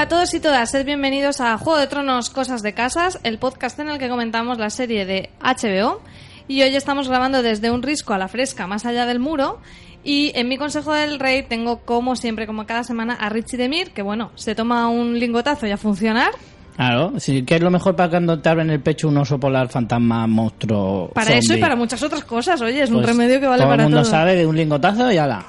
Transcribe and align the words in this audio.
Hola 0.00 0.06
a 0.06 0.08
todos 0.08 0.32
y 0.32 0.40
todas, 0.40 0.70
sed 0.70 0.86
bienvenidos 0.86 1.42
a 1.42 1.58
Juego 1.58 1.78
de 1.78 1.86
Tronos 1.86 2.30
Cosas 2.30 2.62
de 2.62 2.72
Casas, 2.72 3.20
el 3.22 3.36
podcast 3.36 3.78
en 3.80 3.90
el 3.90 3.98
que 3.98 4.08
comentamos 4.08 4.56
la 4.56 4.70
serie 4.70 5.04
de 5.04 5.28
HBO. 5.42 6.00
Y 6.48 6.62
hoy 6.62 6.74
estamos 6.74 7.06
grabando 7.10 7.42
desde 7.42 7.70
un 7.70 7.82
risco 7.82 8.14
a 8.14 8.18
la 8.18 8.26
fresca, 8.26 8.66
más 8.66 8.86
allá 8.86 9.04
del 9.04 9.18
muro. 9.18 9.60
Y 10.02 10.32
en 10.36 10.48
mi 10.48 10.56
consejo 10.56 10.94
del 10.94 11.20
rey 11.20 11.42
tengo, 11.42 11.80
como 11.80 12.16
siempre, 12.16 12.46
como 12.46 12.64
cada 12.64 12.82
semana, 12.82 13.12
a 13.12 13.28
Richie 13.28 13.58
Demir, 13.58 13.90
que 13.90 14.00
bueno, 14.00 14.30
se 14.36 14.54
toma 14.54 14.88
un 14.88 15.18
lingotazo 15.18 15.66
y 15.66 15.70
a 15.70 15.76
funcionar. 15.76 16.30
Claro, 16.76 17.20
sí, 17.20 17.42
¿qué 17.42 17.56
es 17.56 17.60
lo 17.60 17.70
mejor 17.70 17.94
para 17.94 18.08
cuando 18.08 18.40
te 18.40 18.48
abren 18.48 18.70
el 18.70 18.80
pecho 18.80 19.06
un 19.06 19.18
oso 19.18 19.38
polar, 19.38 19.68
fantasma, 19.68 20.26
monstruo? 20.26 21.10
Para 21.12 21.32
eso 21.32 21.40
y 21.40 21.46
zombie? 21.46 21.60
para 21.60 21.76
muchas 21.76 22.02
otras 22.02 22.24
cosas, 22.24 22.58
oye, 22.62 22.84
es 22.84 22.88
un 22.88 23.02
Pues 23.02 23.08
remedio 23.08 23.38
que 23.38 23.46
vale 23.46 23.64
todo 23.64 23.70
para 23.70 23.82
el 23.82 23.90
mundo 23.90 24.00
todo. 24.02 24.10
sabe 24.10 24.34
de 24.34 24.46
un 24.46 24.56
lingotazo 24.56 25.12
y 25.12 25.18
ala, 25.18 25.44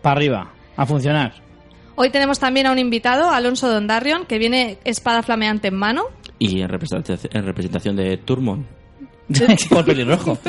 para 0.00 0.16
arriba, 0.16 0.50
a 0.78 0.86
funcionar. 0.86 1.51
Hoy 1.94 2.10
tenemos 2.10 2.38
también 2.38 2.66
a 2.66 2.72
un 2.72 2.78
invitado, 2.78 3.30
Alonso 3.30 3.68
Dondarrion, 3.70 4.26
que 4.26 4.38
viene 4.38 4.78
espada 4.84 5.22
flameante 5.22 5.68
en 5.68 5.76
mano. 5.76 6.04
Y 6.38 6.60
en 6.60 6.68
representación, 6.68 7.30
en 7.34 7.44
representación 7.44 7.96
de 7.96 8.16
Turmon. 8.18 8.66
Por 9.70 9.84
pelirrojo. 9.84 10.38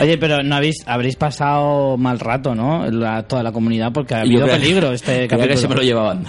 Oye, 0.00 0.18
pero 0.18 0.42
no 0.42 0.56
habéis 0.56 0.76
habréis 0.86 1.14
pasado 1.16 1.96
mal 1.96 2.18
rato, 2.18 2.54
¿no? 2.54 2.84
La- 2.90 3.22
toda 3.22 3.42
la 3.44 3.52
comunidad 3.52 3.92
porque 3.92 4.14
ha 4.14 4.20
habido 4.20 4.46
peligro 4.46 4.92
este 4.92 5.28
capítulo. 5.28 5.48
que 5.54 5.56
se 5.56 5.68
me 5.68 5.74
lo 5.76 5.82
llevaban. 5.82 6.24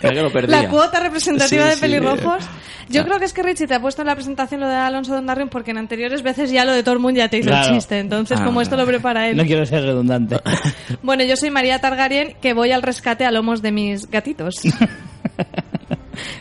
Creía 0.00 0.14
que 0.14 0.22
lo 0.22 0.32
perdía. 0.32 0.62
La 0.62 0.68
cuota 0.68 1.00
representativa 1.00 1.64
Sí, 1.64 1.68
de 1.70 1.74
sí. 1.74 1.80
pelirrojos. 1.80 2.44
Yo 2.88 3.00
Ah. 3.00 3.04
creo 3.04 3.18
que 3.18 3.24
es 3.24 3.32
que 3.32 3.42
Richie 3.42 3.66
te 3.66 3.74
ha 3.74 3.80
puesto 3.80 4.02
en 4.02 4.08
la 4.08 4.14
presentación 4.14 4.60
lo 4.60 4.68
de 4.68 4.74
Alonso 4.76 5.14
Dondarrion 5.14 5.48
porque 5.48 5.70
en 5.70 5.78
anteriores 5.78 6.22
veces 6.22 6.50
ya 6.50 6.64
lo 6.66 6.72
de 6.72 6.82
Tormund 6.82 7.16
ya 7.16 7.28
te 7.28 7.38
hizo 7.38 7.48
Claro. 7.48 7.68
el 7.68 7.74
chiste. 7.76 7.98
Entonces, 7.98 8.38
Ah, 8.40 8.44
como 8.44 8.60
esto 8.60 8.76
lo 8.76 8.84
prepara 8.86 9.28
él. 9.28 9.36
No 9.36 9.44
quiero 9.44 9.64
ser 9.66 9.82
redundante. 9.84 10.36
Bueno, 11.02 11.24
yo 11.24 11.36
soy 11.36 11.50
María 11.50 11.78
Targaryen, 11.80 12.34
que 12.40 12.52
voy 12.54 12.72
al 12.72 12.82
rescate 12.82 13.24
a 13.24 13.30
lomos 13.30 13.62
de 13.62 13.72
mis 13.72 14.10
gatitos. 14.10 14.56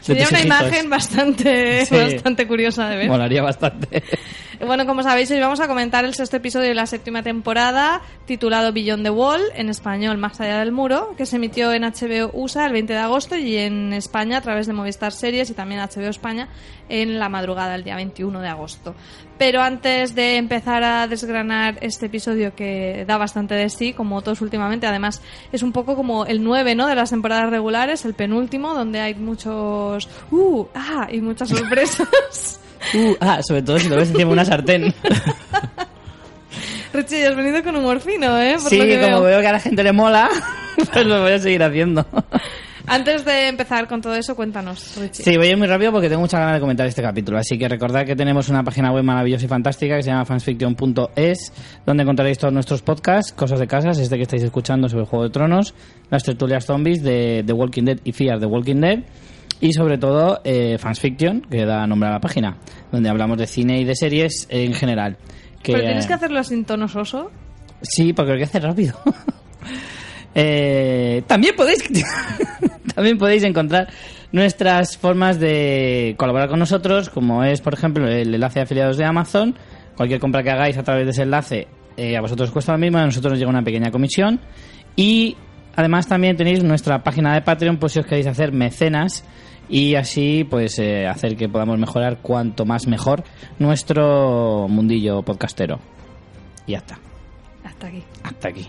Sería 0.02 0.28
una 0.30 0.42
imagen 0.42 0.90
bastante, 0.90 1.86
Sí. 1.86 1.96
bastante 1.96 2.48
curiosa 2.48 2.90
de 2.90 2.98
ver. 2.98 3.08
Molaría 3.10 3.42
bastante. 3.42 4.04
Bueno, 4.66 4.86
como 4.86 5.04
sabéis, 5.04 5.30
hoy 5.32 5.42
vamos 5.42 5.60
a 5.60 5.68
comentar 5.68 6.06
el 6.06 6.14
sexto 6.14 6.38
episodio 6.38 6.70
de 6.70 6.74
la 6.74 6.86
séptima 6.86 7.22
temporada, 7.22 8.02
titulado 8.26 8.72
Beyond 8.72 9.04
the 9.04 9.10
Wall, 9.10 9.42
en 9.56 9.68
español 9.68 10.18
Más 10.18 10.40
allá 10.40 10.60
del 10.60 10.72
muro, 10.72 11.16
que 11.18 11.26
se 11.26 11.36
emitió 11.36 11.74
en 11.74 11.82
HBO 11.84 12.32
USA 12.34 12.68
el 12.68 12.72
20 12.72 12.94
de 12.94 13.00
agosto 13.00 13.36
y 13.36 13.58
en 13.58 13.92
España 13.92 14.38
a 14.38 14.42
través 14.42 14.66
de 14.68 14.72
Movistar 14.72 15.12
Series 15.12 15.50
y 15.50 15.54
también 15.54 15.82
HBO 15.82 16.08
España 16.08 16.48
en 16.90 17.20
la 17.20 17.30
madrugada 17.30 17.74
del 17.74 17.84
día 17.84 17.96
21 17.96 18.42
de 18.42 18.48
agosto. 18.48 18.96
Pero 19.38 19.62
antes 19.62 20.16
de 20.16 20.38
empezar 20.38 20.84
a 20.84 21.08
desgranar 21.08 21.78
este 21.82 22.06
episodio 22.06 22.56
que 22.56 23.04
da 23.08 23.18
bastante 23.18 23.56
de 23.56 23.70
sí, 23.70 23.94
como 23.94 24.22
todos 24.22 24.42
últimamente, 24.42 24.88
además 24.88 25.22
es 25.52 25.64
un 25.64 25.72
poco 25.72 25.96
como 25.96 26.26
el 26.26 26.44
9, 26.44 26.76
¿no? 26.76 26.88
De 26.88 26.96
las 26.96 27.10
temporadas 27.10 27.50
regulares, 27.50 28.06
el 28.06 28.14
penúltimo, 28.14 28.74
donde 28.74 29.00
hay 29.00 29.16
muchos... 29.16 30.08
¡Uh! 30.32 30.66
¡Ah! 30.76 31.08
Y 31.12 31.22
muchas 31.22 31.50
sorpresas. 31.50 32.60
Uh, 32.94 33.16
ah, 33.22 33.40
sobre 33.42 33.62
todo 33.62 33.80
si 33.80 33.88
lo 33.88 33.96
ves 33.96 34.10
encima 34.10 34.28
de 34.28 34.34
una 34.34 34.44
sartén. 34.44 34.94
Richie, 36.94 37.26
has 37.26 37.36
venido 37.36 37.64
con 37.64 37.76
humor 37.76 38.00
fino, 38.02 38.40
¿eh? 38.40 38.58
Por 38.62 38.70
sí, 38.70 38.78
lo 38.78 38.84
que 38.84 39.00
como 39.00 39.22
veo. 39.22 39.24
veo 39.24 39.42
que 39.42 39.48
a 39.48 39.52
la 39.54 39.60
gente 39.60 39.84
le 39.84 39.92
mola, 39.92 40.30
pues 40.94 41.06
lo 41.06 41.22
voy 41.22 41.32
a 41.32 41.40
seguir 41.40 41.64
haciendo. 41.64 42.06
Antes 42.86 43.24
de 43.24 43.48
empezar 43.48 43.88
con 43.88 44.02
todo 44.02 44.14
eso, 44.16 44.36
cuéntanos, 44.36 44.98
Richie. 44.98 45.24
Sí, 45.24 45.38
voy 45.38 45.48
a 45.48 45.52
ir 45.52 45.58
muy 45.58 45.68
rápido 45.68 45.92
porque 45.94 46.10
tengo 46.10 46.22
muchas 46.22 46.40
ganas 46.40 46.56
de 46.56 46.60
comentar 46.60 46.86
este 46.86 47.02
capítulo. 47.02 47.38
Así 47.38 47.58
que 47.58 47.70
recordad 47.70 48.06
que 48.06 48.16
tenemos 48.16 48.50
una 48.50 48.62
página 48.64 48.92
web 48.92 49.04
maravillosa 49.04 49.46
y 49.46 49.48
fantástica 49.48 49.96
que 49.96 50.04
se 50.04 50.10
llama 50.10 50.26
fansfiction.es, 50.26 51.54
donde 51.86 52.04
encontraréis 52.04 52.38
todos 52.38 52.54
nuestros 52.54 52.82
podcasts, 52.82 53.32
cosas 53.32 53.60
de 53.60 53.68
casas, 53.68 53.98
este 54.00 54.18
que 54.18 54.24
estáis 54.24 54.44
escuchando 54.44 54.90
sobre 54.90 55.04
el 55.04 55.08
Juego 55.08 55.24
de 55.24 55.30
Tronos, 55.30 55.74
las 56.10 56.24
tertulias 56.24 56.66
zombies 56.66 57.02
de 57.02 57.44
The 57.46 57.54
Walking 57.54 57.84
Dead 57.84 58.00
y 58.04 58.12
Fear 58.12 58.40
the 58.40 58.48
Walking 58.48 58.82
Dead, 58.82 59.00
y 59.62 59.72
sobre 59.72 59.98
todo 59.98 60.42
eh, 60.44 60.78
Fansfiction, 60.78 61.42
que 61.50 61.66
da 61.66 61.88
nombre 61.88 62.10
a 62.10 62.14
la 62.14 62.20
página, 62.20 62.58
donde 62.92 63.10
hablamos 63.10 63.38
de 63.38 63.48
cine 63.48 63.80
y 63.80 63.86
de 63.86 63.96
series 63.96 64.46
en 64.50 64.74
general. 64.74 65.18
Que, 65.62 65.72
Pero 65.72 65.86
tienes 65.86 66.06
que 66.06 66.14
hacerlo 66.14 66.44
sin 66.44 66.66
tono 66.66 66.90
soso. 66.90 67.32
Sí, 67.82 68.12
porque 68.12 68.34
lo 68.34 68.38
que 68.40 68.44
hace 68.44 68.60
rápido. 68.60 69.00
Eh, 70.36 71.22
también 71.28 71.56
podéis 71.56 71.84
también 72.96 73.18
podéis 73.18 73.44
encontrar 73.44 73.88
nuestras 74.32 74.98
formas 74.98 75.40
de 75.40 76.16
colaborar 76.18 76.50
con 76.50 76.60
nosotros, 76.60 77.10
como 77.10 77.44
es, 77.44 77.62
por 77.62 77.74
ejemplo, 77.74 78.08
el 78.08 78.34
enlace 78.34 78.60
de 78.60 78.64
afiliados 78.64 78.98
de 78.98 79.06
Amazon. 79.06 79.56
Cualquier 79.96 80.20
compra 80.20 80.44
que 80.44 80.50
hagáis 80.50 80.78
a 80.78 80.84
través 80.84 81.06
de 81.06 81.12
ese 81.12 81.24
enlace, 81.24 81.68
eh, 81.98 82.18
a 82.18 82.22
vosotros 82.22 82.50
os 82.50 82.54
cuesta 82.54 82.72
lo 82.72 82.80
mismo, 82.80 82.98
a 82.98 83.06
nosotros 83.06 83.34
nos 83.34 83.40
llega 83.40 83.50
una 83.50 83.64
pequeña 83.64 83.92
comisión. 83.92 84.40
Y 84.96 85.38
además 85.76 86.08
también 86.08 86.36
tenéis 86.36 86.64
nuestra 86.64 87.04
página 87.04 87.34
de 87.34 87.42
Patreon, 87.42 87.78
pues 87.78 87.94
si 87.94 88.00
os 88.00 88.06
queréis 88.06 88.28
hacer 88.28 88.52
mecenas 88.52 89.24
y 89.70 89.96
así 89.96 90.46
pues 90.50 90.78
eh, 90.80 91.08
hacer 91.08 91.38
que 91.38 91.48
podamos 91.48 91.80
mejorar 91.80 92.20
cuanto 92.22 92.66
más 92.66 92.88
mejor 92.88 93.24
nuestro 93.60 94.68
mundillo 94.68 95.22
podcastero. 95.22 95.80
Y 96.66 96.74
ya 96.74 96.80
está. 96.80 97.00
Hasta 97.64 97.88
aquí. 97.88 98.04
Hasta 98.24 98.48
aquí. 98.50 98.68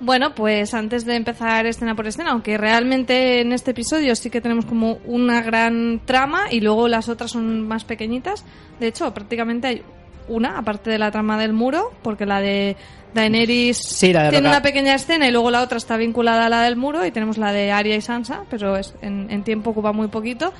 Bueno, 0.00 0.34
pues 0.34 0.74
antes 0.74 1.04
de 1.04 1.16
empezar 1.16 1.66
escena 1.66 1.96
por 1.96 2.06
escena, 2.06 2.30
aunque 2.30 2.56
realmente 2.56 3.40
en 3.40 3.52
este 3.52 3.72
episodio 3.72 4.14
sí 4.14 4.30
que 4.30 4.40
tenemos 4.40 4.64
como 4.64 4.98
una 5.04 5.42
gran 5.42 6.00
trama 6.04 6.44
y 6.50 6.60
luego 6.60 6.86
las 6.86 7.08
otras 7.08 7.32
son 7.32 7.66
más 7.66 7.84
pequeñitas. 7.84 8.44
De 8.78 8.86
hecho, 8.86 9.12
prácticamente 9.12 9.66
hay 9.66 9.82
una, 10.28 10.58
aparte 10.58 10.90
de 10.90 10.98
la 10.98 11.10
trama 11.10 11.36
del 11.38 11.52
muro, 11.52 11.90
porque 12.02 12.26
la 12.26 12.40
de 12.40 12.76
Daenerys 13.12 13.78
Sí, 13.78 14.12
la 14.12 14.24
de 14.24 14.30
tiene 14.30 14.48
una 14.48 14.62
pequeña 14.62 14.94
escena 14.94 15.26
y 15.26 15.32
luego 15.32 15.50
la 15.50 15.62
otra 15.62 15.78
está 15.78 15.96
vinculada 15.96 16.46
a 16.46 16.48
la 16.48 16.62
del 16.62 16.76
muro 16.76 17.04
y 17.04 17.10
tenemos 17.10 17.36
la 17.36 17.52
de 17.52 17.72
Arya 17.72 17.96
y 17.96 18.00
Sansa, 18.00 18.44
pero 18.50 18.76
es, 18.76 18.94
en, 19.02 19.28
en 19.30 19.42
tiempo 19.42 19.70
ocupa 19.70 19.92
muy 19.92 20.08
poquito. 20.08 20.52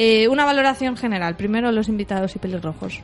Eh, 0.00 0.28
una 0.28 0.44
valoración 0.44 0.96
general. 0.96 1.34
Primero 1.34 1.72
los 1.72 1.88
invitados 1.88 2.36
y 2.36 2.38
pelirrojos. 2.38 3.00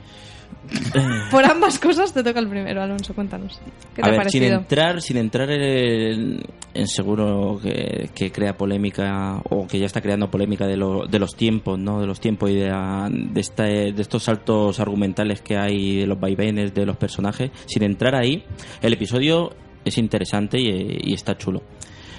Por 1.30 1.44
ambas 1.44 1.78
cosas 1.78 2.12
te 2.12 2.22
toca 2.22 2.40
el 2.40 2.48
primero, 2.48 2.82
Alonso, 2.82 3.14
cuéntanos. 3.14 3.60
¿Qué 3.94 4.02
te 4.02 4.08
a 4.08 4.12
ha 4.12 4.16
ver, 4.16 4.30
sin 4.30 4.42
entrar, 4.44 5.02
sin 5.02 5.16
entrar 5.16 5.50
en, 5.50 6.40
en 6.72 6.86
seguro 6.88 7.58
que, 7.62 8.10
que 8.14 8.30
crea 8.32 8.56
polémica 8.56 9.40
o 9.50 9.66
que 9.66 9.78
ya 9.78 9.86
está 9.86 10.00
creando 10.00 10.30
polémica 10.30 10.66
de, 10.66 10.76
lo- 10.76 11.06
de 11.06 11.18
los 11.18 11.34
tiempos, 11.36 11.78
¿no? 11.78 12.00
De 12.00 12.06
los 12.06 12.20
tiempos 12.20 12.50
y 12.50 12.54
de, 12.54 12.68
la- 12.68 13.08
de, 13.10 13.40
esta- 13.40 13.64
de 13.64 13.94
estos 13.96 14.22
saltos 14.24 14.80
argumentales 14.80 15.40
que 15.42 15.56
hay 15.56 15.96
de 16.00 16.06
los 16.06 16.18
vaivenes 16.18 16.72
de 16.74 16.86
los 16.86 16.96
personajes. 16.96 17.50
Sin 17.66 17.82
entrar 17.82 18.14
ahí, 18.14 18.44
el 18.80 18.92
episodio 18.92 19.50
es 19.84 19.98
interesante 19.98 20.58
y, 20.60 20.98
y 21.10 21.14
está 21.14 21.36
chulo. 21.36 21.62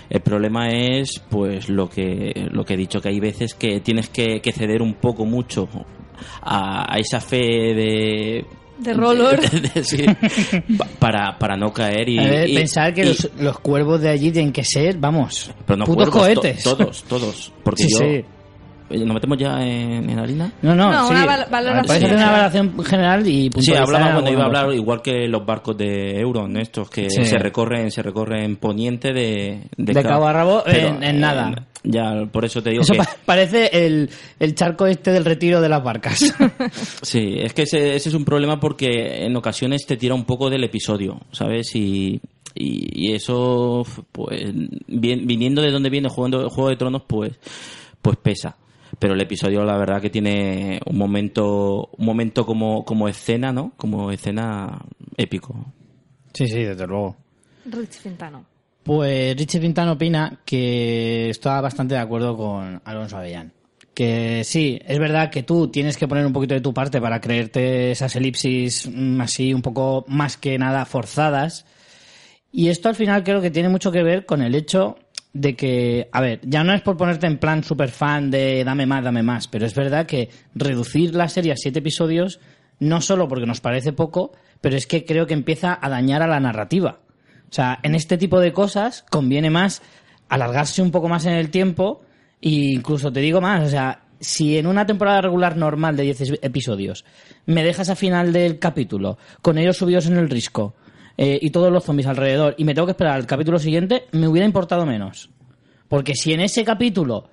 El 0.07 0.21
problema 0.21 0.69
es, 0.69 1.19
pues, 1.31 1.67
lo 1.67 1.89
que, 1.89 2.47
lo 2.51 2.63
que 2.63 2.75
he 2.75 2.77
dicho, 2.77 3.01
que 3.01 3.09
hay 3.09 3.19
veces 3.19 3.55
que 3.55 3.79
tienes 3.79 4.07
que, 4.09 4.39
que 4.39 4.51
ceder 4.51 4.83
un 4.83 4.93
poco 4.93 5.25
mucho 5.25 5.67
a, 6.41 6.93
a 6.93 6.97
esa 6.99 7.19
fe 7.21 7.37
de... 7.37 8.45
De 8.77 8.93
Roller. 8.93 9.39
de- 9.49 9.69
de- 9.69 9.83
sí, 9.85 10.03
pa- 10.77 10.85
para, 10.99 11.37
para 11.39 11.55
no 11.55 11.71
caer 11.71 12.09
y... 12.09 12.17
Ver, 12.17 12.49
y- 12.49 12.55
pensar 12.55 12.93
que 12.93 13.03
y- 13.03 13.07
los, 13.07 13.29
los 13.39 13.59
cuervos 13.59 14.01
de 14.01 14.09
allí 14.09 14.31
tienen 14.31 14.51
que 14.51 14.63
ser, 14.65 14.97
vamos, 14.97 15.49
pero 15.65 15.77
no 15.77 15.85
putos 15.85 16.09
cuervos, 16.09 16.33
to- 16.33 16.41
cohetes. 16.41 16.63
todos, 16.63 17.03
todos. 17.03 17.53
Porque 17.63 17.83
Sí, 17.83 17.89
yo... 17.93 17.99
sí. 17.99 18.25
Oye, 18.87 19.03
¿Nos 19.03 19.15
metemos 19.15 19.37
ya 19.39 19.65
en, 19.65 20.07
en 20.11 20.19
harina? 20.19 20.51
No, 20.61 20.75
no, 20.75 20.91
No, 20.91 21.07
sí. 21.07 21.13
una 21.13 21.25
val- 21.25 21.47
valoración 21.49 21.85
Puedes 21.87 22.03
hacer 22.03 22.15
una 22.17 22.25
general. 22.27 22.31
valoración 22.51 22.85
general 22.85 23.27
y 23.27 23.49
Sí, 23.59 23.73
hablaba 23.73 24.11
cuando 24.13 24.31
iba 24.31 24.43
a 24.43 24.45
hablar 24.45 24.73
igual 24.73 25.01
que 25.01 25.27
los 25.27 25.43
barcos 25.43 25.75
de 25.75 26.19
Euron, 26.19 26.55
estos 26.57 26.87
que 26.91 27.09
Sí. 27.09 27.25
se 27.25 27.37
recorren, 27.39 27.89
se 27.89 28.03
recorren 28.03 28.57
poniente 28.57 29.11
de, 29.11 29.61
De 29.75 29.93
ca- 29.93 30.03
cabo 30.03 30.27
a 30.27 30.33
rabo 30.33 30.61
pero, 30.63 30.89
en- 30.89 31.01
en 31.03 31.19
nada. 31.19 31.65
Ya, 31.85 32.25
por 32.31 32.45
eso 32.45 32.61
te 32.61 32.71
digo 32.71 32.83
Eso 32.83 32.93
que 32.93 32.99
pa- 32.99 33.09
parece 33.25 33.69
el, 33.85 34.09
el 34.39 34.55
charco 34.55 34.85
este 34.87 35.11
del 35.11 35.25
retiro 35.25 35.61
de 35.61 35.69
las 35.69 35.83
barcas. 35.83 36.19
sí, 37.01 37.35
es 37.39 37.53
que 37.53 37.63
ese, 37.63 37.95
ese 37.95 38.09
es 38.09 38.15
un 38.15 38.25
problema 38.25 38.59
porque 38.59 39.25
en 39.25 39.35
ocasiones 39.35 39.85
te 39.85 39.97
tira 39.97 40.13
un 40.15 40.25
poco 40.25 40.49
del 40.49 40.63
episodio, 40.63 41.21
¿sabes? 41.31 41.75
Y, 41.75 42.19
y, 42.53 43.07
y 43.09 43.13
eso, 43.13 43.85
pues, 44.11 44.41
bien- 44.87 45.25
viniendo 45.27 45.61
de 45.61 45.71
donde 45.71 45.89
viene 45.89 46.09
jugando 46.09 46.49
Juego 46.49 46.69
de 46.69 46.75
Tronos, 46.77 47.03
pues, 47.07 47.31
pues 48.01 48.17
pesa. 48.17 48.57
Pero 48.99 49.13
el 49.13 49.21
episodio, 49.21 49.63
la 49.65 49.77
verdad, 49.77 50.01
que 50.01 50.09
tiene 50.09 50.79
un 50.85 50.97
momento, 50.97 51.89
un 51.97 52.05
momento 52.05 52.45
como, 52.45 52.85
como 52.85 53.09
escena, 53.09 53.51
¿no? 53.51 53.73
Como 53.75 54.09
escena 54.11 54.79
épico. 55.17 55.53
sí, 56.33 56.47
sí, 56.47 56.63
desde 56.63 56.87
luego. 56.87 57.17
Rich 57.65 57.93
Fintano. 57.99 58.45
Pues 58.85 59.35
Richie 59.35 59.59
Pintano 59.59 59.93
opina 59.93 60.41
que 60.45 61.31
está 61.31 61.59
bastante 61.59 61.95
de 61.95 62.01
acuerdo 62.01 62.37
con 62.37 62.83
Alonso 62.85 63.17
Avellán. 63.17 63.51
Que 63.95 64.43
sí, 64.43 64.79
es 64.85 64.99
verdad 64.99 65.31
que 65.31 65.41
tú 65.41 65.69
tienes 65.69 65.97
que 65.97 66.07
poner 66.07 66.23
un 66.23 66.33
poquito 66.33 66.53
de 66.53 66.61
tu 66.61 66.71
parte 66.71 67.01
para 67.01 67.19
creerte 67.19 67.89
esas 67.89 68.15
elipsis 68.15 68.87
mm, 68.87 69.21
así 69.21 69.55
un 69.55 69.63
poco 69.63 70.05
más 70.07 70.37
que 70.37 70.59
nada 70.59 70.85
forzadas. 70.85 71.65
Y 72.51 72.69
esto 72.69 72.87
al 72.87 72.93
final 72.93 73.23
creo 73.23 73.41
que 73.41 73.49
tiene 73.49 73.69
mucho 73.69 73.91
que 73.91 74.03
ver 74.03 74.27
con 74.27 74.43
el 74.43 74.53
hecho 74.53 74.99
de 75.33 75.55
que, 75.55 76.07
a 76.11 76.21
ver, 76.21 76.41
ya 76.43 76.63
no 76.63 76.71
es 76.71 76.83
por 76.83 76.95
ponerte 76.95 77.25
en 77.25 77.39
plan 77.39 77.63
super 77.63 77.89
fan 77.89 78.29
de 78.29 78.63
dame 78.63 78.85
más, 78.85 79.03
dame 79.03 79.23
más, 79.23 79.47
pero 79.47 79.65
es 79.65 79.73
verdad 79.73 80.05
que 80.05 80.29
reducir 80.53 81.15
la 81.15 81.27
serie 81.27 81.53
a 81.53 81.57
siete 81.57 81.79
episodios, 81.79 82.39
no 82.77 83.01
solo 83.01 83.27
porque 83.27 83.47
nos 83.47 83.61
parece 83.61 83.93
poco, 83.93 84.33
pero 84.61 84.77
es 84.77 84.85
que 84.85 85.05
creo 85.05 85.25
que 85.25 85.33
empieza 85.33 85.75
a 85.81 85.89
dañar 85.89 86.21
a 86.21 86.27
la 86.27 86.39
narrativa. 86.39 86.99
Sea, 87.55 87.79
en 87.83 87.95
este 87.95 88.17
tipo 88.17 88.41
de 88.41 88.51
cosas 88.51 89.05
conviene 89.09 89.49
más 89.49 89.81
alargarse 90.27 90.81
un 90.81 90.91
poco 90.91 91.07
más 91.07 91.25
en 91.25 91.35
el 91.35 91.51
tiempo 91.51 92.01
e 92.41 92.49
incluso 92.49 93.13
te 93.13 93.21
digo 93.21 93.39
más, 93.39 93.63
o 93.63 93.69
sea, 93.69 94.01
si 94.19 94.57
en 94.57 94.67
una 94.67 94.85
temporada 94.85 95.21
regular 95.21 95.55
normal 95.55 95.95
de 95.95 96.03
10 96.03 96.39
episodios 96.41 97.05
me 97.45 97.63
dejas 97.63 97.89
a 97.89 97.95
final 97.95 98.33
del 98.33 98.59
capítulo 98.59 99.17
con 99.41 99.57
ellos 99.57 99.77
subidos 99.77 100.07
en 100.07 100.17
el 100.17 100.29
risco 100.29 100.75
eh, 101.17 101.39
y 101.41 101.51
todos 101.51 101.71
los 101.71 101.85
zombies 101.85 102.07
alrededor 102.07 102.55
y 102.57 102.65
me 102.65 102.73
tengo 102.73 102.87
que 102.87 102.91
esperar 102.91 103.15
al 103.15 103.25
capítulo 103.25 103.57
siguiente, 103.57 104.07
me 104.11 104.27
hubiera 104.27 104.45
importado 104.45 104.85
menos. 104.85 105.29
Porque 105.87 106.13
si 106.13 106.33
en 106.33 106.41
ese 106.41 106.65
capítulo, 106.65 107.29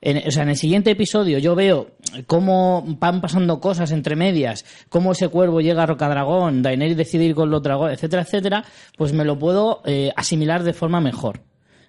en, 0.00 0.26
o 0.28 0.30
sea, 0.30 0.42
en 0.42 0.50
el 0.50 0.56
siguiente 0.56 0.90
episodio 0.90 1.38
yo 1.38 1.54
veo 1.54 1.90
cómo 2.26 2.84
van 3.00 3.20
pasando 3.20 3.60
cosas 3.60 3.90
entre 3.92 4.16
medias, 4.16 4.64
cómo 4.88 5.12
ese 5.12 5.28
cuervo 5.28 5.60
llega 5.60 5.82
a 5.82 5.86
Rocadragón, 5.86 6.62
Daenerys 6.62 6.96
decide 6.96 7.24
ir 7.24 7.34
con 7.34 7.50
los 7.50 7.62
dragones, 7.62 7.94
etcétera, 7.98 8.22
etcétera, 8.22 8.64
pues 8.96 9.12
me 9.12 9.24
lo 9.24 9.38
puedo 9.38 9.82
eh, 9.84 10.12
asimilar 10.16 10.62
de 10.62 10.72
forma 10.72 11.00
mejor. 11.00 11.40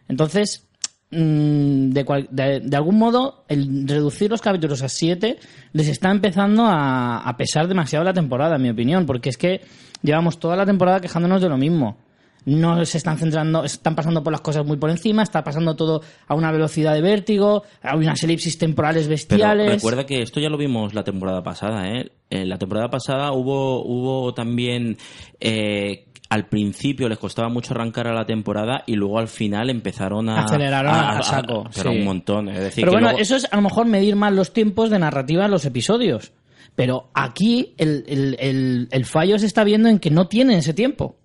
Entonces, 0.07 0.67
mm, 1.11 1.89
de, 1.89 2.05
cual- 2.05 2.27
de- 2.31 2.75
algún 2.75 2.97
modo, 2.97 3.43
el 3.47 3.87
reducir 3.87 4.29
los 4.29 4.41
capítulos 4.41 4.81
a 4.83 4.89
siete 4.89 5.37
les 5.73 5.87
está 5.87 6.09
empezando 6.11 6.65
a 6.67 7.35
pesar 7.37 7.67
demasiado 7.67 8.05
la 8.05 8.13
temporada, 8.13 8.55
en 8.55 8.61
mi 8.61 8.69
opinión, 8.69 9.05
porque 9.05 9.29
es 9.29 9.37
que 9.37 9.61
llevamos 10.01 10.39
toda 10.39 10.55
la 10.55 10.65
temporada 10.65 10.99
quejándonos 11.01 11.41
de 11.41 11.49
lo 11.49 11.57
mismo. 11.57 11.97
No 12.47 12.85
se 12.85 12.97
están 12.97 13.17
centrando, 13.17 13.63
están 13.65 13.93
pasando 13.93 14.23
por 14.23 14.31
las 14.31 14.41
cosas 14.41 14.65
muy 14.65 14.77
por 14.77 14.89
encima, 14.89 15.21
está 15.21 15.43
pasando 15.43 15.75
todo 15.75 16.01
a 16.27 16.33
una 16.33 16.51
velocidad 16.51 16.93
de 16.93 17.01
vértigo, 17.01 17.63
hay 17.81 17.97
unas 17.99 18.23
elipsis 18.23 18.57
temporales 18.57 19.03
Pero 19.03 19.09
bestiales. 19.11 19.71
recuerda 19.73 20.05
que 20.05 20.21
esto 20.21 20.39
ya 20.39 20.47
lo 20.49 20.57
vimos 20.57 20.93
la 20.93 21.03
temporada 21.03 21.43
pasada, 21.43 21.89
¿eh? 21.89 22.09
En 22.29 22.47
la 22.49 22.57
temporada 22.57 22.89
pasada 22.89 23.31
hubo, 23.33 23.83
hubo 23.85 24.33
también... 24.33 24.97
eh, 25.39 26.05
al 26.29 26.47
principio 26.47 27.07
les 27.07 27.17
costaba 27.19 27.47
mucho 27.47 27.73
arrancar 27.73 28.05
a 28.07 28.13
la 28.13 28.25
temporada 28.25 28.83
y 28.85 28.95
luego 28.95 29.17
al 29.17 29.29
final 29.29 29.69
empezaron 29.69 30.27
a... 30.27 30.43
Aceleraron 30.43 30.93
a- 30.93 31.19
a 31.19 31.21
saco, 31.23 31.63
Pero 31.73 31.91
sí. 31.93 31.97
un 31.99 32.03
montón. 32.03 32.49
Es 32.49 32.59
decir, 32.59 32.81
Pero 32.83 32.91
que 32.91 32.95
bueno, 32.95 33.07
luego- 33.11 33.21
eso 33.21 33.37
es 33.37 33.47
a 33.49 33.55
lo 33.55 33.61
mejor 33.61 33.85
medir 33.85 34.17
más 34.17 34.33
los 34.33 34.51
tiempos 34.51 34.89
de 34.89 34.99
narrativa 34.99 35.45
en 35.45 35.51
los 35.51 35.63
episodios. 35.63 36.33
Pero 36.75 37.09
aquí 37.13 37.73
el, 37.77 38.03
el- 38.09 38.35
el- 38.41 38.87
el 38.91 39.05
fallo 39.05 39.39
se 39.39 39.45
está 39.45 39.63
viendo 39.63 39.87
en 39.87 39.99
que 39.99 40.11
no 40.11 40.27
tienen 40.27 40.57
ese 40.57 40.73
tiempo. 40.73 41.15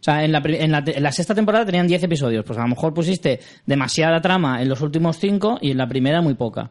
O 0.00 0.02
sea, 0.06 0.24
en 0.24 0.32
la, 0.32 0.42
en 0.44 0.70
la 0.70 0.84
en 0.86 1.02
la 1.02 1.12
sexta 1.12 1.34
temporada 1.34 1.64
tenían 1.66 1.86
10 1.86 2.02
episodios. 2.04 2.44
Pues 2.44 2.58
a 2.58 2.62
lo 2.62 2.68
mejor 2.68 2.94
pusiste 2.94 3.40
demasiada 3.64 4.20
trama 4.20 4.62
en 4.62 4.68
los 4.68 4.80
últimos 4.80 5.18
5 5.18 5.58
y 5.62 5.70
en 5.72 5.78
la 5.78 5.88
primera 5.88 6.20
muy 6.20 6.34
poca. 6.34 6.70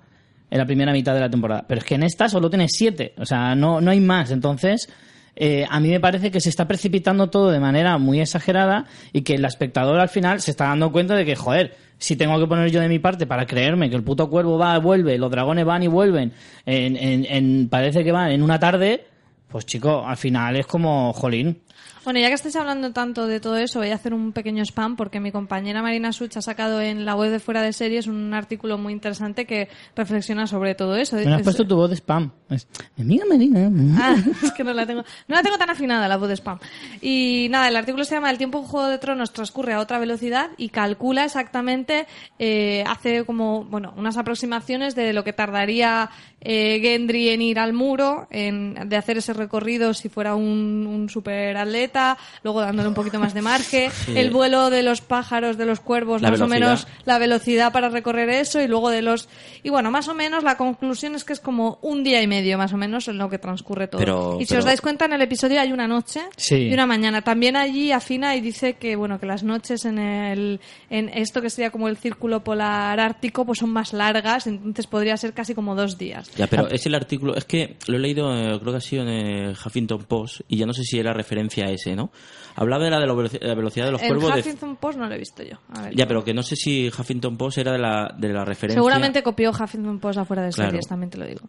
En 0.49 0.57
la 0.59 0.65
primera 0.65 0.91
mitad 0.93 1.13
de 1.13 1.19
la 1.19 1.29
temporada. 1.29 1.65
Pero 1.67 1.79
es 1.79 1.85
que 1.85 1.95
en 1.95 2.03
esta 2.03 2.29
solo 2.29 2.49
tienes 2.49 2.71
7. 2.75 3.13
O 3.17 3.25
sea, 3.25 3.55
no, 3.55 3.81
no 3.81 3.91
hay 3.91 3.99
más. 3.99 4.31
Entonces, 4.31 4.87
eh, 5.35 5.65
a 5.69 5.79
mí 5.79 5.89
me 5.89 5.99
parece 5.99 6.31
que 6.31 6.39
se 6.39 6.49
está 6.49 6.65
precipitando 6.67 7.29
todo 7.29 7.51
de 7.51 7.59
manera 7.59 7.97
muy 7.97 8.21
exagerada 8.21 8.85
y 9.11 9.23
que 9.23 9.35
el 9.35 9.43
espectador 9.43 9.99
al 9.99 10.07
final 10.09 10.39
se 10.39 10.51
está 10.51 10.65
dando 10.67 10.91
cuenta 10.91 11.15
de 11.15 11.25
que, 11.25 11.35
joder, 11.35 11.75
si 11.97 12.15
tengo 12.15 12.39
que 12.39 12.47
poner 12.47 12.69
yo 12.71 12.79
de 12.79 12.87
mi 12.87 12.99
parte 12.99 13.25
para 13.25 13.45
creerme 13.45 13.89
que 13.89 13.95
el 13.97 14.03
puto 14.03 14.29
cuervo 14.29 14.57
va, 14.57 14.77
vuelve, 14.79 15.17
los 15.17 15.31
dragones 15.31 15.65
van 15.65 15.83
y 15.83 15.87
vuelven, 15.87 16.31
en, 16.65 16.95
en- 16.95 17.25
en- 17.27 17.67
parece 17.69 18.03
que 18.03 18.11
van 18.13 18.31
en 18.31 18.41
una 18.43 18.59
tarde, 18.59 19.05
pues 19.49 19.65
chico, 19.65 20.05
al 20.05 20.15
final 20.17 20.55
es 20.57 20.67
como, 20.67 21.11
jolín. 21.13 21.59
Bueno, 22.03 22.19
ya 22.19 22.27
que 22.27 22.33
estáis 22.35 22.55
hablando 22.55 22.91
tanto 22.93 23.25
de 23.27 23.39
todo 23.39 23.57
eso, 23.57 23.79
voy 23.79 23.89
a 23.89 23.95
hacer 23.95 24.13
un 24.13 24.31
pequeño 24.31 24.63
spam 24.63 24.95
porque 24.95 25.19
mi 25.19 25.31
compañera 25.31 25.81
Marina 25.81 26.11
Such 26.13 26.37
ha 26.37 26.41
sacado 26.41 26.79
en 26.81 27.03
la 27.05 27.15
web 27.15 27.31
de 27.31 27.39
Fuera 27.39 27.61
de 27.63 27.73
Series 27.73 28.07
un 28.07 28.33
artículo 28.33 28.77
muy 28.77 28.93
interesante 28.93 29.45
que 29.45 29.69
reflexiona 29.95 30.45
sobre 30.47 30.75
todo 30.75 30.95
eso. 30.95 31.15
Me 31.15 31.23
has 31.33 31.39
Es- 31.39 31.43
puesto 31.43 31.65
tu 31.65 31.75
voz 31.75 31.89
de 31.89 31.95
spam. 31.95 32.31
Es, 32.49 32.67
mi 32.97 33.03
amiga 33.03 33.25
Marina. 33.27 33.71
Ah, 33.99 34.15
es 34.43 34.51
que 34.51 34.63
no 34.63 34.71
la 34.73 34.85
tengo, 34.85 35.03
no 35.27 35.35
la 35.35 35.41
tengo 35.41 35.57
tan 35.57 35.69
afinada 35.71 36.07
la 36.07 36.17
voz 36.17 36.27
de 36.27 36.35
spam. 36.35 36.59
Y 37.01 37.47
nada, 37.49 37.67
el 37.69 37.75
artículo 37.75 38.03
se 38.05 38.13
llama 38.15 38.29
El 38.29 38.37
tiempo 38.37 38.59
en 38.59 38.65
Juego 38.65 38.87
de 38.87 38.97
Tronos 38.99 39.33
transcurre 39.33 39.73
a 39.73 39.79
otra 39.79 39.97
velocidad 39.97 40.51
y 40.57 40.69
calcula 40.69 41.25
exactamente, 41.25 42.05
eh, 42.39 42.83
hace 42.87 43.23
como, 43.25 43.65
bueno, 43.65 43.93
unas 43.97 44.17
aproximaciones 44.17 44.93
de 44.95 45.11
lo 45.13 45.23
que 45.23 45.33
tardaría 45.33 46.09
eh, 46.41 46.79
Gendry 46.81 47.29
en 47.29 47.41
ir 47.41 47.57
al 47.59 47.73
muro, 47.73 48.27
en, 48.29 48.75
de 48.89 48.95
hacer 48.97 49.17
ese 49.17 49.33
recorrido 49.33 49.93
si 49.95 50.09
fuera 50.09 50.35
un, 50.35 50.85
un 50.87 51.09
super 51.09 51.57
atleta, 51.65 52.17
luego 52.43 52.61
dándole 52.61 52.87
un 52.89 52.95
poquito 52.95 53.19
más 53.19 53.33
de 53.33 53.41
margen, 53.41 53.91
el 54.15 54.29
vuelo 54.31 54.69
de 54.69 54.83
los 54.83 55.01
pájaros, 55.01 55.57
de 55.57 55.65
los 55.65 55.79
cuervos, 55.79 56.21
La 56.21 56.31
más 56.31 56.41
o 56.41 56.47
menos 56.47 56.87
la 57.05 57.17
velocidad 57.17 57.71
para 57.71 57.89
recorrer 57.89 58.29
eso 58.29 58.61
y 58.61 58.67
luego 58.67 58.89
de 58.89 59.01
los 59.01 59.27
y 59.63 59.69
bueno 59.69 59.91
más 59.91 60.07
o 60.07 60.13
menos 60.13 60.43
la 60.43 60.57
conclusión 60.57 61.15
es 61.15 61.23
que 61.23 61.33
es 61.33 61.39
como 61.39 61.79
un 61.81 62.03
día 62.03 62.21
y 62.21 62.27
medio 62.27 62.57
más 62.57 62.73
o 62.73 62.77
menos 62.77 63.07
en 63.07 63.17
lo 63.17 63.29
que 63.29 63.37
transcurre 63.39 63.87
todo. 63.87 63.99
Pero- 63.99 64.37
y 64.39 64.45
si 64.45 64.49
pero- 64.49 64.59
os 64.59 64.65
dais 64.65 64.81
cuenta 64.81 65.05
en 65.05 65.13
el 65.13 65.21
episodio 65.21 65.59
hay 65.59 65.71
una 65.71 65.87
noche 65.87 66.21
Sí. 66.37 66.55
y 66.55 66.73
una 66.73 66.85
mañana. 66.85 67.21
También 67.23 67.55
allí 67.55 67.91
afina 67.91 68.35
y 68.35 68.41
dice 68.41 68.73
que 68.73 68.95
bueno 68.95 69.19
que 69.19 69.25
las 69.25 69.43
noches 69.43 69.85
en 69.85 69.99
el 69.99 70.59
en 70.89 71.09
esto 71.09 71.41
que 71.41 71.49
sería 71.49 71.71
como 71.71 71.87
el 71.87 71.97
círculo 71.97 72.43
polar 72.43 72.99
ártico 72.99 73.45
pues 73.45 73.59
son 73.59 73.71
más 73.71 73.93
largas 73.93 74.47
entonces 74.47 74.87
podría 74.87 75.17
ser 75.17 75.33
casi 75.33 75.53
como 75.55 75.75
dos 75.75 75.97
días. 75.97 76.29
Ya, 76.35 76.47
pero 76.47 76.67
es 76.69 76.85
el 76.85 76.95
artículo, 76.95 77.35
es 77.35 77.45
que 77.45 77.77
lo 77.87 77.97
he 77.97 77.99
leído, 77.99 78.33
eh, 78.35 78.59
creo 78.59 78.71
que 78.73 78.77
ha 78.77 78.81
sido 78.81 79.03
en 79.03 79.09
el 79.09 79.51
Huffington 79.51 80.03
Post, 80.03 80.41
y 80.47 80.57
ya 80.57 80.65
no 80.65 80.73
sé 80.73 80.83
si 80.83 80.99
era 80.99 81.13
referencia 81.13 81.54
a 81.63 81.69
ese, 81.71 81.95
¿no? 81.95 82.11
Hablaba 82.55 82.83
de 82.85 82.89
la 82.89 82.99
de 82.99 83.07
la 83.07 83.13
veloci- 83.13 83.41
la 83.41 83.53
velocidad 83.55 83.85
de 83.85 83.91
los 83.91 84.01
el 84.01 84.07
cuervos. 84.07 84.33
de- 84.33 84.39
Huffington 84.41 84.75
Post 84.77 84.97
no 84.97 85.07
lo 85.07 85.15
he 85.15 85.17
visto 85.17 85.43
yo 85.43 85.57
A 85.73 85.81
ver. 85.83 85.95
Ya, 85.95 86.07
pero 86.07 86.23
que 86.23 86.33
no 86.33 86.41
sé 86.43 86.55
si 86.55 86.87
Huffington 86.87 87.37
Post 87.37 87.57
era 87.57 87.71
de 87.73 87.79
la, 87.79 88.13
de 88.17 88.29
la 88.29 88.45
referencia. 88.45 88.79
seguramente 88.79 89.21
copió 89.23 89.51
Huffington 89.51 89.99
Post 89.99 90.19
afuera 90.19 90.43
de 90.43 90.51
Claro. 90.51 90.69
series 90.71 90.87
también 90.87 91.09
te 91.09 91.17
lo 91.17 91.25
digo 91.25 91.41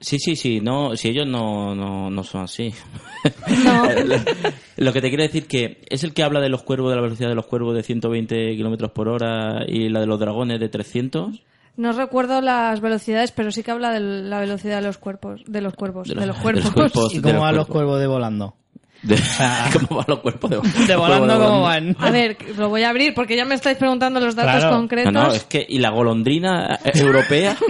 Sí, 0.00 0.20
sí, 0.20 0.36
sí, 0.36 0.60
no, 0.60 0.94
si 0.94 1.08
ellos 1.08 1.26
no, 1.26 1.74
no, 1.74 2.08
no 2.08 2.22
son 2.22 2.42
así. 2.42 2.72
No. 3.64 3.82
Lo 4.76 4.92
que 4.92 5.00
te 5.00 5.08
quiero 5.08 5.24
decir 5.24 5.48
que 5.48 5.82
es 5.88 6.04
el 6.04 6.14
que 6.14 6.22
habla 6.22 6.40
de 6.40 6.48
los 6.48 6.62
cuervos, 6.62 6.90
de 6.90 6.94
la 6.96 7.02
velocidad 7.02 7.28
de 7.28 7.34
los 7.34 7.46
cuervos 7.46 7.74
de 7.74 7.82
120 7.82 8.54
kilómetros 8.54 8.92
por 8.92 9.08
hora 9.08 9.64
y 9.66 9.88
la 9.88 9.98
de 9.98 10.06
los 10.06 10.20
dragones 10.20 10.60
de 10.60 10.68
300. 10.68 11.42
No 11.76 11.90
recuerdo 11.92 12.40
las 12.40 12.80
velocidades, 12.80 13.32
pero 13.32 13.50
sí 13.50 13.64
que 13.64 13.72
habla 13.72 13.90
de 13.90 13.98
la 13.98 14.38
velocidad 14.38 14.76
de 14.76 14.82
los 14.86 14.98
cuerpos, 14.98 15.42
de 15.46 15.60
los 15.62 15.74
cuerpos, 15.74 16.06
de 16.08 16.14
los, 16.14 16.22
de 16.22 16.26
los 16.28 16.36
cuerpos. 16.38 16.70
cuerpos. 16.70 17.12
¿Y 17.14 17.16
de 17.16 17.22
cómo 17.22 17.34
los 17.34 17.42
van 17.42 17.56
los 17.56 17.66
cuerpos. 17.66 17.74
cuervos 17.82 18.00
de 18.00 18.06
volando? 18.06 18.54
De, 19.02 19.16
¿Cómo 19.72 19.98
van 19.98 20.06
los 20.08 20.18
cuerpos 20.20 20.50
de, 20.50 20.96
volando, 20.96 21.38
¿cómo 21.38 21.62
van? 21.62 21.96
A 22.00 22.10
ver, 22.10 22.36
lo 22.56 22.68
voy 22.68 22.82
a 22.82 22.90
abrir 22.90 23.14
porque 23.14 23.36
ya 23.36 23.44
me 23.44 23.54
estáis 23.54 23.78
preguntando 23.78 24.18
los 24.20 24.34
datos 24.34 24.56
Claro. 24.60 24.76
concretos. 24.76 25.12
No, 25.12 25.28
no, 25.28 25.32
es 25.32 25.44
que, 25.44 25.64
y 25.68 25.78
la 25.78 25.90
golondrina 25.90 26.78
eh, 26.84 26.92
europea, 26.94 27.56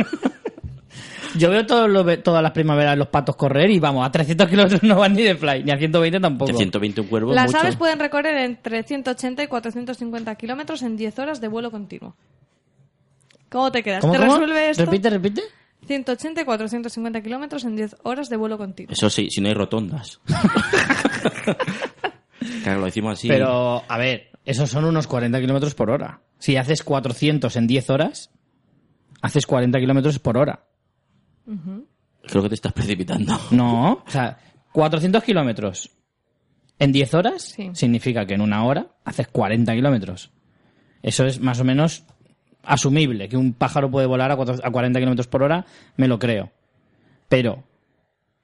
Yo 1.37 1.51
veo 1.51 1.67
todas 1.67 2.43
las 2.43 2.53
primaveras 2.53 2.97
los 2.97 3.09
patos 3.09 3.37
correr 3.37 3.71
y 3.71 3.79
vamos, 3.79 4.05
a 4.05 4.11
300 4.11 4.49
kilómetros 4.49 4.83
no 4.83 4.97
van 4.97 5.13
ni 5.13 5.23
de 5.23 5.37
fly, 5.37 5.63
ni 5.63 5.71
a 5.71 5.77
120 5.79 6.19
tampoco. 6.21 6.51
de 6.51 6.57
120 6.57 7.03
un 7.03 7.07
cuervo 7.07 7.35
Las 7.35 7.47
mucho. 7.49 7.59
aves 7.59 7.77
pueden 7.77 7.99
recorrer 7.99 8.37
entre 8.39 8.83
180 8.83 9.43
y 9.43 9.47
450 9.47 10.35
kilómetros 10.37 10.83
en 10.83 10.97
10 10.97 11.19
horas 11.19 11.41
de 11.43 11.49
vuelo 11.49 11.71
continuo. 11.71 12.17
¿Cómo 13.51 13.71
te 13.71 13.83
quedas? 13.83 14.01
¿Cómo, 14.01 14.15
¿Te 14.15 14.19
cómo? 14.21 14.33
resuelve 14.33 14.71
esto? 14.71 14.85
Repite, 14.87 15.11
repite. 15.11 15.43
180 15.89 16.43
y 16.43 16.45
450 16.45 17.21
kilómetros 17.23 17.65
en 17.65 17.75
10 17.75 17.97
horas 18.05 18.29
de 18.29 18.37
vuelo 18.37 18.57
continuo. 18.59 18.93
Eso 18.93 19.11
sí, 19.11 19.29
si 19.31 19.41
no 19.41 19.49
hay 19.49 19.55
rotondas. 19.55 20.21
claro, 22.63 22.81
lo 22.81 22.87
decimos 22.87 23.19
así. 23.19 23.29
Pero, 23.29 23.83
a 23.89 23.99
ver, 23.99 24.31
esos 24.45 24.71
son 24.71 24.85
unos 24.85 25.07
40 25.07 25.41
kilómetros 25.41 25.75
por 25.75 25.91
hora. 25.91 26.21
Si 26.39 26.57
haces 26.57 26.83
400 26.83 27.55
en 27.57 27.67
10 27.67 27.91
horas, 27.91 28.31
haces 29.23 29.47
40 29.47 29.79
kilómetros 29.81 30.19
por 30.19 30.39
hora. 30.39 30.65
Creo 32.27 32.43
que 32.43 32.49
te 32.51 32.55
estás 32.55 32.73
precipitando. 32.73 33.39
No, 33.51 33.93
o 34.07 34.11
sea, 34.11 34.39
400 34.73 35.23
kilómetros 35.25 35.91
en 36.79 36.93
10 36.93 37.15
horas 37.15 37.43
Sí. 37.43 37.71
significa 37.73 38.27
que 38.27 38.35
en 38.35 38.43
una 38.43 38.65
hora 38.65 38.89
haces 39.05 39.29
40 39.29 39.75
kilómetros. 39.75 40.31
Eso 41.03 41.25
es 41.25 41.41
más 41.41 41.59
o 41.61 41.65
menos 41.65 42.05
asumible. 42.69 43.29
Que 43.29 43.37
un 43.37 43.53
pájaro 43.53 43.91
puede 43.91 44.07
volar 44.07 44.31
a, 44.31 44.37
cuatro- 44.37 44.57
a 44.63 44.71
40 44.71 44.99
kilómetros 44.99 45.27
por 45.27 45.43
hora, 45.43 45.65
me 45.97 46.07
lo 46.09 46.19
creo. 46.19 46.51
Pero 47.29 47.65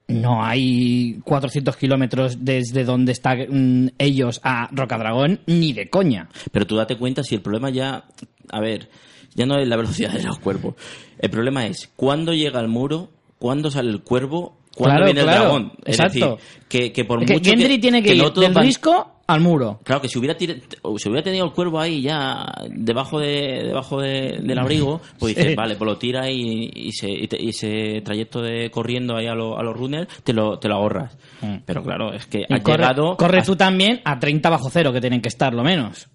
no 0.07 0.43
hay 0.43 1.19
400 1.23 1.75
kilómetros 1.77 2.45
desde 2.45 2.83
donde 2.83 3.11
están 3.11 3.91
ellos 3.97 4.39
a 4.43 4.69
Rocadragón 4.71 5.39
ni 5.47 5.73
de 5.73 5.89
coña. 5.89 6.29
Pero 6.51 6.67
tú 6.67 6.75
date 6.75 6.97
cuenta 6.97 7.23
si 7.23 7.35
el 7.35 7.41
problema 7.41 7.69
ya, 7.71 8.05
a 8.51 8.59
ver, 8.59 8.89
ya 9.33 9.45
no 9.45 9.57
es 9.57 9.67
la 9.67 9.77
velocidad 9.77 10.11
de 10.13 10.23
los 10.23 10.37
cuervos. 10.39 10.75
El 11.17 11.29
problema 11.31 11.65
es 11.65 11.89
cuándo 11.95 12.33
llega 12.33 12.59
al 12.59 12.67
muro, 12.67 13.09
cuándo 13.39 13.71
sale 13.71 13.89
el 13.89 14.01
cuervo, 14.03 14.57
cuándo 14.75 14.97
Claro, 14.97 15.05
viene 15.05 15.21
el 15.21 15.25
claro, 15.25 15.41
dragón. 15.43 15.71
Es 15.85 15.99
exacto. 15.99 16.35
decir, 16.35 16.59
que, 16.69 16.91
que 16.93 17.05
por 17.05 17.21
Es 17.23 17.27
que 17.27 17.33
mucho 17.33 17.49
Gendry 17.49 17.79
tiene 17.79 18.03
que, 18.03 18.09
no 18.15 18.25
ir 18.25 18.29
todos 18.29 18.45
del 18.45 18.53
van- 18.53 18.63
risco 18.65 19.14
al 19.27 19.41
muro. 19.41 19.79
Claro, 19.83 20.01
que 20.01 20.07
si 20.07 20.19
hubiera, 20.19 20.37
tira- 20.37 20.55
si 20.97 21.09
hubiera 21.09 21.23
tenido 21.23 21.45
el 21.45 21.51
cuervo 21.51 21.79
ahí 21.79 22.01
ya 22.03 22.45
debajo 22.69 23.19
de 23.19 23.63
debajo 23.65 23.99
de- 24.01 24.39
del 24.43 24.59
abrigo, 24.59 25.01
pues 25.17 25.35
dices, 25.35 25.51
Sí. 25.53 25.55
vale, 25.55 25.75
pues 25.75 25.85
lo 25.89 25.97
tira 25.97 26.29
y, 26.29 26.71
y, 26.73 26.91
se, 26.91 27.09
y 27.09 27.27
te- 27.27 27.41
y 27.41 27.49
ese 27.49 28.01
trayecto 28.05 28.41
de 28.41 28.69
corriendo 28.69 29.15
ahí 29.17 29.27
a, 29.27 29.33
lo- 29.33 29.57
a 29.57 29.63
los 29.63 29.75
runners 29.75 30.07
te 30.23 30.31
lo, 30.33 30.59
te 30.59 30.67
lo 30.67 30.75
ahorras. 30.75 31.17
Mm. 31.41 31.55
Pero 31.65 31.81
claro, 31.83 32.13
es 32.13 32.27
que 32.27 32.45
has 32.49 32.61
corre, 32.61 32.77
llegado... 32.77 33.17
corre 33.17 33.39
has- 33.39 33.45
tú 33.47 33.55
también 33.55 34.01
a 34.05 34.19
30 34.19 34.49
bajo 34.49 34.69
cero, 34.69 34.93
que 34.93 35.01
tienen 35.01 35.21
que 35.21 35.29
estar, 35.29 35.53
lo 35.53 35.63
menos. 35.63 36.07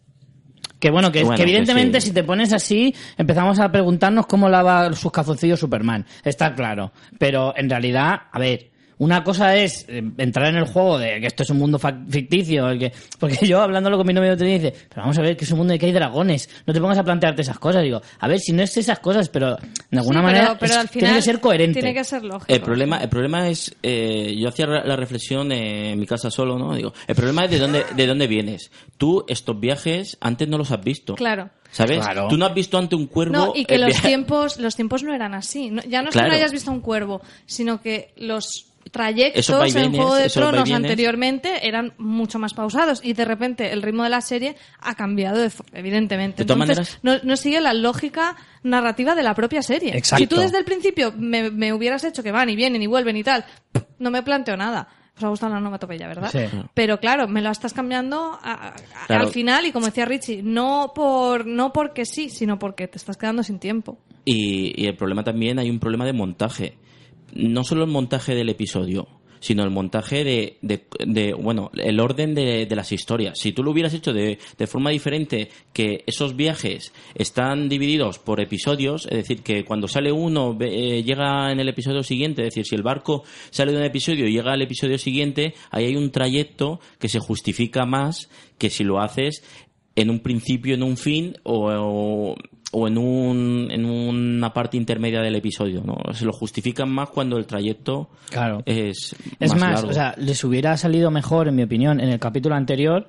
Que 0.78 0.90
bueno, 0.90 1.12
que, 1.12 1.20
Bueno, 1.24 1.36
que 1.36 1.42
que 1.44 1.50
evidentemente 1.50 2.00
sí. 2.00 2.08
si 2.08 2.14
te 2.14 2.24
pones 2.24 2.54
así, 2.54 2.94
empezamos 3.18 3.58
a 3.60 3.70
preguntarnos 3.70 4.26
cómo 4.26 4.48
lava 4.48 4.90
sus 4.94 5.12
calzoncillos 5.12 5.60
Superman. 5.60 6.06
Está 6.24 6.54
claro. 6.54 6.92
Pero 7.18 7.52
en 7.54 7.68
realidad, 7.68 8.14
a 8.32 8.38
ver, 8.38 8.69
Una 9.00 9.24
cosa 9.24 9.56
es 9.56 9.86
eh, 9.88 10.02
entrar 10.18 10.48
en 10.48 10.56
el 10.56 10.66
juego 10.66 10.98
de 10.98 11.20
que 11.20 11.26
esto 11.26 11.42
es 11.42 11.48
un 11.50 11.56
mundo 11.58 11.78
fa- 11.78 11.98
ficticio, 12.08 12.68
el 12.68 12.78
que, 12.78 12.92
porque 13.18 13.46
yo 13.46 13.60
hablándolo 13.62 13.96
con 13.96 14.06
mi 14.06 14.12
novio 14.12 14.32
otro 14.34 14.46
día 14.46 14.56
dice, 14.58 14.74
pero 14.90 15.00
vamos 15.02 15.18
a 15.18 15.22
ver 15.22 15.36
que 15.36 15.44
es 15.44 15.50
un 15.52 15.56
mundo 15.58 15.72
de 15.72 15.78
que 15.78 15.86
hay 15.86 15.92
dragones, 15.92 16.48
no 16.66 16.74
te 16.74 16.80
pongas 16.80 16.98
a 16.98 17.02
plantearte 17.02 17.40
esas 17.42 17.58
cosas. 17.58 17.82
Digo, 17.82 18.00
a 18.18 18.28
ver, 18.28 18.38
si 18.38 18.52
no 18.52 18.62
es 18.62 18.76
esas 18.76 18.98
cosas, 19.00 19.30
pero 19.30 19.56
de 19.90 19.98
alguna 19.98 20.20
Sí, 20.20 20.24
manera 20.26 20.44
pero, 20.48 20.58
pero 20.60 20.72
es- 20.72 20.78
al 20.78 20.88
final 20.88 21.00
tiene 21.08 21.14
que 21.16 21.22
ser 21.22 21.40
coherente. 21.40 21.80
Tiene 21.80 21.94
que 21.94 22.04
ser 22.04 22.22
lógico. 22.24 22.52
El 22.52 22.60
problema, 22.60 22.98
el 22.98 23.08
problema 23.08 23.48
es, 23.48 23.74
eh, 23.82 24.36
yo 24.38 24.48
hacía 24.50 24.66
la 24.66 24.96
reflexión 24.96 25.50
en 25.50 25.98
mi 25.98 26.06
casa 26.06 26.30
solo, 26.30 26.58
¿no? 26.58 26.74
Digo, 26.74 26.92
el 27.06 27.14
problema 27.16 27.46
es 27.46 27.50
de 27.52 27.58
dónde, 27.58 27.84
de 27.96 28.06
dónde 28.06 28.26
vienes. 28.26 28.70
Tú 28.98 29.24
estos 29.28 29.58
viajes 29.58 30.18
antes 30.20 30.46
no 30.46 30.58
los 30.58 30.70
has 30.72 30.84
visto. 30.84 31.14
Claro. 31.14 31.48
¿Sabes? 31.72 32.00
Claro. 32.00 32.26
Tú 32.28 32.36
no 32.36 32.46
has 32.46 32.54
visto 32.54 32.76
ante 32.76 32.96
un 32.96 33.06
cuervo. 33.06 33.32
No, 33.32 33.52
y 33.54 33.64
que 33.64 33.78
los 33.78 34.00
tiempos, 34.02 34.58
los 34.58 34.74
tiempos 34.76 35.04
no 35.04 35.14
eran 35.14 35.34
así. 35.34 35.70
No- 35.70 35.82
ya 35.82 36.02
no 36.02 36.08
es 36.10 36.16
que 36.16 36.22
no 36.22 36.32
hayas 36.34 36.52
visto 36.52 36.70
un 36.70 36.80
cuervo, 36.80 37.22
sino 37.46 37.80
que 37.80 38.12
los 38.16 38.66
trayectos 38.90 39.48
en 39.76 39.92
Juego 39.94 40.14
de 40.14 40.28
Tronos 40.28 40.70
anteriormente 40.70 41.66
eran 41.68 41.92
mucho 41.98 42.38
más 42.38 42.54
pausados 42.54 43.00
y 43.04 43.12
de 43.12 43.24
repente 43.24 43.72
el 43.72 43.82
ritmo 43.82 44.02
de 44.04 44.10
la 44.10 44.20
serie 44.20 44.56
ha 44.80 44.94
cambiado, 44.94 45.38
de 45.38 45.50
evidentemente. 45.72 46.42
De 46.42 46.46
todas 46.46 46.68
Entonces, 46.68 46.98
no, 47.02 47.12
no 47.22 47.36
sigue 47.36 47.60
la 47.60 47.74
lógica 47.74 48.36
narrativa 48.62 49.14
de 49.14 49.22
la 49.22 49.34
propia 49.34 49.62
serie. 49.62 49.96
Exacto. 49.96 50.22
Si 50.22 50.26
tú 50.26 50.36
desde 50.36 50.58
el 50.58 50.64
principio 50.64 51.12
me, 51.16 51.50
me 51.50 51.72
hubieras 51.72 52.04
hecho 52.04 52.22
que 52.22 52.32
van 52.32 52.48
y 52.50 52.56
vienen 52.56 52.82
y 52.82 52.86
vuelven 52.86 53.16
y 53.16 53.22
tal, 53.24 53.44
no 53.98 54.10
me 54.10 54.22
planteo 54.22 54.56
nada. 54.56 54.88
Os 55.16 55.24
ha 55.24 55.28
gustado 55.28 55.52
la 55.52 55.58
onomatopeya, 55.58 56.08
¿verdad? 56.08 56.30
Sí. 56.32 56.38
Pero 56.72 56.98
claro, 56.98 57.28
me 57.28 57.42
lo 57.42 57.50
estás 57.50 57.74
cambiando 57.74 58.38
a- 58.42 58.68
a- 58.68 59.06
Claro. 59.06 59.26
al 59.26 59.30
final 59.32 59.66
y 59.66 59.72
como 59.72 59.86
decía 59.86 60.06
Richie, 60.06 60.42
no 60.42 60.92
por 60.94 61.46
no 61.46 61.72
porque 61.74 62.06
sí, 62.06 62.30
sino 62.30 62.58
porque 62.58 62.88
te 62.88 62.96
estás 62.96 63.18
quedando 63.18 63.42
sin 63.42 63.58
tiempo. 63.58 63.98
Y, 64.24 64.72
y 64.82 64.86
el 64.86 64.96
problema 64.96 65.22
también 65.22 65.58
hay 65.58 65.68
un 65.68 65.78
problema 65.78 66.06
de 66.06 66.12
montaje. 66.14 66.78
No 67.34 67.64
solo 67.64 67.84
el 67.84 67.90
montaje 67.90 68.34
del 68.34 68.48
episodio, 68.48 69.08
sino 69.42 69.64
el 69.64 69.70
montaje 69.70 70.22
de, 70.22 70.58
de- 70.60 70.84
de, 71.06 71.32
bueno, 71.32 71.70
el 71.74 71.98
orden 71.98 72.34
de, 72.34 72.66
de 72.66 72.76
las 72.76 72.92
historias. 72.92 73.38
Si 73.38 73.52
tú 73.52 73.62
lo 73.62 73.70
hubieras 73.70 73.94
hecho 73.94 74.12
de, 74.12 74.38
forma 74.66 74.90
diferente, 74.90 75.48
que 75.72 76.04
esos 76.06 76.36
viajes 76.36 76.92
están 77.14 77.70
divididos 77.70 78.18
por 78.18 78.40
episodios, 78.42 79.06
es 79.06 79.16
decir, 79.16 79.42
que 79.42 79.64
cuando 79.64 79.88
sale 79.88 80.12
uno 80.12 80.54
eh, 80.60 81.02
llega 81.02 81.50
en 81.52 81.58
el 81.58 81.70
episodio 81.70 82.02
siguiente, 82.02 82.42
es 82.42 82.48
decir, 82.48 82.66
si 82.66 82.74
el 82.74 82.82
barco 82.82 83.24
sale 83.50 83.72
de 83.72 83.78
un 83.78 83.84
episodio 83.84 84.28
y 84.28 84.32
llega 84.32 84.52
al 84.52 84.60
episodio 84.60 84.98
siguiente, 84.98 85.54
ahí 85.70 85.86
hay 85.86 85.96
un 85.96 86.10
trayecto 86.10 86.78
que 86.98 87.08
se 87.08 87.18
justifica 87.18 87.86
más 87.86 88.28
que 88.58 88.68
si 88.68 88.84
lo 88.84 89.00
haces 89.00 89.42
en 89.96 90.10
un 90.10 90.20
principio, 90.20 90.74
en 90.74 90.82
un 90.82 90.96
fin 90.98 91.36
o, 91.44 91.70
o, 91.72 92.36
o 92.72 92.86
en, 92.86 92.98
un, 92.98 93.68
en 93.70 93.84
una 93.84 94.52
parte 94.52 94.76
intermedia 94.76 95.20
del 95.20 95.34
episodio. 95.34 95.82
¿no? 95.84 95.96
Se 96.14 96.24
lo 96.24 96.32
justifican 96.32 96.88
más 96.90 97.08
cuando 97.10 97.36
el 97.36 97.46
trayecto 97.46 98.10
Claro. 98.30 98.62
es, 98.66 99.16
Es 99.40 99.50
más, 99.54 99.60
largo. 99.74 99.88
o 99.88 99.92
sea, 99.92 100.14
les 100.18 100.42
hubiera 100.44 100.76
salido 100.76 101.10
mejor, 101.10 101.48
en 101.48 101.56
mi 101.56 101.62
opinión, 101.62 102.00
en 102.00 102.08
el 102.10 102.18
capítulo 102.20 102.54
anterior, 102.54 103.08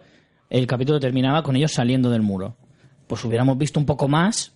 el 0.49 0.65
capítulo 0.67 0.99
terminaba 0.99 1.43
con 1.43 1.55
ellos 1.55 1.71
saliendo 1.73 2.09
del 2.09 2.21
muro. 2.23 2.55
Pues 3.07 3.23
hubiéramos 3.23 3.57
visto 3.57 3.79
un 3.79 3.85
poco 3.85 4.07
más 4.07 4.53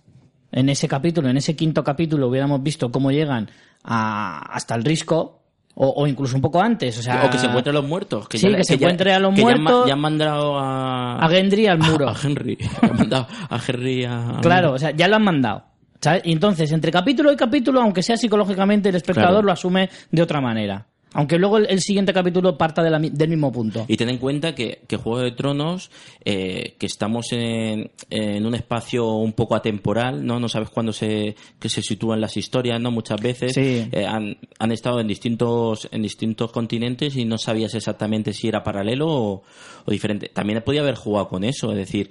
en 0.52 0.68
ese 0.68 0.88
capítulo, 0.88 1.28
en 1.28 1.36
ese 1.36 1.54
quinto 1.56 1.84
capítulo, 1.84 2.28
hubiéramos 2.28 2.62
visto 2.62 2.90
cómo 2.90 3.10
llegan 3.12 3.48
a- 3.84 4.40
hasta 4.54 4.74
el 4.74 4.84
risco, 4.84 5.42
o, 5.78 5.88
o 6.02 6.06
incluso 6.06 6.34
un 6.36 6.42
poco 6.42 6.60
antes. 6.60 6.98
O, 6.98 7.02
sea, 7.02 7.24
o 7.26 7.30
que 7.30 7.38
se 7.38 7.46
encuentren 7.46 7.74
los 7.74 7.84
muertos. 7.86 8.28
Que 8.28 8.38
Sí, 8.38 8.50
ya, 8.50 8.56
que 8.56 8.64
se 8.64 8.74
encuentre 8.74 9.12
a 9.12 9.18
los 9.20 9.34
que 9.34 9.42
ya 9.42 9.48
han 9.52 9.62
ma- 9.62 9.70
muertos. 9.70 9.86
Ya, 9.88 9.92
han 9.94 10.00
mandado 10.00 10.58
a... 10.58 11.18
a 11.24 11.28
Gendry 11.28 11.66
al 11.66 11.78
muro. 11.78 12.08
A, 12.10 12.14
Henry. 12.20 12.58
Han 12.82 12.96
mandado 12.96 13.26
a 13.50 13.60
Henry 13.66 14.04
a... 14.04 14.38
Claro, 14.42 14.72
o 14.72 14.78
sea, 14.78 14.90
ya 14.92 15.06
lo 15.08 15.16
han 15.16 15.22
mandado. 15.24 15.64
¿sabes? 16.00 16.22
Y 16.24 16.32
entonces, 16.32 16.70
entre 16.72 16.90
capítulo 16.92 17.32
y 17.32 17.36
capítulo, 17.36 17.80
aunque 17.80 18.02
sea 18.02 18.16
psicológicamente, 18.16 18.88
el 18.90 18.96
espectador 18.96 19.30
Claro. 19.30 19.46
lo 19.46 19.52
asume 19.52 19.88
de 20.10 20.22
otra 20.22 20.40
manera. 20.40 20.86
Aunque 21.16 21.38
luego 21.38 21.58
el, 21.58 21.66
el 21.68 21.80
siguiente 21.80 22.12
capítulo 22.12 22.56
parta 22.58 22.82
de 22.82 22.90
la 22.90 22.98
del 22.98 23.28
mismo 23.28 23.50
punto. 23.50 23.84
Y 23.88 23.96
ten 23.96 24.08
en 24.08 24.18
cuenta 24.18 24.54
que, 24.54 24.80
que 24.86 24.96
Juego 24.96 25.20
de 25.20 25.32
Tronos, 25.32 25.90
eh, 26.24 26.74
que 26.78 26.86
estamos 26.86 27.32
en, 27.32 27.90
en 28.10 28.46
un 28.46 28.54
espacio 28.54 29.06
un 29.14 29.32
poco 29.32 29.54
atemporal, 29.54 30.24
¿no? 30.24 30.38
No 30.38 30.48
sabes 30.48 30.70
cuándo 30.70 30.92
se, 30.92 31.34
que 31.58 31.68
se 31.68 31.82
sitúan 31.82 32.20
las 32.20 32.36
historias, 32.36 32.80
¿no? 32.80 32.90
Muchas 32.90 33.20
veces 33.20 33.52
Sí. 33.54 33.88
eh, 33.92 34.06
han, 34.06 34.36
han 34.58 34.72
estado 34.72 35.00
en 35.00 35.08
distintos, 35.08 35.88
en 35.90 36.02
distintos 36.02 36.52
continentes 36.52 37.16
y 37.16 37.24
no 37.24 37.38
sabías 37.38 37.74
exactamente 37.74 38.32
si 38.32 38.48
era 38.48 38.62
paralelo 38.62 39.06
o, 39.08 39.42
o 39.84 39.90
diferente. 39.90 40.28
También 40.28 40.62
podía 40.62 40.82
haber 40.82 40.94
jugado 40.96 41.28
con 41.28 41.44
eso, 41.44 41.70
es 41.72 41.78
decir, 41.78 42.10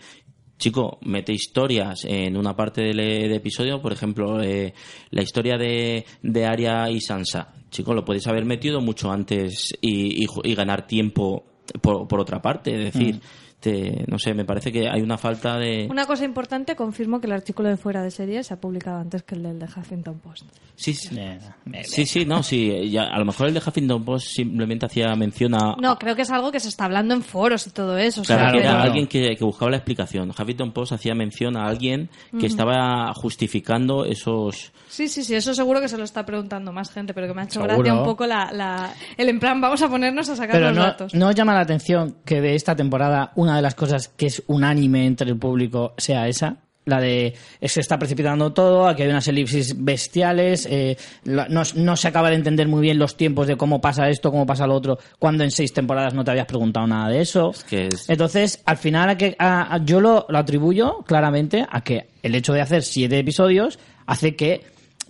Chico, 0.57 0.99
mete 1.01 1.33
historias 1.33 2.05
en 2.05 2.37
una 2.37 2.55
parte 2.55 2.81
del, 2.81 2.97
del 2.97 3.33
episodio, 3.33 3.81
por 3.81 3.91
ejemplo, 3.91 4.41
eh, 4.41 4.73
la 5.11 5.21
historia 5.21 5.57
de, 5.57 6.05
de 6.21 6.91
y 6.91 7.01
Sansa. 7.01 7.53
Chico, 7.69 7.93
lo 7.93 8.05
puedes 8.05 8.25
haber 8.27 8.45
metido 8.45 8.79
mucho 8.79 9.11
antes 9.11 9.77
y, 9.81 10.23
y 10.23 10.55
ganar 10.55 10.87
tiempo 10.87 11.43
por, 11.81 12.07
por 12.07 12.19
otra 12.19 12.41
parte. 12.41 12.71
Es 12.71 12.93
decir, 12.93 13.19
te- 13.65 14.05
no 14.07 14.19
sé, 14.19 14.33
me 14.35 14.45
parece 14.45 14.71
que 14.71 14.87
hay 14.87 15.01
una 15.01 15.17
falta 15.17 15.57
de... 15.57 15.87
Una 15.89 16.05
cosa 16.05 16.23
importante, 16.23 16.75
confirmo 16.75 17.19
que 17.19 17.25
el 17.25 17.33
artículo 17.33 17.67
de 17.69 17.77
fuera 17.77 18.03
de 18.03 18.11
serie 18.11 18.43
se 18.43 18.53
ha 18.53 18.57
publicado 18.57 18.97
antes 18.99 19.23
que 19.23 19.33
el 19.33 19.41
del 19.41 19.57
de 19.57 19.65
Huffington 19.65 20.19
Post. 20.19 20.45
Sí, 20.75 20.93
sí, 20.93 21.17
Eh, 21.17 21.39
eh, 21.73 21.83
sí, 21.83 22.05
sí, 22.05 22.25
no, 22.25 22.43
sí. 22.43 22.89
ya- 22.91 23.05
a 23.05 23.17
lo 23.17 23.25
mejor 23.25 23.47
el 23.47 23.53
de 23.55 23.61
Huffington 23.65 24.05
Post 24.05 24.27
simplemente 24.35 24.85
hacía 24.85 25.15
mención 25.15 25.55
a... 25.55 25.75
No, 25.81 25.97
creo 25.97 26.15
que 26.15 26.21
es 26.21 26.29
algo 26.29 26.51
que 26.51 26.59
se 26.59 26.69
está 26.69 26.85
hablando 26.85 27.15
en 27.15 27.23
foros 27.23 27.65
y 27.65 27.71
todo 27.71 27.97
eso. 27.97 28.21
o 28.21 28.23
sea, 28.23 28.37
Claro, 28.37 28.51
que 28.53 28.59
era 28.59 28.69
claro. 28.71 28.83
alguien 28.85 29.07
que, 29.07 29.35
que 29.35 29.43
buscaba 29.43 29.71
la 29.71 29.77
explicación. 29.77 30.29
Huffington 30.29 30.71
Post 30.71 30.91
hacía 30.91 31.15
mención 31.15 31.57
a 31.57 31.65
alguien 31.65 32.09
que 32.39 32.45
estaba 32.45 33.11
justificando 33.15 34.05
esos... 34.05 34.71
Sí, 34.87 35.07
sí, 35.07 35.23
sí, 35.23 35.35
eso 35.35 35.53
seguro 35.53 35.81
que 35.81 35.89
se 35.89 35.97
lo 35.97 36.03
está 36.03 36.25
preguntando 36.25 36.71
más 36.71 36.91
gente, 36.91 37.13
pero 37.13 37.27
que 37.27 37.33
me 37.33 37.41
ha 37.41 37.45
hecho 37.45 37.53
Seguro. 37.61 37.75
gracia 37.77 37.93
un 37.95 38.05
poco 38.05 38.25
la, 38.27 38.49
la- 38.53 38.93
el 39.17 39.27
en 39.29 39.39
plan, 39.39 39.59
vamos 39.59 39.81
a 39.81 39.89
ponernos 39.89 40.29
a 40.29 40.35
sacar 40.35 40.55
Pero 40.55 40.67
los 40.69 40.77
no, 40.77 40.83
datos. 40.83 41.13
¿no 41.13 41.27
os 41.29 41.35
llama 41.35 41.53
la 41.53 41.61
atención 41.61 42.17
que 42.25 42.39
de 42.39 42.55
esta 42.55 42.75
temporada 42.75 43.31
una 43.35 43.54
de 43.55 43.61
las 43.61 43.75
cosas 43.75 44.07
que 44.09 44.27
es 44.27 44.43
unánime 44.47 45.05
entre 45.05 45.29
el 45.29 45.37
público 45.37 45.93
sea 45.97 46.27
esa? 46.27 46.57
La 46.87 47.01
de 47.01 47.33
se 47.63 47.79
está 47.79 47.97
precipitando 47.97 48.53
todo, 48.53 48.87
aquí 48.87 49.01
hay 49.01 49.09
unas 49.09 49.27
elipsis 49.27 49.73
bestiales, 49.83 50.67
eh, 50.69 50.95
la- 51.23 51.47
no, 51.47 51.63
no 51.75 51.97
se 51.97 52.07
acaba 52.07 52.29
de 52.29 52.35
entender 52.35 52.67
muy 52.67 52.81
bien 52.81 52.99
los 52.99 53.17
tiempos 53.17 53.47
de 53.47 53.57
cómo 53.57 53.81
pasa 53.81 54.07
esto, 54.07 54.29
cómo 54.29 54.45
pasa 54.45 54.67
lo 54.67 54.75
otro, 54.75 54.99
cuando 55.17 55.43
en 55.43 55.49
seis 55.49 55.73
temporadas 55.73 56.13
no 56.13 56.23
te 56.23 56.29
habías 56.29 56.45
preguntado 56.45 56.85
nada 56.85 57.09
de 57.09 57.21
eso. 57.21 57.53
que 57.67 57.87
es- 57.87 58.07
Entonces, 58.07 58.61
al 58.67 58.77
final, 58.77 59.09
a 59.09 59.17
que, 59.17 59.35
a- 59.39 59.73
a- 59.73 59.83
yo 59.83 59.99
lo, 59.99 60.27
lo 60.29 60.37
atribuyo 60.37 60.99
claramente 61.07 61.65
a 61.67 61.81
que 61.81 62.07
el 62.21 62.35
hecho 62.35 62.53
de 62.53 62.61
hacer 62.61 62.83
siete 62.83 63.17
episodios 63.17 63.79
hace 64.05 64.35
que 64.35 64.61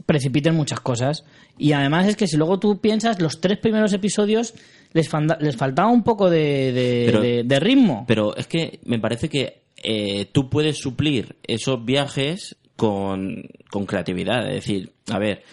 precipiten 0.05 0.55
muchas 0.55 0.79
cosas. 0.79 1.25
Y 1.57 1.71
además 1.71 2.07
es 2.07 2.15
que 2.15 2.27
si 2.27 2.35
luego 2.37 2.59
tú 2.59 2.79
piensas, 2.81 3.21
los 3.21 3.39
tres 3.39 3.57
primeros 3.59 3.93
episodios 3.93 4.53
les, 4.93 5.07
faltaba 5.09 5.89
un 5.89 6.03
poco 6.03 6.29
de, 6.29 6.71
de- 6.73 7.03
Pero- 7.05 7.21
de- 7.21 7.43
de 7.43 7.59
ritmo. 7.59 8.05
Pero 8.07 8.35
es 8.35 8.47
que 8.47 8.79
me 8.85 8.99
parece 8.99 9.29
que 9.29 9.61
eh, 9.83 10.25
tú 10.31 10.49
puedes 10.49 10.77
suplir 10.77 11.35
esos 11.47 11.83
viajes 11.85 12.55
con, 12.75 13.43
con 13.71 13.85
creatividad. 13.85 14.47
Es 14.47 14.55
decir, 14.55 14.91
a 15.11 15.19
ver, 15.19 15.43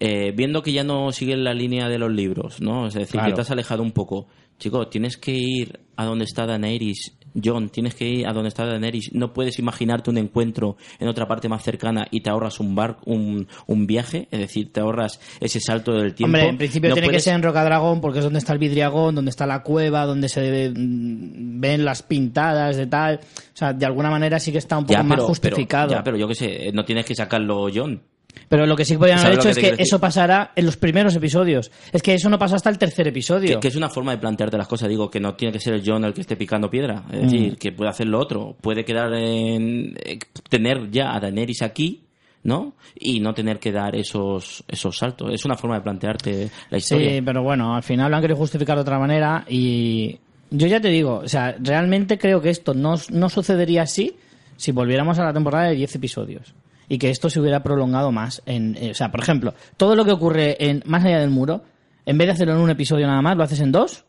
eh, 0.00 0.32
viendo 0.34 0.62
que 0.62 0.72
ya 0.72 0.82
no 0.84 1.12
siguen 1.12 1.44
la 1.44 1.54
línea 1.54 1.88
de 1.88 1.98
los 1.98 2.10
libros, 2.10 2.60
¿no? 2.60 2.86
Es 2.88 2.94
decir, 2.94 3.12
Claro. 3.12 3.28
que 3.28 3.34
te 3.36 3.40
has 3.42 3.50
alejado 3.50 3.82
un 3.82 3.92
poco. 3.92 4.26
Chico, 4.58 4.88
tienes 4.88 5.16
que 5.16 5.32
ir 5.32 5.78
a 5.96 6.04
donde 6.04 6.24
está 6.24 6.46
Daenerys. 6.46 7.16
John, 7.42 7.68
tienes 7.70 7.94
que 7.94 8.08
ir 8.08 8.26
a 8.26 8.32
donde 8.32 8.48
está 8.48 8.66
Daenerys. 8.66 9.12
No 9.14 9.32
puedes 9.32 9.58
imaginarte 9.58 10.10
un 10.10 10.18
encuentro 10.18 10.76
en 10.98 11.08
otra 11.08 11.26
parte 11.28 11.48
más 11.48 11.62
cercana 11.62 12.06
y 12.10 12.20
te 12.20 12.30
ahorras 12.30 12.60
un 12.60 12.74
bar, 12.74 12.98
un, 13.06 13.46
un 13.66 13.86
viaje. 13.86 14.28
Es 14.30 14.40
decir, 14.40 14.72
te 14.72 14.80
ahorras 14.80 15.20
ese 15.40 15.60
salto 15.60 15.92
del 15.92 16.14
tiempo. 16.14 16.36
Hombre, 16.36 16.48
en 16.50 16.58
principio 16.58 16.90
No 16.90 16.94
tiene 16.94 17.08
puedes- 17.08 17.22
que 17.22 17.24
ser 17.30 17.34
en 17.34 17.42
Rocadragón 17.42 18.00
porque 18.00 18.18
es 18.18 18.24
donde 18.24 18.38
está 18.38 18.52
el 18.52 18.58
vidriagón, 18.58 19.14
donde 19.14 19.30
está 19.30 19.46
la 19.46 19.62
cueva, 19.62 20.04
donde 20.06 20.28
se 20.28 20.70
mm, 20.70 21.60
ven 21.60 21.84
las 21.84 22.02
pintadas 22.02 22.76
de 22.76 22.86
tal. 22.86 23.20
O 23.22 23.56
sea, 23.56 23.72
de 23.72 23.86
alguna 23.86 24.10
manera 24.10 24.38
sí 24.38 24.52
que 24.52 24.58
está 24.58 24.78
un 24.78 24.84
poco 24.84 24.94
Ya, 24.94 25.02
más 25.02 25.20
justificado. 25.20 25.88
Pero, 25.88 25.98
ya, 26.00 26.04
pero 26.04 26.16
yo 26.16 26.28
qué 26.28 26.34
sé, 26.34 26.70
no 26.72 26.84
tienes 26.84 27.04
que 27.04 27.14
sacarlo 27.14 27.68
John. 27.74 28.00
Pero 28.48 28.66
lo 28.66 28.76
que 28.76 28.84
sí 28.84 28.94
que 28.94 28.98
podían 28.98 29.18
haber 29.18 29.32
¿Sabes 29.34 29.44
lo 29.44 29.50
hecho 29.50 29.60
es 29.60 29.64
que 29.64 29.70
decir? 29.72 29.86
eso 29.86 29.98
pasará 30.00 30.52
en 30.54 30.66
los 30.66 30.76
primeros 30.76 31.14
episodios. 31.16 31.70
Es 31.92 32.02
que 32.02 32.14
eso 32.14 32.28
no 32.28 32.38
pasó 32.38 32.56
hasta 32.56 32.70
el 32.70 32.78
tercer 32.78 33.08
episodio. 33.08 33.54
Que, 33.54 33.60
que 33.60 33.68
es 33.68 33.76
una 33.76 33.88
forma 33.88 34.12
de 34.12 34.18
plantearte 34.18 34.58
las 34.58 34.68
cosas. 34.68 34.88
Digo, 34.88 35.10
que 35.10 35.20
no 35.20 35.34
tiene 35.34 35.52
que 35.52 35.60
ser 35.60 35.74
el 35.74 35.82
John 35.84 36.04
el 36.04 36.12
que 36.12 36.20
esté 36.22 36.36
picando 36.36 36.68
piedra. 36.68 37.02
Mm. 37.08 37.14
Es 37.14 37.22
decir, 37.22 37.56
que 37.56 37.72
puede 37.72 37.90
hacer 37.90 38.06
lo 38.08 38.18
otro. 38.18 38.56
Puede 38.60 38.84
quedar 38.84 39.12
en. 39.14 39.96
eh, 40.04 40.18
tener 40.48 40.90
ya 40.90 41.14
a 41.14 41.20
Daenerys 41.20 41.62
aquí, 41.62 42.02
¿no? 42.42 42.74
Y 42.94 43.20
no 43.20 43.32
tener 43.34 43.58
que 43.58 43.72
dar 43.72 43.96
esos, 43.96 44.64
esos 44.68 44.98
saltos. 44.98 45.30
Es 45.32 45.44
una 45.44 45.56
forma 45.56 45.76
de 45.76 45.82
plantearte 45.82 46.50
la 46.70 46.78
historia. 46.78 47.10
Sí, 47.10 47.22
pero 47.22 47.42
bueno, 47.42 47.74
al 47.74 47.82
final 47.82 48.10
lo 48.10 48.16
han 48.16 48.22
querido 48.22 48.38
justificar 48.38 48.76
de 48.76 48.82
otra 48.82 48.98
manera 48.98 49.44
y 49.48 50.18
yo 50.50 50.66
ya 50.66 50.80
te 50.80 50.88
digo, 50.88 51.22
o 51.24 51.28
sea, 51.28 51.56
realmente 51.58 52.18
creo 52.18 52.40
que 52.42 52.50
esto 52.50 52.74
no, 52.74 52.96
no 53.10 53.28
sucedería 53.30 53.82
así 53.82 54.16
si 54.56 54.72
volviéramos 54.72 55.18
a 55.18 55.24
la 55.24 55.32
temporada 55.32 55.68
de 55.68 55.76
10 55.76 55.94
episodios 55.94 56.54
y 56.92 56.98
que 56.98 57.08
esto 57.08 57.30
se 57.30 57.40
hubiera 57.40 57.62
prolongado 57.62 58.12
más. 58.12 58.42
En, 58.44 58.76
eh, 58.78 58.90
o 58.90 58.94
sea, 58.94 59.10
por 59.10 59.20
ejemplo, 59.20 59.54
todo 59.78 59.96
lo 59.96 60.04
que 60.04 60.12
ocurre 60.12 60.56
en 60.68 60.82
Más 60.84 61.02
allá 61.04 61.20
del 61.20 61.30
muro, 61.30 61.62
en 62.04 62.18
vez 62.18 62.26
de 62.26 62.32
hacerlo 62.32 62.52
en 62.54 62.60
un 62.60 62.68
episodio 62.68 63.06
nada 63.06 63.22
más, 63.22 63.34
lo 63.34 63.44
haces 63.44 63.60
en 63.60 63.72
dos 63.72 64.04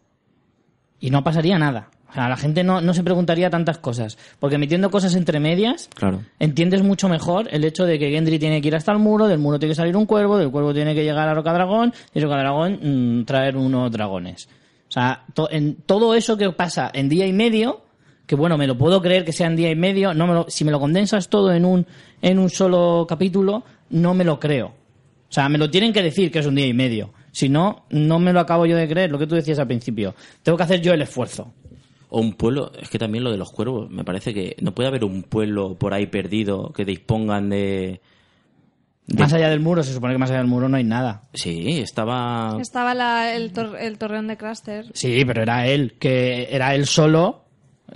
y 0.99 1.09
no 1.09 1.23
pasaría 1.23 1.57
nada. 1.57 1.89
O 2.09 2.13
sea, 2.13 2.27
la 2.27 2.35
gente 2.37 2.63
no, 2.63 2.81
no 2.81 2.93
se 2.93 3.03
preguntaría 3.03 3.49
tantas 3.49 3.77
cosas. 3.77 4.17
Porque 4.39 4.57
metiendo 4.57 4.91
cosas 4.91 5.15
entre 5.15 5.39
medias, 5.39 5.89
Claro. 5.95 6.21
entiendes 6.39 6.83
mucho 6.83 7.07
mejor 7.09 7.47
el 7.51 7.63
hecho 7.63 7.85
de 7.85 7.97
que 7.97 8.11
Gendry 8.11 8.37
tiene 8.37 8.61
que 8.61 8.67
ir 8.67 8.75
hasta 8.75 8.91
el 8.91 8.99
muro, 8.99 9.27
del 9.27 9.39
muro 9.39 9.57
tiene 9.59 9.71
que 9.71 9.75
salir 9.77 9.95
un 9.95 10.05
cuervo, 10.05 10.37
del 10.37 10.51
cuervo 10.51 10.73
tiene 10.73 10.93
que 10.93 11.03
llegar 11.05 11.27
a 11.29 11.33
Roca 11.33 11.53
Dragón, 11.53 11.93
y 12.13 12.19
Roca 12.19 12.37
Dragón 12.37 12.79
mm, 13.21 13.25
traer 13.25 13.55
unos 13.57 13.91
dragones. 13.91 14.47
O 14.89 14.91
sea, 14.91 15.23
to- 15.33 15.49
en 15.49 15.75
todo 15.75 16.13
eso 16.15 16.37
que 16.37 16.51
pasa 16.51 16.91
en 16.93 17.07
día 17.09 17.25
y 17.25 17.33
medio, 17.33 17.81
que 18.27 18.35
bueno, 18.35 18.57
me 18.57 18.67
lo 18.67 18.77
puedo 18.77 19.01
creer 19.01 19.25
que 19.25 19.33
sea 19.33 19.47
en 19.47 19.55
día 19.55 19.69
y 19.71 19.75
medio, 19.75 20.13
no 20.13 20.27
me 20.27 20.33
lo- 20.35 20.45
si 20.49 20.63
me 20.63 20.71
lo 20.71 20.79
condensas 20.79 21.29
todo 21.29 21.51
en 21.51 21.65
un, 21.65 21.87
en 22.24 22.39
un 22.39 22.50
solo 22.50 23.06
capítulo, 23.08 23.63
no 23.92 24.15
me 24.15 24.24
lo 24.24 24.39
creo. 24.39 24.68
O 25.30 25.34
sea, 25.34 25.48
me 25.50 25.58
lo 25.60 25.70
tienen 25.70 25.94
que 25.94 26.01
decir 26.01 26.32
que 26.32 26.39
es 26.39 26.46
un 26.48 26.56
día 26.56 26.65
y 26.68 26.74
medio. 26.74 27.12
Si 27.32 27.50
no, 27.50 27.86
no 27.89 28.18
me 28.20 28.34
lo 28.34 28.39
acabo 28.39 28.65
yo 28.65 28.75
de 28.77 28.88
creer, 28.88 29.12
lo 29.12 29.20
que 29.20 29.27
tú 29.27 29.36
decías 29.36 29.60
al 29.60 29.68
principio. 29.68 30.15
Tengo 30.42 30.58
que 30.58 30.63
hacer 30.63 30.82
yo 30.82 30.94
el 30.94 31.01
esfuerzo. 31.01 31.53
O 32.10 32.22
un 32.22 32.34
pueblo, 32.34 32.72
es 32.80 32.89
que 32.89 33.00
también 33.00 33.24
lo 33.24 33.32
de 33.32 33.38
los 33.38 33.51
cuervos, 33.51 33.89
me 33.89 34.03
parece 34.03 34.34
que 34.34 34.56
no 34.62 34.74
puede 34.74 34.88
haber 34.89 35.03
un 35.03 35.24
pueblo 35.24 35.75
por 35.75 35.94
ahí 35.96 36.06
perdido 36.06 36.72
que 36.72 36.86
dispongan 36.86 37.50
de... 37.50 38.01
de- 39.08 39.20
Más 39.24 39.34
allá 39.34 39.50
del 39.50 39.60
muro, 39.62 39.82
se 39.82 39.92
supone 39.94 40.13
que 40.13 40.20
más 40.20 40.30
allá 40.30 40.38
del 40.39 40.48
muro 40.48 40.70
no 40.70 40.77
hay 40.77 40.84
nada. 40.84 41.24
Sí, 41.34 41.80
estaba... 41.80 42.56
Estaba 42.62 42.94
la- 42.94 43.36
el, 43.36 43.51
tor- 43.51 43.77
el 43.80 43.98
torreón 43.98 44.27
de 44.27 44.38
Craster. 44.38 44.92
Sí, 44.94 45.25
pero 45.25 45.42
era 45.42 45.65
él, 45.68 45.96
que 46.00 46.48
era 46.51 46.75
él 46.75 46.86
solo, 46.86 47.42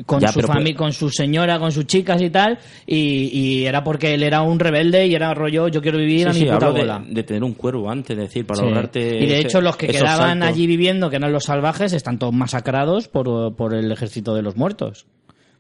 con 0.06 0.20
Ya, 0.20 0.28
su 0.30 0.42
familia, 0.42 0.74
pues- 0.74 0.78
con 0.78 0.94
su 0.94 1.10
señora, 1.10 1.58
con 1.60 1.72
sus 1.72 1.86
chicas 1.88 2.22
y 2.22 2.30
tal, 2.30 2.60
y, 2.86 3.30
y 3.34 3.66
era 3.66 3.84
porque 3.84 4.14
él 4.14 4.24
era 4.24 4.42
un 4.42 4.60
rebelde 4.60 5.08
y 5.08 5.16
era 5.16 5.34
rollo, 5.34 5.68
yo 5.70 5.82
quiero 5.82 5.98
vivir 5.98 6.20
Sí, 6.20 6.26
a 6.26 6.34
mi 6.34 6.40
sí, 6.40 6.46
puta 6.46 6.72
de, 6.72 6.80
bola. 6.82 7.04
de 7.08 7.24
tener 7.24 7.44
un 7.44 7.54
cuervo 7.54 7.90
antes, 7.90 8.12
es 8.18 8.24
decir, 8.26 8.46
para 8.46 8.60
Sí. 8.60 8.66
ahorrarte... 8.66 9.00
Y 9.24 9.26
de 9.26 9.40
ese- 9.40 9.48
hecho 9.48 9.62
los 9.62 9.76
que 9.76 9.88
quedaban 9.88 10.40
saltos. 10.40 10.50
allí 10.50 10.68
viviendo, 10.68 11.10
que 11.10 11.16
eran 11.16 11.32
los 11.34 11.46
salvajes, 11.46 11.94
están 11.94 12.20
todos 12.20 12.34
masacrados 12.34 13.08
por, 13.08 13.56
por 13.56 13.74
el 13.74 13.92
ejército 13.92 14.36
de 14.36 14.42
los 14.44 14.56
muertos. 14.56 15.08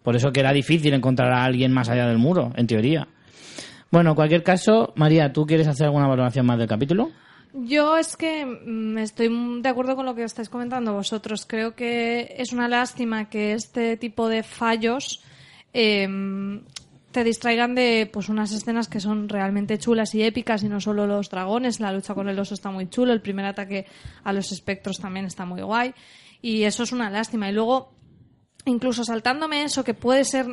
Por 0.04 0.16
eso 0.16 0.32
que 0.32 0.40
era 0.40 0.54
difícil 0.54 0.94
encontrar 0.94 1.34
a 1.34 1.44
alguien 1.44 1.74
más 1.74 1.90
allá 1.90 2.08
del 2.08 2.18
muro, 2.18 2.54
en 2.56 2.68
teoría. 2.68 3.08
Bueno, 3.92 4.12
en 4.12 4.16
cualquier 4.16 4.44
caso, 4.44 4.94
María, 4.96 5.34
¿tú 5.34 5.46
quieres 5.46 5.68
hacer 5.68 5.86
alguna 5.88 6.08
valoración 6.08 6.46
más 6.46 6.58
del 6.60 6.68
capítulo? 6.68 7.10
Yo 7.60 7.98
es 7.98 8.16
que 8.18 8.46
mm, 8.46 9.00
estoy 9.00 9.62
de 9.62 9.70
acuerdo 9.70 9.96
con 9.96 10.06
lo 10.06 10.14
que 10.14 10.24
estáis 10.24 10.50
comentando 10.50 10.94
vosotros. 10.94 11.46
Creo 11.48 11.76
que 11.76 12.36
es 12.38 12.54
una 12.54 12.68
lástima 12.68 13.30
que 13.30 13.54
este 13.54 13.98
tipo 13.98 14.30
de 14.30 14.44
fallos 14.44 15.24
eh, 15.74 16.08
te 17.12 17.24
distraigan 17.24 17.74
de 17.74 18.08
pues 18.14 18.30
unas 18.30 18.52
escenas 18.52 18.88
que 18.88 19.00
son 19.00 19.28
realmente 19.28 19.80
chulas 19.80 20.14
y 20.14 20.22
épicas 20.22 20.62
y 20.62 20.70
no 20.70 20.80
solo 20.80 21.08
los 21.08 21.32
dragones. 21.32 21.80
La 21.80 21.92
lucha 21.92 22.14
con 22.14 22.30
el 22.30 22.38
oso 22.38 22.54
está 22.54 22.70
muy 22.70 22.90
chulo, 22.90 23.12
el 23.12 23.22
primer 23.22 23.46
ataque 23.46 23.88
a 24.24 24.34
los 24.34 24.52
espectros 24.52 25.00
también 25.00 25.26
está 25.26 25.46
muy 25.46 25.64
guay 25.64 25.96
y 26.44 26.62
eso 26.62 26.84
es 26.84 26.92
una 26.92 27.10
lástima. 27.10 27.50
Y 27.50 27.54
luego 27.54 27.92
incluso 28.66 29.04
saltándome 29.04 29.64
eso 29.64 29.84
que 29.84 29.96
puede 29.96 30.26
ser 30.26 30.46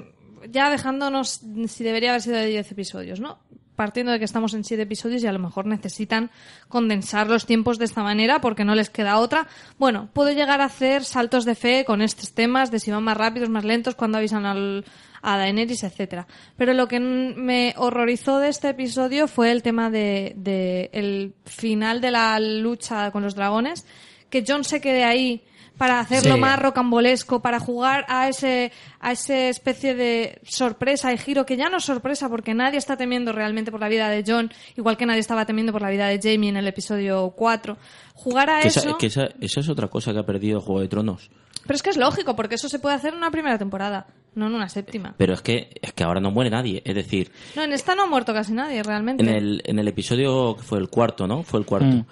ya 0.51 0.71
dejándonos 0.71 1.43
si 1.69 1.85
debería 1.85 2.11
haber 2.11 2.23
sido 2.23 2.37
de 2.37 2.47
10 2.47 2.73
episodios, 2.73 3.21
¿no? 3.21 3.41
Partiendo 3.77 4.13
de 4.13 4.19
que 4.19 4.25
estamos 4.25 4.55
en 4.55 4.65
7 4.65 4.83
episodios 4.83 5.23
y 5.23 5.27
a 5.27 5.33
lo 5.33 5.39
mejor 5.39 5.67
necesitan 5.67 6.31
condensar 6.69 7.29
los 7.29 7.47
tiempos 7.47 7.79
de 7.79 7.85
esta 7.85 8.03
manera 8.03 8.41
porque 8.41 8.65
no 8.65 8.75
les 8.75 8.91
queda 8.91 9.19
otra. 9.19 9.49
Bueno, 9.79 10.09
puedo 10.13 10.31
llegar 10.31 10.61
a 10.61 10.67
hacer 10.67 11.05
saltos 11.05 11.45
de 11.45 11.55
fe 11.55 11.85
con 11.85 12.03
estos 12.03 12.33
temas 12.33 12.71
de 12.71 12.79
si 12.79 12.91
van 12.91 13.03
más 13.03 13.17
rápidos, 13.17 13.49
más 13.49 13.65
lentos, 13.65 13.95
cuando 13.95 14.19
avisan 14.19 14.47
al, 14.47 14.85
a 15.23 15.39
Daenerys, 15.39 15.83
etcétera. 15.83 16.27
Pero 16.57 16.75
lo 16.75 16.87
que 16.87 17.01
me 17.01 17.75
horrorizó 17.77 18.39
de 18.39 18.49
este 18.49 18.69
episodio 18.69 19.27
fue 19.27 19.51
el 19.51 19.63
tema 19.63 19.91
de, 19.91 20.35
de 20.37 20.91
el 20.93 21.35
final 21.45 22.01
de 22.01 22.11
la 22.11 22.39
lucha 22.39 23.11
con 23.11 23.23
los 23.23 23.35
dragones, 23.35 23.87
que 24.31 24.45
John 24.47 24.65
se 24.65 24.81
quede 24.81 25.05
ahí 25.05 25.43
para 25.79 25.99
hacerlo 26.01 26.35
Sí. 26.35 26.41
más 26.41 26.59
rocambolesco, 26.61 27.41
para 27.43 27.59
jugar 27.59 28.05
a 28.09 28.29
ese 28.29 28.71
a 29.01 29.13
esa 29.13 29.49
especie 29.49 29.95
de 29.95 30.39
sorpresa 30.45 31.13
y 31.13 31.19
giro 31.19 31.45
que 31.45 31.57
ya 31.57 31.69
no 31.69 31.79
es 31.79 31.85
sorpresa 31.85 32.29
porque 32.29 32.55
nadie 32.55 32.79
está 32.79 32.97
temiendo 32.97 33.33
realmente 33.33 33.71
por 33.71 33.81
la 33.81 33.89
vida 33.89 34.09
de 34.09 34.23
John, 34.27 34.51
igual 34.77 34.97
que 34.97 35.05
nadie 35.07 35.21
estaba 35.21 35.45
temiendo 35.47 35.73
por 35.73 35.83
la 35.83 35.91
vida 35.91 36.07
de 36.07 36.21
Jamie 36.23 36.49
en 36.51 36.57
el 36.57 36.67
episodio 36.69 37.31
4. 37.37 37.77
Jugar 38.15 38.51
a 38.51 38.61
Que 38.61 38.69
eso, 38.69 38.81
esa, 38.81 38.97
que 38.99 39.07
esa- 39.07 39.29
eso 39.41 39.61
es 39.61 39.69
otra 39.69 39.89
cosa 39.89 40.13
que 40.13 40.21
ha 40.21 40.27
perdido 40.27 40.61
Juego 40.61 40.81
de 40.81 40.89
Tronos. 40.89 41.31
pero 41.67 41.75
es 41.77 41.83
que 41.83 41.91
es 41.91 41.97
lógico 41.97 42.37
porque 42.37 42.55
eso 42.55 42.69
se 42.69 42.79
puede 42.79 42.95
hacer 42.95 43.13
en 43.13 43.19
una 43.19 43.31
primera 43.31 43.59
temporada, 43.59 44.07
no 44.35 44.47
en 44.47 44.55
una 44.55 44.69
séptima. 44.69 45.15
Pero 45.19 45.33
es 45.35 45.41
que, 45.43 45.71
es 45.83 45.93
que 45.93 46.05
ahora 46.05 46.21
no 46.21 46.31
muere 46.31 46.51
nadie. 46.51 46.83
Es 46.85 46.95
decir, 46.95 47.33
No, 47.57 47.63
en 47.63 47.73
esta 47.73 47.95
no 47.95 48.03
ha 48.03 48.07
muerto 48.07 48.33
casi 48.33 48.53
nadie 48.53 48.83
realmente. 48.83 49.23
en 49.25 49.29
el, 49.31 49.63
en 49.65 49.79
el 49.79 49.89
episodio 49.89 50.57
que 50.57 50.63
fue 50.63 50.79
el 50.79 50.89
cuarto, 50.89 51.27
¿no? 51.27 51.43
Fue 51.43 51.59
el 51.59 51.67
cuarto. 51.67 51.87
Mm. 51.89 52.07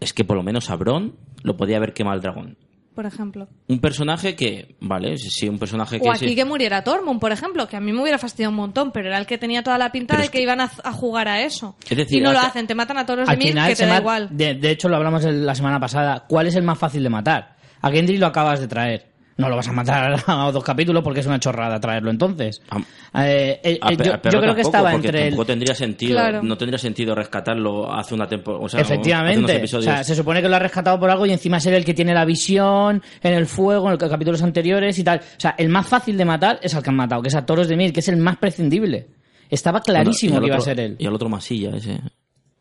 Es 0.00 0.12
que 0.12 0.24
por 0.24 0.36
lo 0.36 0.42
menos 0.42 0.68
a 0.70 0.76
Bron 0.76 1.14
lo 1.42 1.56
podía 1.56 1.76
haber 1.78 1.92
quemado 1.94 2.16
el 2.16 2.22
dragón. 2.22 2.56
Por 2.94 3.06
ejemplo. 3.06 3.48
Un 3.68 3.80
personaje 3.80 4.36
que, 4.36 4.76
vale, 4.80 5.16
sí, 5.18 5.48
un 5.48 5.58
personaje 5.58 6.00
que 6.00 6.08
O 6.08 6.12
aquí 6.12 6.28
sí- 6.28 6.34
que 6.34 6.44
muriera 6.44 6.84
Tormund, 6.84 7.20
por 7.20 7.32
ejemplo, 7.32 7.66
que 7.68 7.76
a 7.76 7.80
mí 7.80 7.92
me 7.92 8.02
hubiera 8.02 8.18
fastidiado 8.18 8.50
un 8.50 8.56
montón, 8.56 8.92
pero 8.92 9.08
era 9.08 9.18
el 9.18 9.26
que 9.26 9.38
tenía 9.38 9.62
toda 9.62 9.78
la 9.78 9.90
pinta 9.92 10.14
Pero 10.14 10.24
de 10.24 10.28
que, 10.30 10.38
que- 10.38 10.42
iban 10.42 10.60
a, 10.60 10.70
a 10.84 10.92
jugar 10.92 11.28
a 11.28 11.42
eso. 11.42 11.76
Es 11.88 11.96
decir, 11.96 12.18
y 12.18 12.20
no 12.20 12.32
lo 12.32 12.38
hace- 12.38 12.48
hacen, 12.48 12.66
te 12.66 12.74
matan 12.74 12.98
a 12.98 13.06
todos 13.06 13.20
los 13.20 13.28
de 13.28 13.36
mil, 13.36 13.54
que 13.66 13.74
te 13.76 13.86
da 13.86 13.98
igual. 13.98 14.28
De, 14.30 14.54
de 14.54 14.70
hecho, 14.70 14.88
lo 14.88 14.96
hablamos 14.96 15.24
la 15.24 15.54
semana 15.54 15.80
pasada. 15.80 16.24
¿Cuál 16.28 16.46
es 16.46 16.54
el 16.56 16.62
más 16.62 16.78
fácil 16.78 17.02
de 17.02 17.08
matar? 17.10 17.56
A 17.80 17.90
Gendry 17.90 18.16
lo 18.18 18.26
acabas 18.26 18.60
de 18.60 18.68
traer. 18.68 19.11
No 19.38 19.48
lo 19.48 19.56
vas 19.56 19.66
a 19.68 19.72
matar 19.72 20.14
a 20.26 20.50
dos 20.52 20.62
capítulos 20.62 21.02
porque 21.02 21.20
es 21.20 21.26
una 21.26 21.40
chorrada 21.40 21.80
traerlo 21.80 22.10
entonces. 22.10 22.60
Am- 22.70 22.84
Eh, 23.14 23.60
eh, 23.62 23.78
A 23.82 23.88
pe- 23.88 24.04
yo, 24.04 24.14
a 24.14 24.18
perro 24.18 24.32
yo 24.38 24.40
creo 24.42 24.54
que 24.54 24.60
estaba 24.62 24.94
entre 24.94 25.18
el, 25.22 25.28
tampoco 25.30 25.46
tendría 25.46 25.74
sentido 25.74 26.12
Claro. 26.14 26.42
no 26.42 26.56
tendría 26.56 26.78
sentido 26.78 27.14
rescatarlo 27.14 27.92
hace 27.92 28.14
una 28.14 28.26
temporada 28.26 28.64
o 28.64 28.68
sea, 28.68 28.80
hace 28.80 28.92
unos 28.94 28.98
Efectivamente. 29.06 29.52
O 29.52 29.56
episodios. 29.56 29.84
sea, 29.84 30.04
se 30.04 30.14
supone 30.14 30.40
que 30.42 30.48
lo 30.48 30.56
ha 30.56 30.58
rescatado 30.58 30.98
por 31.00 31.10
algo 31.10 31.26
y 31.26 31.32
encima 31.32 31.60
ser 31.60 31.74
el 31.74 31.84
que 31.84 31.92
tiene 31.94 32.14
la 32.14 32.24
visión 32.24 33.02
en 33.22 33.34
el 33.34 33.46
fuego, 33.46 33.90
en 33.90 33.98
los 33.98 34.10
capítulos 34.10 34.42
anteriores 34.42 34.98
y 34.98 35.04
tal. 35.04 35.18
O 35.18 35.40
sea, 35.40 35.54
el 35.58 35.68
más 35.68 35.86
fácil 35.86 36.16
de 36.16 36.24
matar 36.24 36.58
es 36.62 36.74
al 36.74 36.82
que 36.82 36.90
han 36.90 36.96
matado, 36.96 37.20
que 37.22 37.28
es 37.28 37.34
a 37.34 37.44
Toros 37.44 37.68
de 37.68 37.76
Mil, 37.76 37.92
que 37.92 38.00
es 38.00 38.08
el 38.08 38.16
más 38.16 38.36
prescindible. 38.38 39.06
Estaba 39.50 39.80
clarísimo 39.82 40.32
Bueno, 40.34 40.44
que 40.44 40.48
iba 40.48 40.56
a 40.56 40.60
ser 40.60 40.80
él. 40.80 40.96
y 40.98 41.06
al 41.06 41.14
otro 41.14 41.28
masilla 41.28 41.70
ese 41.76 42.00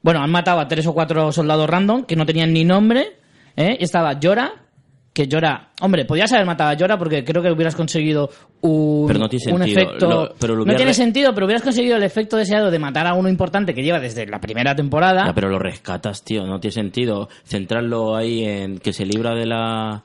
Bueno, 0.01 0.21
han 0.21 0.31
matado 0.31 0.59
a 0.59 0.67
tres 0.67 0.85
o 0.87 0.93
cuatro 0.93 1.31
soldados 1.31 1.69
random 1.69 2.03
que 2.03 2.15
no 2.17 2.25
tenían 2.25 2.51
ni 2.51 2.65
nombre. 2.65 3.17
¿eh? 3.55 3.77
Y 3.79 3.83
estaba 3.85 4.19
Llora, 4.19 4.51
que 5.13 5.27
Llora... 5.27 5.69
Hombre, 5.81 6.05
podías 6.05 6.31
haber 6.31 6.45
matado 6.45 6.69
a 6.69 6.73
Llora 6.73 6.97
porque 6.97 7.23
creo 7.25 7.41
que 7.43 7.51
hubieras 7.51 7.75
conseguido 7.75 8.29
un, 8.61 9.07
Pero 9.07 9.19
no 9.19 9.27
tiene 9.27 9.51
un 9.53 9.59
sentido. 9.59 9.81
efecto... 9.81 10.09
Lo- 10.09 10.33
pero 10.39 10.55
lo 10.55 10.65
no 10.65 10.75
tiene 10.75 10.93
sentido, 10.93 11.33
pero 11.33 11.45
hubieras 11.47 11.63
conseguido 11.63 11.97
el 11.97 12.03
efecto 12.03 12.37
deseado 12.37 12.71
de 12.71 12.79
matar 12.79 13.07
a 13.07 13.13
uno 13.13 13.27
importante 13.27 13.73
que 13.73 13.83
lleva 13.83 13.99
desde 13.99 14.25
la 14.27 14.39
primera 14.39 14.75
temporada. 14.75 15.25
Ya, 15.27 15.33
pero 15.33 15.49
lo 15.49 15.59
rescatas 15.59 16.23
tío 16.23 16.45
no 16.45 16.59
tiene 16.59 16.73
sentido 16.73 17.27
centrarlo 17.43 18.15
ahí 18.15 18.45
en 18.45 18.77
que 18.77 18.93
se 18.93 19.05
libra 19.05 19.35
de 19.35 19.45
la 19.47 20.03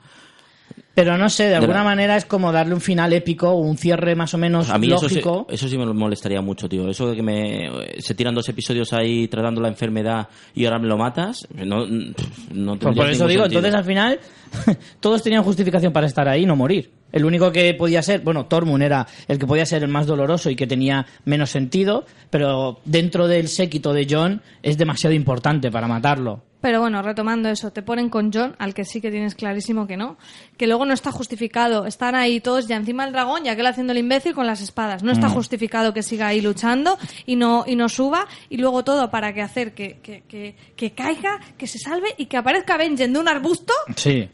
Pero 0.97 1.15
no 1.15 1.29
sé, 1.29 1.43
de 1.43 1.53
alguna 1.53 1.83
manera 1.83 2.17
es 2.17 2.25
como 2.25 2.51
darle 2.51 2.73
un 2.73 2.81
final 2.81 3.13
épico, 3.13 3.53
un 3.53 3.77
cierre 3.77 4.15
más 4.15 4.33
o 4.33 4.39
menos 4.39 4.67
a 4.71 4.79
mí 4.79 4.87
eso 4.87 5.07
sí, 5.07 5.15
lógico. 5.21 5.45
eso 5.47 5.67
sí 5.67 5.77
me 5.77 5.85
molestaría 5.85 6.41
mucho 6.41 6.67
tío 6.67 6.89
eso 6.89 7.07
de 7.11 7.15
que 7.15 7.21
me 7.21 7.69
se 7.99 8.15
tiran 8.15 8.33
dos 8.33 8.49
episodios 8.49 8.91
ahí 8.93 9.27
tratando 9.27 9.61
la 9.61 9.67
enfermedad 9.67 10.27
y 10.55 10.65
ahora 10.65 10.79
me 10.79 10.87
lo 10.87 10.97
matas 10.97 11.47
no 11.53 11.85
no 11.85 12.79
Pues 12.79 12.95
por 12.95 13.09
eso 13.11 13.27
digo, 13.27 13.43
sentido. 13.43 13.59
entonces 13.59 13.75
al 13.75 13.85
final 13.85 14.19
todos 14.99 15.21
tenían 15.21 15.43
justificación 15.43 15.93
para 15.93 16.07
estar 16.07 16.27
ahí 16.27 16.41
y 16.41 16.45
no 16.47 16.55
morir. 16.55 16.89
El 17.11 17.25
único 17.25 17.51
que 17.51 17.73
podía 17.73 18.01
ser, 18.01 18.21
bueno, 18.21 18.47
Tormund 18.47 18.81
era 18.83 19.05
el 19.27 19.37
que 19.37 19.45
podía 19.45 19.65
ser 19.67 19.83
el 19.83 19.89
más 19.89 20.07
doloroso 20.07 20.49
y 20.49 20.55
que 20.55 20.65
tenía 20.67 21.05
menos 21.25 21.51
sentido, 21.51 22.05
pero 22.29 22.79
dentro 22.85 23.27
del 23.27 23.47
séquito 23.49 23.93
de 23.93 24.07
John 24.09 24.41
es 24.63 24.77
demasiado 24.77 25.13
importante 25.15 25.69
para 25.71 25.87
matarlo. 25.87 26.43
Pero 26.67 26.81
bueno, 26.81 27.01
retomando 27.01 27.47
eso, 27.47 27.71
te 27.71 27.81
ponen 27.81 28.09
con 28.09 28.29
John, 28.29 28.53
al 28.59 28.73
que 28.73 28.83
sí 28.83 28.99
que 28.99 29.09
tienes 29.09 29.35
clarísimo 29.35 29.87
que 29.87 29.95
no, 29.95 30.17
que 30.57 30.67
luego 30.67 30.85
no 30.85 30.93
está 30.93 31.13
justificado. 31.13 31.85
Están 31.85 32.13
ahí 32.13 32.41
todos 32.41 32.67
ya 32.67 32.75
encima 32.75 33.05
del 33.05 33.13
dragón, 33.13 33.45
ya 33.45 33.55
que 33.55 33.61
él 33.61 33.67
haciendo 33.67 33.93
el 33.93 33.99
imbécil 33.99 34.33
con 34.33 34.45
las 34.45 34.59
espadas. 34.59 35.01
No 35.01 35.13
está 35.13 35.29
justificado 35.29 35.93
que 35.93 36.03
siga 36.03 36.27
ahí 36.27 36.41
luchando 36.41 36.97
y 37.25 37.37
no, 37.37 37.63
y 37.65 37.77
no 37.77 37.87
suba, 37.87 38.27
y 38.49 38.57
luego 38.57 38.83
todo 38.83 39.09
para 39.09 39.33
que 39.33 39.41
hacer 39.41 39.73
que, 39.73 39.99
que, 40.03 40.23
que, 40.27 40.57
que 40.75 40.91
caiga, 40.91 41.39
que 41.57 41.67
se 41.67 41.79
salve 41.79 42.13
y 42.17 42.25
que 42.25 42.35
aparezca 42.35 42.75
Benjen 42.75 43.13
de 43.13 43.19
un 43.19 43.29
arbusto. 43.29 43.71
Sí. 43.95 44.27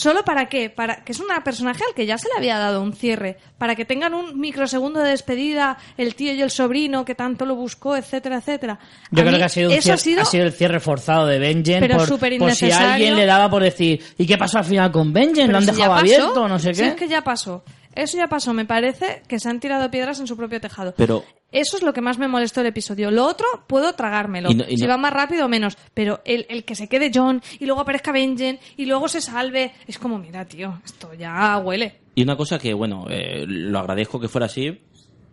¿Solo 0.00 0.24
para 0.24 0.46
qué? 0.48 0.70
Para 0.70 1.04
que 1.04 1.12
es 1.12 1.20
un 1.20 1.26
personaje 1.44 1.82
al 1.86 1.94
que 1.94 2.06
ya 2.06 2.16
se 2.16 2.26
le 2.28 2.34
había 2.38 2.58
dado 2.58 2.80
un 2.80 2.94
cierre. 2.94 3.36
Para 3.58 3.76
que 3.76 3.84
tengan 3.84 4.14
un 4.14 4.40
microsegundo 4.40 5.00
de 5.00 5.10
despedida 5.10 5.76
el 5.98 6.14
tío 6.14 6.32
y 6.32 6.40
el 6.40 6.50
sobrino 6.50 7.04
que 7.04 7.14
tanto 7.14 7.44
lo 7.44 7.54
buscó, 7.54 7.96
etcétera, 7.96 8.38
etcétera. 8.38 8.78
Yo 9.10 9.22
A 9.22 9.26
creo 9.26 9.36
que 9.36 9.44
ha 9.44 9.48
sido, 9.50 9.68
un 9.70 9.76
eso 9.76 9.90
cier- 9.90 9.92
ha 9.92 9.96
sido, 9.98 10.22
ha 10.22 10.24
sido 10.24 10.44
el 10.46 10.52
cierre 10.52 10.80
forzado 10.80 11.26
de 11.26 11.38
Benjen 11.38 11.80
Pero 11.80 11.98
por, 11.98 12.18
por 12.38 12.52
si 12.52 12.72
alguien 12.72 13.14
le 13.14 13.26
daba 13.26 13.50
por 13.50 13.62
decir, 13.62 14.02
¿y 14.16 14.26
qué 14.26 14.38
pasó 14.38 14.56
al 14.56 14.64
final 14.64 14.90
con 14.90 15.12
Benjen? 15.12 15.52
¿Lo 15.52 15.58
han 15.58 15.64
si 15.66 15.72
dejado 15.72 15.92
abierto? 15.94 16.48
No 16.48 16.58
sé 16.58 16.72
si 16.72 16.80
qué. 16.80 16.88
es 16.88 16.94
que 16.94 17.06
ya 17.06 17.20
pasó. 17.22 17.62
Eso 17.94 18.16
ya 18.16 18.28
pasó. 18.28 18.54
Me 18.54 18.64
parece 18.64 19.22
que 19.28 19.38
se 19.38 19.48
han 19.48 19.60
tirado 19.60 19.90
piedras 19.90 20.20
en 20.20 20.26
su 20.26 20.36
propio 20.36 20.60
tejado. 20.60 20.94
Pero- 20.96 21.24
Eso 21.52 21.76
es 21.76 21.82
lo 21.82 21.92
que 21.92 22.00
más 22.00 22.16
me 22.18 22.28
molestó 22.28 22.60
del 22.60 22.68
episodio. 22.68 23.10
Lo 23.10 23.26
otro, 23.26 23.44
puedo 23.66 23.92
tragármelo. 23.94 24.50
Y 24.52 24.54
no- 24.54 24.64
y 24.68 24.76
si 24.76 24.86
va 24.86 24.96
más 24.96 25.12
rápido 25.12 25.46
o 25.46 25.48
menos. 25.48 25.76
Pero 25.94 26.20
el, 26.24 26.46
el 26.48 26.62
que 26.64 26.76
se 26.76 26.88
quede 26.88 27.10
John 27.12 27.42
y 27.58 27.66
luego 27.66 27.80
aparezca 27.80 28.12
Benjen 28.12 28.60
y 28.76 28.86
luego 28.86 29.08
se 29.08 29.20
salve. 29.20 29.72
Es 29.88 29.98
como, 29.98 30.18
mira, 30.18 30.44
tío, 30.44 30.80
esto 30.84 31.12
ya 31.14 31.58
huele. 31.58 31.94
Y 32.14 32.22
una 32.22 32.36
cosa 32.36 32.58
que, 32.58 32.72
bueno, 32.72 33.06
eh, 33.10 33.44
lo 33.48 33.78
agradezco 33.80 34.20
que 34.20 34.28
fuera 34.28 34.46
así 34.46 34.78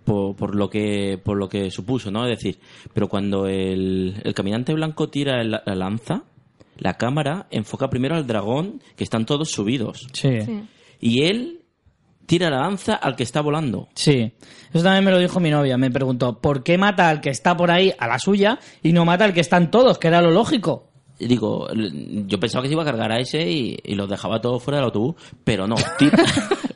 por, 0.06 0.36
por 0.36 0.56
lo 0.56 0.70
que 0.70 1.20
por 1.24 1.38
lo 1.38 1.48
que 1.50 1.70
supuso, 1.70 2.10
¿no? 2.10 2.26
Es 2.28 2.38
decir, 2.40 2.60
pero 2.94 3.08
cuando 3.08 3.46
el, 3.46 4.20
el 4.24 4.34
caminante 4.34 4.74
blanco 4.74 5.10
tira 5.10 5.42
el- 5.42 5.52
la 5.52 5.76
lanza, 5.76 6.24
la 6.78 6.96
cámara 6.96 7.46
enfoca 7.52 7.90
primero 7.92 8.16
al 8.16 8.26
dragón, 8.26 8.82
que 8.96 9.04
están 9.04 9.26
todos 9.28 9.52
subidos. 9.52 10.08
Sí. 10.14 10.42
Sí. 10.42 10.64
Y 11.00 11.24
él 11.26 11.57
tira 12.28 12.52
la 12.52 12.60
lanza 12.60 12.94
al 12.94 13.16
que 13.16 13.24
está 13.24 13.42
volando. 13.42 13.88
Sí, 13.96 14.34
eso 14.72 14.84
también 14.84 15.04
me 15.04 15.12
lo 15.12 15.18
dijo 15.18 15.40
mi 15.40 15.50
novia. 15.50 15.78
Me 15.78 15.90
preguntó, 15.90 16.40
¿por 16.40 16.62
qué 16.62 16.78
mata 16.78 17.10
al 17.10 17.22
que 17.22 17.32
está 17.32 17.58
por 17.58 17.72
ahí 17.72 17.92
a 17.98 18.06
la 18.08 18.20
suya 18.20 18.60
y 18.84 18.94
no 18.94 19.06
mata 19.06 19.26
al 19.26 19.34
que 19.34 19.40
están 19.40 19.72
todos, 19.72 19.98
que 19.98 20.10
era 20.10 20.22
lo 20.22 20.30
lógico? 20.30 20.92
Digo, 21.18 21.68
yo 21.74 22.40
pensaba 22.40 22.62
que 22.62 22.68
se 22.68 22.74
iba 22.74 22.84
a 22.84 22.86
cargar 22.86 23.12
a 23.12 23.20
ese 23.20 23.50
y, 23.50 23.76
y 23.84 23.96
los 23.96 24.08
dejaba 24.08 24.40
todos 24.40 24.62
fuera 24.62 24.78
del 24.78 24.86
autobús, 24.86 25.16
pero 25.44 25.66
no, 25.66 25.76
tira, 25.98 26.24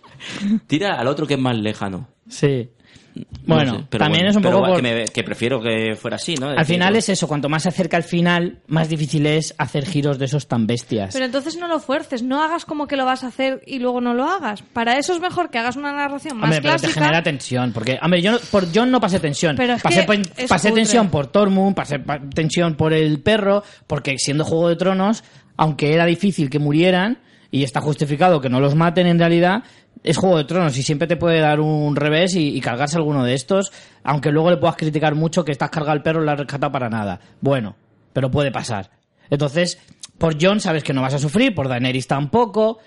tira 0.68 0.96
al 0.96 1.08
otro 1.08 1.28
que 1.28 1.36
es 1.36 1.40
más 1.40 1.56
lejano. 1.56 2.08
Sí. 2.28 2.72
No 3.16 3.56
Bueno, 3.56 3.80
sé, 3.80 3.86
pero 3.90 4.04
también 4.06 4.22
bueno, 4.26 4.30
es 4.30 4.36
un 4.38 4.42
pero 4.44 4.56
poco 4.58 4.62
va, 4.64 4.74
por- 4.76 4.82
que, 4.84 4.94
me- 4.96 5.06
que 5.06 5.24
prefiero 5.24 5.62
que 5.62 5.96
fuera 5.96 6.16
así, 6.16 6.36
¿no? 6.36 6.50
Al 6.50 6.58
Decir, 6.58 6.76
final 6.76 6.94
pues, 6.94 7.10
es 7.10 7.18
eso, 7.18 7.28
cuanto 7.28 7.50
más 7.50 7.64
se 7.64 7.70
acerca 7.70 7.98
al 7.98 8.04
final, 8.04 8.60
más 8.68 8.88
difícil 8.88 9.26
es 9.26 9.54
hacer 9.58 9.86
giros 9.86 10.20
de 10.20 10.26
esos 10.26 10.48
tan 10.48 10.68
bestias. 10.68 11.14
Pero 11.14 11.26
entonces 11.26 11.58
no 11.58 11.68
lo 11.68 11.80
fuerces, 11.80 12.24
no 12.24 12.42
hagas 12.44 12.66
como 12.66 12.88
que 12.88 12.96
lo 12.96 13.06
vas 13.06 13.24
a 13.24 13.28
hacer 13.28 13.62
y 13.66 13.80
luego 13.80 14.00
no 14.00 14.14
lo 14.14 14.26
hagas. 14.26 14.62
Para 14.62 14.98
eso 14.98 15.14
es 15.14 15.20
mejor 15.20 15.50
que 15.50 15.58
hagas 15.58 15.76
una 15.76 15.92
narración 15.92 16.38
más 16.38 16.46
Hombre, 16.46 16.62
pero 16.62 16.74
clásica. 16.74 16.94
te 16.94 17.00
genera 17.00 17.24
tensión, 17.24 17.72
porque, 17.74 18.00
hombre, 18.02 18.22
yo 18.22 18.32
no- 18.34 18.40
por 18.52 18.68
John 18.74 18.92
no 18.92 19.02
pasé 19.02 19.20
tensión. 19.20 19.56
Pero 19.58 19.74
es 19.74 19.82
pasé 19.82 20.06
que 20.06 20.48
pasé 20.48 20.72
tensión 20.72 21.10
por 21.10 21.28
Tormund, 21.28 21.76
pasé 21.76 22.00
pa- 22.00 22.20
tensión 22.22 22.76
por 22.76 22.94
el 22.94 23.20
perro, 23.20 23.64
porque 23.88 24.16
siendo 24.18 24.46
Juego 24.46 24.70
de 24.70 24.76
Tronos, 24.76 25.24
aunque 25.58 25.94
era 25.94 26.06
difícil 26.06 26.50
que 26.50 26.60
murieran, 26.60 27.18
y 27.52 27.64
está 27.64 27.82
justificado 27.82 28.40
que 28.40 28.50
no 28.50 28.60
los 28.62 28.76
maten 28.76 29.08
en 29.08 29.20
realidad, 29.20 29.64
es 30.04 30.18
Juego 30.18 30.38
de 30.38 30.46
Tronos 30.46 30.76
y 30.78 30.84
siempre 30.84 31.08
te 31.08 31.18
puede 31.18 31.40
dar 31.40 31.60
un 31.60 31.96
revés 31.96 32.36
y, 32.36 32.60
cargarse 32.62 32.98
alguno 32.98 33.24
de 33.24 33.34
estos, 33.34 33.72
aunque 34.04 34.32
luego 34.32 34.50
le 34.50 34.58
puedas 34.58 34.78
criticar 34.78 35.14
mucho 35.16 35.44
que 35.44 35.52
estás 35.52 35.70
cargado 35.70 35.92
al 35.92 36.02
perro 36.02 36.22
y 36.22 36.26
lo 36.26 36.32
has 36.32 36.40
rescatado 36.40 36.72
para 36.72 36.90
nada. 36.90 37.20
Bueno, 37.42 37.76
pero 38.14 38.32
puede 38.32 38.52
pasar. 38.52 38.90
Entonces, 39.30 39.78
por 40.18 40.38
John 40.42 40.60
sabes 40.60 40.84
que 40.84 40.94
no 40.94 41.02
vas 41.02 41.14
a 41.14 41.20
sufrir, 41.20 41.54
por 41.54 41.68
Daenerys 41.68 42.08
tampoco. 42.08 42.80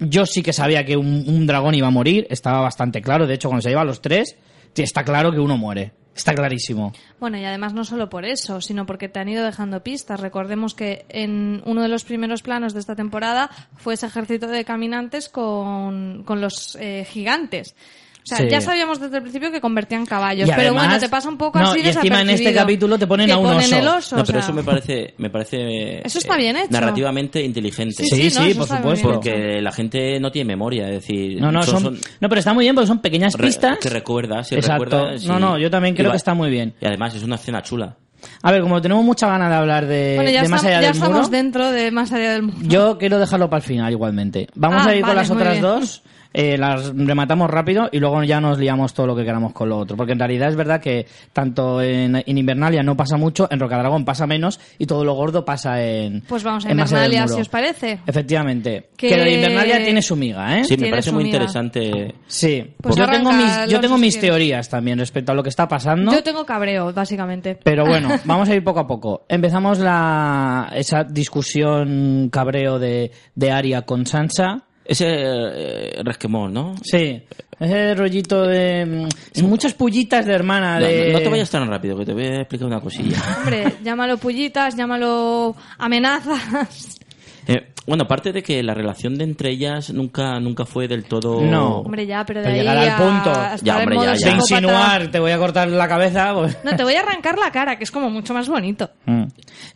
Yo 0.00 0.26
sí 0.26 0.42
que 0.42 0.52
sabía 0.52 0.84
que 0.84 0.96
un, 0.96 1.46
dragón 1.46 1.74
iba 1.74 1.86
a 1.88 1.92
morir, 1.92 2.26
estaba 2.30 2.60
bastante 2.60 3.00
claro. 3.00 3.26
De 3.26 3.34
hecho, 3.34 3.48
cuando 3.48 3.62
se 3.62 3.68
lleva 3.68 3.82
a 3.82 3.86
los 3.86 4.00
tres, 4.02 4.36
está 4.74 5.04
claro 5.04 5.30
que 5.30 5.40
uno 5.40 5.56
muere. 5.56 5.92
Está 6.14 6.34
clarísimo. 6.34 6.92
Bueno, 7.18 7.38
y 7.38 7.44
además 7.44 7.72
no 7.72 7.84
solo 7.84 8.10
por 8.10 8.24
eso, 8.24 8.60
sino 8.60 8.84
porque 8.84 9.08
te 9.08 9.20
han 9.20 9.28
ido 9.28 9.44
dejando 9.44 9.82
pistas. 9.82 10.20
Recordemos 10.20 10.74
que 10.74 11.06
en 11.08 11.62
uno 11.64 11.82
de 11.82 11.88
los 11.88 12.04
primeros 12.04 12.42
planos 12.42 12.74
de 12.74 12.80
esta 12.80 12.96
temporada 12.96 13.50
fue 13.76 13.94
ese 13.94 14.06
ejército 14.06 14.48
de 14.48 14.64
caminantes 14.64 15.28
con, 15.28 16.24
con 16.24 16.40
los 16.40 16.76
eh, 16.80 17.06
gigantes. 17.08 17.74
O 18.22 18.26
sea, 18.26 18.38
Sí. 18.38 18.48
ya 18.50 18.60
sabíamos 18.60 19.00
desde 19.00 19.16
el 19.16 19.22
principio 19.22 19.50
que 19.50 19.60
convertían 19.60 20.04
caballos, 20.06 20.46
Y 20.48 20.52
pero 20.52 20.68
además- 20.68 20.84
bueno, 20.86 21.00
te 21.00 21.08
pasa 21.08 21.28
un 21.28 21.38
poco 21.38 21.58
no, 21.58 21.70
así 21.70 21.80
y 21.82 21.88
encima 21.88 22.20
en 22.20 22.30
este 22.30 22.52
capítulo 22.54 22.98
te 22.98 23.06
ponen 23.06 23.30
a 23.30 23.38
un 23.38 23.44
ponen 23.44 23.58
oso. 23.64 23.76
el 23.78 23.88
oso, 23.88 24.16
No, 24.16 24.22
o 24.22 24.24
pero 24.26 24.38
sea, 24.40 24.44
eso 24.48 24.52
me 24.52 24.62
parece, 24.62 25.14
me 25.18 25.30
parece 25.30 26.06
Eso 26.06 26.18
está 26.18 26.34
eh, 26.36 26.38
bien 26.38 26.56
hecho. 26.56 26.68
narrativamente 26.70 27.42
inteligente. 27.42 28.04
Sí, 28.04 28.08
Sí, 28.10 28.30
sí, 28.30 28.38
no, 28.38 28.42
por 28.54 28.62
está 28.64 28.76
supuesto. 28.76 29.08
Porque 29.12 29.60
la 29.62 29.72
gente 29.72 30.20
no 30.20 30.30
tiene 30.30 30.48
memoria, 30.48 30.86
es 30.88 30.92
decir, 31.00 31.40
No, 31.40 31.50
no, 31.50 31.62
son, 31.62 31.82
son- 31.82 31.98
no, 32.20 32.28
pero 32.28 32.38
está 32.38 32.52
muy 32.52 32.64
bien 32.66 32.74
porque 32.74 32.88
son 32.88 32.98
pequeñas 33.00 33.32
re- 33.34 33.46
pistas. 33.46 33.78
que 33.78 33.88
recuerdas 33.88 34.52
y 34.52 34.56
Exacto. 34.56 34.84
recuerdas 34.84 35.24
No, 35.24 35.38
no, 35.38 35.58
yo 35.58 35.70
también 35.70 35.94
creo 35.94 36.08
va- 36.08 36.12
que 36.12 36.18
está 36.18 36.34
muy 36.34 36.50
bien. 36.50 36.74
Y 36.80 36.86
además 36.86 37.14
es 37.14 37.22
una 37.22 37.36
escena 37.36 37.62
chula. 37.62 37.96
A 38.42 38.52
ver, 38.52 38.60
como 38.60 38.82
tenemos 38.82 39.02
mucha 39.02 39.26
ganas 39.28 39.48
de 39.48 39.56
hablar 39.56 39.86
de, 39.86 40.12
Bueno, 40.16 40.30
ya, 40.30 40.42
de 40.42 40.48
más 40.50 40.62
allá 40.62 40.72
ya 40.82 40.88
del 40.88 40.90
estamos 40.96 41.16
muro, 41.16 41.28
dentro 41.28 41.70
de 41.72 41.90
más 41.90 42.12
allá 42.12 42.32
del 42.34 42.42
muro. 42.42 42.58
yo 42.62 42.98
quiero 42.98 43.18
dejarlo 43.18 43.48
para 43.48 43.62
el 43.62 43.66
final 43.66 43.90
igualmente. 43.92 44.46
Vamos 44.54 44.86
Ah, 44.86 44.90
a 44.90 44.94
ir 44.94 45.00
con 45.00 45.08
vale, 45.08 45.20
las 45.20 45.28
muy 45.30 45.36
otras 45.38 45.52
bien. 45.54 45.62
dos. 45.62 46.02
Eh, 46.32 46.56
las 46.58 46.94
rematamos 46.96 47.50
rápido 47.50 47.88
y 47.90 47.98
luego 47.98 48.22
ya 48.24 48.40
nos 48.40 48.58
liamos 48.58 48.94
todo 48.94 49.06
lo 49.06 49.16
que 49.16 49.24
queramos 49.24 49.52
con 49.52 49.68
lo 49.68 49.78
otro. 49.78 49.96
Porque 49.96 50.12
en 50.12 50.18
realidad 50.18 50.48
es 50.48 50.56
verdad 50.56 50.80
que 50.80 51.06
tanto 51.32 51.82
en, 51.82 52.16
en 52.24 52.38
Invernalia 52.38 52.82
no 52.82 52.96
pasa 52.96 53.16
mucho, 53.16 53.48
en 53.50 53.58
Rocadragón 53.60 54.04
pasa 54.04 54.26
menos 54.26 54.60
y 54.78 54.86
todo 54.86 55.04
lo 55.04 55.14
gordo 55.14 55.44
pasa 55.44 55.82
en. 55.82 56.22
Pues 56.28 56.42
vamos 56.44 56.64
a 56.66 56.70
Invernalia, 56.70 57.26
si 57.28 57.40
os 57.40 57.48
parece. 57.48 57.98
Efectivamente. 58.06 58.90
Que- 58.96 59.08
Que 59.08 59.16
lo 59.16 59.24
de 59.24 59.32
Invernalia 59.34 59.82
tiene 59.84 60.02
su 60.02 60.14
miga, 60.16 60.58
¿eh? 60.58 60.64
Sí, 60.64 60.76
me 60.76 60.90
parece 60.90 61.10
muy 61.12 61.24
miga. 61.24 61.36
interesante. 61.36 62.14
Sí. 62.26 62.74
Pues 62.80 62.96
yo 62.96 63.06
tengo 63.08 63.32
mis, 63.32 63.66
yo 63.68 63.80
tengo 63.80 63.98
mis 63.98 64.18
teorías 64.20 64.68
también 64.68 64.98
respecto 64.98 65.32
a 65.32 65.34
lo 65.34 65.42
que 65.42 65.48
está 65.48 65.66
pasando. 65.68 66.12
Yo 66.12 66.22
tengo 66.22 66.44
cabreo, 66.46 66.92
básicamente. 66.92 67.58
Pero 67.62 67.84
bueno, 67.86 68.08
vamos 68.24 68.48
a 68.48 68.54
ir 68.54 68.62
poco 68.62 68.80
a 68.80 68.86
poco. 68.86 69.24
Empezamos 69.28 69.78
la, 69.78 70.70
esa 70.74 71.04
discusión 71.04 72.28
cabreo 72.30 72.78
de, 72.78 73.10
de 73.34 73.50
Aria 73.50 73.82
con 73.82 74.06
Sansa. 74.06 74.64
Ese 74.90 75.06
eh, 75.08 76.02
resquemón, 76.02 76.52
¿no? 76.52 76.74
Sí, 76.82 77.22
ese 77.60 77.94
rollito 77.94 78.42
de... 78.42 79.08
mm, 79.36 79.44
Muchas 79.44 79.72
pullitas 79.74 80.26
de 80.26 80.32
hermana 80.34 80.80
No, 80.80 80.86
de... 80.86 81.12
no 81.12 81.20
te 81.20 81.28
vayas 81.28 81.48
tan 81.48 81.68
rápido, 81.68 81.96
que 81.96 82.04
te 82.06 82.12
voy 82.12 82.24
a 82.24 82.40
explicar 82.40 82.66
una 82.66 82.80
cosilla. 82.80 83.16
Hombre, 83.38 83.74
llámalo 83.84 84.18
pullitas, 84.18 84.74
llámalo 84.74 85.54
amenazas. 85.78 86.98
Eh, 87.46 87.72
bueno, 87.86 88.04
aparte 88.04 88.32
de 88.32 88.42
que 88.42 88.62
la 88.62 88.74
relación 88.74 89.16
de 89.16 89.24
entre 89.24 89.50
ellas 89.50 89.90
nunca, 89.92 90.38
nunca 90.38 90.64
fue 90.64 90.86
del 90.86 91.04
todo... 91.04 91.40
No. 91.40 91.78
Hombre, 91.80 92.06
ya, 92.06 92.24
pero 92.24 92.40
de 92.40 92.44
Pero 92.44 92.54
ahí 92.54 92.60
llegar 92.60 92.76
al 92.78 92.88
a 92.90 92.96
punto. 92.96 93.64
Ya, 93.64 93.78
hombre, 93.78 93.96
ya, 93.96 94.14
ya. 94.14 94.28
De 94.30 94.36
insinuar, 94.36 95.10
te 95.10 95.18
voy 95.18 95.32
a 95.32 95.38
cortar 95.38 95.68
la 95.68 95.88
cabeza. 95.88 96.32
pues- 96.34 96.58
No, 96.62 96.76
te 96.76 96.84
voy 96.84 96.94
a 96.94 97.00
arrancar 97.00 97.38
la 97.38 97.50
cara, 97.50 97.76
que 97.76 97.84
es 97.84 97.90
como 97.90 98.10
mucho 98.10 98.34
más 98.34 98.48
bonito. 98.48 98.90
Mm. 99.06 99.24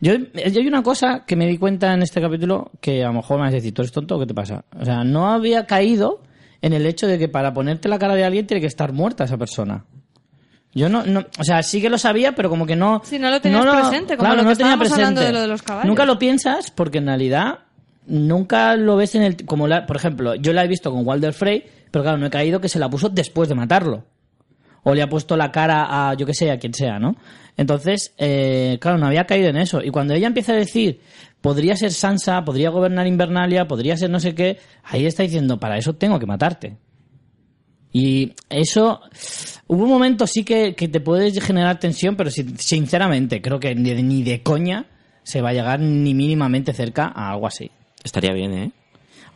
Yo, 0.00 0.14
yo 0.16 0.61
hay 0.61 0.66
una 0.68 0.83
cosa 0.83 1.24
que 1.27 1.35
me 1.35 1.46
di 1.46 1.59
cuenta 1.59 1.92
en 1.94 2.03
este 2.03 2.20
capítulo 2.20 2.70
que 2.81 3.03
a 3.03 3.09
lo 3.09 3.14
mejor 3.14 3.38
me 3.38 3.44
vas 3.44 3.53
a 3.53 3.57
decir, 3.57 3.72
¿tú 3.74 3.83
eres 3.83 3.92
tonto 3.92 4.16
o 4.16 4.20
qué 4.20 4.27
te 4.27 4.35
pasa? 4.35 4.64
O 4.79 4.85
sea, 4.85 5.03
no 5.03 5.33
había 5.33 5.66
caído 5.66 6.22
en 6.62 6.72
el 6.72 6.87
hecho 6.87 7.07
de 7.07 7.18
que 7.18 7.29
para 7.29 7.53
ponerte 7.53 7.88
la 7.88 7.98
cara 7.98 8.14
de 8.14 8.24
alguien 8.24 8.46
tiene 8.46 8.61
que 8.61 8.66
estar 8.68 8.92
muerta 8.92 9.24
esa 9.24 9.37
persona. 9.38 9.85
Yo 10.75 10.89
no, 10.89 11.05
no 11.05 11.25
o 11.39 11.45
sea, 11.45 11.63
sí 11.63 11.81
que 11.81 11.89
lo 11.89 11.99
sabía, 11.99 12.35
pero 12.35 12.51
como 12.51 12.67
que 12.67 12.75
no... 12.77 13.01
Sí, 13.05 13.19
no 13.19 13.31
lo 13.31 13.41
tenías 13.41 13.65
presente, 13.65 14.17
como 14.17 14.29
claro, 14.29 14.37
lo 14.37 14.43
no 14.43 14.49
que 14.51 14.57
tenía 14.57 14.73
estábamos 14.73 14.93
hablando 14.93 15.21
presente. 15.21 15.27
de 15.27 15.33
lo 15.33 15.41
de 15.43 15.49
los 15.49 15.63
caballos. 15.63 15.87
Nunca 15.89 16.05
lo 16.05 16.19
piensas 16.19 16.71
porque 16.73 16.99
en 16.99 17.07
realidad 17.07 17.61
nunca 18.07 18.77
lo 18.77 18.97
ves 18.97 19.15
en 19.15 19.23
el... 19.23 19.45
como 19.47 19.67
la- 19.69 19.87
Por 19.87 19.97
ejemplo, 19.97 20.35
yo 20.35 20.53
la 20.53 20.65
he 20.65 20.69
visto 20.69 20.91
con 20.91 21.07
Walder 21.07 21.33
Frey, 21.33 21.65
pero 21.91 22.03
claro, 22.03 22.19
no 22.19 22.27
he 22.27 22.31
caído 22.31 22.61
que 22.61 22.69
se 22.69 22.79
la 22.79 22.89
puso 22.91 23.09
después 23.09 23.49
de 23.49 23.55
matarlo 23.55 24.05
o 24.83 24.95
le 24.95 25.01
ha 25.03 25.09
puesto 25.09 25.37
la 25.37 25.51
cara 25.51 26.11
a 26.11 26.15
yo 26.15 26.27
que 26.27 26.35
sé, 26.35 26.51
a 26.51 26.59
quien 26.59 26.75
sea, 26.75 26.99
¿no? 26.99 27.17
Entonces, 27.57 28.13
eh, 28.19 28.77
claro, 28.81 28.99
no 28.99 29.07
había 29.07 29.25
caído 29.25 29.49
en 29.49 29.57
eso. 29.57 29.81
Y 29.83 29.91
cuando 29.91 30.13
ella 30.13 30.27
empieza 30.27 30.53
a 30.53 30.57
decir, 30.57 31.01
podría 31.41 31.75
ser 31.77 31.93
Sansa, 31.93 32.45
podría 32.45 32.69
gobernar 32.69 33.07
Invernalia, 33.07 33.67
podría 33.67 33.97
ser 33.97 34.11
no 34.11 34.21
sé 34.21 34.35
qué, 34.35 34.59
ahí 34.83 35.07
está 35.07 35.23
diciendo, 35.23 35.59
para 35.59 35.79
eso 35.79 35.95
tengo 35.95 36.19
que 36.19 36.27
matarte. 36.27 36.77
Y 37.96 38.33
eso, 38.50 39.00
hubo 39.68 39.85
un 39.85 39.88
momento 39.88 40.26
sí 40.26 40.42
que, 40.42 40.74
que 40.74 40.88
te 40.88 40.98
puedes 41.00 41.40
generar 41.42 41.78
tensión, 41.78 42.16
pero 42.16 42.28
sin- 42.28 42.59
sinceramente 42.59 43.40
creo 43.40 43.61
que 43.61 43.72
ni 43.76 43.94
de, 43.94 44.02
ni 44.02 44.24
de 44.24 44.42
coña 44.42 44.87
se 45.22 45.40
va 45.40 45.50
a 45.50 45.52
llegar 45.52 45.78
ni 45.78 46.12
mínimamente 46.12 46.72
cerca 46.74 47.12
a 47.14 47.30
algo 47.30 47.46
así. 47.46 47.70
Estaría 48.02 48.33
bien, 48.33 48.52
¿eh? 48.52 48.72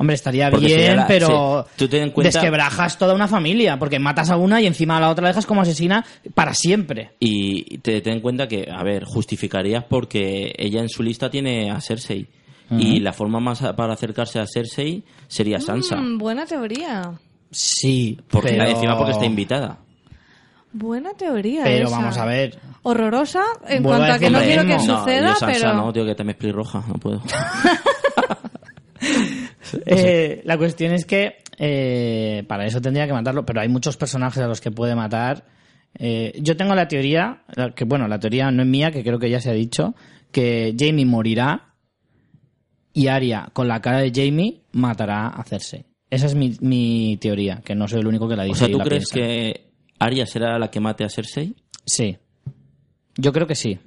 Hombre, 0.00 0.14
estaría 0.14 0.50
Porque 0.50 0.66
bien, 0.66 0.96
la- 0.96 1.06
pero 1.06 1.66
sí. 1.68 1.74
Tú 1.76 1.88
ten 1.88 2.02
en 2.02 2.10
cuenta- 2.10 2.30
desquebrajas 2.32 2.98
toda 2.98 3.14
una 3.14 3.28
familia, 3.28 3.78
porque 3.78 4.00
matas 4.00 4.28
a 4.30 4.36
una 4.36 4.60
y 4.60 4.66
encima 4.66 4.96
a 4.96 5.00
la 5.00 5.10
otra 5.10 5.22
la 5.22 5.28
dejas 5.28 5.46
como 5.46 5.62
asesina 5.62 6.04
para 6.34 6.52
siempre. 6.52 7.12
Y 7.20 7.78
te 7.78 8.00
ten 8.00 8.14
en 8.14 8.20
cuenta 8.20 8.48
que, 8.48 8.68
a 8.70 8.82
ver, 8.82 9.04
justificarías 9.04 9.84
porque 9.84 10.52
ella 10.58 10.80
en 10.80 10.88
su 10.88 11.04
lista 11.04 11.30
tiene 11.30 11.70
a 11.70 11.80
Cersei. 11.80 12.26
Y 12.70 13.00
la 13.00 13.12
forma 13.14 13.40
más 13.40 13.62
a- 13.62 13.74
para 13.76 13.94
acercarse 13.94 14.38
a 14.40 14.46
Cersei 14.46 15.02
sería 15.28 15.58
Sansa. 15.60 15.96
Mm, 15.96 16.18
buena 16.18 16.44
teoría. 16.44 17.12
Sí, 17.50 18.18
Porque 18.28 18.50
pero... 18.50 18.64
encima 18.64 18.96
porque 18.96 19.12
está 19.12 19.24
invitada. 19.24 19.78
Buena 20.72 21.14
teoría. 21.14 21.64
Pero 21.64 21.86
esa. 21.88 21.96
vamos 21.96 22.18
a 22.18 22.26
ver. 22.26 22.58
Horrorosa 22.82 23.42
en 23.66 23.82
Vuelvo 23.82 23.98
cuanto 23.98 24.12
a 24.12 24.16
a 24.16 24.18
que 24.18 24.30
no 24.30 24.40
quiero 24.40 24.62
que 24.62 24.74
no, 24.74 24.80
suceda, 24.80 25.34
yo 25.40 25.46
pero. 25.46 25.74
no, 25.74 25.92
tío, 25.92 26.04
que 26.04 26.22
no 26.22 26.94
puedo. 27.00 27.22
Eh, 29.84 30.40
la 30.44 30.56
cuestión 30.56 30.92
es 30.92 31.04
que 31.04 31.42
eh, 31.58 32.42
para 32.48 32.66
eso 32.66 32.80
tendría 32.80 33.06
que 33.06 33.12
matarlo, 33.12 33.44
pero 33.44 33.60
hay 33.60 33.68
muchos 33.68 33.96
personajes 33.96 34.42
a 34.42 34.48
los 34.48 34.60
que 34.60 34.70
puede 34.70 34.94
matar. 34.94 35.44
Eh, 35.98 36.32
yo 36.40 36.56
tengo 36.56 36.74
la 36.74 36.88
teoría, 36.88 37.42
que 37.74 37.84
bueno, 37.84 38.08
la 38.08 38.18
teoría 38.18 38.50
no 38.50 38.62
es 38.62 38.68
mía, 38.68 38.90
que 38.90 39.02
creo 39.04 39.18
que 39.18 39.30
ya 39.30 39.40
se 39.40 39.50
ha 39.50 39.54
dicho, 39.54 39.94
que 40.32 40.74
Jamie 40.78 41.04
morirá 41.04 41.74
y 42.92 43.08
Arya, 43.08 43.50
con 43.52 43.68
la 43.68 43.80
cara 43.80 43.98
de 43.98 44.10
Jamie, 44.12 44.62
matará 44.72 45.28
a 45.28 45.44
Cersei. 45.44 45.84
Esa 46.10 46.26
es 46.26 46.34
mi, 46.34 46.56
mi 46.60 47.18
teoría, 47.20 47.60
que 47.64 47.74
no 47.74 47.86
soy 47.88 48.00
el 48.00 48.06
único 48.06 48.28
que 48.28 48.36
la 48.36 48.44
O 48.44 48.46
dice. 48.46 48.60
sea, 48.60 48.68
y 48.68 48.72
¿tú 48.72 48.78
crees 48.78 49.10
piensa. 49.10 49.14
que 49.14 49.70
Arya 49.98 50.26
será 50.26 50.58
la 50.58 50.70
que 50.70 50.80
mate 50.80 51.04
a 51.04 51.08
Cersei? 51.10 51.54
Sí. 51.84 52.16
Yo 53.16 53.32
creo 53.32 53.46
que 53.46 53.54
sí. 53.54 53.78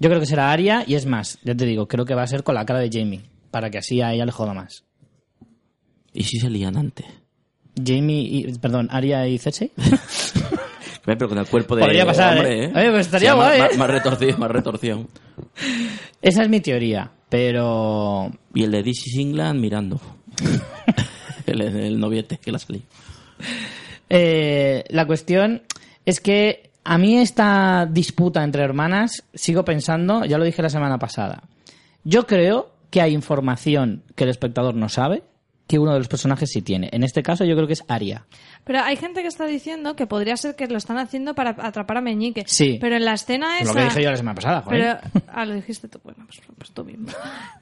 Yo 0.00 0.08
creo 0.08 0.18
que 0.20 0.26
será 0.26 0.50
Arya 0.50 0.82
y 0.86 0.94
es 0.94 1.06
más, 1.06 1.38
ya 1.44 1.54
te 1.54 1.66
digo, 1.66 1.86
creo 1.86 2.04
que 2.04 2.14
va 2.14 2.22
a 2.22 2.26
ser 2.26 2.42
con 2.42 2.56
la 2.56 2.66
cara 2.66 2.80
de 2.80 2.90
Jamie, 2.92 3.22
para 3.52 3.70
que 3.70 3.78
así 3.78 4.00
a 4.00 4.12
ella 4.12 4.26
le 4.26 4.32
joda 4.32 4.54
más. 4.54 4.84
¿Y 6.12 6.24
si 6.24 6.38
se 6.38 6.50
lían 6.50 6.76
antes? 6.76 7.06
Jamie 7.76 8.22
y, 8.22 8.58
perdón, 8.58 8.88
Arya 8.90 9.26
y 9.28 9.38
Cersei. 9.38 9.70
Pero 11.04 11.28
con 11.28 11.38
el 11.38 11.46
cuerpo 11.46 11.76
de 11.76 11.82
Podría 11.82 12.06
pasar, 12.06 12.38
hombre, 12.38 12.64
¿eh? 12.64 12.64
¿eh? 12.66 12.72
Oye, 12.74 12.90
pues 12.90 13.06
estaría 13.06 13.34
O 13.36 13.38
sea, 13.40 13.46
guay, 13.48 13.60
más, 13.60 13.72
¿eh? 13.72 13.76
más 13.78 13.90
retorcido, 13.90 14.38
más 14.38 14.50
retorsión. 14.50 15.08
Esa 16.22 16.42
es 16.44 16.48
mi 16.48 16.60
teoría, 16.60 17.12
pero 17.28 18.30
Y 18.54 18.62
el 18.62 18.70
de 18.70 18.82
This 18.82 19.06
is 19.08 19.18
England 19.18 19.60
mirando. 19.60 20.00
El, 21.54 21.76
el 21.76 22.00
noviete 22.00 22.38
que 22.38 22.52
la 22.52 22.58
salí. 22.58 22.82
eh, 24.10 24.84
la 24.88 25.06
cuestión 25.06 25.62
es 26.04 26.20
que 26.20 26.70
a 26.84 26.98
mí 26.98 27.18
esta 27.18 27.86
disputa 27.90 28.44
entre 28.44 28.62
hermanas, 28.62 29.24
sigo 29.34 29.64
pensando, 29.64 30.24
ya 30.24 30.38
lo 30.38 30.44
dije 30.44 30.62
la 30.62 30.68
semana 30.68 30.98
pasada, 30.98 31.44
yo 32.04 32.26
creo 32.26 32.70
que 32.90 33.00
hay 33.00 33.14
información 33.14 34.02
que 34.14 34.24
el 34.24 34.30
espectador 34.30 34.74
no 34.74 34.88
sabe 34.88 35.22
que 35.66 35.78
uno 35.78 35.92
de 35.92 35.98
los 35.98 36.08
personajes 36.08 36.50
sí 36.50 36.62
tiene. 36.62 36.90
En 36.92 37.02
este 37.02 37.22
caso 37.22 37.44
yo 37.44 37.54
creo 37.54 37.66
que 37.66 37.72
es 37.72 37.84
Aria. 37.88 38.26
Pero 38.64 38.80
hay 38.80 38.96
gente 38.96 39.22
que 39.22 39.28
está 39.28 39.46
diciendo 39.46 39.96
que 39.96 40.06
podría 40.06 40.36
ser 40.36 40.56
que 40.56 40.66
lo 40.66 40.76
están 40.76 40.98
haciendo 40.98 41.34
para 41.34 41.50
atrapar 41.50 41.98
a 41.98 42.00
Meñique. 42.00 42.44
Sí. 42.46 42.78
Pero 42.80 42.96
en 42.96 43.04
la 43.04 43.14
escena 43.14 43.58
esa... 43.58 43.72
Lo 43.72 43.74
que 43.74 43.84
dije 43.84 44.02
yo 44.02 44.10
la 44.10 44.16
semana 44.16 44.34
pasada, 44.34 44.62
joder. 44.62 44.98
Pero, 45.12 45.22
ah, 45.28 45.46
lo 45.46 45.54
dijiste 45.54 45.88
tú. 45.88 46.00
Bueno, 46.04 46.24
pues, 46.26 46.40
pues 46.56 46.70
tú 46.72 46.84
mismo. 46.84 47.08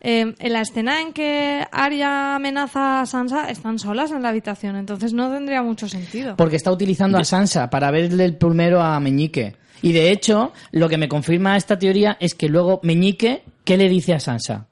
Eh, 0.00 0.34
en 0.36 0.52
la 0.52 0.60
escena 0.60 1.00
en 1.00 1.12
que 1.12 1.64
Arya 1.70 2.34
amenaza 2.34 3.00
a 3.00 3.06
Sansa, 3.06 3.50
están 3.50 3.78
solas 3.78 4.10
en 4.10 4.22
la 4.22 4.30
habitación, 4.30 4.76
entonces 4.76 5.12
no 5.12 5.32
tendría 5.32 5.62
mucho 5.62 5.88
sentido. 5.88 6.36
Porque 6.36 6.56
está 6.56 6.72
utilizando 6.72 7.18
a 7.18 7.24
Sansa 7.24 7.70
para 7.70 7.90
verle 7.90 8.24
el 8.24 8.36
primero 8.36 8.80
a 8.80 8.98
Meñique. 8.98 9.56
Y 9.80 9.92
de 9.92 10.10
hecho, 10.10 10.52
lo 10.70 10.88
que 10.88 10.98
me 10.98 11.08
confirma 11.08 11.56
esta 11.56 11.78
teoría 11.78 12.16
es 12.20 12.34
que 12.34 12.48
luego 12.48 12.80
Meñique, 12.82 13.42
¿qué 13.64 13.76
le 13.76 13.88
dice 13.88 14.14
a 14.14 14.20
Sansa? 14.20 14.66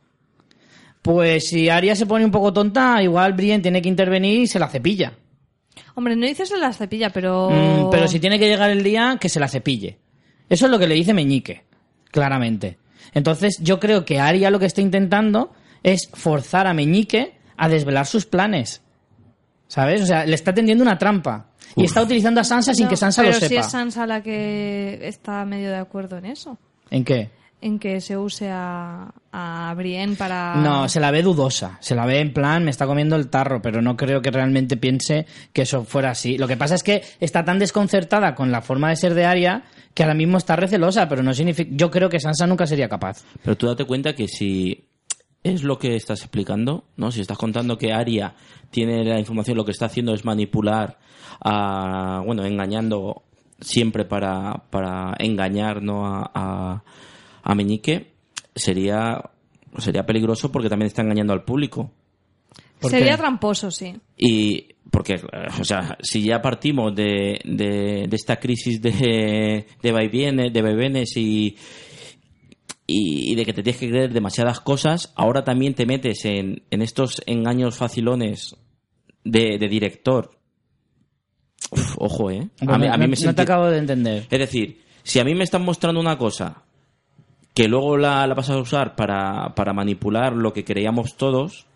Pues 1.03 1.49
si 1.49 1.69
Arya 1.69 1.97
se 1.97 2.07
pone 2.07 2.25
un 2.25 2.31
poco 2.31 2.53
tonta, 2.53 3.03
igual 3.03 3.33
Brienne 3.33 3.63
tiene 3.63 3.81
que 3.81 3.89
intervenir 3.89 4.41
y 4.41 4.47
se 4.47 4.59
la 4.59 4.69
cepilla. 4.69 5.15
Hombre, 5.95 6.15
no 6.17 6.27
dices 6.27 6.51
en 6.51 6.61
la 6.61 6.73
cepilla, 6.73 7.11
pero... 7.11 7.51
Mm, 7.51 7.91
pero 7.91 8.07
si 8.07 8.21
tiene 8.21 8.39
que 8.39 8.49
llegar 8.49 8.71
el 8.71 8.83
día, 8.83 9.17
que 9.21 9.29
se 9.29 9.41
la 9.41 9.49
cepille. 9.49 9.99
Eso 10.49 10.67
es 10.67 10.71
lo 10.71 10.79
que 10.79 10.87
le 10.87 10.95
dice 10.95 11.15
Meñique, 11.15 11.65
claramente. 12.11 12.79
Entonces, 13.15 13.59
yo 13.61 13.81
creo 13.81 14.05
que 14.05 14.21
Arya 14.21 14.51
lo 14.51 14.59
que 14.59 14.67
está 14.67 14.81
intentando 14.83 15.53
es 15.83 16.11
forzar 16.13 16.67
a 16.67 16.75
Meñique 16.75 17.35
a 17.57 17.69
desvelar 17.69 18.07
sus 18.07 18.27
planes. 18.27 18.83
¿Sabes? 19.69 20.03
O 20.03 20.07
sea, 20.07 20.27
le 20.27 20.35
está 20.35 20.53
tendiendo 20.53 20.83
una 20.83 20.99
trampa. 20.99 21.47
Y 21.77 21.85
está 21.85 22.03
utilizando 22.03 22.41
a 22.41 22.45
Sansa 22.45 22.75
sin 22.75 22.85
No, 22.85 22.91
que 22.91 22.97
Sansa 22.97 23.23
pero 23.23 23.35
lo 23.35 23.41
si 23.41 23.49
sepa. 23.49 23.61
es 23.61 23.71
Sansa 23.71 24.07
la 24.07 24.23
que 24.23 24.99
está 25.03 25.45
medio 25.45 25.69
de 25.71 25.77
acuerdo 25.77 26.19
en 26.19 26.27
eso. 26.27 26.59
¿En 26.91 27.05
qué? 27.05 27.31
En 27.63 27.79
que 27.79 28.01
se 28.01 28.17
use 28.17 28.49
a, 28.51 29.13
a 29.33 29.75
Brienne 29.77 30.17
para... 30.17 30.57
No, 30.57 30.89
se 30.89 30.99
la 30.99 31.11
ve 31.11 31.23
dudosa. 31.23 31.77
Se 31.81 31.95
la 31.95 32.07
ve 32.07 32.21
en 32.21 32.33
plan, 32.33 32.65
me 32.65 32.71
está 32.71 32.87
comiendo 32.87 33.17
el 33.17 33.29
tarro, 33.29 33.61
pero 33.61 33.83
no 33.83 33.97
creo 33.97 34.23
que 34.23 34.31
realmente 34.31 34.79
piense 34.79 35.27
que 35.53 35.63
eso 35.63 35.85
fuera 35.85 36.11
así. 36.11 36.39
Lo 36.39 36.49
que 36.49 36.57
pasa 36.57 36.75
es 36.75 36.83
que 36.83 37.03
está 37.21 37.45
tan 37.45 37.59
desconcertada 37.59 38.35
con 38.35 38.51
la 38.51 38.63
forma 38.63 38.89
de 38.89 38.97
ser 38.97 39.15
de 39.15 39.27
Arya 39.27 39.65
que 39.95 40.03
ahora 40.03 40.15
mismo 40.15 40.39
está 40.39 40.57
recelosa, 40.57 41.09
pero 41.09 41.23
no 41.23 41.35
significa. 41.35 41.71
Yo 41.75 41.91
creo 41.91 42.09
que 42.09 42.21
Sansa 42.21 42.47
nunca 42.47 42.67
sería 42.67 42.89
capaz. 42.89 43.25
Pero 43.43 43.57
tú 43.57 43.67
date 43.67 43.85
cuenta 43.85 44.15
que 44.15 44.29
si 44.29 44.89
es 45.43 45.63
lo 45.63 45.79
que 45.79 45.97
estás 45.97 46.21
explicando, 46.21 46.85
¿no? 46.97 47.11
Si 47.11 47.21
estás 47.21 47.39
contando 47.39 47.79
que 47.79 47.93
Aria 47.93 48.35
tiene 48.71 49.05
la 49.05 49.19
información, 49.19 49.57
lo 49.57 49.65
que 49.65 49.73
está 49.73 49.87
haciendo 49.87 50.15
es 50.15 50.25
manipular, 50.25 50.99
a, 51.41 52.23
bueno, 52.25 52.45
engañando 52.45 53.23
siempre 53.61 54.05
para, 54.05 54.65
para 54.71 55.15
engañar, 55.19 55.83
¿no? 55.83 56.07
A, 56.07 56.31
a, 56.35 56.85
a 57.43 57.55
Meñique, 57.55 58.13
sería, 58.55 59.23
sería 59.79 60.05
peligroso 60.07 60.51
porque 60.51 60.69
también 60.69 60.87
está 60.89 61.03
engañando 61.03 61.33
al 61.33 61.45
público. 61.45 61.91
¿Por 62.81 62.91
Sería 62.91 63.13
qué? 63.13 63.19
tramposo, 63.19 63.71
sí. 63.71 63.95
Y 64.17 64.69
porque, 64.91 65.21
o 65.61 65.65
sea, 65.65 65.99
si 66.01 66.23
ya 66.25 66.41
partimos 66.41 66.95
de, 66.95 67.39
de, 67.45 68.07
de 68.09 68.17
esta 68.17 68.37
crisis 68.41 68.81
de, 68.81 69.67
de 69.83 69.93
vaivienes, 69.93 70.51
de 70.53 70.63
vaivenes 70.63 71.15
y, 71.17 71.57
y, 72.87 73.33
y 73.33 73.35
de 73.35 73.45
que 73.45 73.53
te 73.53 73.63
tienes 73.63 73.81
que 73.81 73.91
creer 73.91 74.13
demasiadas 74.13 74.61
cosas, 74.61 75.13
ahora 75.15 75.45
también 75.45 75.75
te 75.75 75.85
metes 75.85 76.25
en, 76.25 76.63
en 76.71 76.83
estos 76.83 77.23
engaños 77.27 77.77
facilones 77.77 78.57
de, 79.25 79.59
de 79.59 79.69
director. 79.69 80.31
Uf, 81.71 81.97
ojo, 81.99 82.31
¿eh? 82.31 82.49
A 82.67 82.79
mí, 82.79 82.87
a 82.87 82.97
mí 82.97 83.05
no, 83.05 83.09
me 83.09 83.27
no 83.27 83.35
te 83.35 83.43
acabo 83.43 83.67
de 83.67 83.79
entender. 83.79 84.27
es 84.31 84.39
decir, 84.39 84.81
si 85.03 85.19
a 85.19 85.25
mí 85.25 85.35
me 85.35 85.45
están 85.45 85.63
mostrando 85.63 86.01
una 86.01 86.17
cosa 86.17 86.65
que 87.55 87.69
luego 87.69 87.97
la, 87.97 88.27
la 88.27 88.35
vas 88.35 88.51
a 88.51 88.59
usar 88.59 88.95
para, 88.95 89.55
para 89.55 89.73
manipular 89.73 90.35
lo 90.35 90.53
que 90.53 90.65
creíamos 90.65 91.17
todos 91.17 91.67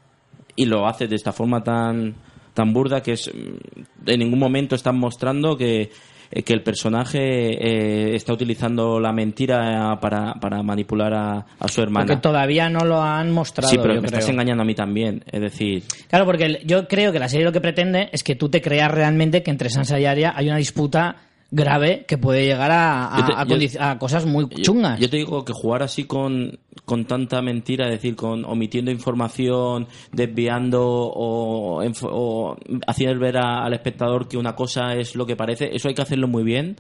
y 0.57 0.67
lo 0.67 0.87
haces 0.87 1.11
de 1.11 1.17
esta 1.17 1.33
forma 1.33 1.63
tan, 1.63 2.15
tan 2.55 2.73
burda 2.73 3.03
que 3.03 3.13
es 3.13 3.31
mm, 3.33 4.11
en 4.11 4.19
ningún 4.21 4.39
momento 4.39 4.77
están 4.77 4.99
mostrando 4.99 5.57
que, 5.57 5.91
eh, 6.31 6.43
que 6.43 6.53
el 6.53 6.63
personaje 6.63 7.19
eh, 7.21 8.15
está 8.15 8.33
utilizando 8.33 9.01
la 9.01 9.13
mentira 9.13 9.99
para, 10.01 10.35
para 10.35 10.63
manipular 10.63 11.13
a, 11.13 11.47
a 11.59 11.69
su 11.69 11.83
hermana. 11.83 12.07
Porque 12.07 12.21
todavía 12.21 12.69
no 12.69 12.85
lo 12.85 13.03
han 13.03 13.31
mostrado. 13.33 13.69
sí, 13.71 13.79
pero 13.79 13.95
yo 13.95 14.01
me 14.01 14.09
creo. 14.09 14.19
estás 14.21 14.33
engañando 14.33 14.63
a 14.63 14.67
mí 14.67 14.75
también. 14.75 15.25
Es 15.31 15.41
decir, 15.41 15.83
Claro, 16.09 16.25
porque 16.25 16.61
yo 16.65 16.87
creo 16.87 17.13
que 17.13 17.19
la 17.19 17.29
serie 17.29 17.45
lo 17.45 17.53
que 17.53 17.61
pretende 17.61 18.11
es 18.13 18.23
que 18.23 18.37
tú 18.37 18.49
te 18.49 18.61
creas 18.61 18.91
realmente 18.91 19.43
que 19.43 19.51
entre 19.51 19.71
Sansa 19.71 19.99
y 19.99 20.07
Arya 20.07 20.33
hay 20.37 20.47
una 20.49 20.59
disputa 20.59 21.17
grave 21.55 22.05
que 22.07 22.19
puede 22.19 22.45
llegar 22.45 22.71
a, 22.71 23.17
a- 23.17 23.27
te- 23.27 23.33
a 23.33 23.45
yo- 23.45 23.81
a 23.83 23.99
cosas 23.99 24.27
muy 24.27 24.49
chungas. 24.49 24.99
Yo, 24.99 25.09
te 25.09 25.17
digo 25.19 25.45
que 25.45 25.53
jugar 25.53 25.83
así 25.83 26.05
con, 26.05 26.59
con 26.85 27.05
tanta 27.05 27.41
mentira, 27.43 27.87
es 27.87 27.93
decir, 27.93 28.17
con 28.17 28.45
omitiendo 28.45 28.91
información, 28.91 29.87
desviando 30.13 30.83
o, 30.85 31.83
o 31.85 32.57
haciendo 32.87 33.21
ver 33.21 33.39
a- 33.39 33.65
al 33.65 33.73
espectador 33.75 34.27
que 34.29 34.37
una 34.37 34.55
cosa 34.57 34.95
es 34.95 35.15
lo 35.15 35.27
que 35.27 35.37
parece, 35.37 35.75
eso 35.75 35.89
hay 35.89 35.95
que 35.95 36.03
hacerlo 36.03 36.27
muy 36.29 36.43
bien 36.43 36.77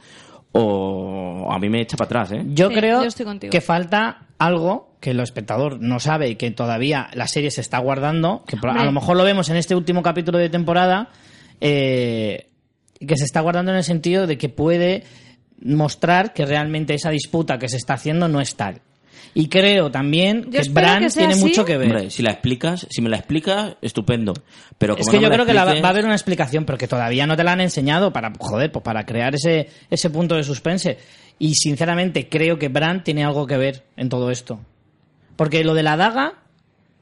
o 0.56 1.48
a 1.50 1.58
mí 1.58 1.68
me 1.68 1.80
echa 1.80 1.96
para 1.96 2.06
atrás, 2.06 2.32
¿eh? 2.32 2.42
Yo 2.48 2.68
Sí, 2.68 2.74
creo 2.74 3.02
yo 3.02 3.08
estoy 3.08 3.26
contigo. 3.26 3.50
que 3.50 3.60
falta 3.60 4.26
algo 4.38 4.90
que 5.00 5.10
el 5.10 5.20
espectador 5.20 5.80
no 5.80 5.98
sabe 6.00 6.28
y 6.30 6.36
que 6.36 6.50
todavía 6.50 7.08
la 7.14 7.26
serie 7.26 7.50
se 7.50 7.60
está 7.60 7.78
guardando, 7.78 8.44
que 8.46 8.56
a 8.62 8.84
lo 8.84 8.92
mejor 8.92 9.16
lo 9.16 9.24
vemos 9.24 9.48
en 9.50 9.56
este 9.56 9.74
último 9.74 10.02
capítulo 10.02 10.38
de 10.38 10.48
temporada, 10.48 11.08
eh, 11.60 12.46
que 13.06 13.16
se 13.16 13.24
está 13.24 13.40
guardando 13.40 13.70
en 13.72 13.78
el 13.78 13.84
sentido 13.84 14.26
de 14.26 14.38
que 14.38 14.48
puede 14.48 15.04
mostrar 15.62 16.32
que 16.32 16.44
realmente 16.44 16.94
esa 16.94 17.10
disputa 17.10 17.58
que 17.58 17.68
se 17.68 17.76
está 17.76 17.94
haciendo 17.94 18.28
no 18.28 18.40
es 18.40 18.54
tal. 18.56 18.80
Y 19.36 19.48
creo 19.48 19.90
también 19.90 20.50
que 20.50 20.62
Bran 20.70 21.02
que 21.02 21.10
tiene 21.10 21.32
así. 21.32 21.42
mucho 21.42 21.64
que 21.64 21.76
ver. 21.76 21.88
Hombre, 21.88 22.10
si 22.10 22.22
la 22.22 22.30
explicas, 22.30 22.86
si 22.88 23.02
me 23.02 23.08
la 23.08 23.16
explicas, 23.16 23.76
estupendo. 23.82 24.32
Pero 24.78 24.94
como 24.94 25.02
Es 25.02 25.10
que 25.10 25.16
no 25.16 25.22
yo 25.22 25.30
creo 25.30 25.44
que 25.44 25.54
la 25.54 25.64
va 25.64 25.72
a 25.72 25.90
haber 25.90 26.04
una 26.04 26.14
explicación, 26.14 26.64
pero 26.64 26.78
que 26.78 26.86
todavía 26.86 27.26
no 27.26 27.36
te 27.36 27.42
la 27.42 27.52
han 27.52 27.60
enseñado 27.60 28.12
para, 28.12 28.32
joder, 28.38 28.70
pues 28.70 28.84
para 28.84 29.04
crear 29.04 29.34
ese, 29.34 29.68
ese 29.90 30.10
punto 30.10 30.36
de 30.36 30.44
suspense. 30.44 30.98
Y 31.40 31.56
sinceramente 31.56 32.28
creo 32.28 32.58
que 32.60 32.68
Bran 32.68 33.02
tiene 33.02 33.24
algo 33.24 33.46
que 33.46 33.56
ver 33.56 33.84
en 33.96 34.08
todo 34.08 34.30
esto. 34.30 34.60
Porque 35.34 35.64
lo 35.64 35.74
de 35.74 35.82
la 35.82 35.96
daga, 35.96 36.34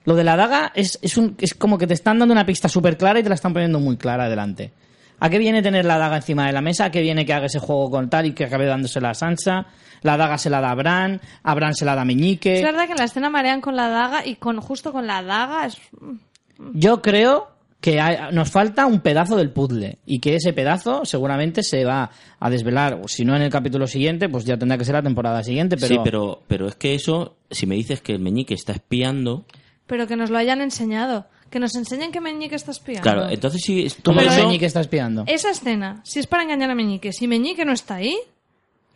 lo 0.05 0.15
de 0.15 0.25
la 0.25 0.37
daga 0.37 0.73
es, 0.75 0.99
es, 1.03 1.19
un, 1.19 1.37
es 1.39 1.53
como 1.53 1.77
que 1.77 1.87
te 1.87 1.95
están 1.95 2.19
dando 2.19 2.33
una 2.33 2.47
pista 2.47 2.69
súper 2.69 2.97
clara 2.97 3.21
y 3.21 3.23
te 3.23 3.29
la 3.29 3.35
están 3.35 3.53
poniendo 3.53 3.79
muy 3.79 3.99
clara 3.99 4.25
adelante. 4.25 4.73
¿A 5.21 5.31
qué 5.31 5.39
viene 5.39 5.63
tener 5.63 5.85
la 5.85 5.99
daga 5.99 6.17
encima 6.17 6.47
de 6.47 6.53
la 6.53 6.61
mesa? 6.61 6.87
¿A 6.87 6.91
qué 6.91 7.01
viene 7.01 7.25
que 7.25 7.33
haga 7.33 7.47
ese 7.47 7.59
juego 7.61 7.91
con 7.91 8.11
tal 8.11 8.27
y 8.27 8.33
que 8.33 8.45
acabe 8.45 8.67
dándosela 8.67 9.11
a 9.11 9.15
Sansa? 9.15 9.67
La 10.03 10.17
daga 10.17 10.37
se 10.37 10.51
la 10.51 10.61
da 10.61 10.71
a 10.73 10.75
Bran, 10.75 11.21
a 11.45 11.55
Bran 11.55 11.75
se 11.75 11.85
la 11.85 11.95
da 11.95 12.03
a 12.03 12.05
Meñique. 12.05 12.57
Es 12.57 12.63
verdad 12.65 12.87
que 12.87 12.93
en 12.93 12.99
la 12.99 13.05
escena 13.05 13.31
marean 13.31 13.61
con 13.61 13.77
la 13.77 13.89
daga 13.89 14.27
y 14.27 14.35
con 14.35 14.61
justo 14.61 14.91
con 14.93 15.07
la 15.07 15.23
daga 15.23 15.67
es... 15.67 15.77
Yo 16.75 17.01
creo 17.03 17.49
que 17.81 18.01
hay- 18.01 18.33
nos 18.33 18.51
falta 18.51 18.87
un 18.87 19.01
pedazo 19.01 19.37
del 19.37 19.51
puzzle 19.51 19.99
y 20.07 20.21
que 20.21 20.37
ese 20.37 20.53
pedazo 20.53 21.05
seguramente 21.05 21.63
se 21.63 21.85
va 21.85 22.11
a 22.39 22.51
desvelar, 22.51 23.01
o 23.03 23.09
si 23.09 23.25
no 23.25 23.35
en 23.35 23.43
el 23.43 23.51
capítulo 23.51 23.87
siguiente, 23.87 24.29
pues 24.29 24.45
ya 24.45 24.57
tendrá 24.57 24.79
que 24.79 24.85
ser 24.85 24.95
la 24.95 25.03
temporada 25.03 25.43
siguiente, 25.43 25.77
pero, 25.77 25.89
Sí, 25.89 26.01
pero, 26.05 26.43
pero 26.47 26.67
es 26.69 26.77
que 26.77 26.95
eso, 26.95 27.37
si 27.51 27.67
me 27.67 27.75
dices 27.75 28.01
que 28.01 28.13
el 28.13 28.21
meñique 28.21 28.55
está 28.55 28.73
espiando, 28.73 29.45
Pero 29.87 30.07
que 30.07 30.15
nos 30.17 30.31
lo 30.31 30.39
hayan 30.39 30.61
enseñado. 30.61 31.27
Que 31.53 31.61
nos 31.61 31.75
enseñen 31.77 32.11
que 32.11 32.21
Meñique 32.21 32.55
está 32.57 32.71
espiando. 32.73 33.03
claro, 33.03 33.29
entonces 33.29 33.61
si 33.63 33.83
¿Cómo 33.83 34.03
todo 34.03 34.15
Pero 34.17 34.31
el 34.31 34.37
eso- 34.39 34.47
Meñique 34.47 34.67
está 34.67 34.81
espiando? 34.81 35.25
Esa 35.27 35.51
escena, 35.51 36.01
si 36.03 36.19
es 36.19 36.27
para 36.27 36.43
engañar 36.45 36.71
a 36.71 36.75
Meñique, 36.75 37.13
si 37.13 37.29
Meñique 37.29 37.65
no 37.67 37.73
está 37.73 37.97
ahí, 37.97 38.17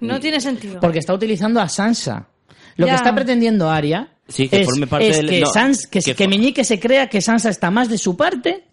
no 0.01 0.19
tiene 0.21 0.41
sentido. 0.41 0.81
Porque 0.81 0.99
está 0.99 1.13
utilizando 1.15 1.61
a 1.61 1.69
Sansa. 1.69 2.29
Lo 2.77 2.87
Ya. 2.87 2.93
que 2.93 2.97
está 2.97 3.15
pretendiendo 3.15 3.71
Arya 3.71 4.09
Sí, 4.29 4.49
que 4.49 4.63
es, 4.63 4.67
forme 4.67 4.87
parte 4.87 5.09
es 5.09 5.17
del- 5.19 5.29
que, 5.29 5.41
no, 5.41 5.47
Sans- 5.49 5.87
que, 5.89 6.01
que 6.01 6.15
que 6.15 6.29
Meñique 6.29 6.65
se 6.65 6.81
crea 6.81 7.09
que 7.09 7.21
Sansa 7.21 7.51
está 7.51 7.71
más 7.71 7.89
de 7.91 7.99
su 7.99 8.17
parte 8.17 8.65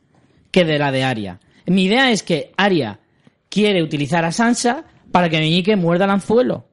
que 0.51 0.63
de 0.63 0.79
la 0.79 0.91
de 0.91 1.03
Arya. 1.03 1.39
Mi 1.65 1.83
idea 1.83 2.09
es 2.11 2.23
que 2.23 2.51
Arya 2.57 2.99
quiere 3.49 3.83
utilizar 3.83 4.23
a 4.25 4.31
Sansa 4.31 4.85
para 5.11 5.29
que 5.29 5.39
Meñique 5.39 5.75
muerda 5.75 6.05
el 6.05 6.11
anzuelo. 6.11 6.65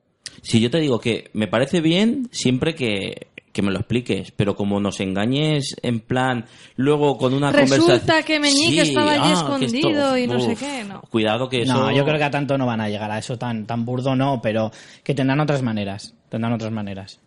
Si 0.42 0.60
yo 0.60 0.70
te 0.70 0.78
digo 0.78 0.98
que 1.00 1.30
me 1.34 1.46
parece 1.48 1.80
bien 1.80 2.28
siempre 2.32 2.74
que, 2.74 3.28
que 3.52 3.62
me 3.62 3.70
lo 3.72 3.78
expliques, 3.80 4.30
pero 4.30 4.54
como 4.54 4.78
nos 4.78 5.00
engañes 5.00 5.74
en 5.82 6.00
plan, 6.00 6.44
luego 6.76 7.18
con 7.18 7.34
una 7.34 7.50
Resulta 7.50 7.78
conversación... 7.84 8.24
que 8.24 8.38
Meñique 8.40 8.80
estaba 8.82 9.12
allí 9.12 9.22
que 9.26 9.32
escondido 9.32 10.16
y 10.18 10.26
no 10.28 10.38
sé 10.40 10.54
qué, 10.56 10.84
no. 10.84 11.00
Cuidado 11.10 11.48
que 11.48 11.62
eso... 11.62 11.74
No, 11.74 11.90
yo 11.90 12.04
creo 12.04 12.16
que 12.18 12.24
a 12.24 12.30
tanto 12.30 12.56
no 12.56 12.66
van 12.66 12.80
a 12.80 12.88
llegar 12.88 13.10
a 13.10 13.18
eso 13.18 13.36
tan, 13.36 13.66
tan 13.66 13.84
burdo, 13.84 14.14
no, 14.14 14.40
pero 14.40 14.70
que 15.02 15.14
tendrán 15.14 15.40
otras 15.40 15.62
maneras. 15.62 16.14
Tendrán 16.28 16.52
otras 16.52 16.70
maneras. 16.70 17.18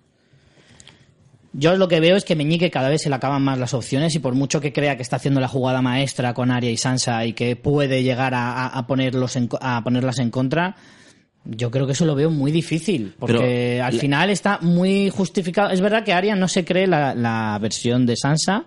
Yo 1.56 1.76
lo 1.76 1.88
que 1.88 2.00
veo 2.00 2.16
es 2.16 2.26
que 2.26 2.36
Meñique 2.36 2.72
cada 2.72 2.90
vez 2.90 3.04
se 3.04 3.10
le 3.10 3.16
acaban 3.16 3.44
más 3.44 3.60
las 3.60 3.76
opciones 3.76 4.16
y 4.16 4.20
por 4.20 4.34
mucho 4.34 4.60
que 4.60 4.74
crea 4.74 4.96
que 4.96 5.04
está 5.04 5.18
haciendo 5.18 5.40
la 5.40 5.48
jugada 5.48 5.84
maestra 5.84 6.34
con 6.34 6.50
Arya 6.50 6.72
y 6.72 6.78
Sansa 6.78 7.26
y 7.26 7.34
que 7.34 7.56
puede 7.56 8.02
llegar 8.02 8.34
a, 8.34 8.54
a- 8.54 8.68
a 8.80 8.88
ponerlos 8.88 9.36
en 9.36 9.50
a 9.62 9.84
ponerlas 9.84 10.18
en 10.18 10.32
contra, 10.32 10.76
yo 11.46 11.72
creo 11.72 11.86
que 11.86 11.92
eso 11.94 12.06
lo 12.06 12.16
veo 12.16 12.30
muy 12.30 12.52
difícil. 12.52 13.14
Porque 13.20 13.38
Pero 13.78 13.86
al 13.86 13.94
final 14.00 14.30
está 14.30 14.60
muy 14.62 15.10
justificado. 15.10 15.70
Es 15.72 15.82
verdad 15.82 16.04
que 16.04 16.14
Arya 16.14 16.36
no 16.36 16.48
se 16.48 16.64
cree 16.66 16.88
la, 16.88 17.14
la 17.16 17.58
versión 17.62 18.06
de 18.06 18.16
Sansa, 18.16 18.66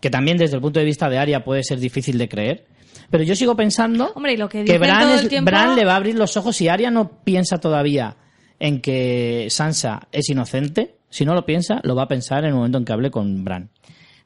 que 0.00 0.10
también 0.10 0.36
desde 0.38 0.56
el 0.56 0.62
punto 0.62 0.78
de 0.80 0.86
vista 0.86 1.08
de 1.08 1.18
Arya 1.18 1.44
puede 1.44 1.62
ser 1.62 1.78
difícil 1.78 2.18
de 2.18 2.28
creer. 2.28 2.66
Pero 3.10 3.22
yo 3.22 3.36
sigo 3.36 3.54
pensando 3.54 4.12
Hombre, 4.14 4.36
lo 4.36 4.48
que 4.48 4.64
que 4.64 4.78
Bran, 4.78 5.10
es- 5.10 5.28
tiempo- 5.28 5.46
Bran 5.50 5.76
le 5.76 5.84
va 5.84 5.92
a 5.92 5.96
abrir 5.96 6.16
los 6.16 6.36
ojos 6.36 6.60
y 6.60 6.68
Arya 6.68 6.90
no 6.90 7.22
piensa 7.22 7.58
todavía 7.58 8.16
en 8.58 8.80
que 8.80 9.46
Sansa 9.50 10.08
es 10.12 10.28
inocente. 10.30 10.96
Si 11.10 11.24
no 11.24 11.34
lo 11.34 11.46
piensa, 11.46 11.80
lo 11.84 11.94
va 11.94 12.02
a 12.04 12.08
pensar 12.08 12.40
en 12.40 12.46
el 12.50 12.54
momento 12.54 12.78
en 12.78 12.84
que 12.84 12.92
hable 12.92 13.10
con 13.10 13.44
Bran. 13.44 13.70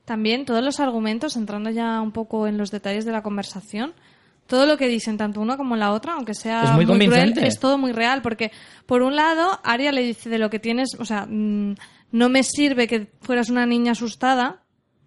también 0.05 0.45
todos 0.45 0.65
los 0.65 0.81
argumentos, 0.81 1.37
entrando 1.37 1.71
ya 1.71 2.01
un 2.01 2.11
poco 2.13 2.47
en 2.49 2.57
los 2.59 2.71
detalles 2.71 3.05
de 3.05 3.13
la 3.13 3.23
conversación, 3.23 3.93
todo 4.51 4.67
lo 4.67 4.77
que 4.77 4.89
dicen 4.89 5.17
tanto 5.17 5.41
una 5.41 5.57
como 5.57 5.77
la 5.77 5.93
otra, 5.93 6.15
aunque 6.15 6.35
sea 6.35 6.65
Es 6.65 6.73
muy 6.73 6.85
cruel, 6.85 7.39
es 7.39 7.61
todo 7.61 7.79
muy 7.79 7.93
real, 7.93 8.21
porque 8.21 8.51
por 8.85 9.01
un 9.03 9.15
lado, 9.15 9.61
Aria 9.63 9.93
le 9.93 10.03
dice 10.03 10.29
de 10.29 10.39
lo 10.39 10.51
que 10.51 10.59
tienes, 10.59 10.97
o 10.99 11.05
sea, 11.05 11.25
mm, 11.25 11.77
no 12.11 12.29
me 12.29 12.43
sirve 12.43 12.89
que 12.89 13.07
fueras 13.21 13.49
una 13.49 13.65
niña 13.65 13.93
asustada. 13.93 14.63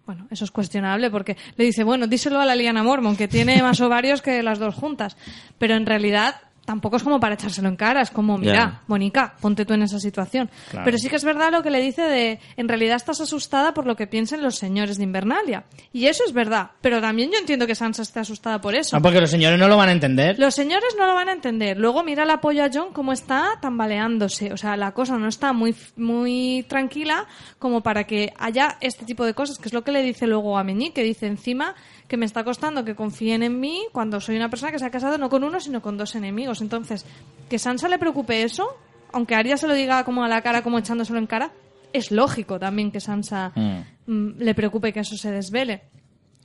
Bueno, 0.06 0.26
eso 0.30 0.46
es 0.46 0.50
cuestionable 0.50 1.10
porque 1.10 1.36
le 1.56 1.66
dice, 1.66 1.84
bueno, 1.84 2.06
díselo 2.06 2.40
a 2.40 2.46
la 2.46 2.56
Liana 2.56 2.82
Mormon, 2.82 3.18
que 3.18 3.28
tiene 3.28 3.62
más 3.62 3.82
ovarios 3.82 4.22
que 4.22 4.42
las 4.42 4.58
dos 4.58 4.74
juntas. 4.74 5.18
Pero 5.58 5.74
en 5.74 5.84
realidad 5.84 6.36
tampoco 6.64 6.96
es 6.96 7.02
como 7.02 7.20
para 7.20 7.34
echárselo 7.34 7.68
en 7.68 7.76
cara, 7.76 8.00
es 8.00 8.10
como, 8.10 8.38
mira. 8.38 8.82
Mónica, 8.86 9.34
ponte 9.40 9.64
tú 9.64 9.74
en 9.74 9.82
esa 9.82 9.98
situación. 9.98 10.50
Claro. 10.70 10.84
Pero 10.84 10.98
sí 10.98 11.08
que 11.08 11.16
es 11.16 11.24
verdad 11.24 11.50
lo 11.52 11.62
que 11.62 11.70
le 11.70 11.80
dice 11.80 12.02
de, 12.02 12.40
en 12.56 12.68
realidad 12.68 12.96
estás 12.96 13.20
asustada 13.20 13.74
por 13.74 13.86
lo 13.86 13.96
que 13.96 14.06
piensen 14.06 14.42
los 14.42 14.56
señores 14.56 14.98
de 14.98 15.04
Invernalia. 15.04 15.64
Y 15.92 16.06
eso 16.06 16.24
es 16.26 16.32
verdad, 16.32 16.70
pero 16.80 17.00
también 17.00 17.30
yo 17.30 17.38
entiendo 17.38 17.66
que 17.66 17.74
Sansa 17.74 18.02
esté 18.02 18.20
asustada 18.20 18.60
por 18.60 18.74
eso. 18.74 18.96
Ah, 18.96 19.00
porque 19.00 19.20
los 19.20 19.30
señores 19.30 19.58
no 19.58 19.68
lo 19.68 19.76
van 19.76 19.88
a 19.88 19.92
entender. 19.92 20.38
Los 20.38 20.54
señores 20.54 20.94
no 20.98 21.06
lo 21.06 21.14
van 21.14 21.28
a 21.28 21.32
entender. 21.32 21.78
Luego 21.78 22.02
mira 22.02 22.24
el 22.24 22.30
apoyo 22.30 22.64
a 22.64 22.70
John 22.72 22.92
cómo 22.92 23.12
está 23.12 23.58
tambaleándose. 23.60 24.52
O 24.52 24.56
sea, 24.56 24.76
la 24.76 24.92
cosa 24.92 25.18
no 25.18 25.28
está 25.28 25.52
muy, 25.52 25.74
muy 25.96 26.64
tranquila 26.68 27.26
como 27.58 27.82
para 27.82 28.04
que 28.04 28.32
haya 28.38 28.76
este 28.80 29.04
tipo 29.04 29.24
de 29.24 29.34
cosas, 29.34 29.58
que 29.58 29.68
es 29.68 29.72
lo 29.72 29.82
que 29.82 29.92
le 29.92 30.02
dice 30.02 30.26
luego 30.26 30.58
a 30.58 30.64
Meñique, 30.64 30.94
que 30.94 31.02
dice 31.02 31.26
encima 31.26 31.74
que 32.08 32.16
me 32.16 32.26
está 32.26 32.44
costando 32.44 32.84
que 32.84 32.94
confíen 32.94 33.42
en 33.42 33.58
mí 33.60 33.84
cuando 33.92 34.20
soy 34.20 34.36
una 34.36 34.50
persona 34.50 34.70
que 34.72 34.78
se 34.78 34.84
ha 34.86 34.90
casado 34.90 35.18
no 35.18 35.30
con 35.30 35.42
uno, 35.44 35.58
sino 35.60 35.80
con 35.82 35.96
dos 35.96 36.14
enemigos. 36.14 36.60
Entonces, 36.60 37.06
que 37.48 37.58
Sansa 37.58 37.88
le 37.88 37.98
preocupe 37.98 38.42
eso, 38.42 38.76
aunque 39.12 39.34
Arya 39.34 39.56
se 39.56 39.66
lo 39.66 39.74
diga 39.74 40.04
como 40.04 40.24
a 40.24 40.28
la 40.28 40.42
cara, 40.42 40.62
como 40.62 40.78
echándoselo 40.78 41.18
en 41.18 41.26
cara, 41.26 41.50
es 41.92 42.10
lógico 42.10 42.58
también 42.58 42.90
que 42.90 43.00
Sansa 43.00 43.52
Mm. 43.54 43.78
mm, 44.06 44.34
le 44.38 44.54
preocupe 44.54 44.92
que 44.92 45.00
eso 45.00 45.16
se 45.16 45.30
desvele. 45.30 45.82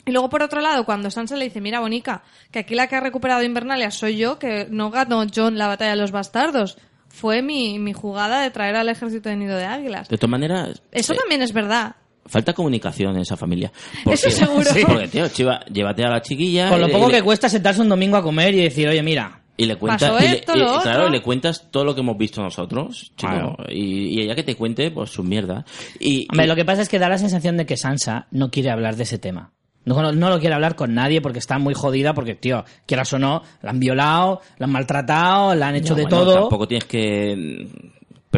Y 0.05 0.11
luego, 0.11 0.29
por 0.29 0.41
otro 0.41 0.61
lado, 0.61 0.85
cuando 0.85 1.11
Sansa 1.11 1.35
le 1.35 1.45
dice, 1.45 1.59
mira, 1.61 1.81
Bonica, 1.81 2.23
que 2.51 2.59
aquí 2.59 2.73
la 2.73 2.87
que 2.87 2.95
ha 2.95 2.99
recuperado 3.01 3.43
Invernalia 3.43 3.91
soy 3.91 4.15
yo, 4.17 4.39
que 4.39 4.67
no 4.71 4.89
ganó 4.91 5.23
John 5.33 5.57
la 5.57 5.67
batalla 5.67 5.91
de 5.91 5.97
los 5.97 6.11
bastardos. 6.11 6.77
Fue 7.09 7.41
mi, 7.41 7.79
mi 7.79 7.91
jugada 7.93 8.41
de 8.41 8.49
traer 8.51 8.75
al 8.75 8.87
ejército 8.87 9.29
de 9.29 9.35
Nido 9.35 9.57
de 9.57 9.65
Águilas. 9.65 10.07
De 10.07 10.17
todas 10.17 10.29
maneras, 10.31 10.81
Eso 10.91 11.13
eh, 11.13 11.17
también 11.17 11.41
es 11.41 11.53
verdad. 11.53 11.95
Falta 12.29 12.53
comunicación 12.53 13.15
en 13.15 13.21
esa 13.21 13.35
familia. 13.35 13.71
Eso 14.05 14.29
seguro. 14.29 14.63
Sí, 14.65 14.83
porque, 14.87 15.07
tío, 15.07 15.27
chiva, 15.29 15.59
llévate 15.71 16.03
a 16.05 16.09
la 16.09 16.21
chiquilla. 16.21 16.69
Con 16.69 16.81
lo 16.81 16.89
poco 16.89 17.09
que 17.09 17.21
cuesta 17.21 17.49
sentarse 17.49 17.81
un 17.81 17.89
domingo 17.89 18.17
a 18.17 18.23
comer 18.23 18.53
y 18.55 18.63
decir, 18.63 18.87
oye, 18.87 19.01
mira, 19.03 19.41
Y 19.57 19.65
le 19.65 19.75
cuentas, 19.75 20.09
Pasó 20.11 20.23
y 20.23 20.29
le- 20.29 20.35
esto, 20.37 20.53
y- 20.55 20.59
lo 20.59 20.77
y 20.77 20.79
claro, 20.81 21.07
y 21.07 21.11
le 21.11 21.21
cuentas 21.21 21.67
todo 21.69 21.83
lo 21.83 21.93
que 21.93 21.99
hemos 21.99 22.17
visto 22.17 22.41
nosotros, 22.41 23.11
chico, 23.17 23.29
Claro. 23.33 23.57
y, 23.67 24.17
y 24.17 24.21
ella 24.21 24.33
que 24.33 24.43
te 24.43 24.55
cuente 24.55 24.89
pues 24.89 25.09
su 25.09 25.21
mierda. 25.21 25.65
Y, 25.99 26.25
Hombre, 26.31 26.45
y- 26.45 26.47
lo 26.47 26.55
que 26.55 26.63
pasa 26.63 26.81
es 26.81 26.87
que 26.87 26.97
da 26.97 27.09
la 27.09 27.17
sensación 27.17 27.57
de 27.57 27.65
que 27.65 27.75
Sansa 27.75 28.27
no 28.31 28.51
quiere 28.51 28.69
hablar 28.71 28.95
de 28.95 29.03
ese 29.03 29.17
tema. 29.17 29.51
No, 29.83 30.01
no, 30.01 30.11
no 30.13 30.29
lo 30.29 30.39
quiere 30.39 30.53
hablar 30.55 30.75
con 30.75 30.93
nadie 30.93 31.19
porque 31.19 31.39
está 31.39 31.57
muy 31.57 31.73
jodida 31.73 32.13
porque, 32.13 32.35
tío, 32.35 32.63
quieras 32.85 33.11
o 33.13 33.19
no, 33.19 33.41
la 33.61 33.71
han 33.71 33.79
violado, 33.81 34.41
la 34.59 34.65
han 34.67 34.71
maltratado, 34.71 35.55
la 35.55 35.67
han 35.69 35.75
hecho 35.75 35.89
No, 35.93 35.95
de 35.97 36.01
bueno, 36.03 36.17
todo. 36.19 36.33
Tampoco 36.41 36.67
tienes 36.67 36.85
que 36.85 37.67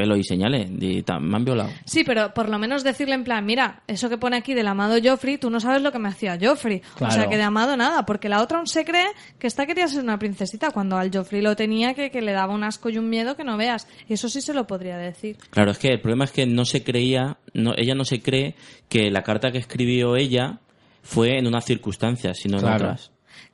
pelo 0.02 0.16
y 0.18 0.24
señales, 0.24 0.68
y 0.68 1.04
me 1.20 1.36
han 1.36 1.46
violado. 1.46 1.70
Sí, 1.86 2.04
pero 2.04 2.34
por 2.34 2.50
lo 2.50 2.58
menos 2.58 2.84
decirle 2.84 3.14
en 3.14 3.24
plan, 3.24 3.46
mira, 3.46 3.84
eso 3.86 4.10
que 4.10 4.18
pone 4.18 4.36
aquí 4.36 4.56
del 4.56 4.68
amado 4.68 4.98
Joffrey, 5.04 5.38
tú 5.38 5.52
no 5.52 5.60
sabes 5.60 5.84
lo 5.84 5.92
que 5.92 6.00
me 6.00 6.10
hacía 6.10 6.40
Joffrey. 6.42 6.82
O 7.00 7.12
sea, 7.12 7.28
que 7.28 7.38
de 7.38 7.44
amado 7.44 7.78
nada, 7.78 8.04
porque 8.06 8.30
la 8.30 8.42
otra 8.42 8.58
aún 8.58 8.66
se 8.66 8.84
cree 8.84 9.06
que 9.38 9.46
esta 9.46 9.68
quería 9.68 9.88
ser 9.88 10.04
una 10.04 10.18
princesita, 10.18 10.72
cuando 10.72 10.98
al 10.98 11.12
Joffrey 11.14 11.42
lo 11.44 11.56
tenía 11.56 11.94
que, 11.94 12.10
que 12.10 12.22
le 12.22 12.32
daba 12.32 12.56
un 12.56 12.64
asco 12.64 12.90
y 12.90 12.98
un 12.98 13.10
miedo 13.10 13.36
que 13.36 13.44
no 13.44 13.58
veas. 13.58 13.88
Y 14.08 14.14
eso 14.14 14.28
sí 14.28 14.42
se 14.42 14.56
lo 14.56 14.66
podría 14.66 14.98
decir. 14.98 15.38
Claro, 15.52 15.70
es 15.70 15.78
que 15.78 15.90
el 15.90 16.02
problema 16.02 16.26
es 16.26 16.32
que 16.32 16.48
no 16.48 16.66
se 16.66 16.84
creía, 16.84 17.38
no, 17.54 17.74
ella 17.78 17.94
no 17.94 18.06
se 18.06 18.22
cree 18.22 18.56
que 18.90 19.12
la 19.12 19.22
carta 19.22 19.52
que 19.52 19.60
escribió 19.60 20.16
ella 20.16 20.60
fue 21.04 21.38
en 21.38 21.46
unas 21.46 21.66
circunstancias, 21.66 22.38
sino 22.40 22.58
en 22.58 22.64
Claro. 22.64 22.86
otras. 22.86 23.11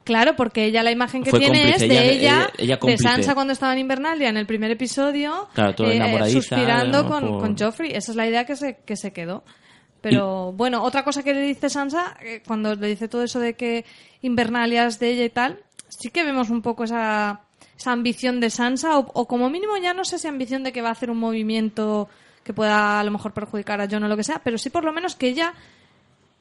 Claro, 0.07 0.37
porque 0.37 0.63
ella 0.63 0.83
la 0.83 0.91
imagen 0.91 1.21
que 1.21 1.31
Fue 1.31 1.39
tiene 1.39 1.59
cómplice, 1.63 1.83
es 1.85 1.89
de 1.91 1.95
ella- 1.97 2.03
ella, 2.11 2.49
ella- 2.57 2.77
de. 2.81 2.97
Sansa 2.97 3.33
cuando 3.35 3.51
estaba 3.51 3.73
en 3.73 3.79
Invernalia 3.79 4.29
en 4.29 4.37
el 4.37 4.45
primer 4.47 4.71
episodio, 4.71 5.49
Claro, 5.53 5.75
toda 5.75 5.93
enamoradiza, 5.93 6.39
suspirando 6.39 7.03
¿no? 7.03 7.09
con, 7.09 7.27
por- 7.27 7.41
con 7.41 7.57
Joffrey. 7.57 7.91
Esa 7.93 8.11
es 8.13 8.15
la 8.15 8.25
idea 8.25 8.45
que 8.45 8.55
se, 8.55 8.77
que 8.85 8.95
se 8.95 9.11
quedó. 9.11 9.43
Pero 9.99 10.53
bueno, 10.53 10.81
otra 10.81 11.03
cosa 11.03 11.23
que 11.23 11.33
le 11.33 11.41
dice 11.41 11.69
Sansa, 11.69 12.15
eh, 12.21 12.41
cuando 12.47 12.73
le 12.73 12.87
dice 12.87 13.09
todo 13.09 13.21
eso 13.23 13.41
de 13.41 13.55
que 13.55 13.83
Invernalia 14.21 14.85
es 14.87 14.97
de 14.97 15.09
ella 15.09 15.25
y 15.25 15.29
tal, 15.29 15.59
sí 15.89 16.09
que 16.09 16.23
vemos 16.23 16.49
un 16.49 16.61
poco 16.61 16.85
esa, 16.85 17.41
esa 17.77 17.91
ambición 17.91 18.39
de 18.39 18.49
Sansa, 18.49 18.97
o, 18.99 19.11
o 19.13 19.27
como 19.27 19.49
mínimo 19.49 19.75
ya 19.75 19.93
no 19.93 20.05
sé 20.05 20.19
si 20.19 20.29
ambición 20.29 20.63
de 20.63 20.71
que 20.71 20.81
va 20.81 20.89
a 20.89 20.93
hacer 20.93 21.09
un 21.11 21.17
movimiento 21.17 22.07
que 22.45 22.53
pueda 22.53 22.99
a 23.01 23.03
lo 23.03 23.11
mejor 23.11 23.33
perjudicar 23.33 23.81
a 23.81 23.87
John 23.91 24.03
o 24.03 24.07
lo 24.07 24.15
que 24.15 24.23
sea, 24.23 24.39
pero 24.41 24.57
sí 24.57 24.69
por 24.69 24.85
lo 24.85 24.93
menos 24.93 25.15
que 25.17 25.27
ella 25.27 25.53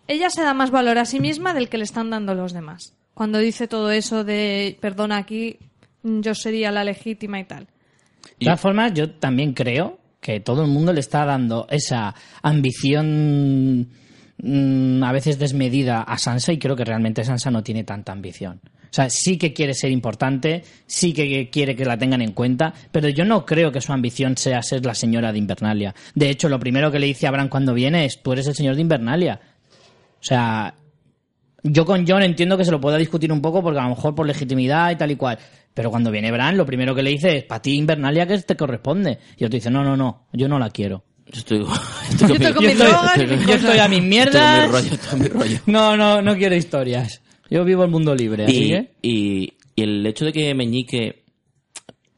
ella 0.07 0.31
se 0.31 0.43
da 0.43 0.55
más 0.55 0.71
valor 0.71 0.99
a 0.99 1.05
sí 1.05 1.19
misma 1.19 1.53
del 1.53 1.69
que 1.69 1.79
le 1.79 1.85
están 1.85 2.11
dando 2.11 2.33
los 2.35 2.53
demás. 2.53 2.95
Cuando 3.17 3.39
dice 3.39 3.67
todo 3.67 3.91
eso 3.93 4.25
de, 4.25 4.77
perdona, 4.79 5.17
aquí 5.17 5.57
yo 6.03 6.35
sería 6.35 6.71
la 6.71 6.85
legítima 6.85 7.41
y 7.41 7.45
tal. 7.45 7.67
De 8.39 8.45
todas 8.45 8.61
formas, 8.61 8.93
yo 8.93 9.13
también 9.13 9.55
creo 9.55 9.99
que 10.21 10.41
todo 10.41 10.67
el 10.67 10.71
mundo 10.71 10.93
le 10.93 11.01
está 11.01 11.25
dando 11.25 11.67
esa 11.71 12.15
ambición 12.43 13.89
mm, 14.37 15.03
a 15.03 15.13
veces 15.13 15.39
desmedida 15.39 16.03
a 16.03 16.19
Sansa 16.19 16.53
y 16.53 16.59
creo 16.59 16.77
que 16.77 16.85
realmente 16.85 17.25
Sansa 17.25 17.51
no 17.51 17.63
tiene 17.63 17.85
tanta 17.85 18.13
ambición. 18.13 18.61
O 18.67 18.93
sea, 18.97 19.09
sí 19.09 19.39
que 19.39 19.55
quiere 19.55 19.73
ser 19.73 19.93
importante, 19.93 20.63
sí 20.85 21.15
que 21.15 21.49
quiere 21.49 21.75
que 21.75 21.87
la 21.87 21.97
tengan 21.97 22.21
en 22.21 22.33
cuenta, 22.33 22.75
pero 22.93 23.09
yo 23.09 23.25
no 23.25 23.47
creo 23.47 23.73
que 23.73 23.81
su 23.81 23.95
ambición 23.95 24.37
sea 24.37 24.63
ser 24.63 24.85
la 24.85 24.95
señora 24.95 25.33
de 25.33 25.39
Invernalia. 25.39 25.95
De 26.15 26.29
hecho, 26.29 26.51
lo 26.51 26.61
primero 26.61 26.93
que 26.93 26.99
le 26.99 27.07
dice 27.07 27.27
a 27.27 27.31
Bran 27.31 27.49
cuando 27.49 27.73
viene 27.73 28.05
es, 28.05 28.23
tú 28.23 28.35
eres 28.35 28.47
el 28.47 28.55
señor 28.55 28.75
de 28.75 28.83
Invernalia. 28.83 29.41
O 30.21 30.23
sea, 30.23 30.75
yo 31.63 31.85
con 31.85 32.07
John 32.07 32.23
entiendo 32.23 32.57
que 32.57 32.65
se 32.65 32.71
lo 32.71 32.81
pueda 32.81 32.97
discutir 32.99 33.33
un 33.33 33.41
poco 33.41 33.63
porque 33.63 33.79
a 33.81 33.85
lo 33.85 33.91
mejor 33.91 34.15
por 34.15 34.27
legitimidad 34.27 34.91
y 34.91 34.97
tal 34.97 35.11
y 35.11 35.17
cual. 35.17 35.39
Pero 35.75 35.91
cuando 35.91 36.11
viene 36.11 36.31
Bran, 36.33 36.57
lo 36.57 36.65
primero 36.65 36.95
que 36.95 37.03
le 37.03 37.11
dice 37.11 37.39
es, 37.39 37.45
para 37.45 37.61
ti 37.61 37.75
Invernalia 37.75 38.27
que 38.27 38.39
te 38.39 38.57
corresponde. 38.57 39.19
Y 39.37 39.45
otro 39.45 39.57
dice, 39.57 39.71
no, 39.71 39.85
no, 39.85 39.97
no, 39.97 40.27
yo 40.33 40.49
no 40.49 40.59
la 40.59 40.71
quiero. 40.71 41.05
Yo 41.27 41.39
estoy, 41.41 41.59
estoy 42.11 42.29
Yo 42.29 42.35
estoy 42.35 42.53
con 42.53 42.65
mis 42.67 42.79
drogas 42.79 43.17
estoy- 43.19 43.47
Yo 43.47 43.55
estoy 43.55 43.79
a 43.79 43.89
mis 43.89 44.03
mierdas. 44.03 44.71
rollo, 44.71 44.87
estoy 44.95 45.09
con 45.11 45.21
mi 45.21 45.29
rollo. 45.29 45.59
No, 45.67 45.97
no, 45.97 46.23
no 46.23 46.37
quiero 46.37 46.55
historias. 46.55 47.21
Yo 47.51 47.65
vivo 47.65 47.85
el 47.85 47.91
mundo 47.91 48.15
libre. 48.15 48.45
así 48.45 48.65
Y, 48.65 48.69
que- 48.71 48.91
y, 49.03 49.53
y 49.75 49.83
el 49.83 50.07
hecho 50.07 50.25
de 50.25 50.33
que 50.33 50.55
Meñique 50.55 51.25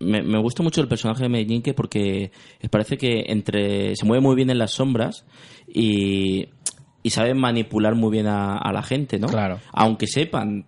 me, 0.01 0.23
me 0.23 0.39
gusta 0.41 0.63
mucho 0.63 0.81
el 0.81 0.87
personaje 0.89 1.25
de 1.25 1.29
Meñique 1.29 1.75
porque 1.75 2.31
parece 2.71 2.97
que 2.97 3.25
entre 3.27 3.97
se 3.97 4.05
mueve 4.07 4.23
muy 4.23 4.37
bien 4.37 4.51
en 4.51 4.59
las 4.59 4.71
sombras 4.73 5.25
y, 5.67 6.47
y 7.09 7.11
sabe 7.11 7.35
manipular 7.35 7.95
muy 7.95 8.11
bien 8.13 8.27
a, 8.27 8.59
a 8.59 8.73
la 8.73 8.83
gente, 8.83 9.19
¿no? 9.19 9.27
Claro. 9.29 9.59
Aunque 9.73 10.07
sepan 10.07 10.67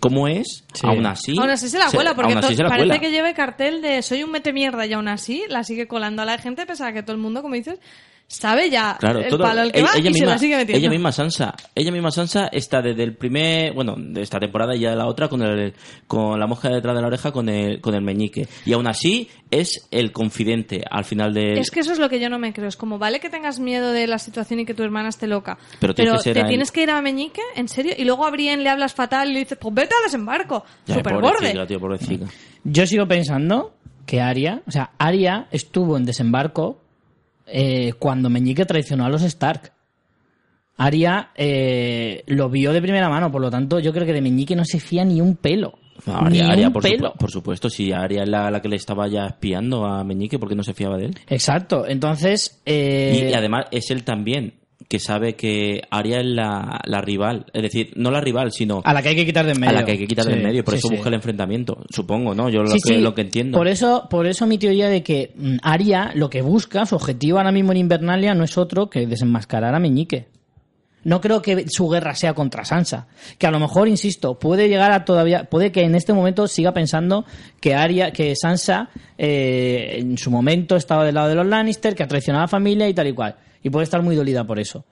cómo 0.00 0.28
es, 0.28 0.64
Sí. 0.74 0.86
aún 0.86 1.06
así... 1.06 1.38
aún 1.38 1.48
así 1.50 1.68
se 1.68 1.78
la 1.78 1.90
cuela, 1.90 2.14
porque 2.14 2.32
aún 2.34 2.38
así 2.44 2.48
to- 2.52 2.56
se 2.56 2.62
la 2.64 2.68
parece 2.68 2.88
cuela. 2.88 3.00
que 3.00 3.10
lleve 3.10 3.32
cartel 3.32 3.80
de 3.80 4.02
soy 4.02 4.22
un 4.22 4.30
mete 4.30 4.52
mierda 4.52 4.84
y 4.86 4.92
aún 4.92 5.08
así 5.08 5.44
la 5.48 5.62
sigue 5.64 5.86
colando 5.88 6.22
a 6.22 6.24
la 6.24 6.36
gente, 6.38 6.66
pese 6.66 6.84
a 6.84 6.92
que 6.92 7.02
todo 7.02 7.14
el 7.14 7.22
mundo, 7.22 7.42
como 7.42 7.54
dices, 7.54 7.78
sabe 8.32 8.70
ya 8.70 8.96
Claro, 8.98 9.20
el 9.20 9.28
todo- 9.28 9.42
palo 9.44 9.60
al 9.60 9.72
que 9.72 9.80
ella, 9.80 9.88
va 9.92 9.98
ella 9.98 10.10
y 10.10 10.14
se 10.14 10.20
misma, 10.20 10.30
la 10.32 10.38
sigue 10.38 10.56
metiendo. 10.56 10.78
ella 10.78 10.90
misma 10.90 11.12
Sansa, 11.12 11.54
ella 11.74 11.92
misma 11.92 12.10
Sansa 12.10 12.46
está 12.48 12.80
desde 12.82 13.02
el 13.02 13.14
primer, 13.14 13.72
bueno, 13.74 13.94
de 13.98 14.22
esta 14.22 14.40
temporada 14.40 14.74
y 14.74 14.80
ya 14.80 14.90
de 14.90 14.96
la 14.96 15.06
otra 15.06 15.28
con 15.28 15.42
el, 15.42 15.74
con 16.06 16.40
la 16.40 16.46
mosca 16.46 16.68
detrás 16.70 16.94
de 16.96 17.00
la 17.02 17.06
oreja 17.08 17.30
con 17.32 17.48
el, 17.48 17.80
con 17.80 17.94
el 17.94 18.00
meñique. 18.02 18.48
Y 18.64 18.72
aún 18.72 18.86
así 18.86 19.28
es 19.50 19.86
el 19.90 20.12
confidente 20.12 20.82
al 20.90 21.04
final 21.04 21.34
de 21.34 21.60
Es 21.60 21.70
que 21.70 21.80
eso 21.80 21.92
es 21.92 21.98
lo 21.98 22.08
que 22.08 22.18
yo 22.20 22.30
no 22.30 22.38
me 22.38 22.52
creo. 22.52 22.68
Es 22.68 22.76
como, 22.76 22.98
vale 22.98 23.20
que 23.20 23.28
tengas 23.28 23.60
miedo 23.60 23.92
de 23.92 24.06
la 24.06 24.18
situación 24.18 24.60
y 24.60 24.64
que 24.64 24.72
tu 24.74 24.82
hermana 24.82 25.10
esté 25.10 25.26
loca. 25.26 25.58
Pero 25.78 25.94
tienes 25.94 26.14
que 26.14 26.20
ser 26.22 26.34
te 26.34 26.40
él. 26.40 26.46
tienes 26.48 26.72
que 26.72 26.82
ir 26.82 26.90
a 26.90 27.02
Meñique, 27.02 27.42
¿en 27.54 27.68
serio? 27.68 27.92
Y 27.96 28.04
luego 28.04 28.24
a 28.26 28.30
Brienne 28.30 28.62
le 28.62 28.70
hablas 28.70 28.94
fatal 28.94 29.28
y 29.30 29.34
le 29.34 29.38
dices, 29.40 29.58
pues 29.60 29.74
vete 29.74 29.94
a 29.94 30.02
desembarco. 30.04 30.64
Ya, 30.86 30.94
Super 30.94 31.14
pobrecita, 31.20 31.52
borde. 31.52 31.66
tío, 31.66 31.80
pobrecita. 31.80 32.26
Yo 32.64 32.86
sigo 32.86 33.06
pensando 33.06 33.74
que 34.06 34.20
Aria, 34.20 34.62
o 34.66 34.70
sea, 34.70 34.90
Aria 34.98 35.46
estuvo 35.52 35.96
en 35.96 36.04
desembarco 36.04 36.81
eh, 37.52 37.92
cuando 37.98 38.30
Meñique 38.30 38.64
traicionó 38.64 39.04
a 39.04 39.08
los 39.10 39.22
Stark. 39.22 39.72
Aria 40.76 41.30
eh, 41.36 42.24
lo 42.26 42.48
vio 42.48 42.72
de 42.72 42.80
primera 42.80 43.08
mano, 43.08 43.30
por 43.30 43.40
lo 43.42 43.50
tanto, 43.50 43.78
yo 43.78 43.92
creo 43.92 44.06
que 44.06 44.12
de 44.14 44.22
Meñique 44.22 44.56
no 44.56 44.64
se 44.64 44.80
fía 44.80 45.04
ni 45.04 45.20
un 45.20 45.36
pelo. 45.36 45.74
No, 46.06 46.16
Aria, 46.16 46.70
por, 46.70 46.82
pelo. 46.82 47.12
supu- 47.12 47.18
por 47.18 47.30
supuesto, 47.30 47.68
sí, 47.68 47.92
Aria 47.92 48.22
es 48.24 48.28
la, 48.28 48.50
la 48.50 48.60
que 48.60 48.68
le 48.68 48.76
estaba 48.76 49.06
ya 49.06 49.26
espiando 49.26 49.84
a 49.84 50.02
Meñique 50.02 50.38
porque 50.38 50.54
no 50.56 50.62
se 50.64 50.72
fiaba 50.74 50.96
de 50.96 51.06
él. 51.06 51.18
Exacto, 51.28 51.86
entonces. 51.86 52.60
eh, 52.64 53.26
Y, 53.28 53.30
y 53.30 53.34
además 53.34 53.66
es 53.70 53.90
él 53.90 54.02
también 54.02 54.54
que 54.88 54.98
sabe 54.98 55.34
que 55.34 55.82
Aria 55.90 56.20
es 56.20 56.26
la, 56.26 56.80
la 56.84 57.00
rival, 57.00 57.46
es 57.52 57.62
decir, 57.62 57.92
no 57.96 58.10
la 58.10 58.20
rival, 58.20 58.52
sino 58.52 58.80
a 58.84 58.92
la 58.92 59.02
que 59.02 59.10
hay 59.10 59.16
que 59.16 59.26
quitar 59.26 59.46
de 59.46 59.52
en 59.52 59.60
medio. 59.60 59.70
a 59.76 59.80
la 59.80 59.84
que 59.84 59.92
hay 59.92 59.98
que 59.98 60.06
quitar 60.06 60.24
Sí, 60.24 60.30
medio, 60.34 60.64
por 60.64 60.74
sí, 60.74 60.78
eso 60.78 60.88
sí. 60.88 60.94
busca 60.96 61.08
el 61.08 61.14
enfrentamiento, 61.14 61.78
supongo, 61.90 62.34
¿no? 62.34 62.48
Yo 62.48 62.62
lo, 62.62 62.74
que, 62.74 62.98
lo 62.98 63.14
que 63.14 63.22
entiendo. 63.22 63.58
Por 63.58 63.68
eso, 63.68 64.06
por 64.10 64.26
eso 64.26 64.46
mi 64.46 64.58
teoría 64.58 64.88
de 64.88 65.02
que 65.02 65.32
mm, 65.36 65.56
Aria 65.62 66.12
lo 66.14 66.30
que 66.30 66.42
busca, 66.42 66.86
su 66.86 66.94
objetivo 66.96 67.38
ahora 67.38 67.52
mismo 67.52 67.72
en 67.72 67.78
Invernalia 67.78 68.34
no 68.34 68.44
es 68.44 68.58
otro 68.58 68.88
que 68.90 69.06
desenmascarar 69.06 69.74
a 69.74 69.78
Meñique. 69.78 70.28
No 71.04 71.20
creo 71.20 71.42
que 71.42 71.64
su 71.68 71.88
guerra 71.88 72.14
sea 72.14 72.32
contra 72.32 72.64
Sansa. 72.64 73.08
Que 73.36 73.48
a 73.48 73.50
lo 73.50 73.58
mejor, 73.58 73.88
insisto, 73.88 74.38
puede 74.38 74.68
llegar 74.68 74.92
a 74.92 75.04
todavía, 75.04 75.44
puede 75.44 75.72
que 75.72 75.82
en 75.82 75.96
este 75.96 76.12
momento 76.12 76.46
siga 76.46 76.72
pensando 76.72 77.24
que 77.60 77.74
Aria, 77.74 78.12
que 78.12 78.34
Sansa, 78.36 78.88
eh, 79.18 79.96
en 79.98 80.16
su 80.16 80.30
momento 80.30 80.76
estaba 80.76 81.04
del 81.04 81.16
lado 81.16 81.28
de 81.28 81.34
los 81.34 81.46
Lannister, 81.46 81.96
que 81.96 82.04
ha 82.04 82.08
traicionado 82.08 82.42
a 82.42 82.44
la 82.44 82.48
familia 82.48 82.88
y 82.88 82.94
tal 82.94 83.08
y 83.08 83.12
cual. 83.14 83.34
Y 83.62 83.70
puede 83.70 83.84
estar 83.84 84.02
muy 84.02 84.16
dolida 84.16 84.44
por 84.44 84.58
eso. 84.58 84.84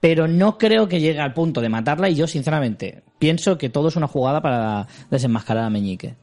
pero 0.00 0.28
no 0.28 0.58
creo 0.58 0.86
que 0.86 1.00
llegue 1.00 1.20
al 1.20 1.32
punto 1.32 1.62
de 1.62 1.70
matarla 1.70 2.10
y 2.10 2.14
yo 2.14 2.26
sinceramente 2.26 3.02
pienso 3.18 3.56
que 3.56 3.70
todo 3.70 3.88
es 3.88 3.96
una 3.96 4.06
jugada 4.06 4.42
para 4.42 4.86
desenmascarar 5.10 5.64
a 5.64 5.70
Meñique. 5.70 6.14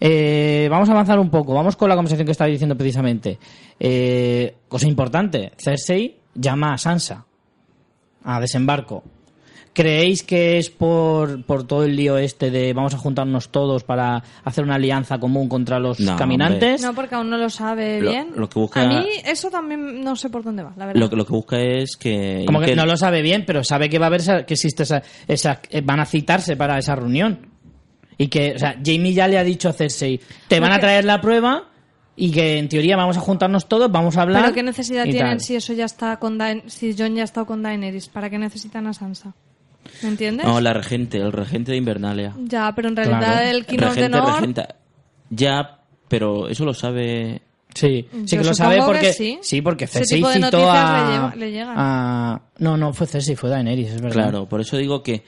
Eh, 0.00 0.66
vamos 0.70 0.88
a 0.88 0.92
avanzar 0.92 1.18
un 1.18 1.30
poco, 1.30 1.54
vamos 1.54 1.76
con 1.76 1.88
la 1.88 1.94
conversación 1.94 2.26
que 2.26 2.32
estaba 2.32 2.48
diciendo 2.48 2.76
precisamente. 2.76 3.38
Eh, 3.78 4.56
cosa 4.66 4.88
importante, 4.88 5.52
Cersei 5.56 6.18
llama 6.34 6.72
a 6.72 6.78
Sansa 6.78 7.26
a 8.24 8.40
desembarco. 8.40 9.04
¿Creéis 9.72 10.24
que 10.24 10.58
es 10.58 10.68
por, 10.68 11.44
por 11.44 11.64
todo 11.64 11.84
el 11.84 11.94
lío 11.94 12.18
este 12.18 12.50
de 12.50 12.72
vamos 12.72 12.92
a 12.92 12.98
juntarnos 12.98 13.50
todos 13.50 13.84
para 13.84 14.22
hacer 14.42 14.64
una 14.64 14.74
alianza 14.74 15.18
común 15.18 15.48
contra 15.48 15.78
los 15.78 16.00
No, 16.00 16.16
caminantes? 16.16 16.82
No, 16.82 16.92
porque 16.92 17.14
aún 17.14 17.30
no 17.30 17.36
lo 17.38 17.48
sabe 17.48 18.00
Lo- 18.00 18.10
bien. 18.10 18.28
lo 18.34 18.48
que 18.48 18.58
busca- 18.58 18.82
A 18.82 18.88
mí 18.88 19.06
eso 19.24 19.48
también 19.48 20.02
no 20.02 20.16
sé 20.16 20.28
por 20.28 20.42
dónde 20.42 20.64
va, 20.64 20.72
la 20.76 20.86
verdad. 20.86 21.00
Lo, 21.00 21.08
que- 21.08 21.16
lo 21.16 21.24
que 21.24 21.32
busca 21.32 21.60
es 21.60 21.96
que... 21.96 22.42
Como 22.46 22.58
que 22.60 22.66
que- 22.66 22.76
no 22.76 22.84
lo 22.84 22.96
sabe 22.96 23.22
bien, 23.22 23.44
pero 23.46 23.62
sabe 23.62 23.88
que 23.88 24.00
va 24.00 24.06
a 24.06 24.08
haber 24.08 24.20
esa- 24.22 24.44
que 24.44 24.54
existe 24.54 24.82
esa, 24.82 25.02
esa 25.28 25.60
eh, 25.70 25.82
van 25.82 26.00
a 26.00 26.04
citarse 26.04 26.56
para 26.56 26.76
esa 26.76 26.96
reunión. 26.96 27.46
Y 28.18 28.26
que, 28.26 28.54
o 28.56 28.58
sea, 28.58 28.74
Jamie 28.84 29.12
ya 29.14 29.28
le 29.28 29.38
ha 29.38 29.44
dicho 29.44 29.68
a 29.68 29.72
Cersei, 29.72 30.20
te 30.48 30.58
van 30.58 30.72
a 30.72 30.80
traer 30.80 31.04
la 31.04 31.20
prueba 31.20 31.68
y 32.16 32.32
que 32.32 32.58
en 32.58 32.68
teoría 32.68 32.96
vamos 32.96 33.16
a 33.16 33.20
juntarnos 33.20 33.68
todos, 33.68 33.90
vamos 33.90 34.16
a 34.16 34.22
hablar. 34.22 34.42
Pero 34.42 34.54
qué 34.54 34.62
necesidad 34.64 35.04
tienen 35.04 35.38
tal. 35.38 35.40
si 35.40 35.54
eso 35.54 35.72
ya 35.74 35.84
está 35.84 36.18
con 36.18 36.38
Daen- 36.38 36.64
si 36.66 36.94
John 36.98 37.14
ya 37.14 37.22
ha 37.22 37.24
estado 37.24 37.46
con 37.46 37.62
Daenerys, 37.62 38.08
¿para 38.08 38.28
qué 38.28 38.36
necesitan 38.36 38.88
a 38.88 38.92
Sansa? 38.92 39.32
¿Me 40.02 40.08
entiendes? 40.10 40.46
No, 40.46 40.60
la 40.60 40.72
regente, 40.72 41.18
el 41.18 41.32
regente 41.32 41.72
de 41.72 41.78
Invernalia. 41.78 42.34
Ya, 42.44 42.72
pero 42.74 42.88
en 42.88 42.96
realidad 42.96 43.18
Claro. 43.20 43.48
el 43.50 43.66
King 43.66 43.78
of 43.78 43.80
the 43.80 43.86
regente, 44.00 44.08
North 44.18 44.34
regenta. 44.36 44.74
Ya, 45.30 45.78
pero 46.08 46.48
eso 46.48 46.64
lo 46.64 46.74
sabe... 46.74 47.42
Sí, 47.72 48.04
sí 48.26 48.36
Yo 48.36 48.42
que 48.42 48.48
lo 48.48 48.54
sabe 48.54 48.76
que 48.76 48.82
porque 48.82 49.12
sí. 49.12 49.62
porque 49.62 49.84
Ese 49.84 49.98
Cersei 50.00 50.16
tipo 50.18 50.28
de 50.28 50.34
citó 50.34 50.50
noticias 50.50 50.74
a, 50.76 51.32
le 51.36 51.50
llegan. 51.52 51.74
a- 51.76 52.42
no, 52.58 52.76
no 52.76 52.92
fue 52.92 53.06
Cersei, 53.06 53.36
fue 53.36 53.48
Daenerys, 53.48 53.90
es 53.90 54.02
verdad. 54.02 54.12
Claro, 54.24 54.48
por 54.48 54.60
eso 54.60 54.76
digo 54.76 55.02
que... 55.04 55.22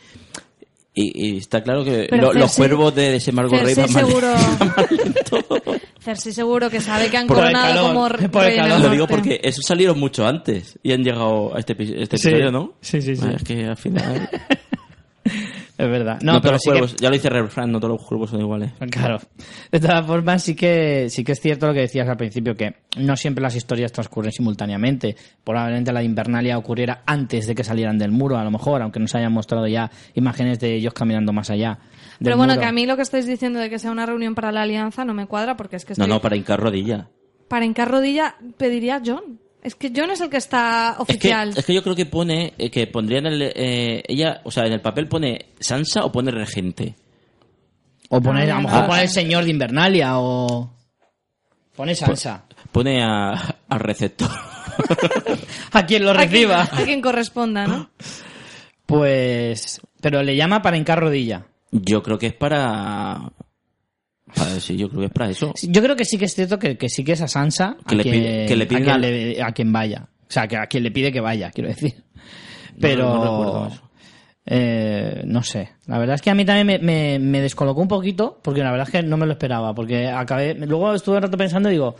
Y, 0.94 1.34
y 1.34 1.36
está 1.38 1.62
claro 1.62 1.84
que 1.84 2.08
lo- 2.10 2.32
los 2.34 2.50
Cersei- 2.52 2.56
cuervos 2.56 2.94
de 2.96 3.12
desembarco 3.12 3.56
rey 3.56 3.74
Cersei 3.76 3.84
van 3.84 3.92
mal- 3.94 4.06
seguro- 4.06 4.32
van. 5.66 5.80
Cersei 6.00 6.32
seguro 6.32 6.68
que 6.68 6.80
sabe 6.80 7.08
que 7.08 7.16
han 7.16 7.26
Por 7.28 7.36
coronado 7.36 7.74
calor, 7.74 8.18
como 8.18 8.30
por 8.32 8.44
el 8.44 8.56
calor. 8.56 8.80
Lo 8.80 8.90
digo 8.90 9.06
porque 9.06 9.40
esos 9.42 9.64
salieron 9.64 9.98
mucho 10.00 10.26
antes 10.26 10.78
y 10.82 10.92
han 10.92 11.02
llegado 11.04 11.54
a 11.54 11.60
este, 11.60 11.74
este 12.02 12.18
Sí. 12.18 12.28
episodio, 12.28 12.50
¿no? 12.50 12.72
Sí, 12.80 13.00
sí, 13.00 13.14
sí. 13.14 13.22
Ah, 13.24 13.34
Es 13.36 13.44
que 13.44 13.64
al 13.66 13.76
final... 13.76 14.28
Es 15.84 15.90
verdad. 15.90 16.18
No, 16.22 16.34
No, 16.34 16.40
todos 16.40 16.42
pero 16.42 16.52
los 16.52 16.62
sí 16.62 16.68
que- 16.68 16.72
cuervos, 16.72 16.96
ya 16.96 17.08
lo 17.08 17.14
dice 17.14 17.28
Refran, 17.30 17.72
no 17.72 17.80
todos 17.80 17.98
los 17.98 18.06
cuervos 18.06 18.30
son 18.30 18.40
iguales. 18.40 18.72
Claro. 18.90 19.18
De 19.70 19.80
todas 19.80 20.06
formas, 20.06 20.42
sí 20.42 20.54
que, 20.54 21.08
sí 21.10 21.24
que 21.24 21.32
es 21.32 21.40
cierto 21.40 21.66
lo 21.66 21.74
que 21.74 21.80
decías 21.80 22.08
al 22.08 22.16
principio, 22.16 22.54
que 22.54 22.76
no 22.98 23.16
siempre 23.16 23.42
las 23.42 23.56
historias 23.56 23.90
transcurren 23.92 24.30
simultáneamente. 24.32 25.16
Probablemente 25.42 25.92
la 25.92 26.00
de 26.00 26.06
Invernalia 26.06 26.56
ocurriera 26.58 27.02
antes 27.06 27.46
de 27.46 27.54
que 27.54 27.64
salieran 27.64 27.98
del 27.98 28.12
muro, 28.12 28.36
a 28.38 28.44
lo 28.44 28.50
mejor, 28.50 28.80
aunque 28.82 29.00
nos 29.00 29.14
hayan 29.14 29.32
mostrado 29.32 29.66
ya 29.66 29.90
imágenes 30.14 30.60
de 30.60 30.74
ellos 30.76 30.94
caminando 30.94 31.32
más 31.32 31.50
allá. 31.50 31.78
del 32.18 32.24
Pero 32.26 32.36
bueno, 32.36 32.52
muro. 32.52 32.60
que 32.62 32.68
a 32.68 32.72
mí 32.72 32.86
lo 32.86 32.96
que 32.96 33.02
estáis 33.02 33.26
diciendo 33.26 33.58
de 33.58 33.68
que 33.68 33.78
sea 33.78 33.90
una 33.90 34.06
reunión 34.06 34.34
para 34.34 34.52
la 34.52 34.62
alianza 34.62 35.04
no 35.04 35.14
me 35.14 35.26
cuadra 35.26 35.56
porque 35.56 35.76
es 35.76 35.84
que 35.84 35.94
No, 35.96 36.04
estoy... 36.04 36.08
no, 36.08 36.20
para 36.20 36.36
hincar 36.36 36.60
rodilla. 36.60 37.08
para 37.48 37.64
hincar 37.66 37.90
rodilla 37.90 38.36
pediría 38.56 38.96
a 38.96 39.02
John. 39.04 39.40
Es 39.62 39.74
que 39.76 39.92
John 39.94 40.10
es 40.10 40.20
el 40.20 40.28
que 40.28 40.38
está 40.38 40.90
Es 40.90 40.96
que, 40.96 41.02
oficial. 41.02 41.54
es 41.56 41.64
que 41.64 41.72
yo 41.74 41.82
creo 41.84 41.94
que 41.94 42.06
pone, 42.06 42.52
eh, 42.58 42.68
que 42.70 42.86
pondría 42.88 43.18
en 43.20 43.26
el, 43.26 43.42
eh, 43.42 44.02
ella, 44.08 44.40
o 44.44 44.50
sea, 44.50 44.64
en 44.66 44.72
el 44.72 44.80
papel 44.80 45.06
pone 45.08 45.46
Sansa 45.60 46.04
o 46.04 46.10
pone 46.10 46.30
regente. 46.32 46.96
O 48.08 48.20
poner, 48.20 48.50
Ah, 48.50 48.54
a 48.56 48.60
lo 48.60 48.68
mejor 48.68 48.82
ah. 48.82 48.86
pone 48.88 49.02
el 49.02 49.08
señor 49.08 49.44
de 49.44 49.50
Invernalia 49.50 50.18
o... 50.18 50.70
Pone 51.76 51.94
Sansa. 51.94 52.44
Pone 52.72 53.02
a, 53.02 53.30
al 53.68 53.80
receptor. 53.80 54.28
a 55.72 55.86
quien 55.86 56.04
lo 56.04 56.10
A 56.10 56.14
quien- 56.16 56.30
reciba. 56.30 56.62
A 56.62 56.84
quien 56.84 57.00
corresponda, 57.00 57.66
¿no? 57.66 57.88
Pues... 58.86 59.80
Pero 60.00 60.22
le 60.22 60.34
llama 60.36 60.60
para 60.60 60.76
hincar 60.76 60.98
rodilla. 61.00 61.46
Yo 61.70 62.02
creo 62.02 62.18
que 62.18 62.26
es 62.26 62.34
para... 62.34 63.30
sí, 64.60 64.76
yo 64.76 64.88
creo 64.88 65.00
que 65.00 65.06
es 65.06 65.12
para 65.12 65.30
eso. 65.30 65.52
Sí, 65.56 65.68
Yo 65.70 65.82
creo 65.82 65.96
que 65.96 66.04
sí 66.04 66.18
que 66.18 66.24
es 66.26 66.34
cierto 66.34 66.58
que, 66.58 66.76
que 66.76 66.88
sí 66.88 67.04
que 67.04 67.12
es 67.12 67.20
a 67.20 67.28
Sansa 67.28 67.76
Que 67.86 67.94
a, 67.94 67.98
le 67.98 68.02
quien, 68.02 68.14
pide- 68.14 68.46
que 68.46 68.56
le 68.56 68.64
a, 68.64 68.68
quien 68.68 68.88
al- 68.88 69.00
le- 69.00 69.42
a 69.42 69.52
quien 69.52 69.72
vaya. 69.72 70.08
O 70.28 70.32
sea, 70.32 70.48
que 70.48 70.56
a 70.56 70.66
quien 70.66 70.82
le 70.82 70.90
pide 70.90 71.12
que 71.12 71.20
vaya, 71.20 71.50
quiero 71.50 71.68
decir. 71.68 72.02
Pero... 72.80 73.04
no 73.14 73.22
recuerdo 73.22 73.66
eso. 73.68 73.82
eh, 74.46 75.22
no 75.26 75.42
sé. 75.42 75.70
La 75.86 75.98
verdad 75.98 76.14
es 76.16 76.22
que 76.22 76.30
a 76.30 76.34
mí 76.34 76.44
también 76.44 76.66
me, 76.66 76.78
me- 76.78 77.18
me 77.18 77.40
descolocó 77.40 77.80
un 77.80 77.88
poquito, 77.88 78.40
porque 78.42 78.62
la 78.62 78.70
verdad 78.70 78.88
es 78.88 78.92
que 78.92 79.02
no 79.02 79.16
me 79.16 79.26
lo 79.26 79.32
esperaba. 79.32 79.74
Porque 79.74 80.08
acabé. 80.08 80.54
Luego 80.54 80.94
estuve 80.94 81.16
un 81.16 81.22
rato 81.22 81.36
pensando 81.36 81.68
y 81.68 81.72
digo. 81.72 81.94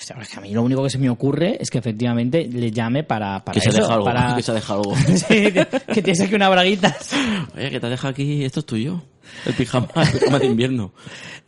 Hostia, 0.00 0.14
es 0.22 0.28
que 0.28 0.36
a 0.38 0.40
mí 0.40 0.52
lo 0.54 0.62
único 0.62 0.84
que 0.84 0.90
se 0.90 0.98
me 0.98 1.10
ocurre 1.10 1.56
es 1.60 1.70
que 1.70 1.78
efectivamente 1.78 2.46
le 2.48 2.70
llame 2.70 3.02
para, 3.02 3.44
para 3.44 3.54
que 3.54 3.60
se 3.60 3.70
eso. 3.70 3.80
deja 3.80 3.94
algo, 3.94 4.04
para... 4.04 4.32
que 4.36 4.42
se 4.44 4.52
deja 4.52 4.74
algo. 4.74 4.94
Sí, 5.06 5.24
que, 5.52 5.66
que 5.92 6.02
tienes 6.02 6.20
aquí 6.20 6.34
una 6.36 6.48
braguita. 6.48 6.96
Oye, 7.56 7.68
que 7.70 7.80
te 7.80 7.88
deja 7.88 8.06
aquí, 8.06 8.44
esto 8.44 8.60
es 8.60 8.66
tuyo. 8.66 9.02
El 9.46 9.54
pijama, 9.54 9.88
el 9.96 10.18
pijama 10.18 10.38
de 10.38 10.46
invierno. 10.46 10.92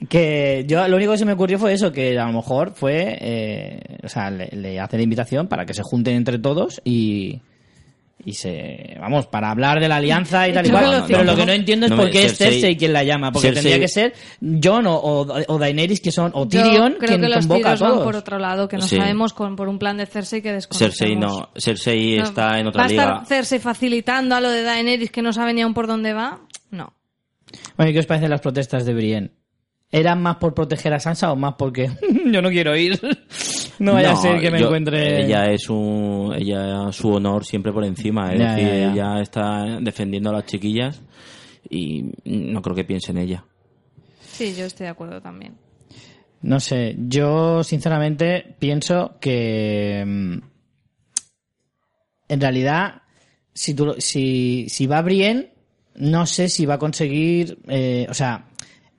Que 0.09 0.64
yo 0.66 0.89
lo 0.89 0.97
único 0.97 1.12
que 1.12 1.18
se 1.18 1.26
me 1.26 1.35
ocurrió 1.35 1.59
fue 1.59 1.74
eso, 1.74 1.93
que 1.93 2.18
a 2.18 2.24
lo 2.26 2.33
mejor 2.33 2.72
fue, 2.74 3.18
eh, 3.20 3.99
o 4.03 4.09
sea, 4.09 4.31
le, 4.31 4.49
le 4.53 4.81
hace 4.81 4.97
la 4.97 5.03
invitación 5.03 5.47
para 5.47 5.66
que 5.66 5.74
se 5.74 5.83
junten 5.83 6.16
entre 6.16 6.39
todos 6.39 6.81
y 6.85 7.41
y 8.22 8.33
se, 8.35 8.97
vamos, 9.01 9.26
para 9.26 9.51
hablar 9.51 9.78
de 9.81 9.89
la 9.89 9.97
alianza 9.97 10.47
y 10.49 10.53
tal 10.55 10.66
y 10.66 10.70
cual. 10.70 11.05
Pero 11.07 11.24
lo 11.24 11.33
no, 11.33 11.37
que 11.39 11.47
no 11.47 11.53
entiendo 11.53 11.85
es 11.87 11.91
no 11.91 11.97
por 11.99 12.11
qué 12.11 12.24
es 12.26 12.39
Cersei- 12.41 12.78
quien 12.78 12.93
la 12.95 13.03
llama, 13.05 13.31
porque 13.33 13.49
Cersei- 13.49 13.55
tendría 13.55 13.78
que 13.78 13.89
ser 13.89 14.14
Jon 14.62 14.87
o, 14.87 14.95
o, 14.97 15.26
o 15.49 15.59
Daenerys 15.59 16.01
que 16.01 16.12
son 16.12 16.31
o 16.35 16.45
Yo 16.47 16.62
Tyrion 16.62 16.95
creo 16.99 17.09
quien 17.09 17.20
que 17.22 17.28
los 17.28 17.47
convoca 17.47 17.72
a 17.72 17.76
van 17.76 17.78
todos. 17.93 18.05
por 18.05 18.16
otro 18.16 18.39
lado, 18.39 18.68
que 18.68 18.76
no 18.78 18.83
Sí. 18.87 18.97
sabemos 18.97 19.33
con, 19.35 19.55
por 19.57 19.68
un 19.68 19.78
plan 19.78 19.97
de 19.99 20.05
Cersei 20.07 20.41
que 20.43 20.53
desconocemos. 20.53 20.97
Cersei 20.97 21.16
no, 21.16 21.51
Cersei 21.59 22.16
No, 22.18 22.24
está 22.24 22.59
en 22.59 22.66
otra 22.66 22.83
¿Va 22.83 22.87
a 22.87 22.89
liga. 22.91 23.03
estar 23.05 23.26
Cersei 23.26 23.59
facilitando 23.59 24.35
a 24.35 24.41
lo 24.41 24.51
de 24.51 24.62
Daenerys 24.64 25.11
que 25.11 25.20
no 25.22 25.33
sabe 25.35 25.53
ni 25.55 25.61
aún 25.62 25.72
por 25.74 25.87
dónde 25.87 26.12
va? 26.14 26.41
No. 26.70 26.93
Bueno, 27.76 27.90
¿y 27.90 27.92
qué 27.94 28.01
os 28.01 28.07
parecen 28.07 28.30
las 28.30 28.40
protestas 28.40 28.84
de 28.84 28.94
Brienne? 28.94 29.30
¿Eran 29.92 30.22
más 30.22 30.36
por 30.36 30.55
proteger 30.55 30.92
a 30.92 31.01
Sansa 31.01 31.32
o 31.32 31.36
más 31.36 31.55
porque 31.59 31.90
yo 32.32 32.40
no 32.42 32.48
quiero 32.51 32.76
ir? 32.76 33.01
no 33.80 33.94
vaya 33.94 34.12
a 34.12 34.16
ser 34.16 34.40
que 34.40 34.51
me 34.51 34.61
yo- 34.61 34.66
encuentre... 34.66 35.24
Ella 35.24 35.46
es 35.51 35.68
un, 35.68 36.32
ella 36.36 36.92
su 36.92 37.11
honor 37.11 37.44
siempre 37.44 37.72
por 37.72 37.84
encima, 37.84 38.32
es 38.32 38.38
Ya, 38.38 38.55
decir, 38.55 38.68
ya, 38.68 38.78
ya. 38.78 38.92
ella 38.92 39.20
está 39.20 39.64
defendiendo 39.80 40.30
a 40.30 40.34
las 40.34 40.46
chiquillas 40.46 41.01
y 41.68 42.05
no 42.24 42.62
creo 42.62 42.76
que 42.76 42.84
piense 42.84 43.11
en 43.11 43.18
ella. 43.18 43.44
Sí, 44.20 44.55
yo 44.57 44.64
estoy 44.66 44.84
de 44.84 44.90
acuerdo 44.90 45.20
también. 45.20 45.55
No 46.42 46.59
sé, 46.61 46.94
yo 47.09 47.62
sinceramente 47.64 48.55
pienso 48.59 49.16
que 49.20 50.05
mm, 50.07 50.38
en 52.28 52.40
realidad 52.40 53.03
si, 53.53 53.74
tú, 53.74 53.86
lo- 53.86 54.01
si, 54.01 54.66
si 54.68 54.86
va 54.86 55.03
Brienne, 55.03 55.53
no 56.01 56.26
sé 56.26 56.48
si 56.48 56.66
va 56.66 56.74
a 56.74 56.78
conseguir, 56.78 57.59
eh, 57.68 58.07
o 58.09 58.14
sea, 58.14 58.46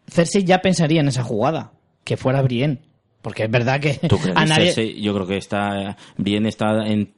Cersei 0.08 0.44
ya 0.44 0.62
pensaría 0.62 1.02
en 1.02 1.08
esa 1.08 1.24
jugada, 1.24 1.74
que 2.04 2.18
fuera 2.18 2.42
Brienne, 2.42 2.80
porque 3.22 3.44
es 3.44 3.52
verdad 3.52 3.80
que 3.80 3.96
¿Tú 4.08 4.18
crees? 4.18 4.36
a 4.38 4.46
nadie... 4.46 4.68
Cersei, 4.68 5.02
yo 5.02 5.14
creo 5.14 5.28
que 5.28 5.38
está 5.38 5.98
bien, 6.18 6.46
está 6.46 6.88
en, 6.88 7.14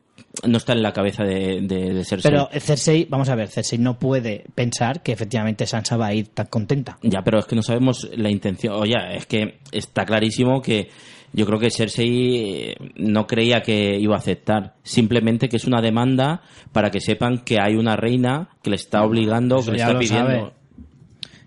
no 0.45 0.57
está 0.57 0.73
en 0.73 0.83
la 0.83 0.93
cabeza 0.93 1.23
de, 1.23 1.61
de, 1.61 1.93
de 1.93 2.05
Cersei. 2.05 2.31
Pero 2.31 2.49
Cersei, 2.59 3.05
vamos 3.09 3.29
a 3.29 3.35
ver, 3.35 3.49
Cersei 3.49 3.77
no 3.77 3.99
puede 3.99 4.45
pensar 4.55 5.03
que 5.03 5.11
efectivamente 5.11 5.67
Sansa 5.67 5.97
va 5.97 6.07
a 6.07 6.13
ir 6.13 6.29
tan 6.29 6.47
contenta. 6.47 6.97
Ya, 7.01 7.21
pero 7.21 7.39
es 7.39 7.45
que 7.45 7.55
no 7.55 7.61
sabemos 7.61 8.09
la 8.15 8.29
intención. 8.29 8.73
Oye, 8.75 8.95
es 9.15 9.25
que 9.25 9.59
está 9.71 10.05
clarísimo 10.05 10.61
que 10.61 10.89
yo 11.33 11.45
creo 11.45 11.59
que 11.59 11.69
Cersei 11.71 12.69
eh, 12.69 12.75
no 12.95 13.25
creía 13.27 13.61
que 13.61 13.97
iba 13.99 14.15
a 14.15 14.19
aceptar. 14.19 14.75
Simplemente 14.83 15.49
que 15.49 15.57
es 15.57 15.65
una 15.65 15.81
demanda 15.81 16.41
para 16.71 16.89
que 16.91 16.99
sepan 17.01 17.39
que 17.39 17.57
hay 17.59 17.75
una 17.75 17.95
reina 17.95 18.49
que 18.63 18.69
le 18.69 18.75
está 18.77 19.03
obligando, 19.03 19.57
Eso 19.57 19.71
que 19.71 19.77
le 19.77 19.83
está 19.83 19.97
pidiendo. 19.99 20.27
sabe. 20.29 20.53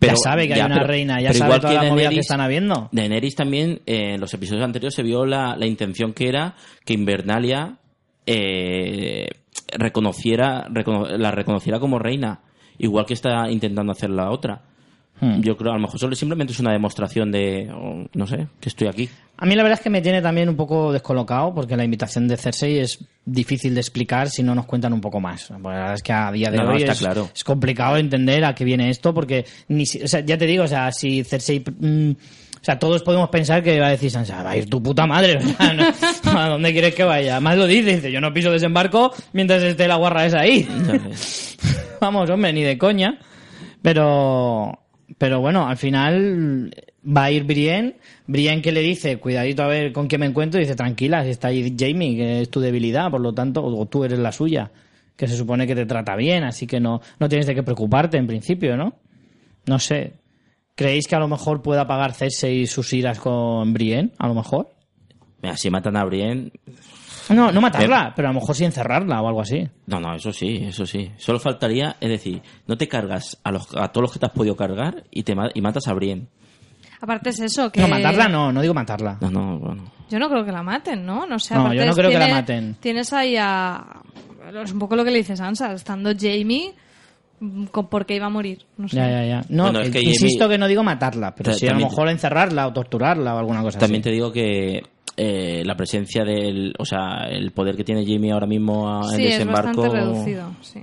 ya 0.01 0.17
sabe 0.17 0.47
que 0.49 0.55
hay 0.55 0.61
una 0.61 0.75
pero- 0.77 0.87
reina, 0.87 1.21
ya 1.21 1.29
pero 1.29 1.39
sabe 1.39 1.49
igual 1.49 1.61
todas 1.61 1.77
que 1.77 1.83
las 1.83 1.91
movidas 1.93 2.09
que 2.11 2.17
Daenerys- 2.17 2.21
están 2.21 2.41
habiendo. 2.41 2.89
Daenerys 2.93 3.35
también, 3.35 3.81
eh, 3.87 4.15
en 4.15 4.21
los 4.21 4.35
episodios 4.35 4.65
anteriores 4.65 4.95
se 4.95 5.03
vio 5.03 5.25
la, 5.25 5.57
la 5.57 5.67
intención 5.67 6.13
que 6.13 6.29
era 6.29 6.55
que 6.85 6.93
Invernalia 6.95 7.79
eh, 8.27 9.29
reconociera, 9.79 10.67
recono- 10.69 11.09
la 11.17 11.31
reconociera 11.31 11.79
como 11.81 11.99
reina, 11.99 12.41
igual 12.79 13.07
que 13.07 13.15
está 13.15 13.51
intentando 13.51 13.93
hacer 13.93 14.11
la 14.11 14.31
otra. 14.31 14.63
Hmm. 15.21 15.41
Yo 15.41 15.57
creo, 15.57 15.73
a 15.73 15.77
lo 15.77 15.81
mejor 15.81 15.99
solo 15.99 16.15
simplemente 16.15 16.53
es 16.53 16.61
una 16.61 16.73
demostración 16.73 17.33
de, 17.33 17.71
oh, 17.75 18.05
no 18.15 18.27
sé, 18.27 18.49
que 18.61 18.69
estoy 18.69 18.89
aquí. 18.89 19.09
A 19.39 19.47
mí 19.47 19.55
la 19.55 19.63
verdad 19.63 19.79
es 19.79 19.83
que 19.83 19.91
me 19.91 20.01
tiene 20.03 20.21
también 20.23 20.49
un 20.49 20.57
poco 20.57 20.93
descolocado 20.93 21.55
porque 21.55 21.77
la 21.77 21.85
invitación 21.85 22.27
de 22.29 22.37
Cersei 22.37 22.79
es 22.79 23.05
difícil 23.25 23.75
de 23.75 23.81
explicar 23.81 24.29
si 24.31 24.43
no 24.43 24.55
nos 24.55 24.67
cuentan 24.67 24.93
un 24.93 25.01
poco 25.01 25.21
más. 25.21 25.47
Porque 25.49 25.63
la 25.63 25.69
verdad 25.81 25.95
es 25.95 26.03
que 26.03 26.13
a 26.13 26.31
día 26.33 26.51
de 26.51 26.57
No, 26.59 26.65
no, 26.65 26.71
hoy 26.73 26.81
está 26.83 26.93
es, 26.93 26.99
claro. 26.99 27.29
es 27.35 27.45
complicado 27.45 27.97
entender 27.97 28.45
a 28.45 28.55
qué 28.55 28.65
viene 28.65 28.89
esto 28.91 29.13
porque 29.15 29.45
ni 29.69 29.85
o 29.85 30.09
sea, 30.09 30.21
ya 30.21 30.37
te 30.39 30.47
digo, 30.47 30.65
o 30.65 30.69
sea, 30.69 30.91
si 30.93 31.23
Cersei 31.25 31.61
mm, 31.61 32.11
o 32.11 32.65
sea, 32.67 32.79
todos 32.79 33.03
podemos 33.03 33.29
pensar 33.29 33.63
que 33.63 33.79
va 33.79 33.87
a 33.89 33.91
decir 33.91 34.11
Sansa, 34.11 34.43
va 34.43 34.51
a 34.51 34.57
ir 34.57 34.69
tu 34.69 34.83
puta 34.83 35.07
madre, 35.07 35.39
no- 36.25 36.39
¿a 36.39 36.49
dónde 36.49 36.73
quieres 36.73 36.95
que 36.95 37.05
vaya? 37.05 37.39
Más 37.41 37.57
lo 37.57 37.67
dice, 37.67 37.95
dice, 37.97 38.11
yo 38.13 38.21
no 38.21 38.33
piso 38.35 38.51
desembarco 38.51 39.13
mientras 39.33 39.63
esté 39.63 39.87
la 39.87 39.97
guarra 39.97 40.27
esa 40.27 40.41
ahí. 40.41 40.67
Vamos, 42.01 42.29
hombre, 42.29 42.53
ni 42.53 42.63
de 42.63 42.77
coña. 42.77 43.19
Pero, 43.83 44.79
pero 45.19 45.41
bueno, 45.41 45.67
al 45.69 45.77
final 45.77 46.75
va 47.07 47.25
a 47.25 47.31
ir 47.31 47.45
Brienne. 47.45 47.97
Brienne 48.27 48.63
que 48.63 48.73
le 48.73 48.81
dice, 48.81 49.19
cuidadito 49.19 49.63
a 49.63 49.69
ver 49.69 49.93
con 49.93 50.09
qué 50.09 50.19
me 50.19 50.27
encuentro, 50.27 50.61
y 50.61 50.65
dice, 50.65 50.77
tranquila, 50.77 51.25
si 51.25 51.31
está 51.31 51.49
ahí 51.49 51.75
Jamie, 51.79 52.17
que 52.17 52.41
es 52.43 52.51
tu 52.51 52.61
debilidad, 52.61 53.11
por 53.11 53.21
lo 53.21 53.33
tanto, 53.33 53.65
o 53.65 53.87
tú 53.87 54.05
eres 54.05 54.19
la 54.19 54.33
suya. 54.33 54.71
que 55.17 55.27
se 55.27 55.37
supone 55.37 55.67
que 55.67 55.75
te 55.75 55.87
trata 55.87 56.15
bien, 56.17 56.45
así 56.45 56.67
que 56.67 56.79
no, 56.79 57.01
no 57.19 57.29
tienes 57.29 57.47
de 57.47 57.55
qué 57.55 57.63
preocuparte 57.63 58.19
en 58.19 58.27
principio, 58.27 58.77
¿no? 58.77 58.95
No 59.67 59.79
sé. 59.79 60.13
¿Creéis 60.75 61.07
que 61.07 61.17
a 61.17 61.19
lo 61.19 61.27
mejor 61.27 61.63
pueda 61.63 61.83
apagar 61.83 62.13
Cersei 62.13 62.67
sus 62.67 62.93
iras 62.93 63.19
con 63.19 63.73
Brienne? 63.73 64.11
A 64.19 64.29
lo 64.29 64.35
mejor. 64.35 64.71
Mira, 65.43 65.57
si 65.57 65.71
matan 65.71 65.97
a 65.97 66.05
Brienne... 66.05 66.51
No, 67.31 67.51
no 67.53 67.61
matarla, 67.61 68.13
pero 68.15 68.29
a 68.29 68.33
lo 68.33 68.41
mejor 68.41 68.55
sí 68.55 68.65
encerrarla 68.65 69.21
o 69.21 69.29
algo 69.29 69.41
así. 69.41 69.67
No, 69.87 69.99
no, 70.01 70.15
eso 70.15 70.33
sí, 70.33 70.61
eso 70.63 70.87
sí. 70.87 71.11
Solo 71.17 71.39
faltaría, 71.41 71.97
es 72.01 72.09
decir, 72.09 72.41
no 72.67 72.77
te 72.77 72.87
cargas 72.89 73.39
a, 73.43 73.51
los, 73.51 73.69
a 73.77 73.89
todos 73.89 74.03
los 74.03 74.13
que 74.13 74.19
te 74.19 74.27
has 74.27 74.33
podido 74.33 74.57
cargar 74.57 75.05
y, 75.11 75.23
te, 75.23 75.35
y 75.55 75.61
matas 75.61 75.89
a 75.89 75.93
Brienne. 75.95 76.27
Aparte 77.01 77.31
es 77.31 77.41
eso, 77.41 77.71
que... 77.71 77.81
No, 77.81 77.89
matarla 77.89 78.29
no, 78.29 78.53
no 78.53 78.63
digo 78.63 78.73
matarla. 78.75 79.19
No, 79.21 79.31
no, 79.31 79.59
bueno. 79.59 79.93
Yo 80.09 80.19
no 80.19 80.29
creo 80.31 80.45
que 80.45 80.53
la 80.53 80.63
maten, 80.63 81.05
¿no? 81.05 81.27
No 81.27 81.39
sé, 81.39 81.55
No, 81.55 81.75
yo 81.75 81.85
no 81.85 81.93
creo 81.93 82.11
que 82.11 82.19
la 82.19 82.29
maten. 82.29 82.77
Tienes 82.81 83.13
ahí 83.13 83.37
a... 83.37 83.85
Es 84.63 84.73
un 84.73 84.79
poco 84.79 84.95
lo 84.97 85.05
que 85.05 85.11
le 85.11 85.19
dice 85.19 85.37
Sansa, 85.37 85.73
estando 85.73 86.13
Jamie, 86.19 86.73
con 87.73 87.89
por 87.89 88.07
qué 88.07 88.15
iba 88.17 88.27
a 88.27 88.31
morir. 88.31 88.65
No 88.79 88.89
sé. 88.89 88.97
Ya, 88.97 89.11
ya, 89.11 89.25
ya. 89.27 89.45
No, 89.49 89.65
Bueno, 89.65 89.81
es 89.81 89.89
eh, 89.89 89.91
que 89.91 90.01
insisto 90.01 90.45
Jamie- 90.45 90.51
que 90.55 90.59
no 90.59 90.69
digo 90.69 90.83
matarla, 90.85 91.35
pero 91.35 91.53
sí 91.53 91.67
a 91.69 91.73
lo 91.73 91.81
mejor 91.81 92.09
encerrarla 92.09 92.67
o 92.69 92.73
torturarla 92.73 93.35
o 93.35 93.39
alguna 93.39 93.63
cosa 93.63 93.79
También 93.81 94.01
así. 94.01 94.09
te 94.09 94.15
digo 94.15 94.33
que 94.33 94.83
eh, 95.17 95.63
la 95.65 95.77
presencia 95.77 96.25
del, 96.25 96.75
o 96.79 96.85
sea, 96.85 97.27
el 97.31 97.51
poder 97.53 97.77
que 97.77 97.85
tiene 97.85 98.05
Jamie 98.07 98.33
ahora 98.33 98.47
mismo 98.47 98.89
a- 98.89 99.11
en 99.13 99.17
Sí, 99.17 99.25
es 99.27 99.33
desembarco. 99.33 99.81
bastante 99.83 99.99
reducido, 100.01 100.55
sí. 100.61 100.81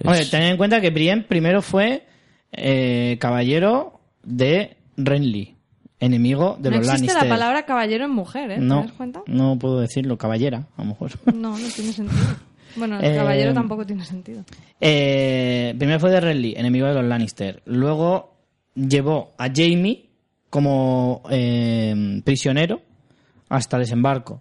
es- 0.00 0.06
Oye, 0.06 0.24
tened 0.26 0.50
en 0.50 0.56
cuenta 0.56 0.80
que 0.80 0.90
Brienne 0.90 1.22
primero 1.22 1.62
fue 1.62 2.04
eh, 2.52 3.16
caballero 3.20 4.00
de 4.24 4.76
Renly, 4.96 5.56
enemigo 6.00 6.56
de 6.60 6.70
no 6.70 6.76
los 6.78 6.86
existe 6.88 7.06
Lannister. 7.06 7.28
la 7.28 7.34
palabra 7.34 7.64
caballero 7.64 8.04
en 8.04 8.10
mujer, 8.10 8.50
¿eh? 8.50 8.54
¿Te 8.56 8.60
no, 8.60 8.82
das 8.82 8.92
cuenta? 8.92 9.22
no 9.26 9.58
puedo 9.58 9.80
decirlo, 9.80 10.18
caballera, 10.18 10.66
a 10.76 10.82
lo 10.82 10.88
mejor. 10.88 11.12
No, 11.32 11.56
no 11.56 11.68
tiene 11.74 11.92
sentido. 11.92 12.20
Bueno, 12.74 12.98
el 12.98 13.04
Eh, 13.04 13.16
caballero 13.16 13.52
tampoco 13.54 13.86
tiene 13.86 14.04
sentido. 14.04 14.44
Eh, 14.80 15.74
primero 15.78 16.00
fue 16.00 16.10
de 16.10 16.20
Renly, 16.20 16.54
enemigo 16.56 16.86
de 16.88 16.94
los 16.94 17.04
Lannister. 17.04 17.62
Luego 17.66 18.34
llevó 18.74 19.32
a 19.38 19.48
Jamie 19.54 20.06
como 20.50 21.22
eh, 21.30 22.20
prisionero 22.24 22.80
hasta 23.56 23.78
desembarco. 23.78 24.40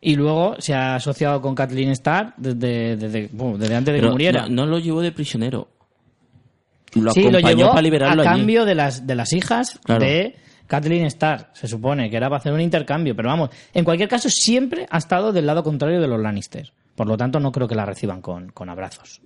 Y 0.00 0.16
luego 0.16 0.56
se 0.58 0.74
ha 0.74 0.96
asociado 0.96 1.40
con 1.40 1.54
Kathleen 1.54 1.90
Starr 1.90 2.34
desde, 2.36 2.96
desde, 2.96 3.28
bueno, 3.32 3.56
desde 3.56 3.76
antes 3.76 3.94
de 3.94 4.00
pero 4.00 4.08
que 4.08 4.12
muriera. 4.12 4.42
No, 4.48 4.64
no 4.64 4.66
lo 4.66 4.78
llevó 4.80 5.00
de 5.00 5.12
prisionero. 5.12 5.68
Lo 6.94 7.12
sí, 7.12 7.30
lo 7.30 7.38
llevó 7.38 7.68
para 7.68 7.78
a 7.78 7.82
liberarlo 7.82 8.22
allí. 8.22 8.30
cambio 8.40 8.64
de 8.64 8.74
las, 8.74 9.06
de 9.06 9.14
las 9.14 9.32
hijas 9.32 9.78
Claro. 9.84 10.04
de 10.04 10.36
Kathleen 10.66 11.06
Starr. 11.06 11.50
Se 11.54 11.68
supone 11.68 12.10
que 12.10 12.16
era 12.16 12.28
para 12.28 12.38
hacer 12.38 12.52
un 12.52 12.60
intercambio. 12.60 13.14
Pero 13.14 13.28
vamos, 13.28 13.50
en 13.72 13.84
cualquier 13.84 14.08
caso, 14.08 14.28
siempre 14.28 14.86
ha 14.90 14.98
estado 14.98 15.32
del 15.32 15.46
lado 15.46 15.62
contrario 15.62 16.00
de 16.00 16.08
los 16.08 16.20
Lannister. 16.20 16.72
Por 16.96 17.06
lo 17.06 17.16
tanto, 17.16 17.38
no 17.40 17.52
creo 17.52 17.68
que 17.68 17.74
la 17.76 17.86
reciban 17.86 18.20
con, 18.20 18.50
con 18.50 18.68
abrazos. 18.68 19.20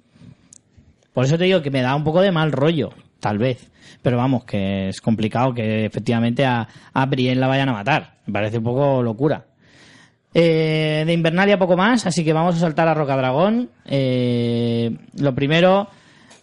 Por 1.15 1.25
eso 1.25 1.39
te 1.39 1.45
digo 1.45 1.63
que 1.63 1.71
me 1.71 1.81
da 1.81 1.97
un 1.97 2.05
poco 2.05 2.21
de 2.21 2.31
mal 2.31 2.53
rollo, 2.53 2.91
tal 3.21 3.39
vez. 3.39 3.71
Pero 4.03 4.17
vamos, 4.17 4.45
que 4.45 4.89
es 4.89 5.01
complicado 5.01 5.55
que 5.55 5.85
efectivamente 5.85 6.45
a, 6.45 6.69
a 6.93 7.07
Brienne 7.07 7.41
la 7.41 7.49
vayan 7.49 7.69
a 7.69 7.73
matar. 7.73 8.19
Me 8.27 8.33
parece 8.33 8.59
un 8.59 8.65
poco 8.65 9.03
locura. 9.03 9.47
Eh, 10.39 11.05
de 11.07 11.13
Invernalia 11.15 11.59
poco 11.59 11.79
más, 11.79 12.05
así 12.05 12.23
que 12.23 12.35
vamos 12.35 12.57
a 12.57 12.59
saltar 12.59 12.89
a 12.89 12.95
Rocadragón. 12.95 13.71
Eh, 13.87 14.95
lo 15.19 15.35
primero, 15.35 15.89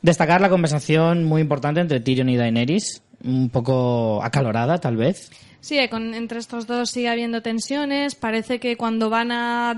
destacar 0.02 0.42
la 0.42 0.50
conversación 0.50 1.24
muy 1.26 1.42
importante 1.42 1.80
entre 1.80 2.00
Tyrion 2.00 2.30
y 2.30 2.36
Daenerys, 2.36 3.04
un 3.24 3.50
poco 3.50 4.20
acalorada 4.24 4.80
tal 4.80 4.98
vez. 4.98 5.30
Sí, 5.64 5.78
eh, 5.80 5.88
con, 5.89 6.14
entre 6.14 6.39
estos 6.39 6.68
dos 6.68 6.89
sigue 6.89 7.07
habiendo 7.07 7.41
tensiones. 7.41 8.16
Parece 8.16 8.59
que 8.59 8.76
cuando 8.76 9.09
van 9.09 9.32
a, 9.32 9.74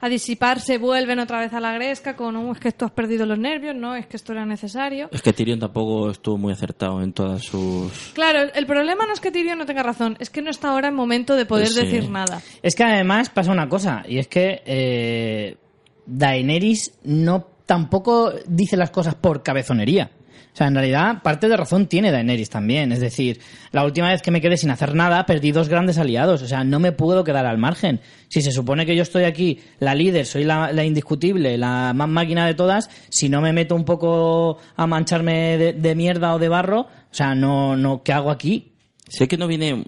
a 0.00 0.08
disiparse 0.10 0.76
vuelven 0.76 1.20
otra 1.20 1.40
vez 1.40 1.54
a 1.54 1.60
la 1.60 1.72
gresca 1.72 2.16
con 2.16 2.36
"Uh, 2.36 2.52
es 2.52 2.60
que 2.60 2.70
tú 2.72 2.84
has 2.84 2.90
perdido 2.90 3.24
los 3.24 3.38
nervios, 3.38 3.74
no, 3.74 3.94
es 3.96 4.04
que 4.06 4.18
esto 4.18 4.32
era 4.32 4.44
necesario. 4.44 5.08
Es 5.10 5.22
que 5.22 5.32
Tyrion 5.32 5.58
tampoco 5.58 6.10
estuvo 6.10 6.36
muy 6.36 6.52
acertado 6.52 7.00
en 7.00 7.14
todas 7.14 7.42
sus. 7.44 8.12
Claro, 8.12 8.40
el 8.54 8.66
problema 8.66 9.06
no 9.06 9.14
es 9.14 9.20
que 9.20 9.30
Tyrion 9.30 9.56
no 9.56 9.64
tenga 9.64 9.82
razón, 9.82 10.18
es 10.20 10.28
que 10.28 10.42
no 10.42 10.50
está 10.50 10.68
ahora 10.68 10.88
en 10.88 10.94
momento 10.94 11.34
de 11.34 11.46
poder 11.46 11.68
Sí. 11.68 11.80
decir 11.80 12.10
nada. 12.10 12.42
Es 12.62 12.74
que 12.74 12.84
además 12.84 13.30
pasa 13.30 13.52
una 13.52 13.70
cosa, 13.70 14.02
y 14.06 14.18
es 14.18 14.28
que 14.28 14.62
eh, 14.66 15.56
Daenerys 16.04 16.92
no 17.04 17.46
tampoco 17.64 18.32
dice 18.46 18.76
las 18.76 18.90
cosas 18.90 19.14
por 19.14 19.42
cabezonería. 19.42 20.10
O 20.52 20.56
sea, 20.56 20.66
en 20.66 20.74
realidad, 20.74 21.22
parte 21.22 21.48
de 21.48 21.56
razón 21.56 21.86
tiene 21.86 22.10
Daenerys 22.10 22.50
también. 22.50 22.92
Es 22.92 23.00
decir, 23.00 23.40
la 23.70 23.84
última 23.84 24.10
vez 24.10 24.20
que 24.20 24.30
me 24.30 24.42
quedé 24.42 24.58
sin 24.58 24.70
hacer 24.70 24.94
nada, 24.94 25.24
perdí 25.24 25.50
dos 25.50 25.70
grandes 25.70 25.96
aliados. 25.96 26.42
O 26.42 26.46
sea, 26.46 26.62
no 26.62 26.78
me 26.78 26.92
puedo 26.92 27.24
quedar 27.24 27.46
al 27.46 27.56
margen. 27.56 28.00
Si 28.28 28.42
se 28.42 28.52
supone 28.52 28.84
que 28.84 28.94
yo 28.94 29.02
estoy 29.02 29.24
aquí, 29.24 29.60
la 29.78 29.94
líder, 29.94 30.26
soy 30.26 30.44
la, 30.44 30.70
la 30.70 30.84
indiscutible, 30.84 31.56
la 31.56 31.94
más 31.94 32.08
máquina 32.08 32.46
de 32.46 32.52
todas, 32.52 32.90
si 33.08 33.30
no 33.30 33.40
me 33.40 33.54
meto 33.54 33.74
un 33.74 33.86
poco 33.86 34.58
a 34.76 34.86
mancharme 34.86 35.56
de, 35.56 35.72
de 35.72 35.94
mierda 35.94 36.34
o 36.34 36.38
de 36.38 36.50
barro, 36.50 36.80
o 36.80 37.14
sea, 37.14 37.34
no, 37.34 37.74
no, 37.74 38.02
¿qué 38.02 38.12
hago 38.12 38.30
aquí? 38.30 38.72
Sé 39.08 39.28
que 39.28 39.38
no 39.38 39.46
viene. 39.46 39.84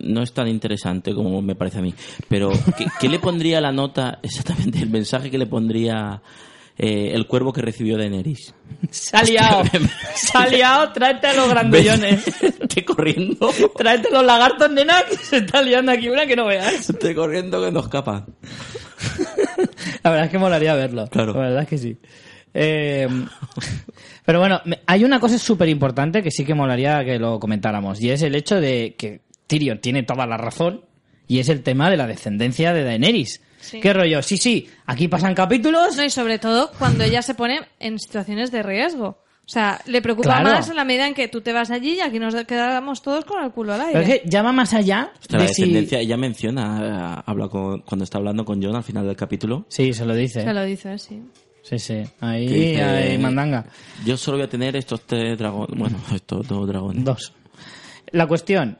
No 0.00 0.22
es 0.22 0.32
tan 0.32 0.48
interesante 0.48 1.14
como 1.14 1.42
me 1.42 1.54
parece 1.54 1.78
a 1.78 1.82
mí. 1.82 1.92
Pero, 2.28 2.50
¿qué, 2.78 2.86
qué 2.98 3.08
le 3.08 3.18
pondría 3.18 3.60
la 3.60 3.72
nota, 3.72 4.20
exactamente, 4.22 4.78
el 4.78 4.88
mensaje 4.88 5.30
que 5.30 5.38
le 5.38 5.46
pondría 5.46 6.22
eh, 6.78 7.12
el 7.14 7.26
cuervo 7.26 7.52
que 7.52 7.62
recibió 7.62 7.96
Daenerys? 7.96 8.54
Se 8.90 9.16
ha 9.16 9.22
liado, 9.22 9.62
se 10.14 10.38
ha 10.38 10.46
liado, 10.46 10.92
tráete 10.92 11.28
a 11.28 11.34
los 11.34 11.48
grandullones. 11.48 12.24
Vete 12.40 12.84
corriendo. 12.84 13.50
Tráete 13.76 14.10
los 14.10 14.24
lagartos, 14.24 14.70
nena, 14.70 15.02
que 15.08 15.16
se 15.16 15.38
está 15.38 15.62
liando 15.62 15.92
aquí 15.92 16.08
una 16.08 16.26
que 16.26 16.36
no 16.36 16.46
veas. 16.46 16.88
Vete 16.88 17.14
corriendo 17.14 17.64
que 17.64 17.72
nos 17.72 17.84
escapa. 17.84 18.26
La 20.02 20.10
verdad 20.10 20.26
es 20.26 20.30
que 20.30 20.38
molaría 20.38 20.74
verlo. 20.74 21.06
Claro. 21.08 21.32
La 21.32 21.40
verdad 21.40 21.62
es 21.62 21.68
que 21.68 21.78
sí. 21.78 21.96
Eh, 22.52 23.08
pero 24.24 24.40
bueno, 24.40 24.60
hay 24.86 25.04
una 25.04 25.20
cosa 25.20 25.38
súper 25.38 25.68
importante 25.68 26.22
que 26.22 26.30
sí 26.30 26.44
que 26.44 26.54
molaría 26.54 27.04
que 27.04 27.18
lo 27.18 27.40
comentáramos. 27.40 28.00
Y 28.02 28.10
es 28.10 28.22
el 28.22 28.34
hecho 28.34 28.60
de 28.60 28.94
que 28.98 29.22
Tyrion 29.46 29.80
tiene 29.80 30.02
toda 30.02 30.26
la 30.26 30.36
razón. 30.36 30.84
Y 31.26 31.38
es 31.38 31.48
el 31.48 31.62
tema 31.62 31.90
de 31.90 31.96
la 31.96 32.06
descendencia 32.06 32.72
de 32.72 32.84
Daenerys. 32.84 33.40
Sí. 33.66 33.80
¿Qué 33.80 33.92
rollo? 33.92 34.22
Sí, 34.22 34.36
sí, 34.36 34.68
aquí 34.86 35.08
pasan 35.08 35.34
capítulos. 35.34 35.96
No, 35.96 36.04
y 36.04 36.10
sobre 36.10 36.38
todo 36.38 36.70
cuando 36.78 37.04
ella 37.04 37.22
se 37.22 37.34
pone 37.34 37.60
en 37.80 37.98
situaciones 37.98 38.50
de 38.52 38.62
riesgo. 38.62 39.18
O 39.44 39.48
sea, 39.48 39.80
le 39.86 40.02
preocupa 40.02 40.40
Claro. 40.40 40.50
más 40.56 40.68
en 40.70 40.74
la 40.76 40.84
medida 40.84 41.06
en 41.06 41.14
que 41.14 41.28
tú 41.28 41.40
te 41.40 41.52
vas 41.52 41.70
allí 41.70 41.94
y 41.94 42.00
aquí 42.00 42.18
nos 42.18 42.34
quedamos 42.46 43.00
todos 43.00 43.24
con 43.24 43.44
el 43.44 43.52
culo 43.52 43.74
al 43.74 43.80
aire. 43.82 43.92
Pero 43.92 44.04
es 44.14 44.20
que 44.22 44.28
ya 44.28 44.42
va 44.42 44.50
más 44.50 44.74
allá 44.74 45.12
Hasta 45.20 45.36
la 45.36 45.42
de 45.44 45.48
si- 45.50 45.62
descendencia, 45.62 46.00
ella 46.00 46.16
menciona, 46.16 47.16
eh, 47.20 47.22
habla 47.26 47.48
con- 47.48 47.80
cuando 47.82 48.02
está 48.04 48.18
hablando 48.18 48.44
con 48.44 48.60
John 48.60 48.74
al 48.74 48.82
final 48.82 49.06
del 49.06 49.14
capítulo. 49.14 49.64
Sí, 49.68 49.92
se 49.92 50.04
lo 50.04 50.14
dice. 50.16 50.42
Se 50.42 50.52
lo 50.52 50.64
dice, 50.64 50.98
sí. 50.98 51.22
Sí, 51.62 51.78
sí. 51.78 52.02
Ahí 52.20 52.46
dice, 52.48 52.82
hay 52.82 53.18
mandanga. 53.18 53.66
Yo 54.04 54.16
solo 54.16 54.38
voy 54.38 54.46
a 54.46 54.50
tener 54.50 54.74
estos 54.76 55.02
tres 55.02 55.38
dragones. 55.38 55.78
Bueno, 55.78 55.96
estos 56.14 56.46
dos 56.48 56.66
dragones. 56.66 57.04
Dos. 57.04 57.32
La 58.10 58.26
cuestión 58.26 58.78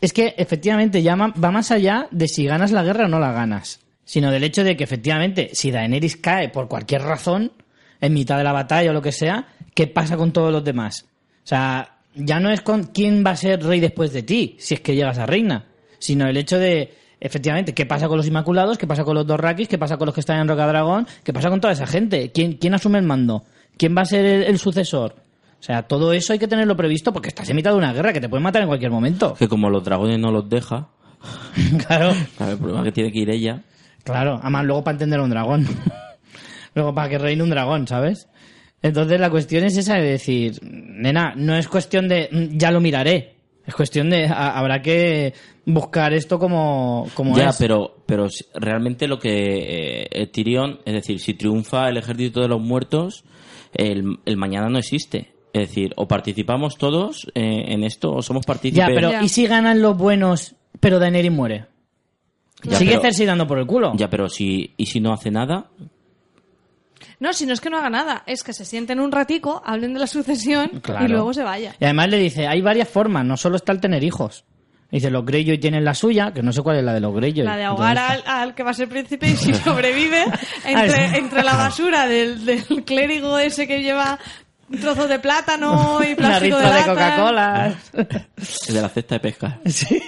es 0.00 0.14
que 0.14 0.34
efectivamente 0.38 1.02
ya 1.02 1.14
va 1.14 1.50
más 1.50 1.70
allá 1.70 2.08
de 2.10 2.26
si 2.26 2.46
ganas 2.46 2.72
la 2.72 2.82
guerra 2.82 3.04
o 3.04 3.08
no 3.08 3.18
la 3.20 3.32
ganas, 3.32 3.80
sino 4.10 4.32
del 4.32 4.42
hecho 4.42 4.64
de 4.64 4.76
que 4.76 4.82
efectivamente 4.82 5.50
si 5.52 5.70
Daenerys 5.70 6.16
cae 6.16 6.48
por 6.48 6.66
cualquier 6.66 7.02
razón, 7.02 7.52
en 8.00 8.12
mitad 8.12 8.38
de 8.38 8.42
la 8.42 8.50
batalla 8.50 8.90
o 8.90 8.92
lo 8.92 9.02
que 9.02 9.12
sea, 9.12 9.46
¿qué 9.72 9.86
pasa 9.86 10.16
con 10.16 10.32
todos 10.32 10.50
los 10.50 10.64
demás? 10.64 11.06
O 11.44 11.46
sea, 11.46 11.98
ya 12.16 12.40
no 12.40 12.50
es 12.50 12.60
con 12.60 12.86
quién 12.86 13.22
va 13.24 13.30
a 13.30 13.36
ser 13.36 13.62
rey 13.62 13.78
después 13.78 14.12
de 14.12 14.24
ti, 14.24 14.56
si 14.58 14.74
es 14.74 14.80
que 14.80 14.96
llegas 14.96 15.18
a 15.18 15.26
reina, 15.26 15.66
sino 16.00 16.26
el 16.26 16.36
hecho 16.36 16.58
de, 16.58 16.92
efectivamente, 17.20 17.72
qué 17.72 17.86
pasa 17.86 18.08
con 18.08 18.16
los 18.16 18.26
Inmaculados, 18.26 18.78
qué 18.78 18.88
pasa 18.88 19.04
con 19.04 19.14
los 19.14 19.28
Dorrakis, 19.28 19.68
qué 19.68 19.78
pasa 19.78 19.96
con 19.96 20.06
los 20.06 20.14
que 20.16 20.22
están 20.22 20.40
en 20.40 20.48
Rocadragón, 20.48 21.06
qué 21.22 21.32
pasa 21.32 21.48
con 21.48 21.60
toda 21.60 21.72
esa 21.72 21.86
gente, 21.86 22.32
quién, 22.32 22.54
quién 22.54 22.74
asume 22.74 22.98
el 22.98 23.04
mando, 23.04 23.44
quién 23.76 23.96
va 23.96 24.02
a 24.02 24.06
ser 24.06 24.26
el, 24.26 24.42
el 24.42 24.58
sucesor. 24.58 25.14
O 25.60 25.62
sea, 25.62 25.82
todo 25.84 26.12
eso 26.12 26.32
hay 26.32 26.40
que 26.40 26.48
tenerlo 26.48 26.76
previsto 26.76 27.12
porque 27.12 27.28
estás 27.28 27.48
en 27.48 27.54
mitad 27.54 27.70
de 27.70 27.76
una 27.76 27.92
guerra 27.92 28.12
que 28.12 28.20
te 28.20 28.28
puede 28.28 28.42
matar 28.42 28.62
en 28.62 28.68
cualquier 28.68 28.90
momento. 28.90 29.34
Que 29.34 29.46
como 29.46 29.70
los 29.70 29.84
dragones 29.84 30.18
no 30.18 30.32
los 30.32 30.48
deja, 30.48 30.88
claro, 31.86 32.12
claro, 32.36 32.52
el 32.52 32.58
problema 32.58 32.80
es 32.80 32.84
que 32.86 32.92
tiene 32.92 33.12
que 33.12 33.20
ir 33.20 33.30
ella. 33.30 33.62
Claro. 34.04 34.38
Además, 34.42 34.64
luego 34.64 34.84
para 34.84 34.94
entender 34.96 35.20
a 35.20 35.22
un 35.24 35.30
dragón. 35.30 35.66
luego 36.74 36.94
para 36.94 37.08
que 37.08 37.18
reine 37.18 37.42
un 37.42 37.50
dragón, 37.50 37.86
¿sabes? 37.86 38.28
Entonces 38.82 39.20
la 39.20 39.30
cuestión 39.30 39.64
es 39.64 39.76
esa 39.76 39.96
de 39.96 40.10
decir, 40.12 40.58
nena, 40.62 41.34
no 41.36 41.54
es 41.56 41.68
cuestión 41.68 42.08
de 42.08 42.28
"Mm, 42.32 42.56
ya 42.56 42.70
lo 42.70 42.80
miraré. 42.80 43.34
Es 43.66 43.74
cuestión 43.74 44.08
de 44.10 44.26
a- 44.26 44.58
habrá 44.58 44.80
que 44.80 45.34
buscar 45.66 46.12
esto 46.14 46.38
como, 46.38 47.06
como 47.14 47.36
ya, 47.36 47.50
es. 47.50 47.56
pero, 47.58 48.02
pero 48.06 48.26
realmente 48.54 49.06
lo 49.06 49.18
que 49.18 50.08
eh, 50.10 50.26
Tyrion, 50.28 50.80
es 50.86 50.94
decir, 50.94 51.20
si 51.20 51.34
triunfa 51.34 51.88
el 51.88 51.98
ejército 51.98 52.40
de 52.40 52.48
los 52.48 52.60
muertos, 52.60 53.24
el, 53.74 54.18
el 54.24 54.36
mañana 54.36 54.68
no 54.70 54.78
existe. 54.78 55.34
Es 55.52 55.68
decir, 55.68 55.92
o 55.96 56.06
participamos 56.08 56.76
todos 56.78 57.26
eh, 57.34 57.64
en 57.72 57.84
esto 57.84 58.12
o 58.12 58.22
somos 58.22 58.46
partícipes. 58.46 58.78
Ya, 58.88 58.94
pero 58.94 59.10
Ya. 59.10 59.22
¿y 59.22 59.28
si 59.28 59.46
ganan 59.46 59.82
los 59.82 59.96
buenos, 59.98 60.54
pero 60.80 60.98
Daenerys 60.98 61.32
muere? 61.32 61.66
Ya, 62.64 62.76
Sigue 62.78 62.90
pero- 62.92 63.02
Cersei 63.02 63.26
dando 63.26 63.46
por 63.46 63.58
el 63.58 63.66
culo. 63.66 63.92
Ya, 63.96 64.08
pero 64.10 64.28
si, 64.28 64.74
y 64.76 64.86
si 64.86 65.00
no 65.00 65.12
hace 65.12 65.30
nada, 65.30 65.66
No, 67.18 67.32
si 67.32 67.46
no 67.46 67.52
es 67.52 67.60
que 67.60 67.70
no 67.70 67.78
haga 67.78 67.90
nada, 67.90 68.22
es 68.26 68.42
que 68.42 68.52
se 68.52 68.64
sienten 68.64 68.98
un 69.00 69.12
ratico, 69.12 69.62
hablen 69.64 69.92
de 69.94 70.00
la 70.00 70.06
sucesión 70.06 70.68
Claro. 70.82 71.04
y 71.04 71.08
luego 71.08 71.32
se 71.34 71.42
vaya. 71.42 71.74
Y 71.78 71.84
además 71.84 72.08
le 72.08 72.18
dice, 72.18 72.46
hay 72.46 72.60
varias 72.62 72.88
formas, 72.88 73.24
no 73.24 73.36
solo 73.36 73.56
está 73.56 73.72
el 73.72 73.80
tener 73.80 74.02
hijos. 74.04 74.44
Dice, 74.90 75.08
los 75.10 75.24
Greyjoy 75.24 75.58
tienen 75.58 75.84
la 75.84 75.94
suya, 75.94 76.32
que 76.32 76.42
no 76.42 76.52
sé 76.52 76.62
cuál 76.62 76.78
es 76.78 76.84
la 76.84 76.92
de 76.94 77.00
los 77.00 77.14
Greyjoy. 77.14 77.44
La 77.44 77.56
de 77.56 77.64
ahogar 77.64 77.96
al, 77.96 78.22
al 78.26 78.54
que 78.56 78.62
va 78.64 78.70
a 78.72 78.74
ser 78.74 78.88
príncipe 78.88 79.28
y 79.28 79.36
si 79.36 79.54
sobrevive, 79.64 80.24
entre, 80.64 81.18
entre 81.18 81.42
la 81.44 81.54
basura 81.56 82.06
del, 82.08 82.44
del 82.44 82.64
clérigo 82.84 83.38
ese 83.38 83.68
que 83.68 83.82
lleva 83.82 84.18
trozos 84.80 85.08
de 85.08 85.18
plátano 85.20 86.00
y 86.02 86.14
plástico 86.16 86.56
de 86.58 86.64
de. 86.72 86.84
Coca-Cola. 86.86 87.74
El 87.92 88.74
de 88.74 88.80
la 88.82 88.88
cesta 88.88 89.14
de 89.16 89.20
pesca. 89.20 89.60
sí. 89.66 90.02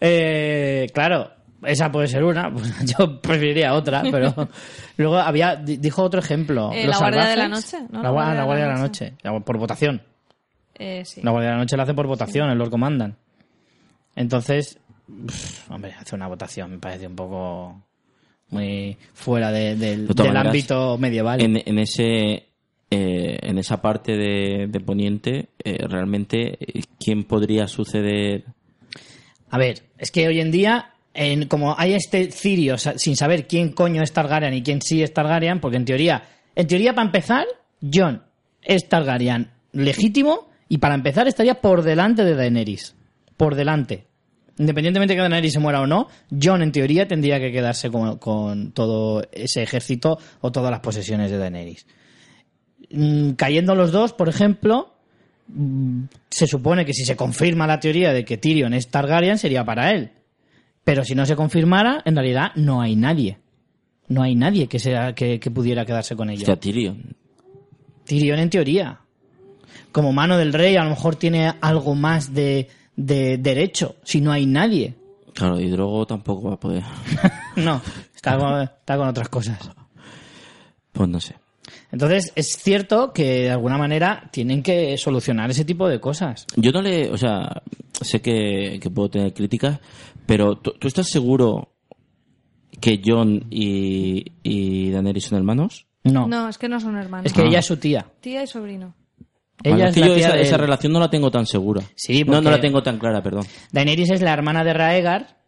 Eh, 0.00 0.86
claro, 0.92 1.30
esa 1.66 1.90
puede 1.92 2.08
ser 2.08 2.24
una. 2.24 2.50
pues 2.52 2.72
yo 2.98 3.20
preferiría 3.20 3.74
otra, 3.74 4.02
pero 4.10 4.34
luego 4.96 5.18
había 5.18 5.56
di- 5.56 5.76
dijo 5.78 6.02
otro 6.02 6.20
ejemplo. 6.20 6.70
Eh, 6.72 6.86
Los 6.86 6.94
la 6.94 6.98
Guardia 6.98 7.24
de 7.30 7.36
la. 7.36 7.48
Noche, 7.48 7.78
¿no? 7.90 8.02
La, 8.02 8.10
gua- 8.10 8.34
la 8.34 8.44
Guardia 8.44 8.64
de 8.66 8.72
la 8.72 8.78
Noche. 8.80 9.14
La- 9.22 9.40
por 9.40 9.58
votación. 9.58 10.02
Eh, 10.76 11.02
sí. 11.04 11.20
La 11.22 11.30
Guardia 11.30 11.50
de 11.50 11.54
la 11.56 11.60
Noche 11.62 11.76
la 11.76 11.82
hace 11.84 11.94
por 11.94 12.06
votación, 12.06 12.50
el 12.50 12.58
Lord 12.58 12.70
Comandan. 12.70 13.16
Entonces, 14.16 14.78
pff, 15.26 15.70
hombre, 15.70 15.92
hace 15.98 16.14
una 16.14 16.28
votación 16.28 16.70
me 16.72 16.78
parece 16.78 17.06
un 17.06 17.16
poco 17.16 17.82
muy 18.50 18.96
fuera 19.12 19.50
de- 19.50 19.76
del, 19.76 20.06
De 20.08 20.14
todas 20.14 20.26
del 20.26 20.34
maneras, 20.34 20.46
ámbito 20.50 20.98
medieval. 20.98 21.40
En, 21.40 21.56
en 21.64 21.78
ese 21.78 22.46
eh, 22.90 23.38
en 23.42 23.58
esa 23.58 23.80
parte 23.82 24.12
de, 24.16 24.66
de 24.68 24.80
Poniente, 24.80 25.48
eh, 25.64 25.84
realmente, 25.88 26.56
eh, 26.60 26.82
¿quién 27.00 27.24
podría 27.24 27.66
suceder? 27.66 28.44
A 29.50 29.58
ver, 29.58 29.82
es 29.98 30.10
que 30.12 30.28
hoy 30.28 30.40
en 30.40 30.52
día, 30.52 30.90
en, 31.14 31.46
como 31.46 31.78
hay 31.78 31.94
este 31.94 32.30
cirio 32.30 32.76
sin 32.76 33.16
saber 33.16 33.46
quién 33.46 33.70
coño 33.70 34.02
es 34.02 34.12
Targaryen 34.12 34.52
y 34.52 34.62
quién 34.62 34.82
sí 34.82 35.02
es 35.02 35.14
Targaryen, 35.14 35.60
porque 35.60 35.76
en 35.76 35.84
teoría, 35.84 36.24
en 36.54 36.66
teoría 36.66 36.92
para 36.92 37.06
empezar, 37.06 37.46
Jon 37.80 38.22
es 38.62 38.88
Targaryen 38.88 39.50
legítimo 39.72 40.48
y 40.68 40.78
para 40.78 40.94
empezar 40.94 41.28
estaría 41.28 41.60
por 41.60 41.82
delante 41.82 42.24
de 42.24 42.34
Daenerys. 42.34 42.96
Por 43.36 43.54
delante. 43.54 44.06
Independientemente 44.58 45.12
de 45.12 45.16
que 45.16 45.20
Daenerys 45.22 45.52
se 45.52 45.60
muera 45.60 45.80
o 45.80 45.86
no, 45.86 46.08
Jon 46.30 46.62
en 46.62 46.72
teoría 46.72 47.06
tendría 47.06 47.38
que 47.38 47.52
quedarse 47.52 47.90
con, 47.90 48.18
con 48.18 48.72
todo 48.72 49.24
ese 49.32 49.62
ejército 49.62 50.18
o 50.40 50.52
todas 50.52 50.70
las 50.70 50.80
posesiones 50.80 51.30
de 51.30 51.38
Daenerys. 51.38 51.86
Mm, 52.90 53.30
Cayendo 53.32 53.74
los 53.74 53.92
dos, 53.92 54.12
por 54.12 54.28
ejemplo, 54.28 54.94
mm, 55.48 56.04
se 56.30 56.46
supone 56.46 56.84
que 56.84 56.92
si 56.92 57.04
se 57.04 57.16
confirma 57.16 57.66
la 57.66 57.80
teoría 57.80 58.12
de 58.12 58.24
que 58.24 58.36
Tyrion 58.36 58.74
es 58.74 58.88
Targaryen 58.88 59.38
sería 59.38 59.64
para 59.64 59.92
él. 59.92 60.10
Pero 60.84 61.04
si 61.04 61.14
no 61.14 61.24
se 61.26 61.34
confirmara, 61.36 62.02
en 62.04 62.14
realidad 62.14 62.52
no 62.56 62.80
hay 62.80 62.94
nadie. 62.94 63.38
No 64.08 64.22
hay 64.22 64.34
nadie 64.34 64.68
que 64.68 64.78
sea 64.78 65.14
que, 65.14 65.40
que 65.40 65.50
pudiera 65.50 65.84
quedarse 65.86 66.14
con 66.14 66.28
ellos. 66.28 66.42
Hostia, 66.42 66.56
Tyrion. 66.60 67.16
Tyrion 68.04 68.38
en 68.38 68.50
teoría. 68.50 69.00
Como 69.92 70.12
mano 70.12 70.36
del 70.36 70.52
rey 70.52 70.76
a 70.76 70.84
lo 70.84 70.90
mejor 70.90 71.16
tiene 71.16 71.54
algo 71.60 71.94
más 71.94 72.34
de, 72.34 72.68
de 72.96 73.38
derecho, 73.38 73.96
si 74.04 74.20
no 74.20 74.30
hay 74.32 74.44
nadie. 74.44 74.94
Claro, 75.32 75.58
y 75.58 75.68
Drogo 75.68 76.06
tampoco 76.06 76.48
va 76.48 76.54
a 76.54 76.60
poder. 76.60 76.82
No, 77.56 77.80
está 78.14 78.36
con, 78.36 78.62
está 78.62 78.96
con 78.96 79.06
otras 79.08 79.28
cosas. 79.28 79.58
Pues 80.92 81.08
no 81.08 81.20
sé. 81.20 81.36
Entonces 81.92 82.32
es 82.34 82.56
cierto 82.56 83.12
que 83.12 83.42
de 83.42 83.50
alguna 83.52 83.78
manera 83.78 84.28
tienen 84.32 84.60
que 84.60 84.98
solucionar 84.98 85.50
ese 85.50 85.64
tipo 85.64 85.88
de 85.88 86.00
cosas. 86.00 86.44
Yo 86.56 86.72
no 86.72 86.82
le. 86.82 87.10
O 87.10 87.16
sea, 87.16 87.62
sé 88.00 88.20
que, 88.20 88.80
que 88.82 88.90
puedo 88.90 89.08
tener 89.10 89.32
críticas, 89.32 89.78
pero 90.26 90.56
¿tú, 90.56 90.72
tú 90.78 90.88
estás 90.88 91.08
seguro 91.08 91.72
que 92.80 93.00
John 93.04 93.46
y, 93.50 94.24
y 94.42 94.90
Daenerys 94.90 95.24
son 95.26 95.38
hermanos? 95.38 95.86
No, 96.04 96.26
No, 96.26 96.48
es 96.48 96.58
que 96.58 96.68
no 96.68 96.80
son 96.80 96.96
hermanos. 96.96 97.26
es 97.26 97.32
que 97.32 97.42
Ah. 97.42 97.46
ella 97.46 97.58
es 97.60 97.66
su 97.66 97.76
tía. 97.78 98.06
Tía 98.20 98.42
y 98.42 98.46
sobrino. 98.46 98.94
Ella 99.62 99.76
Vale, 99.76 99.88
es 99.88 99.94
que 99.94 100.00
la 100.00 100.06
yo 100.08 100.14
tía 100.16 100.28
esa, 100.40 100.56
relación 100.56 100.92
no 100.92 101.00
la 101.00 101.08
tengo 101.08 101.30
tan 101.30 101.46
segura. 101.46 101.82
Sí, 101.94 102.24
no, 102.24 102.40
la 102.42 102.60
tengo 102.60 102.82
tan 102.82 102.98
clara, 102.98 103.22
perdón. 103.22 103.44
Daenerys 103.72 104.10
es 104.10 104.20
la 104.20 104.32
hermana 104.34 104.64
de 104.64 104.74
Raegar, 104.74 105.38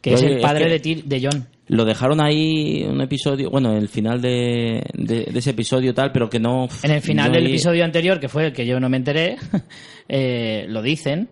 que 0.00 0.14
es 0.14 0.22
el 0.22 0.34
es 0.36 0.42
padre 0.42 0.80
que- 0.80 0.94
de, 0.96 1.02
de 1.02 1.26
Jon. 1.28 1.48
Lo 1.66 1.84
dejaron 1.84 2.22
ahí 2.22 2.82
un 2.88 3.02
episodio, 3.02 3.50
bueno, 3.50 3.72
en 3.72 3.76
el 3.76 3.88
final 3.88 4.22
de, 4.22 4.82
de, 4.94 5.24
de 5.24 5.38
ese 5.38 5.50
episodio 5.50 5.92
tal, 5.92 6.12
pero 6.12 6.30
que 6.30 6.40
no... 6.40 6.66
En 6.82 6.92
el 6.92 7.02
final 7.02 7.30
del 7.30 7.46
episodio 7.46 7.84
anterior, 7.84 8.18
que 8.18 8.30
fue 8.30 8.46
el 8.46 8.52
que 8.54 8.64
yo 8.64 8.80
no 8.80 8.88
me 8.88 8.96
enteré, 8.96 9.36
eh, 10.08 10.64
lo 10.68 10.80
dicen. 10.80 11.28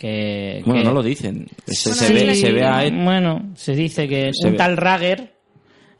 Que, 0.00 0.62
Bueno, 0.64 0.80
que- 0.80 0.84
no 0.88 0.94
lo 0.94 1.02
dicen. 1.02 1.46
Se, 1.66 1.90
Bueno, 1.90 1.94
se 2.00 2.06
sí, 2.06 2.14
ve, 2.14 2.34
se 2.34 2.52
ve 2.52 2.64
a 2.64 2.84
Ed- 2.86 3.04
Bueno, 3.04 3.50
se 3.54 3.74
dice 3.74 4.08
que 4.08 4.30
Se 4.32 4.46
un 4.46 4.52
ve. 4.52 4.58
tal 4.58 4.78
Rager 4.78 5.34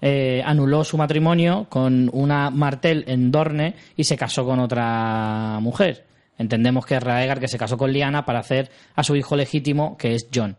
eh, 0.00 0.40
anuló 0.42 0.84
su 0.84 0.96
matrimonio 0.96 1.66
con 1.68 2.08
una 2.14 2.48
Martel 2.48 3.04
en 3.08 3.30
Dorne 3.30 3.74
y 3.96 4.04
se 4.04 4.16
casó 4.16 4.46
con 4.46 4.58
otra 4.58 5.58
mujer. 5.60 6.06
Entendemos 6.38 6.86
que 6.86 6.94
es 6.96 7.02
Raegar 7.02 7.38
que 7.40 7.48
se 7.48 7.58
casó 7.58 7.76
con 7.76 7.92
Liana 7.92 8.24
para 8.24 8.38
hacer 8.38 8.70
a 8.94 9.02
su 9.04 9.14
hijo 9.16 9.36
legítimo, 9.36 9.98
que 9.98 10.14
es 10.14 10.28
John. 10.34 10.56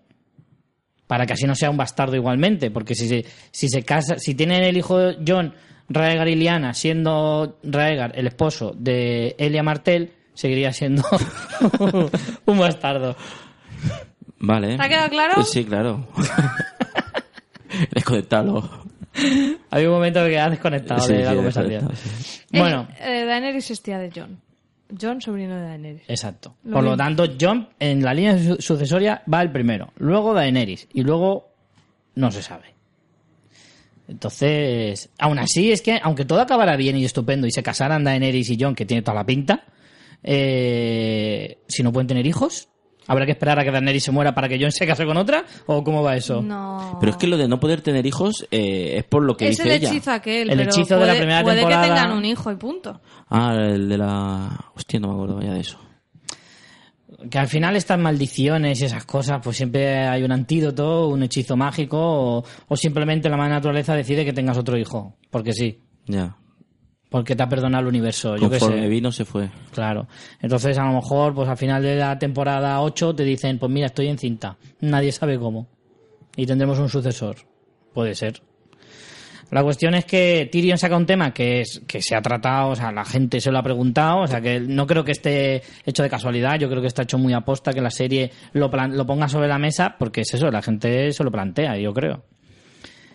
Para 1.08 1.26
que 1.26 1.34
así 1.34 1.46
no 1.48 1.56
sea 1.56 1.72
un 1.72 1.78
bastardo 1.78 2.16
igualmente, 2.16 2.70
porque 2.70 2.94
si 2.94 3.08
se, 3.08 3.26
si 3.50 3.70
se 3.70 3.82
casa, 3.82 4.20
si 4.20 4.36
tienen 4.36 4.62
el 4.62 4.78
hijo 4.78 5.00
John, 5.28 5.56
Raegar 5.90 6.28
y 6.28 6.36
Liana, 6.36 6.76
siendo 6.76 7.58
Raegar 7.64 8.12
el 8.16 8.28
esposo 8.28 8.76
de 8.78 9.36
Elia 9.40 9.64
Martel, 9.64 10.12
seguiría 10.34 10.72
siendo 10.74 11.04
un 12.46 12.58
bastardo. 12.60 13.16
Vale. 14.40 14.76
¿Te 14.78 14.84
ha 14.84 14.90
quedado 14.90 15.10
claro? 15.10 15.44
Sí, 15.44 15.64
claro. 15.66 16.08
Desconectalo. 17.92 18.70
Hay 19.70 19.86
un 19.86 19.92
momento 19.92 20.26
que 20.26 20.40
has 20.40 20.52
desconectado 20.52 21.02
Sí, 21.02 21.14
de 21.14 21.24
la 21.24 21.30
sí, 21.32 21.36
conversación. 21.36 21.92
sí. 21.96 22.42
Bueno, 22.58 22.88
Eh, 23.00 23.22
eh, 23.22 23.26
Daenerys 23.26 23.72
es 23.72 23.82
tía 23.82 24.00
de 24.00 24.12
John. 24.14 24.40
John, 25.00 25.22
sobrino 25.22 25.56
de 25.56 25.62
Daenerys. 25.62 26.04
exacto. 26.10 26.56
Lo 26.64 26.74
Por 26.76 26.84
lo 26.84 26.98
tanto, 26.98 27.26
John 27.40 27.70
en 27.80 28.04
la 28.04 28.14
línea 28.14 28.38
su- 28.38 28.58
sucesoria 28.62 29.22
va 29.32 29.42
el 29.42 29.52
primero, 29.52 29.92
luego 29.98 30.34
Daenerys 30.34 30.88
y 30.94 31.02
luego 31.04 31.50
no 32.16 32.30
se 32.32 32.42
sabe. 32.42 32.74
Entonces, 34.08 35.10
aún 35.18 35.40
así 35.40 35.72
es 35.72 35.82
que 35.82 35.98
aunque 36.04 36.26
todo 36.26 36.42
acabara 36.42 36.76
bien 36.76 36.98
y 36.98 37.06
estupendo 37.06 37.48
y 37.48 37.52
se 37.52 37.64
casaran 37.64 38.04
Daenerys 38.04 38.50
y 38.50 38.58
John, 38.60 38.76
que 38.76 38.86
tiene 38.86 39.02
toda 39.02 39.16
la 39.16 39.26
pinta, 39.26 39.64
eh, 40.24 41.60
si 41.68 41.84
no 41.84 41.92
pueden 41.92 42.08
tener 42.08 42.26
hijos, 42.28 42.70
habrá 43.08 43.26
que 43.26 43.32
esperar 43.34 43.60
a 43.60 43.64
que 43.64 43.72
Daenerys 43.72 44.04
se 44.04 44.12
muera 44.12 44.34
para 44.34 44.48
que 44.48 44.58
John 44.62 44.72
se 44.72 44.86
case 44.88 45.06
con 45.06 45.18
otra 45.18 45.44
o 45.66 45.84
cómo 45.84 46.02
va 46.04 46.16
eso. 46.16 46.42
No. 46.42 46.98
Pero 47.00 47.12
es 47.12 47.18
que 47.18 47.28
lo 47.28 47.38
de 47.38 47.48
no 47.48 47.60
poder 47.60 47.82
tener 47.82 48.06
hijos 48.06 48.46
eh, 48.52 48.94
es 48.98 49.04
por 49.06 49.24
lo 49.24 49.36
que 49.36 49.46
es 49.48 49.58
dice 49.58 49.64
el 49.70 49.76
ella. 49.76 49.90
hechizo 49.90 50.12
aquel, 50.12 50.50
El 50.50 50.58
pero 50.58 50.70
hechizo 50.70 50.96
de 50.96 51.00
la 51.02 51.06
puede, 51.08 51.18
primera 51.18 51.44
puede 51.44 51.56
temporada- 51.58 51.82
que 51.84 51.88
tengan 51.90 52.12
un 52.18 52.26
hijo 52.26 52.52
y 52.52 52.56
punto. 52.56 53.02
Ah, 53.30 53.56
el 53.58 53.90
de 53.90 53.98
la... 53.98 54.66
Hostia, 54.76 55.00
no 55.00 55.08
me 55.10 55.14
acuerdo 55.16 55.42
ya 55.42 55.54
de 55.54 55.60
eso. 55.62 55.78
que 57.30 57.38
al 57.38 57.48
final 57.48 57.76
estas 57.76 58.00
maldiciones 58.00 58.82
y 58.82 58.86
esas 58.86 59.06
cosas, 59.06 59.42
pues 59.44 59.58
siempre 59.58 60.08
hay 60.08 60.24
un 60.24 60.32
antídoto, 60.32 61.08
un 61.08 61.22
hechizo 61.24 61.56
mágico, 61.58 61.98
o, 62.00 62.44
o 62.68 62.76
simplemente 62.78 63.30
la 63.30 63.38
madre 63.38 63.52
naturaleza 63.54 63.94
decide 63.96 64.26
que 64.26 64.34
tengas 64.34 64.58
otro 64.58 64.78
hijo, 64.78 65.18
porque 65.30 65.54
sí, 65.54 65.82
Ya. 66.08 66.36
Porque 67.12 67.36
te 67.36 67.44
ha 67.44 67.50
perdonado 67.50 67.82
el 67.82 67.90
universo, 67.90 68.38
yo 68.38 68.50
qué 68.50 68.58
Conforme 68.58 68.84
sé. 68.84 68.88
vino 68.88 69.12
se 69.12 69.26
fue. 69.26 69.50
Claro. 69.74 70.08
Entonces, 70.42 70.78
a 70.78 70.86
lo 70.86 70.94
mejor, 70.94 71.36
pues 71.36 71.50
al 71.50 71.58
final 71.58 71.84
de 71.84 71.98
la 71.98 72.18
temporada 72.18 72.82
8 72.82 73.14
te 73.14 73.24
dicen, 73.26 73.60
pues 73.60 73.70
mira, 73.70 73.88
estoy 73.88 74.08
encinta. 74.08 74.56
Nadie 74.80 75.12
sabe 75.12 75.38
cómo. 75.38 75.68
Y 76.38 76.46
tendremos 76.46 76.80
un 76.80 76.88
sucesor. 76.88 77.36
Puede 77.94 78.16
ser. 78.16 78.42
La 79.50 79.62
cuestión 79.62 79.94
es 79.96 80.06
que 80.06 80.48
Tyrion 80.50 80.78
saca 80.78 80.96
un 80.96 81.06
tema 81.06 81.34
que 81.34 81.60
es 81.60 81.82
que 81.86 82.02
se 82.02 82.16
ha 82.16 82.22
tratado, 82.22 82.70
o 82.70 82.76
sea, 82.78 82.90
la 82.94 83.04
gente 83.04 83.42
se 83.42 83.52
lo 83.52 83.60
ha 83.60 83.64
preguntado, 83.64 84.22
o 84.22 84.28
sea, 84.28 84.40
que 84.40 84.62
no 84.62 84.88
creo 84.88 85.04
que 85.04 85.12
esté 85.12 85.62
hecho 85.86 86.04
de 86.04 86.10
casualidad, 86.10 86.58
yo 86.58 86.70
creo 86.70 86.80
que 86.82 86.88
está 86.88 87.04
hecho 87.04 87.18
muy 87.18 87.34
aposta, 87.34 87.74
que 87.74 87.82
la 87.82 87.90
serie 87.92 88.32
lo, 88.54 88.72
plan- 88.72 88.96
lo 88.96 89.06
ponga 89.06 89.28
sobre 89.28 89.50
la 89.50 89.60
mesa, 89.60 89.98
porque 90.00 90.22
es 90.22 90.34
eso, 90.34 90.50
la 90.50 90.62
gente 90.62 91.12
se 91.12 91.24
lo 91.26 91.32
plantea, 91.32 91.78
yo 91.78 91.94
creo. 91.94 92.24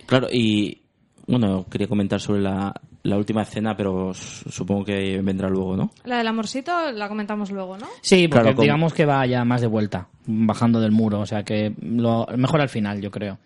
Claro, 0.04 0.28
y... 0.30 0.82
Bueno, 1.28 1.64
quería 1.68 1.88
comentar 1.88 2.20
sobre 2.20 2.42
la, 2.42 2.72
la 3.06 3.16
última 3.16 3.42
escena, 3.42 3.76
pero 3.76 4.12
supongo 4.14 4.84
que 4.84 5.20
vendrá 5.22 5.48
luego, 5.48 5.76
¿no? 5.76 5.90
La 6.04 6.18
del 6.18 6.26
amorcito 6.26 6.92
la 6.92 7.08
comentamos 7.08 7.50
luego, 7.50 7.78
¿no? 7.78 7.86
Sí, 8.00 8.28
porque 8.28 8.48
Claro, 8.48 8.62
digamos 8.62 8.92
que 8.92 9.06
va 9.06 9.24
ya 9.26 9.44
más 9.44 9.60
de 9.60 9.66
vuelta, 9.66 10.08
bajando 10.26 10.80
del 10.80 10.92
muro, 10.92 11.20
o 11.20 11.26
sea 11.26 11.42
que 11.42 11.74
lo 11.80 12.26
mejor 12.36 12.60
al 12.60 12.68
final, 12.68 13.00
yo 13.00 13.10
creo. 13.10 13.38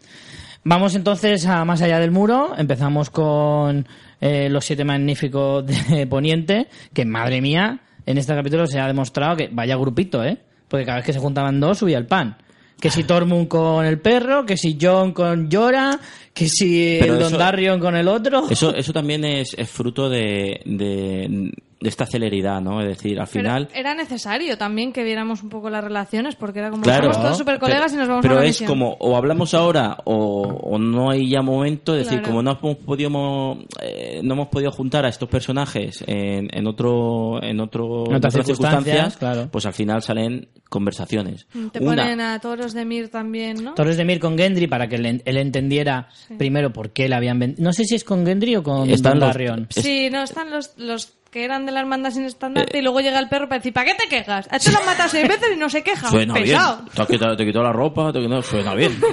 Vamos 0.64 0.94
entonces 0.94 1.46
a 1.46 1.64
más 1.64 1.80
allá 1.82 1.98
del 1.98 2.10
muro, 2.10 2.54
empezamos 2.56 3.10
con 3.10 3.86
eh, 4.20 4.48
los 4.50 4.64
siete 4.64 4.84
magníficos 4.84 5.64
de 5.66 6.06
Poniente, 6.10 6.68
que 6.92 7.04
madre 7.04 7.40
mía, 7.40 7.80
en 8.06 8.18
este 8.18 8.34
capítulo 8.34 8.66
se 8.66 8.80
ha 8.80 8.86
demostrado 8.86 9.36
que 9.36 9.48
vaya 9.52 9.76
grupito, 9.76 10.24
¿eh? 10.24 10.38
Porque 10.68 10.84
cada 10.84 10.98
vez 10.98 11.06
que 11.06 11.12
se 11.12 11.18
juntaban 11.18 11.60
dos 11.60 11.78
subía 11.78 11.98
el 11.98 12.06
pan. 12.06 12.36
Que 12.80 12.90
si 12.90 13.04
Tormund 13.04 13.46
con 13.48 13.84
el 13.84 14.00
perro, 14.00 14.46
que 14.46 14.56
si 14.56 14.78
John 14.80 15.12
con 15.12 15.48
Llora, 15.50 15.98
que 16.32 16.48
si 16.48 16.96
Pero 17.00 17.14
el 17.14 17.20
eso- 17.20 17.30
Dondarrion 17.30 17.78
con 17.78 17.94
el 17.96 18.08
otro. 18.08 18.46
Eso, 18.48 18.74
eso 18.74 18.92
también 18.92 19.24
es, 19.24 19.54
es 19.56 19.68
fruto 19.68 20.08
de, 20.08 20.60
de, 20.64 21.52
de 21.80 21.88
esta 21.88 22.04
celeridad, 22.04 22.60
¿no? 22.60 22.82
Es 22.82 22.88
decir, 22.88 23.18
al 23.18 23.26
Pero 23.26 23.42
final... 23.42 23.68
era 23.74 23.94
necesario 23.94 24.58
también 24.58 24.92
que 24.92 25.02
viéramos 25.02 25.42
un 25.42 25.48
poco 25.48 25.70
las 25.70 25.82
relaciones 25.82 26.36
porque 26.36 26.58
era 26.58 26.68
como 26.70 26.82
Claro, 26.82 27.04
somos 27.12 27.22
todos 27.22 27.38
super 27.38 27.58
colegas 27.58 27.92
pero, 27.92 27.94
y 27.94 27.98
nos 28.00 28.08
vamos 28.08 28.22
pero 28.22 28.34
a 28.34 28.36
una 28.38 28.46
es 28.46 28.50
misión. 28.60 28.68
como 28.68 28.96
o 29.00 29.16
hablamos 29.16 29.54
ahora 29.54 29.96
o, 30.04 30.42
o 30.42 30.78
no 30.78 31.10
hay 31.10 31.30
ya 31.30 31.40
momento, 31.40 31.94
es 31.96 32.04
decir, 32.04 32.18
Claro. 32.18 32.28
como 32.28 32.42
no 32.42 32.58
hemos 32.62 32.76
podido 32.84 33.56
eh, 33.80 34.20
no 34.22 34.34
hemos 34.34 34.48
podido 34.48 34.70
juntar 34.72 35.06
a 35.06 35.08
estos 35.08 35.28
personajes 35.30 36.04
en, 36.06 36.48
en 36.52 36.66
otro 36.66 37.42
en 37.42 37.58
otro 37.60 38.04
En 38.10 38.16
otras 38.16 38.34
circunstancias, 38.34 39.16
claro. 39.16 39.48
pues 39.50 39.64
al 39.64 39.72
final 39.72 40.02
salen 40.02 40.48
conversaciones. 40.68 41.46
Te 41.72 41.78
Una- 41.82 42.02
ponen 42.02 42.20
a 42.20 42.38
Toros 42.40 42.74
de 42.74 42.84
Mir 42.84 43.08
también, 43.08 43.64
¿no? 43.64 43.74
Torres 43.74 43.96
de 43.96 44.04
Mir 44.04 44.20
con 44.20 44.36
Gendry 44.38 44.66
para 44.66 44.86
que 44.88 44.96
él, 44.96 45.22
él 45.24 45.36
entendiera 45.38 46.08
primero 46.38 46.72
por 46.72 46.90
qué 46.90 47.08
le 47.08 47.16
habían 47.16 47.38
vendido. 47.38 47.62
No 47.64 47.72
sé 47.72 47.84
si 47.84 47.94
es 47.96 48.04
con 48.04 48.24
Gendry 48.26 48.56
o 48.56 48.62
con 48.62 48.88
Están 48.90 49.18
los- 49.18 49.20
Dondarrion. 49.34 49.66
es- 49.74 49.82
Sí, 49.82 50.08
no, 50.12 50.22
están 50.22 50.50
los, 50.50 50.76
los 50.78 51.14
que 51.30 51.44
eran 51.44 51.64
de 51.66 51.72
la 51.72 51.80
hermandad 51.80 52.10
sin 52.10 52.24
estandarte 52.24 52.78
y 52.78 52.82
luego 52.82 53.00
llega 53.00 53.18
el 53.18 53.28
perro 53.28 53.48
para 53.48 53.58
decir, 53.60 53.72
¿para 53.72 53.86
qué 53.92 53.94
te 53.94 54.08
quejas? 54.08 54.48
A 54.50 54.56
este 54.56 54.72
lo 54.72 54.78
han 54.78 54.86
matado 54.86 55.08
seis 55.08 55.28
veces 55.28 55.48
y 55.54 55.56
no 55.56 55.68
se 55.70 55.82
queja. 55.82 56.08
Suena 56.10 56.34
Pesado. 56.34 56.82
bien. 56.82 57.06
Te, 57.06 57.12
quitado, 57.12 57.36
te 57.36 57.46
quitó 57.46 57.62
la 57.62 57.72
ropa, 57.72 58.12
te, 58.12 58.20
no, 58.26 58.42
suena 58.42 58.74
bien. 58.74 58.98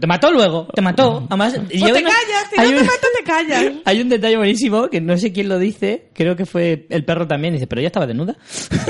Te 0.00 0.06
mató 0.06 0.32
luego, 0.32 0.66
te 0.74 0.80
mató. 0.80 1.26
Además, 1.28 1.54
O 1.58 1.62
yo 1.70 1.92
te 1.92 2.00
no- 2.02 2.08
callas, 2.08 2.48
si 2.50 2.60
hay 2.60 2.70
no 2.70 2.76
te 2.76 2.80
un- 2.80 2.86
mato 2.86 3.06
te 3.18 3.24
callas. 3.24 3.72
Hay 3.84 4.00
un 4.00 4.08
detalle 4.08 4.36
buenísimo 4.38 4.88
que 4.88 5.00
no 5.02 5.16
sé 5.18 5.32
quién 5.32 5.48
lo 5.50 5.58
dice, 5.58 6.08
creo 6.14 6.34
que 6.34 6.46
fue 6.46 6.86
el 6.88 7.04
perro 7.04 7.26
también, 7.28 7.52
dice, 7.52 7.66
pero 7.66 7.80
ella 7.80 7.88
estaba 7.88 8.06
desnuda. 8.06 8.34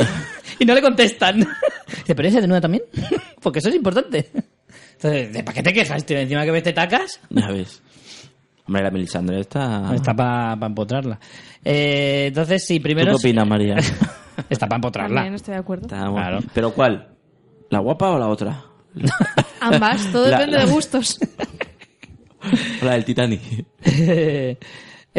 y 0.60 0.64
no 0.64 0.74
le 0.74 0.80
contestan. 0.82 1.40
dice, 1.40 2.14
pero 2.14 2.28
ella 2.28 2.36
es 2.38 2.42
desnuda 2.42 2.60
también, 2.60 2.84
porque 3.42 3.58
eso 3.58 3.68
es 3.68 3.74
importante. 3.74 4.30
Entonces, 4.92 5.32
¿de 5.32 5.42
¿para 5.42 5.54
qué 5.56 5.62
te 5.64 5.72
quejas, 5.72 6.06
tío? 6.06 6.18
Encima 6.18 6.44
que 6.44 6.52
ves 6.52 6.62
te 6.62 6.72
tacas, 6.72 7.20
ya 7.30 7.48
ves. 7.48 7.82
Hombre, 8.66 8.82
la 8.82 8.90
Melisandre 8.90 9.40
está... 9.40 9.94
está 9.94 10.14
para 10.14 10.66
empotrarla. 10.66 11.18
Eh, 11.64 12.26
entonces, 12.28 12.66
sí, 12.66 12.78
¿Tú 12.78 12.84
primero... 12.84 13.10
qué 13.12 13.16
opinas, 13.16 13.46
María? 13.46 13.76
está 14.48 14.66
para 14.66 14.76
empotrarla. 14.76 15.16
También 15.16 15.34
estoy 15.34 15.52
de 15.54 15.60
acuerdo. 15.60 15.86
Está- 15.86 16.10
Claro. 16.10 16.40
¿Pero 16.54 16.72
cuál? 16.72 17.08
¿La 17.70 17.78
guapa 17.80 18.10
o 18.10 18.18
la 18.18 18.28
otra? 18.28 18.62
Ambas, 19.60 20.10
todo 20.12 20.28
La- 20.28 20.38
depende 20.38 20.58
la- 20.58 20.64
de 20.66 20.72
gustos. 20.72 21.18
O 22.82 22.84
la 22.86 22.92
del 22.92 23.04
Titanic. 23.04 23.40
Eh, 23.84 24.56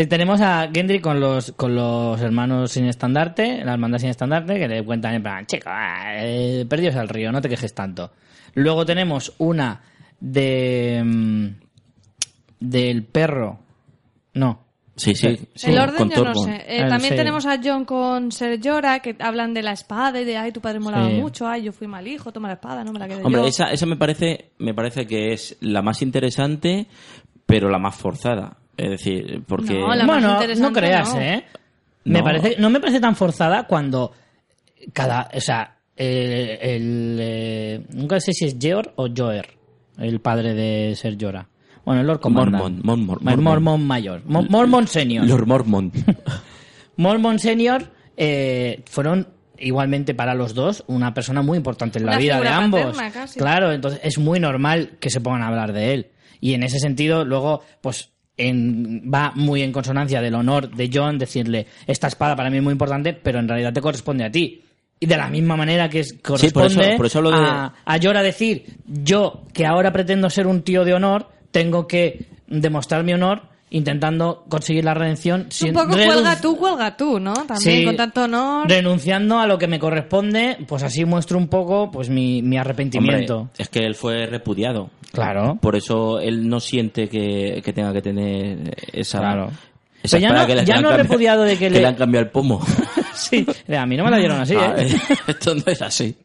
tenemos 0.09 0.41
a 0.41 0.69
Gendry 0.73 0.99
con 0.99 1.19
los, 1.19 1.51
con 1.53 1.75
los 1.75 2.19
hermanos 2.21 2.71
sin 2.71 2.85
estandarte, 2.85 3.63
la 3.63 3.73
hermandad 3.73 3.99
sin 3.99 4.09
estandarte, 4.09 4.59
que 4.59 4.67
le 4.67 4.83
cuentan 4.83 5.13
en 5.15 5.23
plan, 5.23 5.45
chico, 5.45 5.69
eh, 6.17 6.65
perdidos 6.67 6.95
al 6.95 7.09
río, 7.09 7.31
no 7.31 7.41
te 7.41 7.49
quejes 7.49 7.73
tanto. 7.73 8.11
Luego 8.55 8.85
tenemos 8.85 9.33
una 9.37 9.81
de 10.19 11.01
mm, 11.05 11.47
del 12.69 13.03
perro. 13.03 13.59
No. 14.33 14.59
Sí, 14.97 15.13
sí. 15.13 15.37
sí, 15.55 15.71
el 15.71 15.77
orden 15.79 16.07
con 16.07 16.09
yo 16.09 16.23
no 16.23 16.35
sé. 16.35 16.63
Eh, 16.67 16.79
también 16.87 17.11
sí. 17.13 17.17
tenemos 17.17 17.45
a 17.45 17.59
John 17.61 17.83
con 17.83 18.31
Ser 18.31 18.61
Jorah 18.63 18.99
que 18.99 19.13
hablan 19.19 19.53
de 19.53 19.61
la 19.61 19.73
espada 19.73 20.21
y 20.21 20.25
de, 20.25 20.37
ay, 20.37 20.53
tu 20.53 20.61
padre 20.61 20.79
molaba 20.79 21.09
Sí. 21.09 21.15
mucho, 21.15 21.47
ay, 21.47 21.63
yo 21.63 21.73
fui 21.73 21.85
mal 21.87 22.07
hijo, 22.07 22.31
toma 22.31 22.47
la 22.47 22.53
espada, 22.53 22.83
no 22.85 22.93
me 22.93 22.99
la 22.99 23.07
quedé 23.09 23.21
Hombre, 23.21 23.41
yo. 23.41 23.47
esa, 23.47 23.65
esa 23.71 23.85
me 23.85 23.97
parece 23.97 24.51
me 24.59 24.73
parece 24.73 25.05
que 25.05 25.33
es 25.33 25.57
la 25.59 25.81
más 25.81 26.01
interesante, 26.01 26.87
pero 27.45 27.69
la 27.69 27.77
más 27.77 27.95
forzada. 27.95 28.55
Es 28.77 28.89
decir, 28.89 29.43
porque... 29.45 29.73
No, 29.73 29.93
la- 29.93 30.05
más 30.05 30.15
bueno, 30.21 30.33
interesante 30.35 30.61
no 30.69 30.73
creas, 30.73 31.13
no. 31.13 31.21
¿eh? 31.21 31.45
Me 32.05 32.19
No. 32.19 32.23
parece, 32.23 32.55
no 32.59 32.69
me 32.69 32.79
parece 32.79 32.99
tan 33.01 33.15
forzada 33.17 33.67
cuando 33.67 34.13
cada, 34.93 35.29
o 35.33 35.41
sea, 35.41 35.75
eh, 35.97 36.57
el, 36.61 37.17
eh, 37.19 37.85
nunca 37.93 38.19
sé 38.21 38.31
si 38.31 38.45
es 38.45 38.55
Georg 38.59 38.93
o 38.95 39.07
Joer, 39.15 39.47
el 39.97 40.19
padre 40.21 40.53
de 40.53 40.95
Ser 40.95 41.17
Jorah. 41.19 41.47
Bueno, 41.85 42.01
el 42.01 42.07
Lord 42.07 42.19
Commander. 42.19 42.59
Mormon, 42.59 42.81
Mormon, 42.83 43.05
Mormon. 43.23 43.43
Mormon 43.43 43.85
mayor. 43.87 44.21
Mo- 44.25 44.43
Mormon 44.49 44.87
senior. 44.87 45.25
Lord 45.25 45.45
Mormon. 45.47 45.91
Mormon 46.97 47.39
Senior 47.39 47.91
eh, 48.17 48.83
fueron 48.89 49.27
igualmente 49.57 50.13
para 50.13 50.33
los 50.33 50.53
dos 50.53 50.83
una 50.87 51.13
persona 51.13 51.41
muy 51.41 51.57
importante 51.57 51.99
en 51.99 52.05
la 52.05 52.13
Una 52.13 52.19
vida 52.19 52.39
de 52.41 52.47
ambos. 52.47 52.81
paterna, 52.81 53.11
casi. 53.11 53.39
Claro, 53.39 53.71
entonces 53.71 53.99
es 54.03 54.17
muy 54.17 54.39
normal 54.39 54.91
que 54.99 55.09
se 55.09 55.21
pongan 55.21 55.41
a 55.43 55.47
hablar 55.47 55.73
de 55.73 55.93
él. 55.93 56.07
Y 56.41 56.53
en 56.53 56.63
ese 56.63 56.79
sentido, 56.79 57.25
luego, 57.25 57.61
pues 57.81 58.11
en- 58.37 59.09
va 59.13 59.31
muy 59.35 59.61
en 59.61 59.71
consonancia 59.71 60.21
del 60.21 60.35
honor 60.35 60.69
de 60.75 60.89
John 60.93 61.17
decirle, 61.17 61.67
esta 61.87 62.07
espada 62.07 62.35
para 62.35 62.49
mí 62.49 62.57
es 62.57 62.63
muy 62.63 62.71
importante, 62.73 63.13
pero 63.13 63.39
en 63.39 63.47
realidad 63.47 63.73
te 63.73 63.81
corresponde 63.81 64.25
a 64.25 64.31
ti. 64.31 64.61
Y 64.99 65.05
de 65.07 65.17
la 65.17 65.29
misma 65.29 65.55
manera 65.57 65.89
que 65.89 65.99
es- 66.01 66.13
por 66.13 66.35
eso- 66.35 66.51
corresponde 66.53 66.95
por 66.97 67.05
eso 67.05 67.21
de- 67.21 67.33
a, 67.35 67.73
a 67.85 67.99
Jorah 68.01 68.23
decir, 68.23 68.77
yo 68.85 69.43
que 69.53 69.65
ahora 69.65 69.91
pretendo 69.91 70.29
ser 70.29 70.47
un 70.47 70.61
tío 70.61 70.83
de 70.85 70.93
honor, 70.93 71.29
tengo 71.55 71.87
que 71.87 72.25
demostrar 72.47 73.05
mi 73.05 73.13
honor 73.13 73.43
intentando 73.69 74.43
conseguir 74.49 74.83
la 74.83 74.93
redención 74.93 75.41
un 75.43 75.51
sin 75.51 75.73
poco 75.73 75.93
renun- 75.95 76.05
cuelga 76.05 76.41
tú, 76.41 76.57
cuelga 76.57 76.97
tú, 76.97 77.17
¿no? 77.19 77.33
También 77.33 77.59
Sí, 77.79 77.85
con 77.85 77.95
tanto 77.95 78.23
honor. 78.25 78.69
Renunciando 78.69 79.39
a 79.39 79.47
lo 79.47 79.57
que 79.57 79.67
me 79.67 79.79
corresponde, 79.79 80.57
pues 80.67 80.83
así 80.83 81.05
muestro 81.05 81.37
un 81.37 81.47
poco 81.47 81.89
pues 81.91 82.09
mi, 82.09 82.41
mi 82.41 82.57
arrepentimiento. 82.57 83.37
Hombre, 83.37 83.53
es 83.57 83.69
que 83.69 83.79
él 83.85 83.95
fue 83.95 84.25
repudiado. 84.25 84.89
Claro. 85.13 85.57
Por 85.61 85.77
eso 85.77 86.19
él 86.19 86.47
no 86.49 86.59
siente 86.59 87.07
que, 87.07 87.61
que 87.63 87.71
tenga 87.73 87.93
que 87.93 88.01
tener 88.01 88.75
esa... 88.91 89.19
Claro. 89.19 89.51
Esa 90.05 90.17
Pero 90.17 90.33
ya 90.33 90.41
no- 90.41 90.47
que 90.47 90.55
le 90.55 90.65
ya 90.65 90.75
han 90.75 90.81
no 90.81 90.89
cambiado- 90.89 91.03
repudiado 91.09 91.43
de 91.43 91.57
que 91.57 91.69
le- 91.69 91.79
le 91.81 91.87
han 91.87 91.95
cambiado 91.95 92.25
el 92.25 92.31
pomo. 92.31 92.61
sí, 93.13 93.45
a 93.75 93.85
mí 93.85 93.97
no 93.97 94.05
me 94.05 94.11
la 94.11 94.17
dieron 94.17 94.39
así, 94.39 94.55
Ah, 94.59 94.75
¿eh? 94.77 94.87
Esto 95.27 95.53
no 95.55 95.63
es 95.67 95.81
así. 95.81 96.15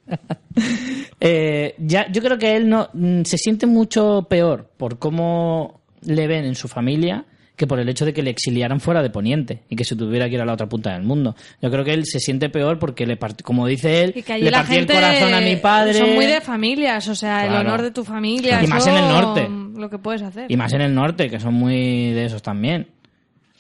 Eh, 1.21 1.75
ya, 1.79 2.11
yo 2.11 2.23
creo 2.23 2.39
que 2.39 2.57
él 2.57 2.69
no 2.69 2.89
mm, 2.93 3.23
se 3.25 3.37
siente 3.39 3.67
mucho 3.67 4.27
peor 4.29 4.71
por 4.77 4.99
cómo 4.99 5.81
le 6.03 6.27
ven 6.27 6.45
en 6.45 6.55
su 6.55 6.67
familia 6.69 7.25
que 7.57 7.67
por 7.67 7.79
el 7.79 7.87
hecho 7.91 8.07
de 8.07 8.15
que 8.15 8.23
le 8.23 8.31
exiliaran 8.31 8.81
fuera 8.81 9.03
de 9.03 9.11
Poniente 9.11 9.65
y 9.69 9.77
que 9.77 9.85
se 9.85 9.95
tuviera 9.95 10.27
que 10.31 10.37
ir 10.37 10.41
a 10.41 10.47
la 10.47 10.55
otra 10.55 10.67
punta 10.67 10.95
del 10.95 11.03
mundo. 11.03 11.37
Yo 11.61 11.71
creo 11.71 11.85
que 11.85 11.93
él 11.93 12.07
se 12.07 12.19
siente 12.19 12.49
peor 12.49 12.79
porque 12.79 13.05
le 13.07 13.19
part- 13.19 13.43
como 13.43 13.67
dice 13.67 14.03
él, 14.03 14.15
que 14.25 14.39
le 14.39 14.51
partí 14.51 14.77
el 14.77 14.87
corazón 14.87 15.35
a 15.35 15.43
mi 15.43 15.57
padre. 15.57 15.93
son 15.93 16.15
muy 16.15 16.25
de 16.25 16.41
familias, 16.41 17.07
o 17.09 17.15
sea, 17.15 17.43
el 17.45 17.51
Claro. 17.51 17.69
honor 17.69 17.83
de 17.83 17.91
tu 17.91 18.03
familia. 18.03 18.63
Y 18.65 18.67
más 18.67 18.87
en 18.87 18.97
el 18.97 19.03
norte. 19.09 19.47
Lo 19.79 19.91
que 19.91 19.99
puedes 19.99 20.23
hacer. 20.23 20.47
Y 20.51 20.57
más 20.57 20.73
en 20.73 20.81
el 20.81 20.95
norte, 20.95 21.29
que 21.29 21.39
son 21.39 21.53
muy 21.53 22.13
de 22.13 22.25
esos 22.25 22.41
también. 22.41 22.87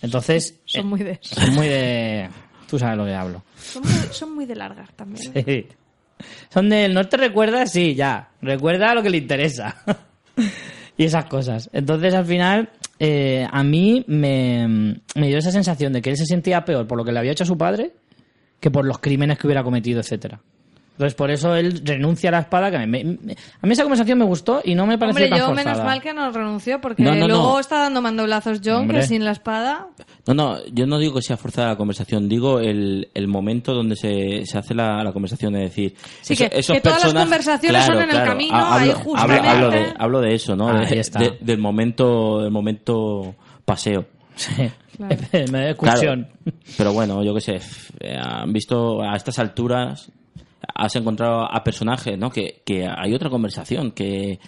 Entonces, 0.03 0.61
Son 0.65 0.83
eh, 0.83 0.85
muy 0.85 1.01
de 1.01 1.19
eso. 1.21 1.35
son 1.35 1.55
muy 1.55 1.69
de... 1.69 2.29
Tú 2.69 2.79
sabes 2.79 2.97
lo 2.97 3.05
que 3.05 3.15
hablo. 3.15 3.43
Son 3.61 3.83
muy, 3.83 3.93
son 4.13 4.35
muy 4.35 4.47
de 4.47 4.55
largar 4.55 4.93
también. 4.93 5.33
Sí. 5.33 5.67
Son 6.53 6.69
del 6.69 6.95
norte 6.95 7.17
recuerda, 7.17 7.67
sí, 7.67 7.95
ya. 7.95 8.31
Recuerda 8.41 8.95
lo 8.95 9.03
que 9.03 9.11
le 9.11 9.19
interesa. 9.19 9.77
y 10.97 11.05
esas 11.05 11.25
cosas. 11.25 11.69
Entonces, 11.73 12.15
al 12.15 12.27
final, 12.27 12.71
eh, 12.99 13.47
a 13.51 13.65
mí 13.65 14.05
me, 14.07 15.01
me 15.17 15.29
dio 15.29 15.39
esa 15.39 15.51
sensación 15.51 15.93
de 15.93 16.03
que 16.03 16.11
él 16.11 16.17
se 16.17 16.27
sentía 16.27 16.65
peor 16.65 16.87
por 16.87 16.99
lo 16.99 17.05
que 17.05 17.13
le 17.13 17.19
había 17.19 17.33
hecho 17.33 17.45
a 17.45 17.47
su 17.47 17.59
padre 17.59 17.93
que 18.61 18.71
por 18.71 18.85
los 18.85 18.99
crímenes 18.99 19.39
que 19.39 19.47
hubiera 19.47 19.65
cometido, 19.65 20.01
etcétera. 20.01 20.41
Entonces, 20.93 21.15
por 21.15 21.31
eso 21.31 21.55
él 21.55 21.81
renuncia 21.83 22.29
a 22.29 22.33
la 22.33 22.39
espada. 22.41 22.71
Que 22.71 22.79
me- 22.79 22.87
me- 22.87 23.05
me- 23.05 23.33
a 23.33 23.67
mí 23.67 23.73
esa 23.73 23.83
conversación 23.85 24.19
me 24.19 24.25
gustó 24.27 24.61
y 24.63 24.75
no 24.75 24.87
me 24.87 24.99
pareció 24.99 25.25
Hombre, 25.25 25.31
tan 25.31 25.39
yo 25.39 25.47
forzada. 25.47 25.71
menos 25.73 25.85
mal 25.87 26.03
que 26.03 26.13
no 26.13 26.31
renunció, 26.31 26.79
porque 26.81 27.03
No, 27.03 27.15
no, 27.15 27.27
luego 27.27 27.53
no. 27.55 27.59
está 27.61 27.79
dando 27.79 28.03
mandoblazos 28.03 28.61
John, 28.63 28.83
Hombre. 28.83 29.01
que 29.01 29.07
sin 29.07 29.25
la 29.25 29.31
espada... 29.31 29.87
No, 30.27 30.35
no, 30.35 30.59
yo 30.67 30.87
no 30.87 30.99
digo 30.99 31.15
que 31.15 31.23
sea 31.23 31.39
forzada 31.39 31.69
la 31.69 31.77
conversación, 31.77 32.29
digo 32.29 32.61
el, 32.61 33.09
el 33.15 33.29
momento 33.29 33.73
donde 33.73 33.97
se, 33.97 34.45
se 34.45 34.59
hace 34.59 34.75
la, 34.75 35.03
la 35.03 35.13
conversación, 35.13 35.57
es 35.57 35.71
decir... 35.71 35.95
Sí, 36.21 36.37
que- 36.37 36.51
que 36.51 36.81
todas 36.83 37.03
las 37.15 37.15
conversaciones 37.25 37.87
son 37.87 38.03
en 38.03 38.11
el 38.11 38.23
camino, 38.25 38.55
ha- 38.57 38.77
ahí 38.81 38.91
hablo, 38.91 39.03
justamente. 39.05 39.49
hablo- 39.49 39.67
hablo 39.67 39.71
de, 39.71 39.95
hablo 39.99 40.21
de 40.21 40.35
eso, 40.35 40.55
¿no? 40.55 40.69
Ah, 40.69 40.81
De- 40.81 40.87
ahí 40.87 40.99
está. 40.99 41.19
de- 41.19 41.39
del 41.41 41.59
momento 41.59 42.43
del 42.43 42.51
momento 42.51 43.35
paseo. 43.65 44.05
Sí. 44.37 44.53
Claro. 44.99 45.17
me 45.51 45.61
da 45.63 45.71
excursión. 45.71 46.29
Claro, 46.45 46.59
pero 46.77 46.93
bueno, 46.93 47.25
yo 47.25 47.35
qué 47.35 47.41
sé, 47.41 47.61
eh, 48.01 48.17
han 48.21 48.53
visto 48.53 49.01
a 49.03 49.17
estas 49.17 49.39
alturas, 49.39 50.13
has 50.75 50.97
encontrado 50.97 51.43
a 51.53 51.63
personajes, 51.65 52.19
¿no? 52.19 52.31
Que, 52.31 52.63
que 52.65 52.87
hay 52.87 53.15
otra 53.15 53.31
conversación 53.31 53.93
que, 53.93 54.39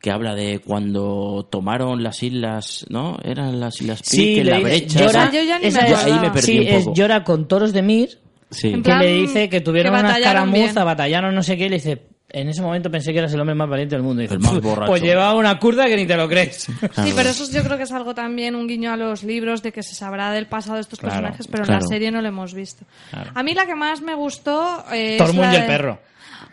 que 0.00 0.10
habla 0.10 0.34
de 0.34 0.60
cuando 0.60 1.48
tomaron 1.50 2.02
las 2.02 2.22
islas, 2.22 2.86
¿no? 2.88 3.16
Eran 3.24 3.58
las 3.60 3.80
islas 3.80 4.02
Pique, 4.02 4.44
le 4.44 4.50
la 4.50 4.56
dice- 4.58 4.68
brecha. 4.70 5.00
llora- 5.00 5.30
yo 5.32 5.42
ya 5.42 5.56
ni 5.58 5.62
me 5.62 5.68
esa- 5.68 5.84
acordaba. 5.84 6.04
ahí 6.04 6.20
me 6.20 6.30
perdí 6.30 6.46
sí, 6.46 6.58
un 6.58 6.66
es 6.66 6.84
poco. 6.84 6.94
llora 6.94 7.24
con 7.24 7.48
toros 7.48 7.72
de 7.72 7.82
Mir 7.82 8.18
Sí. 8.48 8.68
En 8.68 8.74
que 8.76 8.82
plan, 8.82 9.00
le 9.00 9.12
dice 9.12 9.48
que 9.48 9.60
tuvieron 9.60 9.92
que 9.92 10.00
una 10.00 10.18
escaramuza, 10.18 10.84
batallaron 10.84 11.34
no 11.34 11.42
sé 11.42 11.56
qué, 11.56 11.66
y 11.66 11.68
le 11.68 11.76
dice, 11.76 12.02
en 12.40 12.48
ese 12.48 12.60
momento 12.62 12.90
pensé 12.90 13.12
que 13.12 13.18
eras 13.18 13.32
el 13.32 13.40
hombre 13.40 13.54
más 13.54 13.68
valiente 13.68 13.94
del 13.94 14.02
mundo. 14.02 14.20
Y 14.22 14.24
dice, 14.26 14.34
El 14.34 14.40
más 14.40 14.52
"Puf, 14.52 14.62
borracho". 14.62 14.90
Pues 14.90 15.02
llevaba 15.02 15.34
una 15.34 15.58
curda 15.58 15.86
que 15.86 15.96
ni 15.96 16.06
te 16.06 16.16
lo 16.16 16.28
crees. 16.28 16.64
Sí, 16.64 17.12
pero 17.16 17.30
eso 17.30 17.50
yo 17.50 17.62
creo 17.62 17.76
que 17.76 17.84
es 17.84 17.92
algo 17.92 18.14
también 18.14 18.54
un 18.54 18.66
guiño 18.66 18.92
a 18.92 18.96
los 18.96 19.22
libros 19.22 19.62
de 19.62 19.72
que 19.72 19.82
se 19.82 19.94
sabrá 19.94 20.30
del 20.32 20.46
pasado 20.46 20.74
de 20.76 20.82
estos 20.82 20.98
Claro, 20.98 21.14
personajes, 21.14 21.46
pero 21.48 21.64
en 21.64 21.70
la 21.72 21.80
serie 21.80 22.10
no 22.10 22.20
lo 22.20 22.28
hemos 22.28 22.52
visto. 22.54 22.84
Claro. 23.10 23.30
A 23.34 23.42
mí 23.42 23.54
la 23.54 23.66
que 23.66 23.74
más 23.74 24.00
me 24.02 24.14
gustó 24.14 24.84
eh, 24.92 25.12
es 25.12 25.18
Tormund 25.18 25.40
la 25.46 25.52
y 25.52 25.56
el 25.56 25.62
de- 25.62 25.66
perro. 25.68 25.98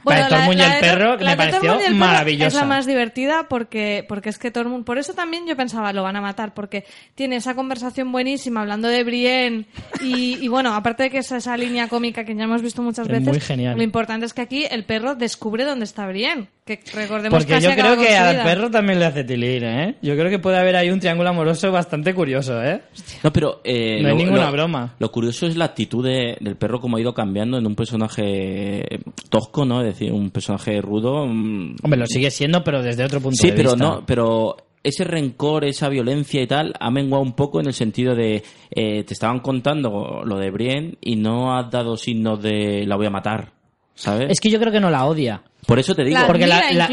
Bueno, 0.03 0.21
Vale, 0.21 0.35
Tormund 0.35 0.59
y 0.59 0.63
el 0.63 0.79
perro, 0.79 1.17
que 1.17 1.25
me 1.25 1.37
pareció 1.37 1.79
maravillosa. 1.93 2.47
Es 2.47 2.53
la 2.55 2.65
más 2.65 2.85
divertida 2.85 3.47
porque, 3.49 4.05
porque 4.07 4.29
es 4.29 4.37
que 4.37 4.51
Tormund, 4.51 4.85
por 4.85 4.97
eso 4.97 5.13
también 5.13 5.45
yo 5.47 5.55
pensaba, 5.55 5.93
lo 5.93 6.03
van 6.03 6.15
a 6.15 6.21
matar, 6.21 6.53
porque 6.53 6.85
tiene 7.15 7.37
esa 7.37 7.55
conversación 7.55 8.11
buenísima 8.11 8.61
hablando 8.61 8.87
de 8.87 9.03
Brienne 9.03 9.65
y, 10.01 10.37
y 10.43 10.47
bueno, 10.47 10.73
aparte 10.73 11.03
de 11.03 11.09
que 11.09 11.19
es 11.19 11.31
esa 11.31 11.55
línea 11.57 11.87
cómica 11.87 12.23
que 12.25 12.35
ya 12.35 12.43
hemos 12.43 12.61
visto 12.61 12.81
muchas 12.81 13.05
Es 13.07 13.11
veces, 13.11 13.27
muy 13.27 13.39
genial. 13.39 13.77
lo 13.77 13.83
importante 13.83 14.25
es 14.25 14.33
que 14.33 14.41
aquí 14.41 14.65
el 14.69 14.83
perro 14.83 15.15
descubre 15.15 15.63
dónde 15.63 15.85
está 15.85 16.05
Brienne. 16.07 16.47
Que 16.65 16.79
recordemos 16.93 17.37
Porque 17.43 17.59
yo 17.61 17.71
creo 17.71 17.97
que 17.97 18.15
al 18.15 18.41
perro 18.43 18.71
también 18.71 18.97
le 18.97 19.05
hace 19.05 19.25
tilir, 19.25 19.65
¿eh? 19.65 19.95
Yo 20.01 20.15
creo 20.15 20.29
que 20.29 20.39
puede 20.39 20.57
haber 20.57 20.77
ahí 20.77 20.89
un 20.89 20.99
triángulo 21.01 21.29
amoroso 21.29 21.69
bastante 21.73 22.13
curioso, 22.13 22.63
¿eh? 22.63 22.81
No, 23.21 23.33
pero... 23.33 23.59
eh, 23.65 24.01
No 24.01 24.07
hay 24.07 24.13
lo- 24.13 24.19
ninguna 24.19 24.45
lo- 24.45 24.51
broma. 24.53 24.95
Lo 24.97 25.11
curioso 25.11 25.45
es 25.45 25.57
la 25.57 25.65
actitud 25.65 26.05
de- 26.05 26.37
del 26.39 26.55
perro 26.55 26.79
como 26.79 26.95
ha 26.95 27.01
ido 27.01 27.13
cambiando 27.13 27.57
en 27.57 27.67
un 27.67 27.75
personaje 27.75 28.85
tosco, 29.29 29.65
¿no? 29.65 29.81
Es 29.81 29.87
decir, 29.87 30.13
un 30.13 30.31
personaje 30.31 30.79
rudo. 30.81 31.23
Hombre, 31.23 31.97
lo 31.97 32.05
sigue 32.07 32.31
siendo, 32.31 32.63
pero 32.63 32.81
desde 32.81 33.03
otro 33.03 33.19
punto 33.19 33.41
Sí, 33.41 33.47
de 33.51 33.57
pero 33.57 33.71
vista. 33.71 33.83
no, 33.85 34.05
pero 34.05 34.55
ese 34.83 35.03
rencor, 35.03 35.65
esa 35.65 35.89
violencia 35.89 36.41
y 36.41 36.47
tal, 36.47 36.73
ha 36.79 36.89
menguado 36.91 37.23
un 37.23 37.33
poco 37.33 37.59
en 37.59 37.67
el 37.67 37.73
sentido 37.73 38.15
de 38.15 38.41
eh, 38.71 39.03
te 39.03 39.13
estaban 39.13 39.39
contando 39.41 40.23
lo 40.25 40.37
de 40.37 40.49
Brienne 40.49 40.97
y 41.01 41.17
no 41.17 41.57
has 41.57 41.69
dado 41.69 41.97
signos 41.97 42.41
de 42.41 42.85
la 42.87 42.95
voy 42.95 43.07
a 43.07 43.09
matar, 43.09 43.51
¿sabes? 43.95 44.27
Es 44.29 44.39
que 44.39 44.49
yo 44.49 44.59
creo 44.61 44.71
que 44.71 44.79
no 44.79 44.89
la 44.89 45.05
odia. 45.05 45.43
Por 45.67 45.79
eso 45.79 45.95
te 45.95 46.03
digo. 46.03 46.19
La 46.19 46.27
Porque 46.27 46.47
la, 46.47 46.57
admira 46.59 46.89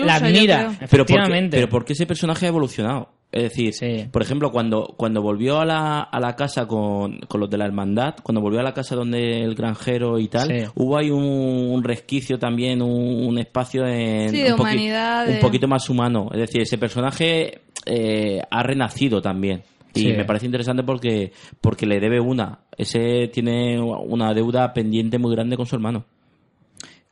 la- 0.62 0.62
la 0.80 0.86
pero 0.90 1.04
porque, 1.06 1.48
pero 1.50 1.68
porque 1.68 1.92
ese 1.94 2.06
personaje 2.06 2.46
ha 2.46 2.48
evolucionado. 2.48 3.08
Es 3.32 3.44
decir, 3.44 3.72
Sí. 3.72 4.06
por 4.10 4.22
ejemplo, 4.22 4.50
cuando, 4.50 4.94
cuando 4.96 5.22
volvió 5.22 5.60
a 5.60 5.64
la, 5.64 6.00
a 6.00 6.18
la 6.18 6.34
casa 6.34 6.66
con, 6.66 7.18
con 7.28 7.40
los 7.40 7.48
de 7.48 7.58
la 7.58 7.64
hermandad, 7.66 8.16
cuando 8.24 8.40
volvió 8.40 8.58
a 8.58 8.64
la 8.64 8.74
casa 8.74 8.96
donde 8.96 9.42
el 9.44 9.54
granjero 9.54 10.18
y 10.18 10.26
tal, 10.26 10.48
Sí. 10.48 10.64
hubo 10.74 10.98
ahí 10.98 11.10
un, 11.10 11.22
un 11.70 11.84
resquicio 11.84 12.40
también, 12.40 12.82
un, 12.82 13.24
un 13.28 13.38
espacio 13.38 13.86
en, 13.86 14.30
Sí, 14.30 14.38
de 14.42 14.52
un, 14.52 14.58
poqui- 14.58 15.34
un 15.34 15.40
poquito 15.40 15.68
más 15.68 15.88
humano. 15.88 16.28
Es 16.32 16.40
decir, 16.40 16.62
ese 16.62 16.76
personaje 16.76 17.60
eh, 17.86 18.40
ha 18.50 18.62
renacido 18.64 19.22
también. 19.22 19.62
Y 19.94 20.00
Sí. 20.00 20.12
me 20.12 20.24
parece 20.24 20.46
interesante 20.46 20.82
porque, 20.82 21.32
porque 21.60 21.86
le 21.86 22.00
debe 22.00 22.18
una. 22.20 22.60
Ese 22.76 23.28
tiene 23.32 23.80
una 23.80 24.34
deuda 24.34 24.72
pendiente 24.72 25.18
muy 25.18 25.32
grande 25.34 25.56
con 25.56 25.66
su 25.66 25.76
hermano. 25.76 26.04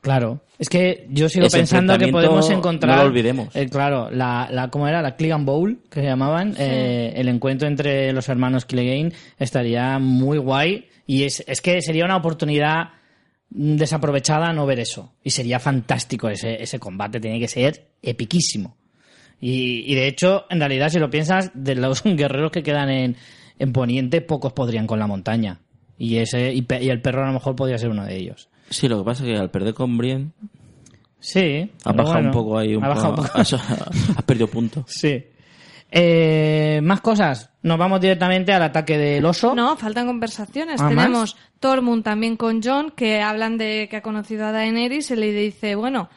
Claro, 0.01 0.41
es 0.59 0.69
que 0.69 1.07
yo 1.11 1.29
sigo 1.29 1.47
Ese 1.47 1.59
pensando 1.59 1.99
que 1.99 2.09
podemos 2.09 2.49
encontrar. 2.51 2.97
no 2.97 3.03
lo 3.03 3.09
olvidemos. 3.09 3.55
eh, 3.57 3.69
claro, 3.69 4.11
la, 4.11 4.49
la, 4.51 4.69
¿cómo 4.69 4.87
era? 4.87 5.03
La 5.03 5.17
Clegane 5.17 5.45
Bowl, 5.45 5.81
que 5.91 6.01
se 6.01 6.07
llamaban. 6.07 6.55
eh, 6.59 7.13
el 7.17 7.29
encuentro 7.29 7.67
entre 7.67 8.13
los 8.13 8.29
hermanos 8.29 8.65
Clegane 8.65 9.13
estaría 9.39 9.99
muy 9.99 10.39
guay. 10.39 10.87
Y 11.07 11.25
es, 11.25 11.43
es 11.49 11.61
que 11.61 11.81
sería 11.83 12.05
una 12.05 12.17
oportunidad 12.17 12.91
desaprovechada 13.51 14.53
no 14.53 14.67
ver 14.67 14.81
eso. 14.81 15.13
Y 15.25 15.31
sería 15.31 15.59
fantástico 15.59 16.29
ese, 16.29 16.63
ese 16.63 16.79
combate, 16.79 17.21
tiene 17.21 17.41
que 17.41 17.49
ser 17.49 17.89
epiquísimo. 18.03 18.77
Y, 19.41 19.85
y 19.91 19.95
de 19.95 20.07
hecho, 20.09 20.45
en 20.51 20.59
realidad, 20.61 20.91
si 20.91 20.99
lo 20.99 21.11
piensas, 21.11 21.51
de 21.55 21.75
los 21.75 22.03
guerreros 22.05 22.51
que 22.51 22.63
quedan 22.63 22.91
en, 22.91 23.17
en 23.59 23.73
Poniente, 23.73 24.21
pocos 24.21 24.53
podrían 24.53 24.87
con 24.87 24.99
la 24.99 25.07
montaña. 25.07 25.61
Y, 25.99 26.17
ese, 26.19 26.53
y, 26.53 26.63
pe- 26.63 26.83
y 26.83 26.91
el 26.91 27.01
perro 27.03 27.25
a 27.25 27.27
lo 27.27 27.33
mejor 27.33 27.57
podría 27.57 27.79
ser 27.79 27.91
uno 27.91 28.05
de 28.05 28.17
ellos. 28.17 28.49
Sí, 28.71 28.89
lo 28.89 28.99
que 28.99 29.05
pasa 29.05 29.25
es 29.25 29.31
que 29.33 29.37
al 29.39 29.51
perder 29.51 29.75
con 29.75 29.97
Brienne, 29.99 30.31
Sí. 31.21 31.71
pero 31.83 31.97
bajado 31.97 32.13
bueno, 32.15 32.29
un 32.29 32.33
poco 32.35 32.59
ahí. 32.59 32.77
Un 32.77 32.85
ha 32.85 32.89
bajado 32.89 33.15
poco- 33.17 33.29
has, 33.35 33.53
has 34.17 34.23
perdido 34.25 34.47
puntos. 34.49 34.85
Sí. 34.89 35.25
Eh, 35.91 36.81
más 36.83 37.01
cosas. 37.01 37.51
Nos 37.63 37.79
vamos 37.79 38.01
directamente 38.01 38.53
al 38.53 38.63
ataque 38.63 38.99
del 38.99 39.25
oso. 39.25 39.55
No, 39.55 39.77
faltan 39.77 40.07
conversaciones. 40.07 40.81
¿Ah, 40.81 40.89
Tenemos 40.89 41.37
Tormund 41.61 42.05
también 42.05 42.37
con 42.37 42.61
John, 42.63 42.93
que 42.95 43.21
hablan 43.23 43.57
de 43.59 43.89
que 43.91 43.97
ha 43.97 44.03
conocido 44.03 44.47
a 44.47 44.53
Daenerys 44.53 45.11
y 45.11 45.17
le 45.17 45.33
dice, 45.33 45.75
bueno, 45.77 46.09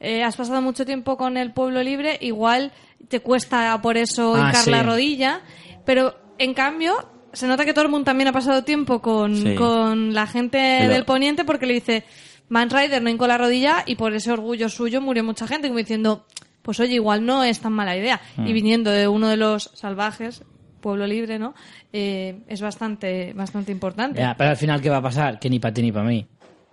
eh, 0.00 0.24
has 0.24 0.36
pasado 0.36 0.60
mucho 0.62 0.84
tiempo 0.84 1.16
con 1.16 1.36
el 1.36 1.52
pueblo 1.52 1.82
libre, 1.82 2.18
igual 2.20 2.72
te 3.08 3.20
cuesta 3.20 3.78
por 3.80 3.96
eso 3.96 4.34
Ah, 4.34 4.38
hincar 4.48 4.64
sí. 4.64 4.70
la 4.70 4.82
rodilla, 4.82 5.40
pero 5.86 6.14
en 6.38 6.52
cambio 6.54 6.94
se 7.32 7.46
nota 7.46 7.64
que 7.64 7.74
Tormund 7.74 8.04
también 8.04 8.28
ha 8.28 8.32
pasado 8.32 8.64
tiempo 8.64 9.00
con, 9.00 9.36
Sí. 9.36 9.54
con 9.54 10.12
la 10.14 10.26
gente 10.26 10.58
Pero- 10.80 10.92
del 10.94 11.04
poniente 11.04 11.44
porque 11.44 11.66
le 11.66 11.74
dice, 11.74 12.04
Man 12.48 12.70
Rider 12.70 13.00
no 13.02 13.10
hincó 13.10 13.26
la 13.26 13.38
rodilla 13.38 13.84
y 13.86 13.94
por 13.96 14.12
ese 14.14 14.32
orgullo 14.32 14.68
suyo 14.68 15.00
murió 15.00 15.22
mucha 15.24 15.46
gente, 15.46 15.68
como 15.68 15.78
diciendo, 15.78 16.26
pues 16.62 16.80
oye, 16.80 16.94
igual 16.94 17.24
no 17.24 17.44
es 17.44 17.60
tan 17.60 17.72
mala 17.72 17.96
idea. 17.96 18.20
Hmm. 18.36 18.46
Y 18.46 18.52
viniendo 18.52 18.90
de 18.90 19.06
uno 19.08 19.28
de 19.28 19.36
los 19.36 19.70
salvajes, 19.74 20.42
pueblo 20.80 21.06
libre, 21.06 21.38
¿no? 21.38 21.54
Eh, 21.92 22.40
es 22.48 22.60
bastante, 22.60 23.32
bastante 23.34 23.70
importante. 23.70 24.20
Ya, 24.20 24.34
pero 24.36 24.50
al 24.50 24.56
final, 24.56 24.80
¿qué 24.80 24.90
va 24.90 24.96
a 24.98 25.02
pasar? 25.02 25.38
Que 25.38 25.48
ni 25.50 25.58
para 25.58 25.74
ti 25.74 25.82
ni 25.82 25.92
para 25.92 26.06
mí. 26.06 26.26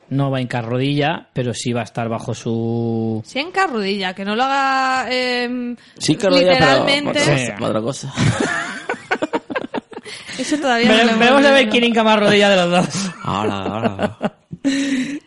No 0.10 0.32
va 0.32 0.38
a 0.38 0.41
hincar 0.41 0.64
rodilla, 0.66 1.28
pero 1.34 1.53
sí 1.53 1.74
va 1.74 1.82
a 1.82 1.84
estar 1.84 2.08
bajo 2.08 2.34
su... 2.34 3.22
Si 3.26 3.39
en 3.39 3.51
carrodilla, 3.51 4.14
que 4.16 4.24
no 4.24 4.36
lo 4.38 4.43
haga 4.43 5.08
eh, 5.12 5.76
Sí, 5.97 6.16
que 6.16 6.28
pero 6.30 6.38
literalmente. 6.38 7.10
otra 7.10 7.38
Sí. 7.38 7.51
cosa, 7.51 7.66
otra 7.68 7.82
cosa. 7.82 8.14
Eso 10.38 10.57
todavía 10.57 10.88
no 10.89 11.11
lo 11.13 11.17
Veremos 11.17 11.45
a 11.45 11.51
ver 11.51 11.69
quién 11.69 11.83
hinca 11.83 12.03
más 12.03 12.19
rodilla 12.19 12.49
de 12.49 12.55
los 12.55 12.69
dos. 12.71 13.11
Ahora, 13.23 13.53
ahora. 13.63 14.17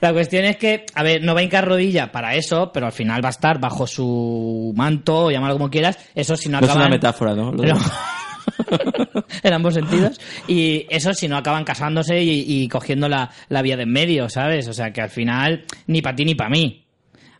La 0.01 0.13
cuestión 0.13 0.45
es 0.45 0.57
que, 0.57 0.85
a 0.95 1.03
ver, 1.03 1.23
no 1.23 1.35
va 1.35 1.41
a 1.41 1.43
hincar 1.43 1.67
rodilla 1.67 2.13
para 2.13 2.35
eso, 2.35 2.71
pero 2.73 2.87
al 2.87 2.93
final 2.93 3.25
va 3.25 3.29
a 3.29 3.33
estar 3.33 3.59
bajo 3.61 3.87
su 3.87 4.73
manto, 4.77 5.31
llámalo 5.31 5.55
como 5.55 5.71
quieras. 5.71 5.99
Eso 6.15 6.37
si 6.37 6.49
no 6.49 6.59
No 6.61 6.67
es 6.67 6.71
acaban... 6.71 6.87
una 6.89 6.95
metáfora, 6.97 7.35
¿no? 7.35 7.53
Pero- 7.57 7.77
en 9.43 9.53
ambos 9.53 9.75
sentidos. 9.75 10.21
Y 10.47 10.87
eso 10.91 11.15
si 11.15 11.29
no 11.29 11.37
acaban 11.37 11.65
casándose 11.65 12.21
y, 12.23 12.45
y 12.47 12.69
cogiendo 12.69 13.09
la, 13.09 13.31
la 13.49 13.63
vía 13.63 13.77
de 13.77 13.85
en 13.85 13.93
medio, 13.93 14.29
¿sabes? 14.29 14.69
O 14.69 14.73
sea 14.73 14.93
que 14.93 15.01
al 15.01 15.11
final 15.11 15.65
ni 15.87 16.03
para 16.03 16.17
ti 16.17 16.25
ni 16.25 16.35
para 16.35 16.51
mí. 16.51 16.85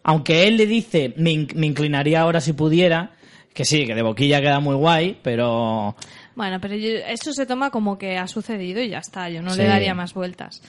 Aunque 0.03 0.47
él 0.47 0.57
le 0.57 0.67
dice, 0.67 1.13
me, 1.17 1.31
in- 1.33 1.49
me 1.55 1.67
inclinaría 1.67 2.21
ahora 2.23 2.41
si 2.41 2.55
pudiera, 2.55 3.13
que 3.53 3.65
sí, 3.65 3.85
que 3.85 3.95
de 3.95 4.03
boquilla 4.03 4.41
queda 4.41 4.61
muy 4.61 4.75
guay, 4.77 5.19
pero... 5.23 5.95
Bueno, 6.41 6.59
pero 6.59 6.75
yo- 6.75 6.89
eso 7.07 7.35
se 7.35 7.45
toma 7.45 7.69
como 7.69 7.99
que 7.99 8.17
ha 8.17 8.27
sucedido 8.27 8.81
y 8.81 8.89
ya 8.89 9.01
está. 9.01 9.29
Yo 9.29 9.43
no 9.43 9.51
Sí. 9.51 9.59
le 9.59 9.69
daría 9.69 9.95
más 9.95 10.15
vueltas. 10.15 10.63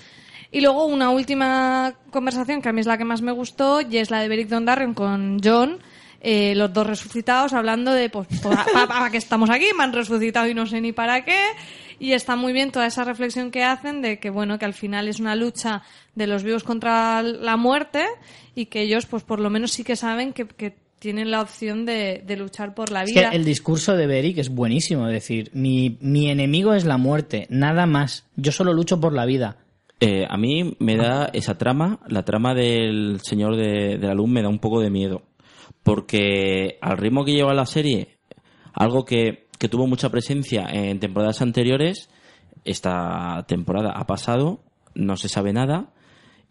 Y 0.52 0.60
luego 0.60 0.84
una 0.86 1.12
última 1.12 1.94
conversación 2.10 2.62
que 2.62 2.68
a 2.68 2.74
mí 2.74 2.82
es 2.82 2.88
la 2.88 2.98
que 2.98 3.06
más 3.06 3.22
me 3.22 3.32
gustó 3.32 3.80
y 3.80 3.96
es 3.98 4.12
la 4.12 4.20
de 4.20 4.28
Beric 4.28 4.50
Dondarrion 4.50 4.94
con 4.94 5.40
John, 5.42 5.80
eh, 6.20 6.56
los 6.58 6.74
dos 6.74 6.86
resucitados, 6.88 7.54
hablando 7.54 7.94
de, 7.94 8.10
pues, 8.10 8.28
¿para, 8.44 8.86
para 8.86 9.10
qué 9.12 9.18
estamos 9.18 9.50
aquí? 9.50 9.68
Me 9.78 9.86
han 9.86 9.94
resucitado 9.94 10.46
y 10.50 10.54
no 10.54 10.66
sé 10.66 10.82
ni 10.82 10.92
para 10.92 11.24
qué. 11.24 11.40
Y 12.00 12.12
está 12.12 12.36
muy 12.36 12.52
bien 12.52 12.72
toda 12.72 12.86
esa 12.88 13.06
reflexión 13.06 13.50
que 13.50 13.64
hacen 13.64 14.02
de 14.02 14.20
que, 14.20 14.30
bueno, 14.30 14.60
que 14.60 14.66
al 14.66 14.74
final 14.74 15.08
es 15.08 15.22
una 15.22 15.36
lucha 15.38 15.84
de 16.16 16.28
los 16.28 16.44
vivos 16.44 16.64
contra 16.66 17.24
la 17.24 17.56
muerte 17.56 18.06
y 18.56 18.66
que 18.66 18.82
ellos, 18.82 19.06
pues, 19.06 19.24
por 19.24 19.40
lo 19.40 19.50
menos 19.50 19.72
sí 19.72 19.86
que 19.86 19.96
saben 19.96 20.34
que, 20.34 20.46
que 20.48 20.76
tienen 21.02 21.32
la 21.32 21.42
opción 21.42 21.84
de, 21.84 22.22
de 22.28 22.38
luchar 22.38 22.76
por 22.76 22.92
la 22.92 23.02
Es 23.02 23.10
vida. 23.10 23.32
que 23.32 23.36
el 23.36 23.44
discurso 23.44 23.98
de 23.98 24.06
Beric 24.06 24.38
es 24.38 24.50
buenísimo, 24.50 25.08
es 25.08 25.14
decir, 25.14 25.50
mi, 25.52 25.98
mi 26.00 26.30
enemigo 26.30 26.76
es 26.76 26.86
la 26.86 26.98
muerte, 26.98 27.48
nada 27.50 27.88
más. 27.88 28.30
Yo 28.36 28.52
solo 28.52 28.72
lucho 28.72 29.00
por 29.02 29.12
la 29.12 29.26
vida. 29.26 29.58
Eh, 30.00 30.28
a 30.30 30.38
mí 30.38 30.76
me 30.78 30.98
da 30.98 31.32
esa 31.34 31.58
trama, 31.58 32.02
la 32.08 32.24
trama 32.24 32.54
del 32.54 33.20
señor 33.24 33.56
de, 33.56 33.98
de 33.98 34.08
la 34.08 34.14
luz 34.14 34.30
me 34.30 34.44
da 34.44 34.50
un 34.50 34.60
poco 34.60 34.80
de 34.80 34.92
miedo. 34.92 35.24
Porque 35.82 36.78
al 36.82 36.98
ritmo 36.98 37.26
que 37.26 37.34
lleva 37.34 37.56
la 37.56 37.66
serie, 37.66 38.20
algo 38.72 39.04
que, 39.04 39.48
que 39.58 39.70
tuvo 39.70 39.88
mucha 39.88 40.12
presencia 40.12 40.68
en 40.72 41.00
temporadas 41.00 41.42
anteriores, 41.42 42.12
esta 42.64 43.44
temporada 43.48 43.92
ha 43.96 44.06
pasado, 44.06 44.60
no 44.94 45.18
se 45.18 45.30
sabe 45.30 45.52
nada 45.52 45.94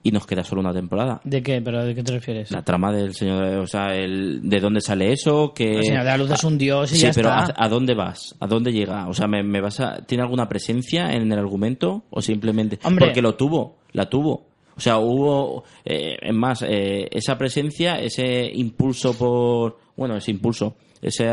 y 0.03 0.13
nos 0.13 0.27
queda 0.27 0.43
solo 0.43 0.63
una 0.63 0.73
temporada. 0.73 1.21
¿De 1.25 1.43
qué? 1.43 1.61
¿Pero 1.61 1.85
de 1.85 1.95
qué 1.95 2.03
te 2.03 2.13
refieres? 2.13 2.51
La 2.51 2.63
trama 2.63 2.91
del 2.91 3.15
señor, 3.15 3.43
o 3.59 3.67
sea, 3.67 3.95
el, 3.95 4.41
de 4.43 4.61
dónde 4.61 4.81
sale 4.81 5.13
eso, 5.13 5.53
que... 5.55 5.77
El 5.77 5.85
Señor 5.85 6.05
de 6.05 6.11
la 6.11 6.17
Luz 6.17 6.31
es 6.31 6.45
un 6.45 6.57
dios 6.57 6.91
y 6.93 6.97
Sí, 6.97 7.03
ya 7.03 7.13
pero 7.15 7.29
está. 7.29 7.55
¿a, 7.57 7.67
a 7.67 7.69
dónde 7.69 7.95
vas? 7.95 8.35
¿A 8.41 8.47
dónde 8.47 8.73
llega? 8.73 9.09
O 9.09 9.15
sea, 9.15 9.27
¿me, 9.27 9.43
me 9.43 9.61
vas 9.61 9.79
a, 9.81 9.99
¿tiene 10.07 10.23
alguna 10.23 10.49
presencia 10.49 11.13
en 11.13 11.31
el 11.31 11.39
argumento? 11.39 12.05
¿O 12.11 12.23
simplemente...? 12.23 12.79
Hombre. 12.83 13.07
Porque 13.07 13.21
lo 13.21 13.35
tuvo, 13.35 13.77
la 13.93 14.09
tuvo. 14.09 14.47
O 14.75 14.81
sea, 14.81 14.99
hubo... 14.99 15.65
Eh, 15.85 16.17
es 16.23 16.35
más, 16.35 16.63
eh, 16.63 17.07
esa 17.11 17.37
presencia, 17.37 17.97
ese 18.01 18.51
impulso 18.55 19.13
por... 19.13 19.79
Bueno, 19.97 20.17
ese 20.17 20.31
impulso. 20.31 20.77
Ese, 21.03 21.31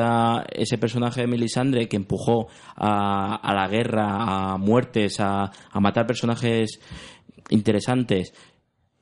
ese 0.51 0.77
personaje 0.77 1.21
de 1.21 1.27
Melisandre 1.27 1.87
que 1.87 1.95
empujó 1.95 2.47
a, 2.75 3.35
a 3.35 3.53
la 3.53 3.67
guerra, 3.69 4.53
a 4.53 4.57
muertes, 4.57 5.19
a, 5.21 5.51
a 5.71 5.79
matar 5.79 6.05
personajes 6.05 6.79
interesantes, 7.49 8.33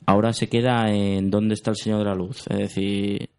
ahora 0.06 0.34
se 0.34 0.48
queda 0.50 0.90
en 0.92 1.30
dónde 1.30 1.54
está 1.56 1.72
el 1.72 1.78
Señor 1.78 2.00
de 2.00 2.06
la 2.06 2.16
Luz. 2.16 2.46
Es 2.50 2.58
decir, 2.58 3.30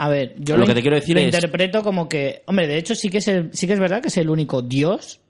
A 0.00 0.08
ver, 0.08 0.36
yo 0.38 0.54
Lo 0.56 0.60
lo, 0.60 0.66
que 0.68 0.74
te 0.74 0.80
quiero 0.82 0.96
decir 0.96 1.16
lo 1.16 1.20
es- 1.22 1.34
interpreto 1.34 1.82
como 1.82 2.08
que, 2.08 2.42
hombre, 2.46 2.68
de 2.68 2.78
hecho 2.78 2.94
sí 2.94 3.10
que 3.10 3.18
es 3.18 3.26
el- 3.28 3.50
sí 3.52 3.66
que 3.66 3.72
es 3.72 3.80
verdad 3.80 4.00
que 4.00 4.08
es 4.08 4.16
el 4.16 4.30
único 4.30 4.62
dios 4.62 5.20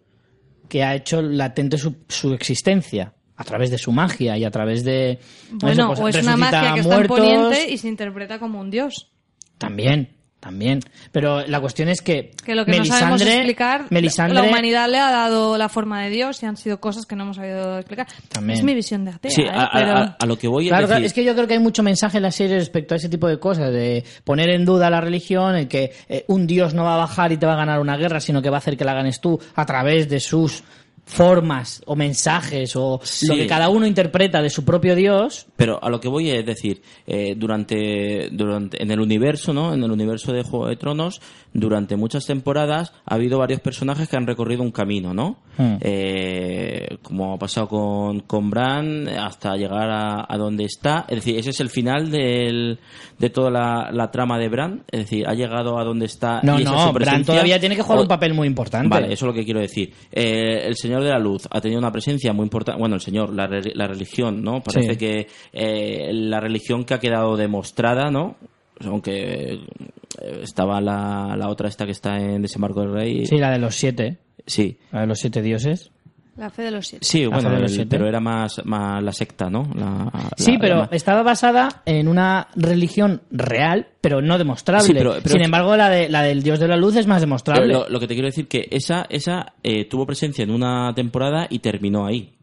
que 0.69 0.83
ha 0.85 0.95
hecho 0.95 1.23
latente 1.23 1.79
su, 1.79 1.97
su 2.09 2.35
existencia 2.35 3.15
a 3.37 3.45
través 3.45 3.71
de 3.71 3.79
su 3.79 3.93
magia 3.93 4.37
y 4.37 4.45
a 4.45 4.51
través 4.51 4.85
de 4.85 5.19
Bueno, 5.53 5.93
eso, 5.95 6.03
pues, 6.03 6.17
o 6.17 6.19
es 6.19 6.23
una 6.27 6.37
magia 6.37 6.75
que 6.75 6.81
está 6.81 6.91
en 6.91 6.97
muertos. 6.99 7.19
Poniente 7.19 7.71
y 7.73 7.79
se 7.79 7.89
interpreta 7.89 8.39
como 8.39 8.61
un 8.61 8.71
dios. 8.71 9.11
También, 9.57 10.18
también. 10.41 10.81
Pero 11.13 11.47
la 11.47 11.61
cuestión 11.61 11.89
es 11.89 12.01
que, 12.01 12.31
Que 12.45 12.55
lo 12.55 12.65
que 12.65 12.79
no 12.79 12.85
sabemos 12.85 13.21
Melisandre- 13.21 13.35
explicar, 13.37 13.89
Melisandre- 13.91 14.35
la 14.35 14.43
humanidad 14.45 14.89
le 14.89 14.99
ha 14.99 15.11
dado 15.11 15.59
la 15.59 15.69
forma 15.69 16.03
de 16.05 16.11
Dios 16.11 16.43
y 16.43 16.47
han 16.47 16.57
sido 16.57 16.79
cosas 16.81 17.07
que 17.07 17.17
no 17.17 17.25
hemos 17.25 17.37
sabido 17.37 17.79
explicar. 17.79 18.07
También. 18.29 18.59
Es 18.59 18.65
mi 18.65 18.75
visión 18.75 19.05
de 19.05 19.11
atea, 19.11 19.31
sí, 19.31 19.43
¿eh? 19.43 19.49
a, 19.51 19.63
a- 19.65 19.71
pero... 19.73 19.93
a- 19.97 20.17
a 20.21 20.27
lo 20.27 20.39
que 20.39 20.47
voy 20.49 20.67
es 20.67 20.71
Claro, 20.71 20.87
claro, 20.87 21.01
decir... 21.01 21.07
es 21.07 21.13
que 21.15 21.25
yo 21.25 21.35
creo 21.35 21.47
que 21.49 21.55
hay 21.55 21.61
mucho 21.61 21.83
mensaje 21.83 22.19
en 22.19 22.23
la 22.23 22.31
serie 22.31 22.57
respecto 22.59 22.95
a 22.95 22.97
ese 22.99 23.09
tipo 23.09 23.27
de 23.27 23.39
cosas, 23.41 23.73
de 23.73 24.05
poner 24.25 24.51
en 24.51 24.65
duda 24.65 24.91
la 24.91 25.01
religión, 25.01 25.57
el 25.57 25.67
que 25.69 25.93
eh, 26.09 26.25
un 26.29 26.47
dios 26.47 26.73
no 26.73 26.85
va 26.85 26.95
a 26.95 26.99
bajar 26.99 27.33
y 27.33 27.37
te 27.37 27.47
va 27.47 27.55
a 27.55 27.57
ganar 27.57 27.81
una 27.81 27.97
guerra, 27.97 28.21
sino 28.21 28.41
que 28.41 28.49
va 28.51 28.57
a 28.57 28.59
hacer 28.59 28.77
que 28.77 28.85
la 28.85 28.95
ganes 28.95 29.21
tú 29.21 29.41
a 29.57 29.67
través 29.67 30.09
de 30.09 30.21
sus 30.21 30.63
formas 31.09 31.83
o 31.87 31.97
mensajes 31.97 32.77
o 32.77 33.01
Sí. 33.03 33.27
lo 33.27 33.35
que 33.35 33.47
cada 33.47 33.71
uno 33.71 33.87
interpreta 33.87 34.43
de 34.43 34.51
su 34.51 34.65
propio 34.65 34.95
dios. 34.95 35.47
Pero 35.57 35.83
a 35.83 35.89
lo 35.91 36.01
que 36.01 36.09
voy 36.09 36.31
es 36.31 36.45
decir, 36.45 36.83
eh, 37.07 37.35
durante, 37.37 38.29
durante 38.31 38.83
en 38.83 38.91
el 38.91 39.01
universo, 39.01 39.53
¿no? 39.53 39.73
En 39.73 39.83
el 39.83 39.91
universo 39.91 40.33
de 40.33 40.43
Juego 40.43 40.69
de 40.69 40.77
Tronos, 40.77 41.21
durante 41.53 41.97
muchas 41.97 42.27
temporadas 42.27 42.93
ha 43.07 43.15
habido 43.15 43.39
varios 43.39 43.61
personajes 43.61 44.09
que 44.09 44.17
han 44.17 44.27
recorrido 44.27 44.63
un 44.63 44.71
camino, 44.71 45.15
¿no? 45.15 45.39
Hmm. 45.57 45.77
Eh, 45.81 46.99
como 47.03 47.35
ha 47.35 47.39
pasado 47.39 47.69
con, 47.69 48.21
con 48.21 48.51
Bran 48.51 49.09
hasta 49.09 49.57
llegar 49.57 49.91
a, 49.91 50.27
a 50.29 50.37
donde 50.37 50.65
está. 50.65 51.07
Es 51.09 51.17
decir, 51.17 51.39
ese 51.39 51.51
es 51.51 51.61
el 51.61 51.71
final 51.71 52.11
del, 52.11 52.79
de 53.19 53.31
toda 53.31 53.51
la, 53.51 53.91
la 53.93 54.11
trama 54.11 54.39
de 54.39 54.49
Bran. 54.49 54.85
Es 54.91 55.01
decir, 55.01 55.27
ha 55.27 55.33
llegado 55.35 55.79
a 55.79 55.85
donde 55.85 56.07
está. 56.07 56.41
No, 56.43 56.59
y 56.59 56.63
esa 56.63 56.71
es 56.77 56.85
no, 56.87 56.93
Bran 56.93 57.25
todavía 57.25 57.59
tiene 57.59 57.75
que 57.77 57.83
jugar 57.83 57.99
O- 57.99 58.03
un 58.03 58.09
papel 58.09 58.35
muy 58.35 58.47
importante. 58.47 58.89
Vale, 58.89 59.07
eso 59.13 59.25
es 59.25 59.29
lo 59.29 59.35
que 59.35 59.45
quiero 59.45 59.61
decir. 59.61 59.93
Eh, 60.13 60.63
el 60.67 60.77
Señor 60.77 60.98
de 61.05 61.11
la 61.11 61.19
Luz 61.19 61.47
ha 61.51 61.61
tenido 61.61 61.79
una 61.81 61.93
presencia 61.93 62.33
muy 62.33 62.45
importante. 62.45 62.79
Bueno, 62.81 62.95
el 62.97 63.01
Señor, 63.01 63.33
la, 63.35 63.47
re- 63.47 63.73
la 63.75 63.87
religión, 63.87 64.43
¿no? 64.43 64.61
Parece 64.63 64.93
Sí. 64.93 64.99
que 64.99 65.27
eh, 65.53 66.11
la 66.13 66.41
religión 66.41 66.85
que 66.85 66.95
ha 66.95 67.01
quedado 67.01 67.37
demostrada, 67.37 68.11
¿no? 68.11 68.37
Aunque 68.85 69.55
eh, 69.55 70.41
estaba 70.43 70.81
la, 70.81 71.35
la 71.37 71.49
otra 71.49 71.69
esta 71.69 71.85
que 71.85 71.93
está 71.93 72.17
en 72.19 72.43
Desembarco 72.43 72.81
del 72.81 72.93
Rey. 72.93 73.27
Sí, 73.27 73.39
la 73.39 73.51
de 73.51 73.59
los 73.59 73.75
siete. 73.75 74.19
Sí. 74.47 74.79
La 74.93 75.01
de 75.03 75.07
los 75.09 75.19
siete 75.19 75.43
dioses. 75.43 75.91
La 76.39 76.51
fe 76.51 76.63
de 76.63 76.71
los 76.71 76.87
siete. 76.87 77.05
Sí, 77.05 77.27
bueno, 77.27 77.51
de 77.51 77.57
los 77.59 77.71
el- 77.73 77.77
siete. 77.77 77.91
pero 77.91 78.09
era 78.09 78.21
más, 78.21 78.61
más 78.65 79.03
la 79.03 79.13
secta, 79.13 79.51
¿no? 79.51 79.69
La- 79.75 80.11
Sí, 80.37 80.53
la- 80.53 80.59
pero 80.61 80.77
la- 80.77 80.89
estaba 80.93 81.23
basada 81.25 81.83
en 81.85 82.07
una 82.07 82.47
religión 82.55 83.23
real, 83.33 83.89
pero 84.01 84.23
no 84.23 84.39
demostrable. 84.39 84.87
Sí, 84.87 84.95
pero- 84.95 85.15
pero- 85.15 85.29
Sin 85.31 85.43
embargo, 85.43 85.77
la, 85.77 85.91
de, 85.91 86.09
la 86.09 86.23
del 86.23 86.43
dios 86.45 86.61
de 86.61 86.69
la 86.69 86.77
luz 86.77 86.95
es 86.97 87.07
más 87.09 87.21
demostrable. 87.21 87.73
lo, 87.73 87.89
lo 87.89 87.99
que 88.01 88.07
te 88.07 88.15
quiero 88.15 88.29
decir 88.29 88.47
que 88.47 88.69
esa, 88.71 89.07
esa 89.11 89.55
eh, 89.65 89.87
tuvo 89.89 90.07
presencia 90.07 90.45
en 90.45 90.51
una 90.53 90.95
temporada 90.95 91.47
y 91.51 91.59
terminó 91.59 92.07
ahí. 92.07 92.38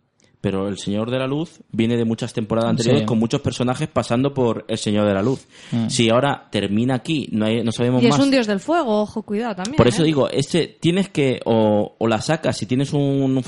Pero 0.45 0.67
el 0.67 0.77
Señor 0.77 1.09
de 1.09 1.17
la 1.17 1.25
Luz 1.25 1.59
viene 1.71 1.97
de 1.97 2.05
muchas 2.05 2.31
temporadas 2.31 2.69
anteriores 2.69 3.01
Sí. 3.01 3.05
con 3.07 3.17
muchos 3.17 3.41
personajes 3.41 3.87
pasando 3.87 4.31
por 4.31 4.63
el 4.67 4.77
Señor 4.77 5.07
de 5.07 5.13
la 5.15 5.23
Luz. 5.23 5.47
Si 5.87 6.07
ahora 6.11 6.47
termina 6.51 6.93
aquí, 6.93 7.27
no, 7.31 7.47
hay- 7.47 7.63
no 7.63 7.71
sabemos 7.71 8.03
Y 8.03 8.05
es 8.05 8.11
más. 8.11 8.19
un 8.19 8.29
dios 8.29 8.45
del 8.45 8.59
fuego, 8.59 9.01
ojo, 9.01 9.23
cuidado 9.23 9.55
también. 9.55 9.75
Por 9.75 9.87
eso 9.87 10.03
¿eh? 10.03 10.05
digo, 10.05 10.29
este 10.29 10.67
tienes 10.79 11.09
que 11.09 11.39
o, 11.45 11.95
o 11.97 12.07
la 12.07 12.21
sacas 12.21 12.55
si 12.57 12.67
tienes 12.67 12.93
un, 12.93 13.41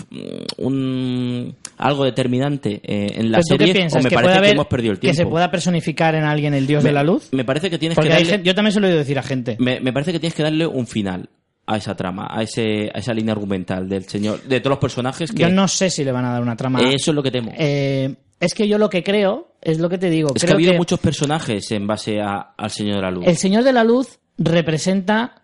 un 0.58 1.56
algo 1.78 2.04
determinante 2.06 2.82
eh, 2.84 3.12
en 3.20 3.32
la 3.32 3.38
¿Pero 3.38 3.44
tú 3.50 3.58
qué 3.58 3.66
serie 3.68 3.74
piensas? 3.76 4.00
o 4.02 4.04
me 4.04 4.10
¿Que 4.10 4.16
parece 4.16 4.42
que 4.42 4.50
hemos 4.50 4.66
perdido 4.68 4.92
el 4.94 4.98
Que 4.98 5.02
tiempo. 5.02 5.18
se 5.18 5.26
pueda 5.28 5.52
personificar 5.52 6.16
en 6.16 6.24
alguien 6.24 6.54
el 6.56 6.66
dios 6.66 6.84
me, 6.84 6.90
de 6.90 6.94
la 6.96 7.04
luz? 7.04 7.30
Me 7.32 7.46
parece 7.46 7.70
que 7.70 7.78
tienes 7.78 7.96
Porque 7.96 8.10
que 8.10 8.16
hay 8.16 8.22
darle, 8.24 8.32
gente- 8.34 8.48
yo 8.48 8.56
también 8.56 8.72
se 8.74 8.80
lo 8.80 8.88
he 8.88 8.90
oído 8.90 9.00
decir 9.00 9.20
a 9.20 9.24
gente. 9.24 9.56
me, 9.60 9.80
me 9.80 9.94
parece 9.94 10.12
que 10.12 10.20
tienes 10.20 10.34
que 10.34 10.44
darle 10.44 10.66
un 10.66 10.88
final 10.88 11.30
a 11.68 11.78
esa 11.78 11.96
trama, 11.96 12.28
a 12.32 12.42
ese 12.42 12.90
a 12.94 12.98
esa 13.00 13.14
línea 13.14 13.34
argumental 13.34 13.88
del 13.90 14.06
señor 14.06 14.42
de 14.44 14.60
todos 14.62 14.72
los 14.72 14.80
personajes 14.80 15.32
que 15.32 15.42
Yo 15.44 15.50
no 15.50 15.68
sé 15.68 15.90
si 15.90 16.04
le 16.04 16.12
van 16.12 16.26
a 16.26 16.32
dar 16.32 16.42
una 16.42 16.56
trama. 16.56 16.80
eso 16.82 17.12
es 17.12 17.16
lo 17.16 17.22
que 17.22 17.30
temo. 17.32 17.52
Eh, 17.58 18.16
es 18.40 18.54
que 18.54 18.68
yo 18.68 18.78
lo 18.78 18.90
que 18.90 19.04
creo, 19.04 19.50
es 19.62 19.78
lo 19.80 19.90
que 19.90 19.98
te 19.98 20.10
digo. 20.10 20.32
es 20.36 20.44
que 20.46 20.50
ha 20.52 20.54
habido 20.54 20.72
que 20.72 20.78
muchos 20.78 21.00
personajes 21.00 21.70
en 21.72 21.86
base 21.86 22.22
a- 22.22 22.54
al 22.58 22.72
Señor 22.72 22.96
de 22.96 23.02
la 23.02 23.12
Luz. 23.12 23.28
El 23.28 23.36
Señor 23.38 23.64
de 23.64 23.74
la 23.74 23.84
Luz 23.84 24.20
representa, 24.38 25.42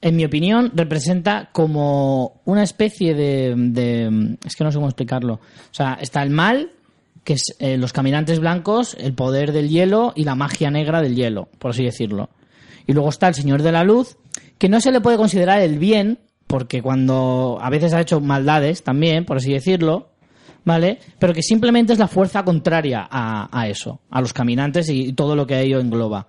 en 0.00 0.16
mi 0.16 0.24
opinión, 0.24 0.70
representa 0.74 1.48
como 1.52 2.40
una 2.44 2.62
especie 2.62 3.14
de, 3.14 3.54
de- 3.56 4.36
Es 4.44 4.54
que 4.56 4.64
no 4.64 4.70
sé 4.70 4.76
cómo 4.76 4.88
explicarlo. 4.88 5.34
O 5.34 5.40
sea, 5.74 5.98
está 6.00 6.22
el 6.22 6.30
mal, 6.30 6.70
que 7.24 7.32
es 7.32 7.42
eh, 7.58 7.76
los 7.76 7.92
caminantes 7.92 8.38
blancos, 8.38 8.96
el 9.00 9.14
poder 9.14 9.50
del 9.52 9.68
hielo 9.68 10.12
y 10.14 10.24
la 10.24 10.34
magia 10.36 10.70
negra 10.70 11.02
del 11.02 11.16
hielo, 11.16 11.48
por 11.58 11.72
así 11.72 11.82
decirlo. 11.84 12.30
Y 12.86 12.92
luego 12.92 13.08
está 13.08 13.26
el 13.28 13.34
Señor 13.34 13.62
de 13.62 13.72
la 13.72 13.82
Luz, 13.82 14.16
que 14.58 14.68
no 14.68 14.80
se 14.80 14.92
le 14.92 15.00
puede 15.00 15.16
considerar 15.16 15.60
el 15.62 15.78
bien, 15.78 16.18
porque 16.46 16.82
cuando 16.82 17.58
a 17.60 17.70
veces 17.70 17.92
ha 17.92 18.00
hecho 18.00 18.20
maldades 18.20 18.82
también, 18.82 19.24
por 19.24 19.38
así 19.38 19.52
decirlo, 19.52 20.10
¿vale? 20.64 20.98
Pero 21.18 21.32
que 21.32 21.42
simplemente 21.42 21.92
es 21.92 21.98
la 21.98 22.08
fuerza 22.08 22.44
contraria 22.44 23.06
a, 23.10 23.48
a 23.56 23.68
eso, 23.68 24.00
a 24.10 24.20
los 24.20 24.32
caminantes 24.32 24.88
y 24.88 25.12
todo 25.12 25.36
lo 25.36 25.46
que 25.46 25.54
a 25.54 25.60
ello 25.60 25.80
engloba. 25.80 26.28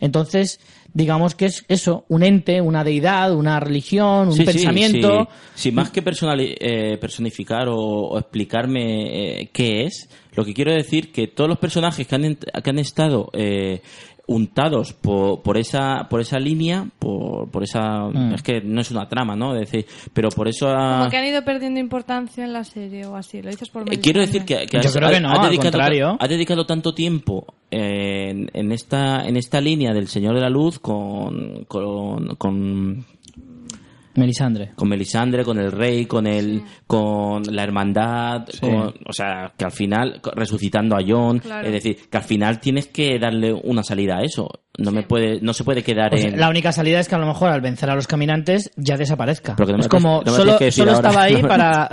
Entonces, 0.00 0.60
digamos 0.92 1.34
que 1.34 1.46
es 1.46 1.64
eso, 1.68 2.04
un 2.08 2.22
ente, 2.22 2.60
una 2.60 2.84
deidad, 2.84 3.34
una 3.34 3.58
religión, 3.60 4.28
un 4.28 4.32
Sí, 4.32 4.40
sí, 4.40 4.44
pensamiento. 4.46 5.28
sí. 5.54 5.70
Sí, 5.70 5.72
más 5.72 5.90
que 5.90 6.02
eh, 6.04 6.98
personificar 7.00 7.68
o, 7.68 7.76
o 7.76 8.18
explicarme 8.18 9.40
eh, 9.42 9.50
qué 9.52 9.84
es, 9.84 10.08
lo 10.34 10.44
que 10.44 10.54
quiero 10.54 10.72
decir 10.72 11.10
que 11.10 11.26
todos 11.26 11.48
los 11.48 11.58
personajes 11.58 12.06
que 12.06 12.14
han, 12.14 12.36
que 12.36 12.70
han 12.70 12.78
estado 12.78 13.28
eh, 13.32 13.82
untados 14.30 14.92
por, 14.92 15.40
por 15.42 15.56
esa 15.56 16.06
por 16.10 16.20
esa 16.20 16.38
línea, 16.38 16.86
por, 16.98 17.50
por 17.50 17.62
esa 17.64 17.78
Mm. 18.08 18.34
es 18.34 18.42
que 18.42 18.60
no 18.60 18.80
es 18.82 18.90
una 18.90 19.08
trama, 19.08 19.34
¿no? 19.34 19.54
Es 19.56 19.70
decir, 19.70 19.86
pero 20.12 20.28
por 20.28 20.46
eso 20.48 20.68
ha- 20.68 20.98
Como 20.98 21.10
que 21.10 21.16
han 21.16 21.26
ido 21.26 21.42
perdiendo 21.44 21.80
importancia 21.80 22.44
en 22.44 22.52
la 22.52 22.62
serie 22.62 23.06
o 23.06 23.16
así. 23.16 23.40
Lo 23.42 23.50
dices 23.50 23.70
por 23.70 23.90
Eh, 23.92 23.98
Quiero 24.00 24.20
decir 24.20 24.44
que, 24.44 24.66
que 24.66 24.80
Yo 24.80 24.88
has, 24.88 24.94
creo 24.96 25.10
que 25.10 25.20
no, 25.20 25.30
has 25.30 25.38
al 25.38 25.46
dedicado, 25.46 25.70
contrario. 25.72 26.16
has 26.20 26.28
dedicado 26.28 26.66
tanto 26.66 26.92
tiempo 26.94 27.46
en, 27.70 28.50
en 28.52 28.72
esta 28.72 29.26
en 29.26 29.36
esta 29.36 29.60
línea 29.60 29.92
del 29.94 30.08
Señor 30.08 30.34
de 30.34 30.40
la 30.42 30.50
Luz 30.50 30.78
con, 30.78 31.64
con, 31.66 32.36
con 32.36 33.04
Melisandre. 34.18 34.72
con 34.74 34.88
Melisandre, 34.88 35.44
con 35.44 35.58
el 35.58 35.72
rey, 35.72 36.06
con 36.06 36.26
el, 36.26 36.62
con 36.86 37.42
la 37.54 37.62
hermandad, 37.62 38.46
con- 38.60 38.94
o 39.06 39.12
sea, 39.12 39.52
que 39.56 39.64
al 39.64 39.72
final 39.72 40.20
resucitando 40.34 40.96
a 40.96 41.00
Jon, 41.06 41.38
Claro. 41.38 41.66
es 41.66 41.72
decir, 41.72 41.96
que 42.10 42.16
al 42.16 42.24
final 42.24 42.60
tienes 42.60 42.86
que 42.88 43.18
darle 43.18 43.52
una 43.52 43.82
salida 43.82 44.18
a 44.18 44.22
eso. 44.22 44.48
No 44.80 44.92
me 44.92 45.02
puede, 45.02 45.40
no 45.40 45.52
se 45.54 45.64
puede 45.64 45.82
quedar 45.82 46.10
Pues 46.10 46.24
en 46.24 46.38
la 46.38 46.48
única 46.48 46.70
salida 46.70 47.00
es 47.00 47.08
que 47.08 47.16
a 47.16 47.18
lo 47.18 47.26
mejor 47.26 47.48
al 47.50 47.60
vencer 47.60 47.90
a 47.90 47.96
los 47.96 48.06
caminantes 48.06 48.70
ya 48.76 48.96
desaparezca. 48.96 49.56
Pero 49.56 49.66
que 49.66 49.72
no 49.72 49.78
me 49.78 49.82
es 49.82 49.88
como 49.88 50.22
no 50.24 50.32
solo, 50.32 50.56
solo 50.70 50.92
estaba 50.92 51.22
ahí 51.24 51.42
No 51.42 51.48
para... 51.48 51.88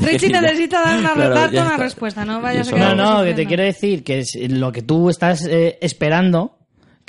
Richie 0.00 0.28
necesita 0.30 0.80
dar 0.80 0.98
una, 1.00 1.12
Claro, 1.14 1.50
una 1.52 1.76
respuesta, 1.76 2.24
no 2.24 2.40
vayas 2.40 2.72
a 2.72 2.76
No, 2.76 2.94
no, 2.94 3.24
que 3.24 3.34
te 3.34 3.46
quiero 3.46 3.64
decir 3.64 4.04
que 4.04 4.20
es 4.20 4.36
lo 4.48 4.70
que 4.70 4.82
tú 4.82 5.10
estás 5.10 5.44
eh, 5.46 5.78
esperando, 5.80 6.58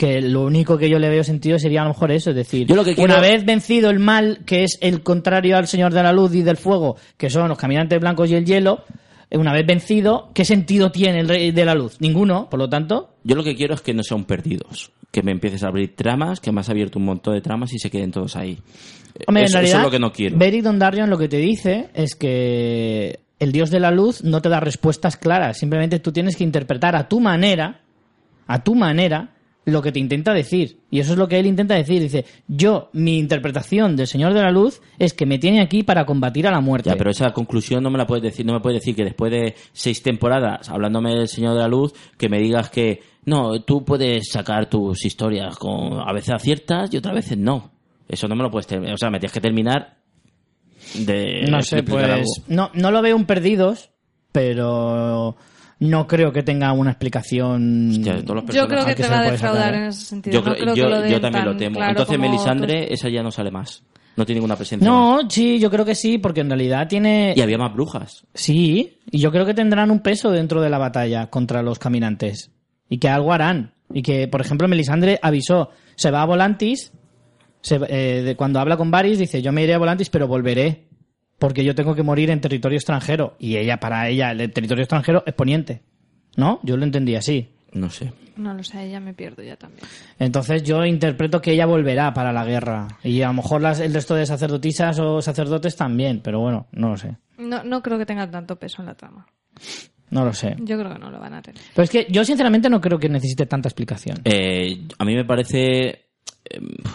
que 0.01 0.19
lo 0.19 0.41
único 0.41 0.79
que 0.79 0.89
yo 0.89 0.97
le 0.97 1.09
veo 1.09 1.23
sentido 1.23 1.59
sería 1.59 1.81
a 1.81 1.83
lo 1.83 1.91
mejor 1.91 2.11
eso, 2.11 2.31
es 2.31 2.35
decir, 2.35 2.65
Yo 2.65 2.75
lo 2.75 2.83
que 2.83 2.95
quiero- 2.95 3.13
una 3.13 3.21
vez 3.21 3.45
vencido 3.45 3.91
el 3.91 3.99
mal, 3.99 4.39
que 4.47 4.63
es 4.63 4.79
el 4.81 5.03
contrario 5.03 5.55
al 5.57 5.67
Señor 5.67 5.93
de 5.93 6.01
la 6.01 6.11
Luz 6.11 6.33
y 6.33 6.41
del 6.41 6.57
Fuego, 6.57 6.95
que 7.17 7.29
son 7.29 7.47
los 7.47 7.57
caminantes 7.59 7.99
blancos 7.99 8.31
y 8.31 8.33
el 8.33 8.43
hielo, 8.43 8.83
eh, 9.29 9.37
una 9.37 9.53
vez 9.53 9.63
vencido, 9.67 10.31
¿qué 10.33 10.43
sentido 10.43 10.91
tiene 10.91 11.19
el 11.19 11.29
Rey 11.29 11.51
de 11.51 11.65
la 11.65 11.75
Luz? 11.75 12.01
Ninguno, 12.01 12.49
por 12.49 12.59
lo 12.59 12.67
tanto, 12.67 13.13
Yo 13.23 13.35
lo 13.35 13.43
que 13.43 13.55
quiero 13.55 13.75
es 13.75 13.81
que 13.81 13.93
no 13.93 14.01
sean 14.01 14.23
perdidos. 14.25 14.91
Que 15.11 15.21
me 15.21 15.31
empieces 15.31 15.63
a 15.63 15.67
abrir 15.67 15.95
tramas, 15.95 16.39
que 16.39 16.51
me 16.51 16.61
has 16.61 16.69
abierto 16.69 16.97
un 16.97 17.05
montón 17.05 17.35
de 17.35 17.41
tramas 17.41 17.71
y 17.71 17.77
se 17.77 17.91
queden 17.91 18.09
todos 18.09 18.35
ahí. 18.35 18.57
Hombre, 19.27 19.43
eso, 19.43 19.51
en 19.59 19.61
realidad, 19.65 19.65
eso 19.65 19.77
es 19.77 19.83
lo 19.83 19.91
que 19.91 19.99
no 19.99 20.11
quiero. 20.11 20.35
Beric 20.37 20.63
Dondarrion 20.63 21.11
lo 21.11 21.19
que 21.19 21.27
te 21.27 21.37
dice 21.37 21.89
es 21.93 22.15
que 22.15 23.19
el 23.37 23.51
dios 23.51 23.69
de 23.69 23.79
la 23.79 23.91
luz 23.91 24.23
no 24.23 24.41
te 24.41 24.49
da 24.49 24.59
respuestas 24.59 25.15
claras, 25.15 25.59
simplemente 25.59 25.99
tú 25.99 26.11
tienes 26.11 26.35
que 26.35 26.43
interpretar 26.43 26.95
a 26.95 27.07
tu 27.07 27.19
manera, 27.19 27.81
a 28.47 28.63
tu 28.63 28.73
manera, 28.73 29.29
lo 29.71 29.81
que 29.81 29.91
te 29.91 29.99
intenta 29.99 30.33
decir. 30.33 30.79
Y 30.89 30.99
eso 30.99 31.13
es 31.13 31.17
lo 31.17 31.27
que 31.27 31.39
él 31.39 31.45
intenta 31.45 31.75
decir. 31.75 32.01
Dice, 32.01 32.25
yo, 32.47 32.89
mi 32.93 33.17
interpretación 33.17 33.95
del 33.95 34.07
Señor 34.07 34.33
de 34.33 34.41
la 34.41 34.51
Luz 34.51 34.81
es 34.99 35.13
que 35.13 35.25
me 35.25 35.39
tiene 35.39 35.61
aquí 35.61 35.83
para 35.83 36.05
combatir 36.05 36.47
a 36.47 36.51
la 36.51 36.61
muerte. 36.61 36.89
Ya, 36.89 36.95
pero 36.95 37.11
esa 37.11 37.31
conclusión 37.31 37.83
no 37.83 37.89
me 37.89 37.97
la 37.97 38.05
puedes 38.05 38.23
decir, 38.23 38.45
no 38.45 38.53
me 38.53 38.59
puedes 38.59 38.81
decir 38.81 38.95
que 38.95 39.03
después 39.03 39.31
de 39.31 39.55
seis 39.73 40.03
temporadas 40.03 40.69
hablándome 40.69 41.15
del 41.15 41.27
Señor 41.27 41.53
de 41.55 41.61
la 41.61 41.67
Luz, 41.67 41.93
que 42.17 42.29
me 42.29 42.39
digas 42.39 42.69
que 42.69 43.01
no, 43.25 43.61
tú 43.61 43.85
puedes 43.85 44.29
sacar 44.29 44.69
tus 44.69 45.05
historias 45.05 45.57
con 45.57 45.99
a 45.99 46.11
veces 46.13 46.33
aciertas 46.33 46.93
y 46.93 46.97
otras 46.97 47.15
veces 47.15 47.37
no. 47.37 47.71
Eso 48.07 48.27
no 48.27 48.35
me 48.35 48.43
lo 48.43 48.51
puedes 48.51 48.67
terminar, 48.67 48.95
o 48.95 48.97
sea, 48.97 49.09
me 49.09 49.19
tienes 49.19 49.33
que 49.33 49.41
terminar 49.41 49.97
de 50.95 51.43
no 51.49 51.61
sé, 51.61 51.83
pues... 51.83 52.03
algo. 52.03 52.25
No, 52.47 52.71
no 52.73 52.91
lo 52.91 53.01
veo 53.01 53.15
un 53.15 53.25
perdidos, 53.25 53.91
pero 54.31 55.37
no 55.81 56.07
creo 56.07 56.31
que 56.31 56.43
tenga 56.43 56.71
una 56.73 56.91
explicación... 56.91 57.89
Hostia, 57.91 58.13
de 58.15 58.23
todos 58.23 58.43
los 58.45 58.55
Yo 58.55 58.67
creo 58.67 58.85
que 58.85 58.95
que 58.95 59.03
te 59.03 59.09
va 59.09 59.15
a 59.15 59.19
puede 59.21 59.31
defraudar 59.33 59.63
sacar, 59.65 59.75
en 59.75 59.83
ese 59.89 60.05
sentido. 60.05 60.33
yo, 60.33 60.39
no 60.39 60.43
creo- 60.45 60.55
creo 60.63 60.75
yo- 60.75 60.83
que 60.85 60.89
lo 60.89 60.95
yo 61.07 61.11
den 61.13 61.21
también 61.21 61.45
lo 61.45 61.57
temo. 61.57 61.75
claro 61.77 61.91
Entonces 61.91 62.19
Melisandre, 62.19 62.93
esa 62.93 63.09
ya 63.09 63.23
no 63.23 63.31
sale 63.31 63.51
más. 63.51 63.83
No 64.15 64.25
tiene 64.25 64.39
ninguna 64.39 64.55
presencia. 64.57 64.89
más. 64.89 65.23
No, 65.23 65.29
sí, 65.29 65.57
yo 65.59 65.69
creo 65.71 65.85
que 65.85 65.95
sí, 65.95 66.17
porque 66.17 66.41
en 66.41 66.49
realidad 66.49 66.87
tiene... 66.87 67.33
Y 67.35 67.41
había 67.41 67.57
más 67.57 67.73
brujas. 67.73 68.25
Sí, 68.33 68.99
y 69.09 69.19
yo 69.19 69.31
creo 69.31 69.45
que 69.45 69.53
tendrán 69.53 69.89
un 69.89 70.01
peso 70.01 70.31
dentro 70.31 70.61
de 70.61 70.69
la 70.69 70.77
batalla 70.77 71.27
contra 71.29 71.61
los 71.63 71.79
caminantes. 71.79 72.51
Y 72.89 72.97
que 72.97 73.07
algo 73.09 73.31
harán. 73.33 73.73
Y 73.93 74.01
que, 74.01 74.27
por 74.27 74.41
ejemplo, 74.41 74.67
Melisandre 74.67 75.17
avisó, 75.21 75.69
se 75.95 76.11
va 76.11 76.21
a 76.21 76.25
Volantis, 76.25 76.91
se- 77.61 77.79
eh, 77.89 78.21
de 78.21 78.35
cuando 78.35 78.59
habla 78.59 78.75
con 78.77 78.91
Varys, 78.91 79.17
dice, 79.17 79.41
yo 79.41 79.51
me 79.51 79.63
iré 79.63 79.73
a 79.73 79.77
Volantis, 79.77 80.09
pero 80.09 80.27
volveré, 80.27 80.87
porque 81.41 81.63
yo 81.65 81.73
tengo 81.73 81.95
que 81.95 82.03
morir 82.03 82.29
en 82.29 82.39
territorio 82.39 82.77
extranjero. 82.77 83.35
Y 83.39 83.57
ella, 83.57 83.77
para 83.79 84.07
ella, 84.07 84.29
el 84.31 84.53
territorio 84.53 84.83
extranjero 84.83 85.23
es 85.25 85.33
poniente. 85.33 85.81
¿No? 86.37 86.59
Yo 86.61 86.77
lo 86.77 86.83
entendí 86.85 87.15
así. 87.15 87.49
No 87.73 87.89
sé. 87.89 88.13
No 88.37 88.53
lo 88.53 88.63
sé, 88.63 88.89
ya 88.91 88.99
me 88.99 89.13
pierdo 89.15 89.41
ya 89.41 89.55
también. 89.57 89.81
Entonces 90.19 90.61
yo 90.63 90.85
interpreto 90.85 91.41
que 91.41 91.51
ella 91.53 91.65
volverá 91.65 92.13
para 92.13 92.31
la 92.31 92.45
guerra. 92.45 92.87
Y 93.03 93.21
a 93.23 93.27
lo 93.27 93.33
mejor 93.33 93.61
las- 93.61 93.79
el 93.79 93.91
resto 93.93 94.13
de 94.13 94.25
sacerdotisas 94.27 94.99
o 94.99 95.19
sacerdotes 95.21 95.75
también, 95.75 96.21
pero 96.23 96.39
bueno, 96.39 96.67
no 96.73 96.89
lo 96.89 96.97
sé. 96.97 97.17
No, 97.39 97.63
no 97.63 97.81
creo 97.81 97.97
que 97.97 98.05
tenga 98.05 98.29
tanto 98.29 98.57
peso 98.59 98.81
en 98.83 98.85
la 98.87 98.95
trama. 98.95 99.25
No 100.11 100.23
lo 100.25 100.33
sé. 100.33 100.55
Yo 100.59 100.77
creo 100.77 100.93
que 100.93 100.99
no 100.99 101.09
lo 101.09 101.19
van 101.19 101.33
a 101.33 101.41
tener. 101.41 101.59
Pero 101.73 101.83
es 101.83 101.89
que 101.89 102.05
yo 102.09 102.23
sinceramente 102.23 102.69
no 102.69 102.79
creo 102.81 102.99
que 102.99 103.09
necesite 103.09 103.45
tanta 103.47 103.67
explicación. 103.69 104.19
Eh, 104.25 104.87
a 104.99 105.05
mí 105.05 105.15
me 105.15 105.25
parece 105.25 106.10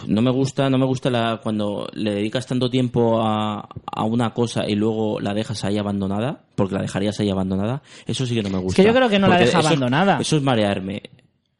no 0.07 0.21
me 0.21 0.29
gusta, 0.31 0.69
no 0.69 0.77
me 0.77 0.85
gusta 0.85 1.09
la, 1.09 1.39
cuando 1.41 1.87
le 1.93 2.13
dedicas 2.13 2.45
tanto 2.45 2.69
tiempo 2.69 3.19
a, 3.21 3.67
a 3.91 4.03
una 4.03 4.31
cosa 4.33 4.67
y 4.67 4.75
luego 4.75 5.19
la 5.19 5.33
dejas 5.33 5.63
ahí 5.63 5.77
abandonada, 5.77 6.43
porque 6.55 6.75
la 6.75 6.81
dejarías 6.81 7.19
ahí 7.19 7.29
abandonada, 7.29 7.81
eso 8.05 8.25
sí 8.25 8.35
que 8.35 8.43
no 8.43 8.49
me 8.49 8.59
gusta. 8.59 8.81
que 8.81 8.87
yo 8.87 8.93
creo 8.93 9.09
que 9.09 9.17
no 9.19 9.27
la 9.27 9.39
deja 9.39 9.59
eso- 9.59 9.67
abandonada. 9.67 10.19
Eso 10.19 10.37
es 10.37 10.43
marearme. 10.43 11.01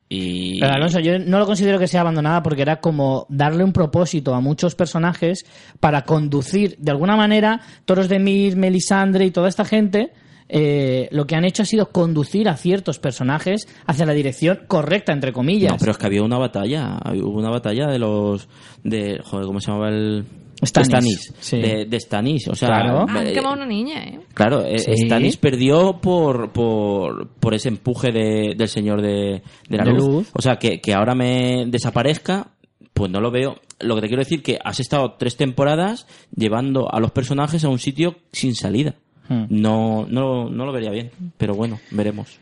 Y 0.10 0.60
Pero 0.62 0.74
Alonso, 0.74 1.00
yo 1.02 1.20
no 1.20 1.38
lo 1.40 1.46
considero 1.46 1.80
que 1.80 1.88
sea 1.88 2.00
abandonada 2.02 2.42
porque 2.42 2.62
era 2.62 2.80
como 2.80 3.26
darle 3.28 3.64
un 3.66 3.74
propósito 3.74 4.34
a 4.36 4.40
muchos 4.40 4.74
personajes 4.74 5.46
para 5.82 6.04
conducir, 6.04 6.78
de 6.80 6.92
alguna 6.92 7.18
manera, 7.18 7.60
Toros 7.84 8.08
de 8.08 8.18
Mir, 8.20 8.56
Melisandre 8.56 9.26
y 9.26 9.32
toda 9.32 9.50
esta 9.50 9.66
gente, 9.66 10.14
eh, 10.50 11.08
lo 11.12 11.26
que 11.28 11.36
han 11.36 11.46
hecho 11.46 11.64
ha 11.64 11.66
sido 11.66 11.90
conducir 11.92 12.48
a 12.50 12.56
ciertos 12.58 13.00
personajes 13.00 13.68
hacia 13.86 14.06
la 14.06 14.14
dirección 14.14 14.62
correcta, 14.68 15.12
entre 15.14 15.34
comillas. 15.34 15.72
No, 15.74 15.78
pero 15.78 15.92
es 15.92 15.98
que 15.98 16.06
había 16.06 16.24
una 16.24 16.38
batalla, 16.38 16.98
hubo 17.22 17.40
una 17.40 17.50
batalla 17.50 17.88
de 17.88 18.00
los 18.00 18.48
de 18.84 19.20
joder, 19.24 19.46
¿cómo 19.46 19.60
se 19.60 19.68
llamaba 19.72 19.90
el 19.90 20.26
sí. 21.40 21.58
de, 21.60 21.86
de 21.86 22.00
Stannis, 22.00 22.48
o 22.48 22.56
sea, 22.56 22.70
Claro. 22.70 23.06
Ah, 23.08 23.20
han 23.20 23.28
eh, 23.28 23.34
quemado 23.34 23.56
una 23.56 23.66
niña, 23.66 24.04
¿eh? 24.04 24.20
Claro, 24.34 24.64
eh, 24.66 24.80
Sí. 24.80 24.94
Stannis 25.06 25.38
perdió 25.38 26.00
por, 26.02 26.52
por, 26.52 27.28
por 27.40 27.54
ese 27.54 27.68
empuje 27.70 28.12
de- 28.12 28.56
del 28.58 28.68
señor 28.68 29.02
de, 29.02 29.42
de 29.70 29.78
la 29.78 29.84
De 29.84 29.92
luz. 29.92 30.08
luz. 30.08 30.30
O 30.34 30.42
sea, 30.42 30.56
que, 30.58 30.80
que 30.82 30.94
ahora 30.94 31.14
me 31.14 31.66
desaparezca, 31.68 32.48
pues 32.94 33.12
no 33.12 33.20
lo 33.22 33.30
veo. 33.32 33.58
Lo 33.80 33.94
que 33.96 34.02
te 34.02 34.08
quiero 34.08 34.24
decir 34.24 34.42
que 34.42 34.58
has 34.64 34.80
estado 34.80 35.16
tres 35.20 35.38
temporadas 35.38 36.08
llevando 36.36 36.92
a 36.92 37.00
los 37.00 37.12
personajes 37.12 37.64
a 37.64 37.70
un 37.70 37.78
sitio 37.78 38.16
sin 38.32 38.56
salida. 38.56 38.96
Hmm. 39.30 39.46
No, 39.50 40.06
no, 40.10 40.50
no 40.50 40.66
lo 40.66 40.72
vería 40.72 40.92
bien, 40.92 41.12
pero 41.38 41.56
bueno, 41.56 41.80
veremos. 41.92 42.40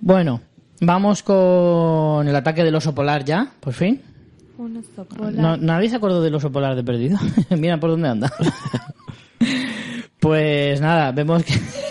Bueno, 0.00 0.40
vamos 0.80 1.22
con 1.22 2.28
el 2.28 2.36
ataque 2.36 2.64
del 2.64 2.74
oso 2.74 2.94
polar 2.94 3.24
ya, 3.24 3.52
por 3.60 3.72
fin. 3.72 4.02
Un 4.58 4.76
oso 4.78 5.04
polar. 5.04 5.34
No, 5.34 5.56
¿Nadie 5.56 5.88
se 5.88 5.96
acordó 5.96 6.20
del 6.22 6.34
oso 6.34 6.52
polar 6.52 6.76
de 6.76 6.84
perdido? 6.84 7.18
Mira 7.50 7.78
por 7.78 7.90
dónde 7.90 8.08
anda. 8.08 8.32
pues 10.26 10.80
nada, 10.80 11.12
vemos 11.12 11.44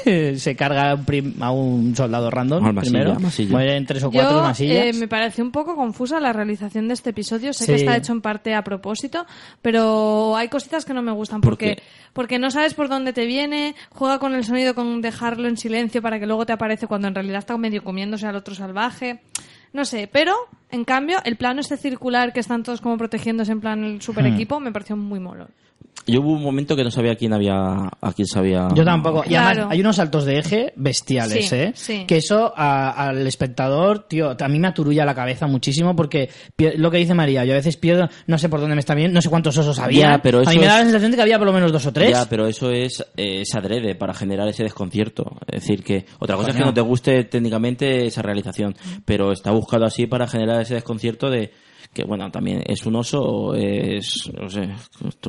que 0.03 0.35
se 0.39 0.55
carga 0.55 0.91
a 0.91 0.95
un, 0.95 1.05
prim- 1.05 1.33
a 1.41 1.51
un 1.51 1.95
soldado 1.95 2.29
random 2.29 2.63
Al 2.65 2.73
masilla, 2.73 2.99
primero. 2.99 3.19
masilla. 3.19 3.51
Mueren 3.51 3.85
tres 3.85 4.03
o 4.03 4.11
cuatro 4.11 4.37
Yo, 4.37 4.41
masillas. 4.43 4.85
eh, 4.85 4.99
me 4.99 5.07
pareció 5.07 5.43
un 5.43 5.51
poco 5.51 5.75
confusa 5.75 6.19
la 6.19 6.33
realización 6.33 6.87
de 6.87 6.93
este 6.93 7.09
episodio. 7.11 7.53
Sé 7.53 7.65
Sí. 7.65 7.71
que 7.71 7.75
está 7.77 7.97
hecho 7.97 8.11
en 8.13 8.21
parte 8.21 8.53
a 8.53 8.63
propósito, 8.63 9.25
pero 9.61 10.35
hay 10.37 10.47
cositas 10.49 10.85
que 10.85 10.93
no 10.93 11.01
me 11.01 11.11
gustan 11.11 11.41
¿Por 11.41 11.51
porque 11.51 11.75
qué? 11.77 11.83
porque 12.13 12.39
no 12.39 12.49
sabes 12.51 12.73
por 12.73 12.87
dónde 12.87 13.11
te 13.13 13.25
viene, 13.25 13.75
juega 13.89 14.19
con 14.19 14.33
el 14.35 14.43
sonido 14.45 14.73
con 14.75 15.01
dejarlo 15.01 15.47
en 15.49 15.57
silencio 15.57 16.01
para 16.01 16.19
que 16.19 16.25
luego 16.25 16.45
te 16.45 16.53
aparece 16.53 16.87
cuando 16.87 17.07
en 17.09 17.15
realidad 17.15 17.39
está 17.39 17.57
medio 17.57 17.83
comiéndose 17.83 18.25
al 18.27 18.35
otro 18.35 18.55
salvaje. 18.55 19.19
No 19.73 19.83
sé, 19.83 20.07
pero 20.09 20.33
en 20.71 20.85
cambio 20.85 21.17
el 21.25 21.35
plano 21.35 21.59
este 21.59 21.75
circular 21.75 22.31
que 22.31 22.39
están 22.39 22.63
todos 22.63 22.79
como 22.79 22.97
protegiéndose 22.97 23.51
en 23.51 23.59
plan 23.59 23.83
el 23.83 24.01
super 24.01 24.23
Hmm. 24.23 24.33
equipo 24.33 24.59
me 24.61 24.71
pareció 24.71 24.95
muy 24.95 25.19
molo. 25.19 25.47
Yo 26.07 26.21
hubo 26.21 26.33
un 26.33 26.43
momento 26.43 26.75
que 26.75 26.83
no 26.83 26.91
sabía 26.91 27.15
quién 27.15 27.33
había, 27.33 27.55
a 27.99 28.13
quién 28.15 28.27
sabía. 28.27 28.67
Yo 28.75 28.85
tampoco. 28.85 29.23
Y 29.27 29.33
además 29.33 29.53
Claro. 29.55 29.69
hay 29.71 29.79
unos 29.81 29.95
saltos 29.95 30.23
de 30.25 30.37
eje 30.37 30.71
bestiales, 30.75 31.49
Sí, 31.49 31.55
¿eh? 31.55 31.71
sí. 31.73 32.05
Que 32.07 32.17
eso 32.17 32.53
a- 32.55 32.91
al 33.07 33.25
espectador, 33.25 34.07
tío, 34.07 34.35
a 34.39 34.47
mí 34.47 34.59
me 34.59 34.67
aturulla 34.67 35.03
la 35.03 35.15
cabeza 35.15 35.47
muchísimo 35.47 35.95
porque 35.95 36.29
lo 36.77 36.91
que 36.91 36.97
dice 36.97 37.15
María, 37.15 37.43
yo 37.43 37.53
a 37.53 37.55
veces 37.55 37.77
pierdo, 37.77 38.07
no 38.27 38.37
sé 38.37 38.49
por 38.49 38.59
dónde 38.59 38.75
me 38.75 38.81
está 38.81 38.93
bien, 38.93 39.13
no 39.13 39.21
sé 39.21 39.29
cuántos 39.29 39.57
osos 39.57 39.79
había. 39.79 40.11
Ya, 40.11 40.21
pero 40.21 40.41
a 40.45 40.51
mí 40.51 40.59
me 40.59 40.67
da 40.67 40.77
la 40.77 40.83
sensación 40.83 41.09
de 41.09 41.17
que 41.17 41.23
había 41.23 41.39
por 41.39 41.47
lo 41.47 41.53
menos 41.53 41.71
dos 41.71 41.85
o 41.87 41.91
tres. 41.91 42.11
Ya, 42.11 42.29
pero 42.29 42.45
eso 42.45 42.69
es, 42.69 43.01
eh, 43.17 43.41
es 43.41 43.55
adrede 43.55 43.95
para 43.95 44.13
generar 44.13 44.47
ese 44.47 44.61
desconcierto. 44.61 45.37
Es 45.47 45.61
decir, 45.61 45.83
que 45.83 46.05
otra 46.19 46.35
cosa 46.35 46.51
es 46.51 46.55
que 46.55 46.63
no 46.63 46.73
te 46.73 46.81
guste 46.81 47.23
técnicamente 47.23 48.05
esa 48.05 48.21
realización, 48.21 48.75
pero 49.05 49.31
está 49.31 49.49
buscado 49.49 49.85
así 49.85 50.05
para 50.05 50.27
generar 50.27 50.61
ese 50.61 50.75
desconcierto 50.75 51.31
de 51.31 51.51
que, 51.95 52.03
bueno, 52.03 52.29
también 52.29 52.61
es 52.67 52.85
un 52.85 52.95
oso 52.97 53.21
o 53.23 53.55
es, 53.55 54.29
no 54.39 54.49
sé, 54.49 54.69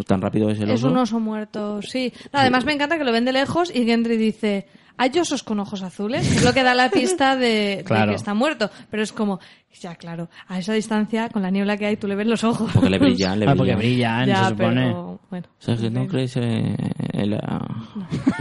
tan 0.07 0.21
rápido 0.21 0.51
es 0.51 0.61
el 0.61 0.69
Es 0.71 0.81
oso. 0.81 0.91
un 0.93 0.99
oso 0.99 1.19
muerto, 1.21 1.81
sí. 1.81 2.13
No, 2.33 2.41
además 2.41 2.65
me 2.67 2.73
encanta 2.75 2.99
que 2.99 3.05
lo 3.05 3.13
ven 3.13 3.25
de 3.25 3.33
lejos 3.33 3.75
y 3.75 3.85
Gendry 3.87 4.17
dice, 4.19 4.67
¿hay 4.99 5.11
osos 5.19 5.43
con 5.43 5.61
ojos 5.61 5.83
azules? 5.83 6.31
Es 6.31 6.43
lo 6.45 6.53
que 6.53 6.63
da 6.63 6.75
la 6.75 6.91
pista 6.91 7.37
de, 7.37 7.85
que 7.87 8.15
está 8.15 8.35
muerto. 8.35 8.69
Pero 8.91 9.03
es 9.03 9.13
como, 9.13 9.39
ya 9.81 9.95
claro, 9.95 10.29
a 10.49 10.59
esa 10.59 10.73
distancia, 10.73 11.29
con 11.29 11.41
la 11.43 11.51
niebla 11.51 11.77
que 11.77 11.87
hay, 11.87 11.97
tú 11.97 12.09
le 12.09 12.17
ves 12.17 12.27
los 12.27 12.43
ojos. 12.45 12.71
Porque 12.73 12.91
le 12.91 12.99
brillan, 12.99 13.39
le 13.39 13.47
Ah, 13.47 13.55
porque 13.57 13.75
brillan. 13.77 14.25
brillan, 14.25 14.27
ya, 14.29 14.45
se 14.45 14.51
supone. 14.51 14.87
pero 14.87 15.21
bueno. 15.31 15.47
O 15.59 15.63
sea, 15.63 15.77
que 15.77 15.91
no 15.91 16.07
crees 16.09 16.37
eh, 16.37 16.77
en 17.13 17.31
la- 17.31 17.87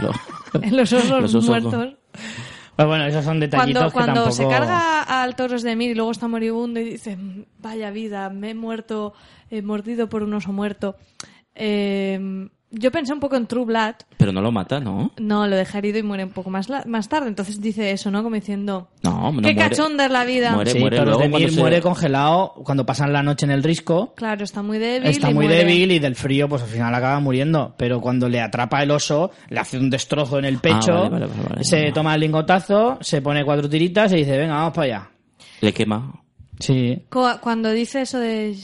lo- 0.00 0.12
En 0.62 0.76
los 0.76 0.92
osos, 0.92 1.10
Los 1.22 1.34
osos 1.34 1.46
muertos. 1.48 1.72
con- 1.74 1.96
Pues 2.76 2.86
bueno, 2.86 3.06
esos 3.06 3.24
son 3.24 3.40
detallitos 3.40 3.90
Cuando, 3.90 3.90
que 3.90 3.94
cuando 3.94 4.30
tampoco... 4.30 4.36
se 4.36 4.48
carga 4.48 5.02
al 5.22 5.34
Toros 5.34 5.62
de 5.62 5.74
Mir 5.76 5.90
y 5.92 5.94
luego 5.94 6.10
está 6.10 6.28
moribundo 6.28 6.78
y 6.78 6.84
dice, 6.84 7.16
"Mm, 7.16 7.44
vaya 7.58 7.90
vida, 7.90 8.28
me 8.28 8.50
he 8.50 8.54
muerto, 8.54 9.14
he 9.50 9.62
mordido 9.62 10.08
por 10.08 10.22
un 10.22 10.34
oso 10.34 10.52
muerto. 10.52 10.96
Eh, 11.54 12.48
yo 12.78 12.90
pensé 12.92 13.12
un 13.12 13.20
poco 13.20 13.36
en 13.36 13.46
True 13.46 13.64
Blood, 13.64 13.94
Pero 14.16 14.32
no 14.32 14.40
lo 14.42 14.52
mata, 14.52 14.80
¿no? 14.80 15.12
No, 15.18 15.46
lo 15.46 15.56
deja 15.56 15.78
herido 15.78 15.98
y 15.98 16.02
muere 16.02 16.24
un 16.24 16.30
poco 16.30 16.50
más, 16.50 16.68
la- 16.68 16.84
más 16.86 17.08
tarde. 17.08 17.28
Entonces 17.28 17.60
dice 17.60 17.90
eso, 17.90 18.10
¿no? 18.10 18.22
Como 18.22 18.34
diciendo... 18.36 18.88
No, 19.02 19.32
no 19.32 19.42
¡Qué 19.42 19.52
muere. 19.52 19.56
cachonda 19.56 20.06
es 20.06 20.10
la 20.12 20.24
vida! 20.24 20.52
Muere, 20.54 20.70
Sí, 20.70 20.78
muere 20.78 20.96
Toros 20.96 21.08
luego 21.14 21.22
de 21.24 21.30
cuando 21.30 21.46
Mir 21.46 21.54
se- 21.54 21.60
muere 21.60 21.80
congelado 21.80 22.54
cuando 22.64 22.86
pasan 22.86 23.12
la 23.12 23.22
noche 23.22 23.46
en 23.46 23.52
el 23.52 23.62
risco. 23.62 24.14
Claro, 24.16 24.44
está 24.44 24.62
muy 24.62 24.78
débil. 24.78 25.08
Está 25.08 25.30
y 25.30 25.34
muy 25.34 25.46
muere. 25.46 25.64
débil 25.64 25.92
y 25.92 25.98
del 25.98 26.14
frío, 26.16 26.48
pues 26.48 26.62
al 26.62 26.68
final 26.68 26.94
acaba 26.94 27.18
muriendo. 27.20 27.74
Pero 27.78 28.00
cuando 28.00 28.28
le 28.28 28.40
atrapa 28.40 28.82
el 28.82 28.90
oso, 28.90 29.30
le 29.48 29.60
hace 29.60 29.78
un 29.78 29.90
destrozo 29.90 30.38
en 30.38 30.44
el 30.44 30.58
pecho, 30.58 30.92
Ah, 30.92 31.08
vale, 31.08 31.10
vale, 31.10 31.26
vale, 31.26 31.48
vale. 31.50 31.64
se 31.64 31.92
toma 31.92 32.14
el 32.14 32.20
lingotazo, 32.20 32.98
se 33.00 33.22
pone 33.22 33.44
cuatro 33.44 33.68
tiritas 33.68 34.12
y 34.12 34.16
dice, 34.16 34.36
venga, 34.36 34.54
vamos 34.54 34.72
para 34.74 34.84
allá. 34.84 35.10
Le 35.60 35.72
quema. 35.72 36.12
Sí. 36.58 37.04
Cu- 37.10 37.38
Cuando 37.40 37.70
dice 37.70 38.00
eso 38.02 38.18
de... 38.18 38.56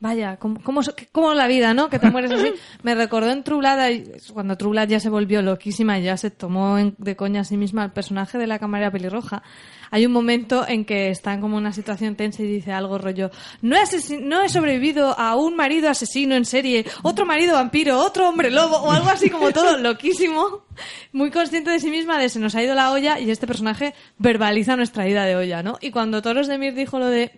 Vaya, 0.00 0.36
¿cómo, 0.36 0.62
cómo, 0.62 0.80
cómo 1.10 1.34
la 1.34 1.48
vida, 1.48 1.74
no? 1.74 1.90
Que 1.90 1.98
te 1.98 2.08
mueres 2.08 2.30
así. 2.30 2.52
Me 2.84 2.94
recordó 2.94 3.30
en 3.32 3.42
ahí- 3.80 4.04
cuando 4.32 4.56
True 4.56 4.70
Blood 4.70 4.88
ya 4.88 5.00
se 5.00 5.08
volvió 5.10 5.42
loquísima 5.42 5.98
y 5.98 6.04
ya 6.04 6.16
se 6.16 6.30
tomó 6.30 6.78
en- 6.78 6.94
de 6.98 7.16
coña 7.16 7.40
a 7.40 7.44
sí 7.44 7.56
misma 7.56 7.84
el 7.86 7.90
personaje 7.90 8.38
de 8.38 8.46
la 8.46 8.60
camarera 8.60 8.92
pelirroja. 8.92 9.42
Hay 9.90 10.06
un 10.06 10.12
momento 10.12 10.64
en 10.68 10.84
que 10.84 11.08
está 11.10 11.32
en 11.34 11.40
como 11.40 11.56
una 11.56 11.72
situación 11.72 12.14
tensa 12.14 12.42
y 12.42 12.46
dice 12.46 12.70
algo 12.72 12.98
rollo, 12.98 13.30
no 13.62 13.74
he, 13.74 13.82
no 14.20 14.42
he 14.42 14.48
sobrevivido 14.48 15.18
a 15.18 15.34
un 15.34 15.56
marido 15.56 15.88
asesino 15.90 16.36
en 16.36 16.44
serie, 16.44 16.84
otro 17.02 17.26
marido 17.26 17.54
vampiro, 17.54 17.98
otro 17.98 18.28
hombre 18.28 18.50
lobo, 18.52 18.76
o 18.76 18.92
algo 18.92 19.08
así 19.08 19.30
como 19.30 19.50
todo 19.50 19.78
loquísimo, 19.82 20.64
muy 21.12 21.30
consciente 21.32 21.70
de 21.70 21.80
sí 21.80 21.90
misma 21.90 22.18
de 22.20 22.28
se 22.28 22.38
nos 22.38 22.54
ha 22.54 22.62
ido 22.62 22.74
la 22.76 22.92
olla 22.92 23.18
y 23.18 23.30
este 23.30 23.46
personaje 23.48 23.94
verbaliza 24.18 24.76
nuestra 24.76 25.08
ida 25.08 25.24
de 25.24 25.34
olla, 25.36 25.62
¿no? 25.64 25.78
Y 25.80 25.90
cuando 25.90 26.22
Toros 26.22 26.46
de 26.46 26.58
Mir 26.58 26.74
dijo 26.74 26.98
lo 26.98 27.06
de 27.06 27.32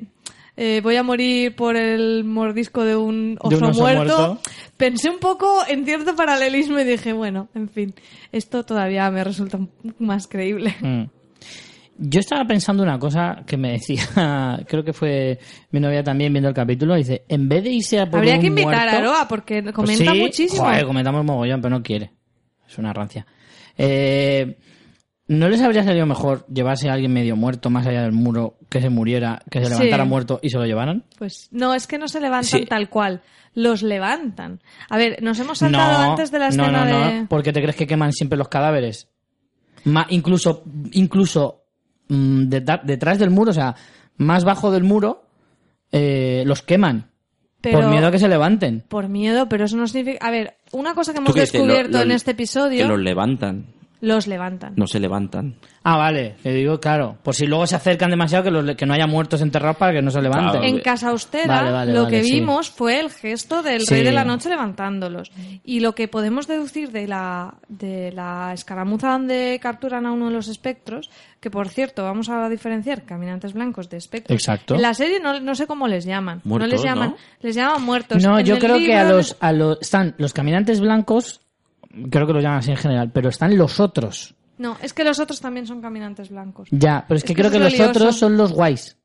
eh, 0.63 0.81
voy 0.83 0.97
a 0.97 1.03
morir 1.03 1.57
por 1.57 1.75
el 1.77 2.23
mordisco 2.25 2.85
de 2.85 2.95
un 2.95 3.39
oso, 3.41 3.57
De 3.57 3.57
un 3.65 3.71
oso 3.71 3.81
muerto, 3.81 4.03
muerto. 4.19 4.41
pensé 4.77 5.09
un 5.09 5.19
poco 5.19 5.63
en 5.67 5.87
cierto 5.87 6.15
paralelismo 6.15 6.79
y 6.79 6.85
dije, 6.85 7.15
bueno, 7.15 7.49
en 7.55 7.69
fin, 7.71 7.95
esto 8.31 8.63
todavía 8.65 9.11
me 9.11 9.25
resulta 9.25 9.59
más 9.99 10.27
creíble. 10.27 10.75
Mm. 10.81 11.05
Yo 12.03 12.21
estaba 12.21 12.47
pensando 12.47 12.83
una 12.83 12.99
cosa 12.99 13.43
que 13.47 13.57
me 13.57 13.73
decía, 13.73 14.03
creo 14.69 14.85
que 14.85 14.93
fue 14.93 15.39
mi 15.71 15.81
novia 15.81 16.03
también 16.03 16.33
viendo 16.33 16.49
el 16.49 16.55
capítulo, 16.55 16.95
dice, 16.95 17.25
en 17.29 17.49
vez 17.49 17.65
de 17.65 17.71
irse 17.71 17.99
a 18.01 18.09
por 18.11 18.19
Habría 18.19 18.35
un 18.35 18.41
que 18.41 18.47
invitar 18.49 18.75
muerto- 18.75 18.97
a 18.97 18.99
Aroa 18.99 19.29
porque 19.29 19.63
Pues 19.63 19.75
comenta 19.75 20.13
sí, 20.13 20.19
muchísimo. 20.21 20.65
Joder, 20.65 20.85
comentamos 20.87 21.25
mogollón, 21.25 21.61
pero 21.63 21.77
no 21.77 21.83
quiere. 21.83 22.11
Es 22.69 22.77
una 22.79 22.93
rancia. 22.93 23.27
Eh, 23.77 24.57
¿No 25.33 25.49
les 25.49 25.61
habría 25.63 25.85
salido 25.85 26.07
mejor 26.07 26.45
llevarse 26.53 26.89
a 26.91 26.95
alguien 26.95 27.13
medio 27.13 27.37
muerto 27.37 27.71
más 27.71 27.87
allá 27.87 28.03
del 28.03 28.11
muro, 28.11 28.57
que 28.69 28.81
se 28.81 28.91
muriera, 28.91 29.41
que 29.49 29.61
se 29.61 29.67
Sí. 29.67 29.71
levantara 29.71 30.05
muerto 30.05 30.41
y 30.43 30.51
se 30.51 30.59
lo 30.59 30.67
llevaran? 30.67 31.05
Pues 31.19 31.49
no, 31.53 31.73
es 31.73 31.87
que 31.87 31.99
no 31.99 32.09
se 32.09 32.21
levantan 32.21 32.61
Sí. 32.61 32.67
tal 32.67 32.89
cual, 32.91 33.23
los 33.55 33.83
levantan. 33.85 34.61
A 34.89 34.97
ver, 34.99 35.23
nos 35.23 35.39
hemos 35.39 35.59
saltado 35.59 36.11
antes 36.11 36.33
de 36.33 36.39
la 36.41 36.51
no, 36.51 36.65
escena 36.65 36.85
no, 36.85 36.99
no, 36.99 37.11
de... 37.13 37.27
porque 37.29 37.53
te 37.53 37.61
crees 37.63 37.77
que 37.77 37.87
queman 37.87 38.13
siempre 38.13 38.37
los 38.37 38.49
cadáveres. 38.49 39.09
Ma- 39.85 40.07
incluso, 40.11 40.65
incluso 40.93 41.63
mm, 42.09 42.49
detrás 42.49 43.19
del 43.21 43.31
muro, 43.31 43.53
o 43.53 43.55
sea, 43.55 43.77
más 44.17 44.43
bajo 44.45 44.73
del 44.73 44.83
muro, 44.83 45.27
eh, 45.93 46.43
los 46.45 46.63
queman. 46.63 47.07
Pero... 47.61 47.79
Por 47.83 47.89
miedo 47.91 48.07
a 48.09 48.11
que 48.11 48.19
se 48.19 48.27
levanten. 48.29 48.83
Por 48.89 49.09
miedo, 49.09 49.49
pero 49.49 49.67
eso 49.67 49.77
no 49.77 49.87
significa... 49.87 50.27
A 50.27 50.31
ver, 50.33 50.57
una 50.73 50.95
cosa 50.95 51.13
que 51.13 51.19
¿Tú 51.19 51.23
hemos? 51.27 51.37
Lo- 51.37 51.41
descubierto 51.41 51.99
lo- 51.99 52.03
en 52.05 52.11
este 52.11 52.33
episodio, 52.33 52.83
Que 52.83 52.89
los 52.89 52.99
levantan, 53.01 53.67
los 54.01 54.27
levantan. 54.27 54.73
no 54.77 54.87
se 54.87 54.99
levantan. 55.01 55.57
Ah, 55.83 55.97
vale, 55.97 56.37
te 56.43 56.53
digo, 56.53 56.79
claro. 56.79 57.17
Por 57.23 57.35
si 57.35 57.47
luego 57.47 57.67
se 57.67 57.75
acercan 57.77 58.11
demasiado, 58.11 58.45
que, 58.45 58.51
los- 58.51 58.77
que 58.77 58.85
no 58.85 58.93
haya 58.93 59.07
muertos 59.07 59.41
enterrados 59.41 59.77
para 59.79 59.93
que 59.95 60.03
no 60.03 60.11
se 60.11 60.21
levanten. 60.21 60.51
Claro. 60.61 60.67
En 60.67 60.79
Casa 60.81 61.09
Austera 61.09 61.47
Vale, 61.63 61.71
vale, 61.73 61.93
lo 61.95 62.03
vale, 62.05 62.17
que 62.19 62.25
sí. 62.25 62.33
vimos 62.33 62.71
fue 62.71 63.01
el 63.01 63.11
gesto 63.11 63.63
del 63.63 63.81
Sí. 63.83 63.95
Rey 63.95 64.05
de 64.05 64.13
la 64.13 64.25
Noche 64.25 64.51
levantándolos. 64.51 65.33
Y 65.65 65.81
lo 65.81 65.95
que 65.95 66.07
podemos 66.09 66.47
deducir 66.47 66.91
de 66.93 67.07
la, 67.09 67.55
de 67.69 68.13
la 68.13 68.53
escaramuza 68.53 69.13
donde 69.13 69.59
capturan 69.63 70.05
a 70.05 70.13
uno 70.13 70.27
de 70.27 70.33
los 70.33 70.49
espectros, 70.49 71.11
que 71.41 71.51
por 71.51 71.69
cierto, 71.71 72.03
vamos 72.05 72.29
a 72.29 72.47
diferenciar 72.51 73.05
caminantes 73.05 73.55
blancos 73.55 73.89
de 73.89 73.97
espectros. 73.97 74.39
Exacto. 74.39 74.75
En 74.75 74.83
la 74.83 74.93
serie 74.93 75.19
no, 75.21 75.41
no 75.41 75.55
sé 75.55 75.67
cómo 75.67 75.89
les 75.89 76.05
llaman. 76.05 76.43
no 76.45 76.49
Muertos, 76.51 76.71
les 76.73 76.83
llaman, 76.83 77.11
¿no? 77.11 77.17
les 77.41 77.55
llaman 77.55 77.83
muertos. 77.83 78.23
No, 78.23 78.39
En 78.39 78.45
yo 78.45 78.59
creo 78.59 78.77
que 78.77 78.95
a 78.97 79.05
los, 79.05 79.37
a 79.41 79.53
los 79.53 79.79
están 79.81 80.15
los 80.19 80.35
caminantes 80.35 80.81
blancos, 80.81 81.41
creo 82.11 82.27
que 82.27 82.33
los 82.33 82.43
llaman 82.43 82.59
así 82.59 82.71
en 82.71 82.77
general, 82.77 83.11
pero 83.13 83.29
están 83.29 83.57
los 83.57 83.81
otros. 83.81 84.35
No, 84.59 84.77
es 84.83 84.93
que 84.93 85.05
los 85.05 85.19
otros 85.19 85.41
también 85.41 85.67
son 85.67 85.81
caminantes 85.81 86.29
blancos. 86.31 86.69
Ya, 86.71 87.05
pero 87.09 87.17
es, 87.17 87.23
Es 87.25 87.27
que, 87.29 87.35
que 87.35 87.41
creo 87.43 87.51
que 87.51 87.59
los 87.59 87.73
lo 87.73 87.77
lioso. 87.79 87.91
otros 87.91 88.17
son 88.17 88.37
los 88.37 88.53
guays. 88.53 88.97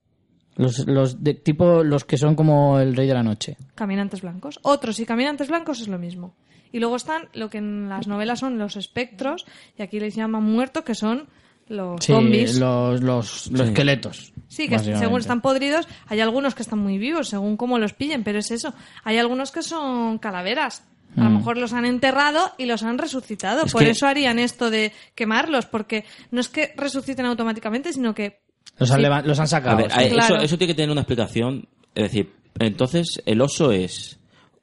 Los, 0.58 0.86
los 0.88 1.22
de 1.24 1.34
tipo 1.34 1.84
los 1.84 2.06
que 2.06 2.18
son 2.18 2.36
como 2.36 2.80
el 2.80 2.96
rey 2.96 3.08
de 3.08 3.14
la 3.14 3.24
noche. 3.24 3.58
Caminantes 3.76 4.22
blancos. 4.22 4.60
Otros 4.64 5.00
y 5.00 5.06
caminantes 5.06 5.48
blancos 5.50 5.82
es 5.82 5.88
lo 5.88 5.98
mismo. 6.00 6.36
Y 6.72 6.80
luego 6.80 6.96
están 6.98 7.30
lo 7.34 7.50
que 7.50 7.58
en 7.60 7.88
las 7.90 8.08
novelas 8.08 8.40
son 8.40 8.58
los 8.58 8.76
espectros, 8.76 9.46
y 9.78 9.82
aquí 9.82 10.00
les 10.00 10.16
llaman 10.16 10.44
muertos, 10.44 10.84
que 10.84 10.96
son 10.96 11.28
los 11.68 12.04
Sí, 12.04 12.12
zombies. 12.14 12.60
los, 12.60 13.02
los, 13.02 13.48
los 13.52 13.62
Sí. 13.62 13.68
esqueletos. 13.68 14.34
Sí, 14.48 14.68
que 14.70 14.78
según 14.80 15.20
están 15.20 15.42
podridos, 15.42 15.88
hay 16.08 16.20
algunos 16.20 16.54
que 16.54 16.62
están 16.64 16.80
muy 16.80 16.98
vivos, 16.98 17.30
según 17.30 17.56
cómo 17.58 17.80
los 17.80 17.94
pillen, 17.94 18.24
pero 18.24 18.40
es 18.40 18.52
eso. 18.52 18.74
Hay 19.04 19.18
algunos 19.18 19.52
que 19.52 19.62
son 19.64 20.18
calaveras. 20.20 20.84
A 21.18 21.24
lo 21.24 21.30
mejor 21.30 21.58
los 21.58 21.72
han 21.74 21.86
enterrado 21.86 22.52
y 22.58 22.66
los 22.66 22.84
han 22.84 22.98
resucitado. 22.98 23.66
Es 23.66 23.72
Por 23.72 23.84
que- 23.84 23.92
eso 23.92 24.06
harían 24.08 24.38
esto 24.40 24.70
de 24.70 24.92
quemarlos, 25.16 25.66
porque 25.66 26.04
no 26.32 26.42
es 26.42 26.50
que 26.50 26.74
resuciten 26.76 27.26
automáticamente, 27.26 27.94
sino 27.94 28.14
que 28.14 28.42
Los 28.78 28.92
han, 28.92 28.98
Sí. 28.98 29.02
leva- 29.04 29.22
los 29.22 29.40
han 29.40 29.46
A 29.46 29.48
sacado. 29.48 29.78
ver, 29.78 29.92
sí. 29.92 30.10
Claro. 30.10 30.36
eso, 30.36 30.44
eso 30.44 30.58
tiene 30.58 30.74
que 30.74 30.76
tener 30.76 30.92
una 30.92 31.02
explicación. 31.02 31.68
Es 31.94 32.04
decir, 32.04 32.34
entonces 32.60 33.22
el 33.26 33.40
oso 33.42 33.72
es. 33.72 34.20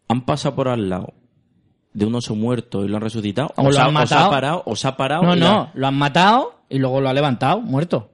Han 0.08 0.26
pasado 0.26 0.54
por 0.54 0.68
al 0.68 0.90
lado 0.90 1.14
de 1.94 2.04
un 2.04 2.14
oso 2.14 2.34
muerto 2.34 2.84
y 2.84 2.88
lo 2.88 2.96
han 2.96 3.02
resucitado. 3.02 3.48
O 3.56 3.70
lo 3.70 3.78
ha, 3.78 3.84
han 3.84 3.88
os 3.96 4.12
ha 4.12 4.16
matado. 4.16 4.30
parado, 4.30 4.62
os 4.66 4.84
ha 4.84 4.96
parado. 4.96 5.22
no, 5.22 5.36
no, 5.36 5.46
ha- 5.48 5.70
lo 5.74 5.86
han 5.86 5.94
matado 5.94 6.60
y 6.68 6.78
luego 6.78 7.00
lo 7.00 7.08
ha 7.08 7.14
levantado, 7.14 7.60
muerto. 7.62 8.10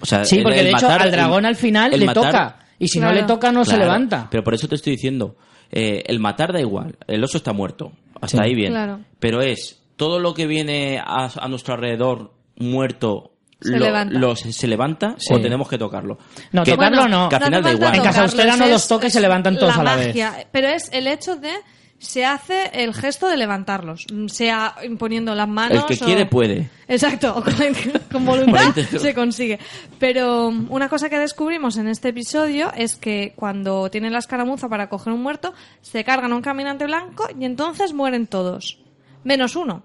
o 0.00 0.06
sea, 0.06 0.24
Sí, 0.24 0.38
el- 0.38 0.42
porque 0.42 0.58
el 0.58 0.64
de 0.66 0.70
hecho 0.72 0.86
matar- 0.88 1.02
al 1.02 1.10
dragón 1.12 1.38
el- 1.40 1.46
al 1.46 1.56
final 1.56 1.90
le 1.92 2.04
matar- 2.06 2.24
toca. 2.24 2.58
Y 2.78 2.88
si 2.88 2.98
Claro. 2.98 3.14
no 3.14 3.20
le 3.20 3.26
toca, 3.26 3.52
no 3.52 3.64
se 3.64 3.78
levanta. 3.78 4.26
Pero 4.30 4.42
por 4.44 4.52
eso 4.54 4.68
te 4.68 4.74
estoy 4.74 4.92
diciendo, 4.94 5.36
eh, 5.70 6.02
el 6.06 6.20
matar 6.20 6.52
da 6.52 6.60
igual, 6.60 6.96
el 7.06 7.22
oso 7.24 7.36
está 7.38 7.52
muerto, 7.52 7.92
hasta 8.20 8.38
Sí. 8.38 8.44
ahí 8.44 8.54
bien. 8.54 8.72
Claro. 8.72 9.00
Pero 9.18 9.40
es 9.42 9.82
todo 9.96 10.18
lo 10.18 10.34
que 10.34 10.46
viene 10.46 10.98
a, 10.98 11.30
a 11.38 11.48
nuestro 11.48 11.74
alrededor 11.74 12.32
muerto, 12.56 13.32
Se 13.60 13.72
lo- 13.78 13.86
levanta. 13.86 14.18
lo- 14.18 14.36
se 14.36 14.66
levanta 14.66 15.14
Sí. 15.18 15.32
o 15.32 15.40
tenemos 15.40 15.68
que 15.68 15.78
tocarlo. 15.78 16.18
No, 16.52 16.62
que, 16.64 16.72
tocarlo 16.72 17.08
no. 17.08 17.28
Que 17.28 17.36
al 17.36 17.40
no 17.40 17.46
final 17.46 17.60
hace 17.60 17.68
da 17.70 17.74
igual. 17.74 17.90
falta 17.90 17.96
En 17.96 18.02
casa 18.04 18.22
austera 18.22 18.56
no 18.56 18.66
los 18.66 18.88
toques, 18.88 19.12
se 19.12 19.20
levantan 19.20 19.56
todos 19.58 19.74
la 19.76 19.80
a 19.80 19.84
la 19.84 19.96
vez. 19.96 20.16
Pero 20.52 20.68
es 20.68 20.90
el 20.92 21.06
hecho 21.06 21.36
de 21.36 21.52
se 21.98 22.24
hace 22.26 22.70
el 22.74 22.92
gesto 22.94 23.28
de 23.28 23.36
levantarlos, 23.38 24.06
sea 24.28 24.74
imponiendo 24.84 25.34
las 25.34 25.48
manos. 25.48 25.84
El 25.88 25.96
que 25.98 26.04
o- 26.04 26.06
quiere 26.06 26.26
puede. 26.26 26.70
Exacto, 26.88 27.42
con, 27.42 27.54
con 28.12 28.24
voluntad 28.26 28.74
se 28.74 29.14
consigue. 29.14 29.58
Pero 29.98 30.48
um, 30.48 30.66
una 30.70 30.88
cosa 30.88 31.08
que 31.08 31.18
descubrimos 31.18 31.76
en 31.78 31.88
este 31.88 32.08
episodio 32.10 32.72
es 32.76 32.96
que 32.96 33.32
cuando 33.36 33.90
tienen 33.90 34.12
la 34.12 34.18
escaramuza 34.18 34.68
para 34.68 34.88
coger 34.88 35.12
un 35.12 35.22
muerto, 35.22 35.54
se 35.80 36.04
cargan 36.04 36.32
a 36.32 36.36
un 36.36 36.42
caminante 36.42 36.84
blanco 36.84 37.28
y 37.38 37.44
entonces 37.44 37.92
mueren 37.94 38.26
todos. 38.26 38.78
Menos 39.24 39.56
uno, 39.56 39.82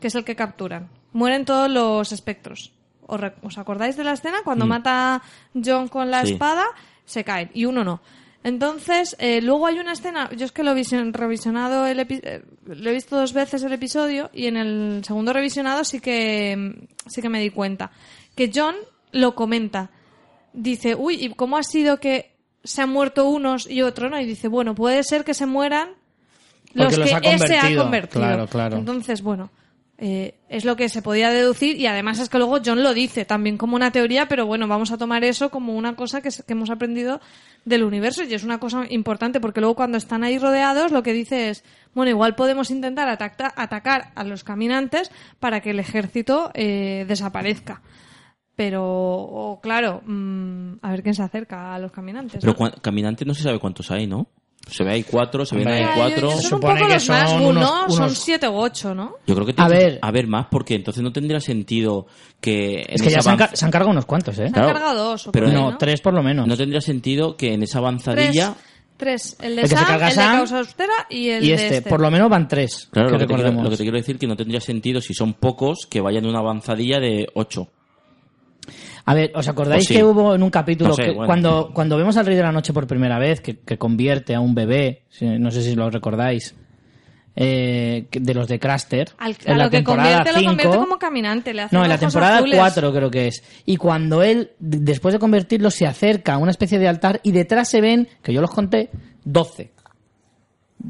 que 0.00 0.08
es 0.08 0.14
el 0.14 0.24
que 0.24 0.34
capturan. 0.36 0.88
Mueren 1.12 1.44
todos 1.44 1.70
los 1.70 2.12
espectros. 2.12 2.72
¿Os, 3.06 3.56
acordáis 3.58 3.96
de 3.96 4.02
la 4.04 4.12
escena? 4.14 4.38
Cuando 4.42 4.66
mata 4.66 5.22
John 5.54 5.86
con 5.88 6.10
la 6.10 6.24
Sí. 6.26 6.32
espada, 6.32 6.64
se 7.04 7.22
caen 7.22 7.50
y 7.54 7.64
uno 7.66 7.84
no. 7.84 8.00
Entonces, 8.46 9.16
eh, 9.18 9.40
luego 9.42 9.66
hay 9.66 9.80
una 9.80 9.92
escena, 9.92 10.30
yo 10.36 10.44
es 10.46 10.52
que 10.52 10.62
lo 10.62 10.70
he 10.70 10.74
vision- 10.76 11.12
revisionado, 11.12 11.84
el 11.84 11.98
epi- 11.98 12.20
eh, 12.22 12.42
lo 12.64 12.90
he 12.90 12.92
visto 12.92 13.16
dos 13.16 13.32
veces 13.32 13.60
el 13.64 13.72
episodio 13.72 14.30
y 14.32 14.46
en 14.46 14.56
el 14.56 15.02
segundo 15.04 15.32
revisionado 15.32 15.82
sí 15.82 15.98
que, 15.98 16.56
mm, 16.56 17.08
sí 17.10 17.20
que 17.20 17.28
me 17.28 17.40
di 17.40 17.50
cuenta. 17.50 17.90
Que 18.36 18.52
John 18.54 18.76
lo 19.10 19.34
comenta. 19.34 19.90
Dice, 20.52 20.94
uy, 20.94 21.16
¿y 21.24 21.30
cómo 21.30 21.56
ha 21.56 21.64
sido 21.64 21.98
que 21.98 22.36
se 22.62 22.82
han 22.82 22.90
muerto 22.90 23.28
unos 23.28 23.68
y 23.68 23.82
otros 23.82 24.12
no? 24.12 24.20
Y 24.20 24.24
dice, 24.26 24.46
bueno, 24.46 24.76
puede 24.76 25.02
ser 25.02 25.24
que 25.24 25.34
se 25.34 25.46
mueran 25.46 25.88
los 26.72 26.96
que 26.96 27.02
ha 27.14 27.18
ese 27.18 27.56
ha 27.56 27.62
convertido. 27.62 27.82
convertido. 27.82 28.20
Claro, 28.22 28.46
claro. 28.46 28.76
Entonces, 28.76 29.22
bueno, 29.22 29.50
eh, 29.98 30.34
es 30.50 30.66
lo 30.66 30.76
que 30.76 30.90
se 30.90 31.00
podía 31.00 31.30
deducir 31.30 31.76
y 31.76 31.86
además 31.86 32.18
es 32.18 32.28
que 32.28 32.36
luego 32.36 32.58
John 32.64 32.82
lo 32.82 32.92
dice 32.92 33.24
también 33.24 33.56
como 33.56 33.76
una 33.76 33.92
teoría, 33.92 34.28
pero 34.28 34.44
bueno, 34.44 34.68
vamos 34.68 34.92
a 34.92 34.98
tomar 34.98 35.24
eso 35.24 35.50
como 35.50 35.74
una 35.74 35.96
cosa 35.96 36.20
que, 36.20 36.28
hemos 36.48 36.68
aprendido 36.68 37.20
del 37.64 37.82
universo 37.82 38.22
y 38.24 38.34
es 38.34 38.44
una 38.44 38.60
cosa 38.60 38.84
importante 38.90 39.40
porque 39.40 39.60
luego 39.60 39.74
cuando 39.74 39.96
están 39.96 40.22
ahí 40.22 40.38
rodeados 40.38 40.92
lo 40.92 41.02
que 41.02 41.14
dice 41.14 41.48
es, 41.48 41.64
bueno, 41.94 42.10
igual 42.10 42.34
podemos 42.34 42.70
intentar 42.70 43.08
atacar 43.08 44.12
a 44.14 44.24
los 44.24 44.44
caminantes 44.44 45.10
para 45.40 45.60
que 45.60 45.70
el 45.70 45.80
ejército 45.80 46.50
eh, 46.52 47.06
desaparezca. 47.08 47.80
Pero, 48.54 49.58
claro, 49.62 50.02
mm, 50.06 50.78
a 50.80 50.90
ver 50.90 51.02
quién 51.02 51.14
se 51.14 51.22
acerca 51.22 51.74
a 51.74 51.78
los 51.78 51.92
caminantes. 51.92 52.40
Pero 52.40 52.56
¿no? 52.58 52.72
caminantes 52.80 53.26
no 53.26 53.34
se 53.34 53.42
sabe 53.42 53.58
cuántos 53.58 53.90
hay, 53.90 54.06
¿no? 54.06 54.28
Se 54.68 54.82
ve 54.82 54.92
hay 54.94 55.02
cuatro, 55.04 55.46
se 55.46 55.54
ven 55.56 55.64
yo- 55.68 55.88
cuatro. 55.94 56.30
yo- 56.30 56.36
Se 56.38 56.42
son 56.48 56.54
un 56.54 56.60
poco 56.60 56.74
que 56.74 56.94
los 56.94 57.02
son 57.04 57.16
Nazgûl, 57.16 57.42
unos- 57.50 57.62
¿no? 57.64 57.88
Son 57.90 58.02
unos- 58.04 58.18
siete 58.18 58.48
u 58.48 58.56
ocho, 58.56 58.94
¿no? 58.94 59.14
Yo 59.26 59.34
creo 59.34 59.46
que 59.46 59.52
A 59.52 59.54
tiene 59.54 59.70
que 59.78 59.84
ver. 59.86 59.98
haber 60.02 60.26
más 60.26 60.46
porque 60.50 60.74
entonces 60.74 61.02
no 61.04 61.12
tendría 61.12 61.38
sentido 61.40 62.06
que 62.40 62.80
en 62.82 62.94
Es 62.94 63.02
que 63.02 63.10
ya 63.10 63.22
se 63.22 63.30
han, 63.30 63.38
se 63.56 63.70
cargado 63.70 63.90
unos 63.90 64.06
cuantos, 64.06 64.34
¿eh? 64.38 64.48
Se 64.52 64.58
han 64.60 64.66
cargado 64.66 65.04
dos 65.04 65.28
o 65.28 65.32
pero 65.32 65.46
ahí, 65.46 65.52
no, 65.54 65.70
¿no? 65.70 65.78
tres 65.78 66.00
por 66.00 66.14
lo 66.14 66.22
menos. 66.22 66.48
no 66.48 66.56
tendría 66.56 66.80
sentido 66.80 67.36
que 67.36 67.54
en 67.54 67.62
esa 67.62 67.74
Tres, 67.74 67.76
avanzadilla 67.78 68.54
tres. 68.96 69.36
El 69.40 69.54
de 69.56 69.62
El 69.62 69.68
que 69.68 69.68
se 69.68 69.74
Sam, 69.76 69.84
carga 69.86 70.08
el 70.08 70.16
de 70.16 70.22
Sam 70.22 70.36
Causa 70.38 70.58
Austera 70.58 70.92
y 71.10 71.28
el 71.28 71.44
y 71.44 71.48
de 71.48 71.54
este, 71.54 71.76
este. 71.78 71.88
por 71.90 72.00
lo 72.00 72.10
menos 72.10 72.28
van 72.28 72.48
tres. 72.48 72.88
Claro, 72.90 73.08
que 73.08 73.12
lo 73.12 73.18
que, 73.18 73.24
te 73.24 73.26
quiero, 73.28 73.42
recordemos. 73.42 73.64
lo 73.64 73.70
que 73.70 73.76
te 73.76 73.82
quiero 73.84 73.98
decir 73.98 74.18
que 74.18 74.26
no 74.26 74.36
tendría 74.36 74.60
sentido 74.60 75.00
si 75.00 75.14
son 75.14 75.34
pocos 75.34 75.86
que 75.88 76.00
vayan 76.00 76.26
una 76.26 76.40
avanzadilla 76.40 76.98
de 76.98 77.28
ocho. 77.34 77.68
A 79.06 79.14
ver, 79.14 79.32
¿os 79.34 79.48
acordáis 79.48 79.84
sí. 79.84 79.94
que 79.94 80.04
hubo 80.04 80.34
en 80.34 80.42
un 80.42 80.50
capítulo 80.50 80.90
No 80.90 80.96
sé, 80.96 81.04
que 81.04 81.10
bueno. 81.12 81.26
cuando, 81.26 81.70
cuando 81.72 81.96
vemos 81.96 82.16
al 82.16 82.26
Rey 82.26 82.36
de 82.36 82.42
la 82.42 82.52
Noche 82.52 82.72
por 82.72 82.86
primera 82.86 83.18
vez, 83.18 83.40
que, 83.40 83.58
que 83.60 83.78
convierte 83.78 84.34
a 84.34 84.40
un 84.40 84.54
bebé, 84.54 85.04
no 85.20 85.50
sé 85.50 85.62
si 85.62 85.76
lo 85.76 85.88
recordáis, 85.88 86.54
eh, 87.38 88.06
de 88.10 88.34
los 88.34 88.48
de 88.48 88.58
Craster, 88.58 89.10
Al, 89.18 89.36
en 89.44 89.52
a 89.52 89.56
la 89.58 89.64
lo 89.64 89.70
que 89.70 89.76
temporada 89.76 90.24
convierte, 90.24 90.40
lo 90.40 90.48
convierte 90.48 90.72
5, 90.72 90.84
como 90.84 90.98
caminante. 90.98 91.52
Le 91.52 91.62
hace 91.62 91.76
no, 91.76 91.82
en 91.82 91.88
la 91.90 91.98
temporada 91.98 92.38
azules. 92.38 92.58
4 92.58 92.92
creo 92.92 93.10
que 93.10 93.28
es. 93.28 93.44
Y 93.66 93.76
cuando 93.76 94.22
él, 94.22 94.52
después 94.58 95.12
de 95.12 95.18
convertirlo, 95.18 95.70
se 95.70 95.86
acerca 95.86 96.34
a 96.34 96.38
una 96.38 96.50
especie 96.50 96.78
de 96.78 96.88
altar 96.88 97.20
y 97.22 97.32
detrás 97.32 97.68
se 97.68 97.82
ven, 97.82 98.08
que 98.22 98.32
yo 98.32 98.40
los 98.40 98.50
conté, 98.50 98.90
12. 99.24 99.70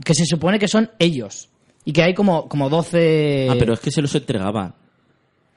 Que 0.04 0.14
se 0.14 0.24
supone 0.24 0.58
que 0.58 0.68
son 0.68 0.90
ellos. 1.00 1.50
Y 1.84 1.92
que 1.92 2.02
hay 2.02 2.14
como, 2.14 2.48
como 2.48 2.70
12... 2.70 3.48
ah, 3.50 3.56
pero 3.58 3.74
es 3.74 3.80
que 3.80 3.90
se 3.90 4.00
los 4.00 4.14
entregaba. 4.14 4.74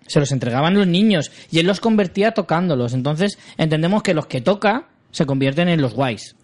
Se 0.09 0.19
los 0.19 0.31
entregaban 0.33 0.73
los 0.73 0.87
niños 0.87 1.31
y 1.51 1.59
él 1.59 1.67
los 1.67 1.79
convertía 1.79 2.31
tocándolos. 2.33 2.93
Entonces 2.93 3.37
entendemos 3.57 4.03
que 4.03 4.13
los 4.13 4.25
que 4.27 4.41
toca 4.41 4.87
se 5.11 5.25
convierten 5.25 5.69
en 5.69 5.81
los 5.81 5.93
guays. 5.93 6.35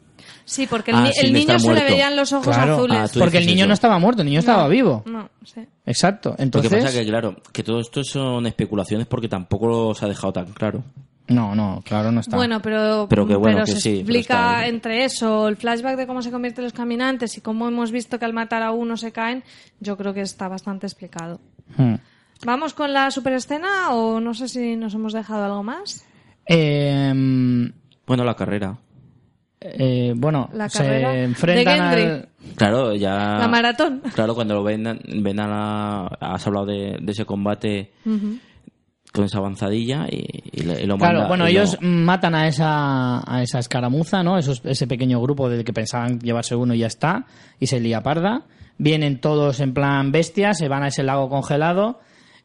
Sí, 0.45 0.67
porque 0.67 0.91
el, 0.91 0.97
Ah, 0.97 1.01
ni- 1.01 1.11
el 1.27 1.33
niño 1.33 1.57
se 1.59 1.73
le 1.73 1.83
veían 1.83 2.15
los 2.15 2.31
ojos 2.31 2.55
Claro. 2.55 2.75
azules. 2.75 2.97
Ah, 2.97 3.19
Porque 3.19 3.39
el 3.39 3.47
niño 3.47 3.61
eso. 3.61 3.67
no 3.67 3.73
estaba 3.73 3.97
muerto, 3.99 4.21
el 4.21 4.27
niño 4.27 4.39
estaba 4.39 4.67
vivo. 4.67 5.03
No, 5.07 5.27
sí. 5.43 5.61
Exacto. 5.85 6.29
Lo 6.31 6.35
que 6.37 6.43
Entonces, 6.43 6.83
pasa 6.83 6.99
que, 6.99 7.05
claro, 7.05 7.35
que 7.51 7.63
todo 7.63 7.79
esto 7.79 8.03
son 8.03 8.45
especulaciones 8.45 9.07
porque 9.07 9.27
tampoco 9.27 9.93
se 9.95 10.05
ha 10.05 10.07
dejado 10.07 10.33
tan 10.33 10.45
claro. 10.53 10.83
no, 11.27 11.55
no, 11.55 11.81
claro, 11.83 12.11
no 12.11 12.19
está. 12.19 12.37
Bueno, 12.37 12.61
pero, 12.61 13.07
Pero 13.09 13.25
que 13.25 13.35
bueno, 13.35 13.65
que 13.65 13.71
se 13.71 13.79
sí, 13.81 13.89
pero 13.89 13.99
explica 14.01 14.33
está- 14.59 14.67
entre 14.67 15.05
eso, 15.05 15.47
el 15.47 15.57
flashback 15.57 15.97
de 15.97 16.05
cómo 16.05 16.21
se 16.21 16.29
convierten 16.29 16.63
los 16.63 16.73
caminantes 16.73 17.35
y 17.37 17.41
cómo 17.41 17.67
hemos 17.67 17.91
visto 17.91 18.19
que 18.19 18.25
al 18.25 18.33
matar 18.33 18.61
a 18.61 18.69
uno 18.71 18.97
se 18.97 19.11
caen, 19.11 19.43
yo 19.79 19.97
creo 19.97 20.13
que 20.13 20.21
está 20.21 20.47
bastante 20.47 20.85
explicado. 20.85 21.39
Hmm. 21.75 21.95
¿Vamos 22.43 22.73
con 22.73 22.91
la 22.93 23.11
superescena 23.11 23.91
o 23.91 24.19
no 24.19 24.33
sé 24.33 24.47
si 24.47 24.75
nos 24.75 24.93
hemos 24.93 25.13
dejado 25.13 25.45
algo 25.45 25.63
más? 25.63 26.05
Em, 26.45 27.71
Bueno, 28.05 28.23
la 28.23 28.35
carrera. 28.35 28.77
eh, 29.61 30.13
bueno, 30.15 30.49
La 30.53 30.69
se 30.69 30.79
carrera 30.79 31.11
de 31.11 31.23
enfrentan 31.23 31.79
al... 31.81 32.29
Claro, 32.55 32.93
ya. 32.93 33.37
La 33.39 33.47
maratón. 33.47 34.01
Claro, 34.13 34.35
cuando 34.35 34.53
lo 34.53 34.63
ven, 34.63 34.83
ven 35.23 35.39
a 35.39 35.47
la. 35.47 36.05
Has 36.19 36.45
hablado 36.45 36.67
de, 36.67 36.97
de 37.01 37.11
ese 37.11 37.25
combate 37.25 37.93
con 39.11 39.23
esa 39.23 39.37
avanzadilla 39.39 40.05
y, 40.11 40.25
y 40.51 40.61
le- 40.63 40.83
y 40.83 40.85
lo 40.85 40.97
Claro, 40.97 41.13
manda- 41.19 41.27
bueno, 41.29 41.43
lo- 41.45 41.49
ellos 41.49 41.77
matan 41.81 42.35
a 42.35 42.47
esa, 42.47 43.23
a 43.25 43.41
esa 43.41 43.57
escaramuza, 43.59 44.21
¿no? 44.23 44.37
Esos- 44.37 44.61
ese 44.65 44.85
pequeño 44.87 45.19
grupo 45.21 45.49
del 45.49 45.63
que 45.63 45.73
pensaban 45.73 46.19
llevarse 46.19 46.55
uno 46.55 46.73
y 46.75 46.79
ya 46.79 46.87
está, 46.87 47.25
y 47.59 47.65
se 47.67 47.79
lía 47.79 48.03
parda. 48.03 48.43
Vienen 48.77 49.19
todos 49.21 49.61
en 49.61 49.73
plan 49.73 50.11
bestias, 50.11 50.57
se 50.59 50.67
van 50.67 50.83
a 50.83 50.89
ese 50.89 51.01
lago 51.01 51.29
congelado. 51.29 51.99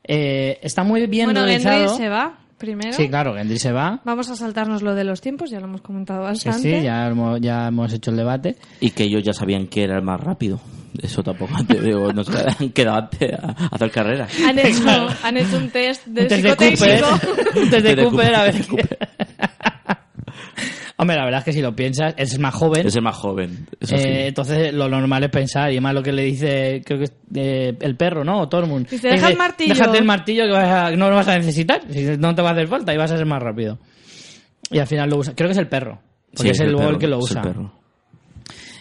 Eh, 0.04 0.58
está 0.62 0.82
muy 0.82 1.06
bien 1.06 1.26
Bueno, 1.26 1.40
Gendry 1.46 1.64
realizado. 1.64 1.96
se 1.96 2.08
va 2.08 2.38
primero. 2.58 2.92
Sí, 2.92 3.08
claro, 3.08 3.34
Gendry 3.34 3.58
se 3.58 3.72
va. 3.72 4.00
Vamos 4.04 4.28
a 4.30 4.36
saltarnos 4.36 4.82
lo 4.82 4.94
de 4.94 5.04
los 5.04 5.20
tiempos, 5.20 5.50
ya 5.50 5.60
lo 5.60 5.66
hemos 5.66 5.80
comentado 5.82 6.20
Sí, 6.34 6.46
bastante. 6.48 6.78
sí, 6.80 6.84
ya 6.84 7.06
hemos, 7.08 7.40
ya 7.40 7.68
hemos 7.68 7.92
hecho 7.92 8.10
el 8.10 8.16
debate. 8.18 8.56
Y 8.80 8.90
que 8.90 9.04
ellos 9.04 9.22
ya 9.22 9.32
sabían 9.32 9.66
que 9.66 9.84
era 9.84 9.96
el 9.96 10.02
más 10.02 10.20
rápido. 10.20 10.60
Eso 11.00 11.22
tampoco 11.22 11.54
te 11.66 11.80
digo, 11.80 12.12
no 12.12 12.24
se 12.24 12.32
han 12.38 12.68
quedado 12.74 12.98
antes 12.98 13.32
a 13.32 13.46
a 13.46 13.66
hacer 13.72 13.90
carreras. 13.90 14.32
Han 14.46 14.58
hecho, 14.58 15.08
han 15.22 15.36
hecho 15.36 15.56
un 15.56 15.70
test 15.70 16.04
de 16.06 16.22
Un 16.22 16.28
test 16.28 16.42
de 16.42 16.56
Cooper. 16.56 16.76
psicotécnico. 16.76 17.60
Un 17.62 17.70
Test 17.70 17.86
de 17.86 18.04
Cooper, 18.04 18.34
a 18.34 18.42
ver. 18.44 18.54
Hombre, 21.00 21.16
la 21.16 21.24
verdad 21.24 21.38
es 21.38 21.44
que 21.46 21.52
si 21.54 21.62
lo 21.62 21.74
piensas, 21.74 22.12
es 22.18 22.38
más 22.38 22.54
joven. 22.54 22.86
Es 22.86 22.94
el 22.94 23.00
más 23.02 23.16
joven. 23.16 23.66
Eso 23.80 23.96
sí. 23.96 24.04
Eh, 24.06 24.26
entonces 24.26 24.74
lo 24.74 24.86
normal 24.88 25.24
es 25.24 25.30
pensar, 25.30 25.70
y 25.70 25.76
además 25.76 25.94
lo 25.94 26.02
que 26.02 26.12
le 26.12 26.24
dice, 26.24 26.82
creo 26.84 26.98
que 26.98 27.04
es 27.04 27.12
eh, 27.34 27.74
el 27.80 27.96
perro, 27.96 28.22
¿no? 28.22 28.40
O 28.40 28.48
Tormund. 28.50 28.86
Dice, 28.86 29.08
"Deja 29.08 29.28
el 29.30 29.38
martillo". 29.38 29.72
Déjate 29.74 29.96
el 29.98 30.04
martillo 30.04 30.44
que 30.44 30.52
vas 30.52 30.68
a- 30.68 30.90
no 30.96 31.08
lo 31.08 31.16
vas 31.16 31.28
a 31.28 31.38
necesitar, 31.38 31.80
si 31.90 32.02
no 32.18 32.34
te 32.34 32.42
va 32.42 32.50
a 32.50 32.52
hacer 32.52 32.68
falta 32.68 32.92
y 32.92 32.98
vas 32.98 33.10
a 33.12 33.16
ser 33.16 33.24
más 33.24 33.42
rápido. 33.42 33.78
Y 34.70 34.78
al 34.78 34.86
final 34.86 35.08
lo 35.08 35.16
usa. 35.16 35.34
Creo 35.34 35.48
que 35.48 35.52
es 35.52 35.58
el 35.58 35.68
perro, 35.68 36.00
porque 36.34 36.48
Sí, 36.48 36.50
es 36.50 36.60
el, 36.60 36.76
perro, 36.76 36.90
el 36.90 36.98
que 36.98 37.06
lo 37.06 37.18
es 37.18 37.30
el 37.30 37.30
usa. 37.38 37.42
perro. 37.42 37.72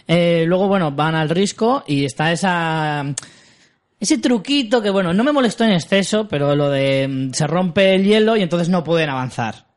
Eh, 0.06 0.44
luego, 0.46 0.68
bueno, 0.68 0.90
van 0.92 1.14
al 1.14 1.30
risco 1.30 1.84
y 1.86 2.04
está 2.04 2.32
esa... 2.32 3.04
Ese 3.98 4.18
truquito 4.18 4.80
que, 4.82 4.90
bueno, 4.90 5.12
no 5.12 5.22
me 5.24 5.32
molestó 5.32 5.64
en 5.64 5.72
exceso, 5.72 6.26
pero 6.28 6.54
lo 6.56 6.70
de 6.70 7.06
mm, 7.08 7.32
se 7.32 7.46
rompe 7.46 7.94
el 7.94 8.04
hielo 8.04 8.36
y 8.36 8.42
entonces 8.42 8.68
no 8.68 8.82
pueden 8.82 9.10
avanzar. 9.10 9.69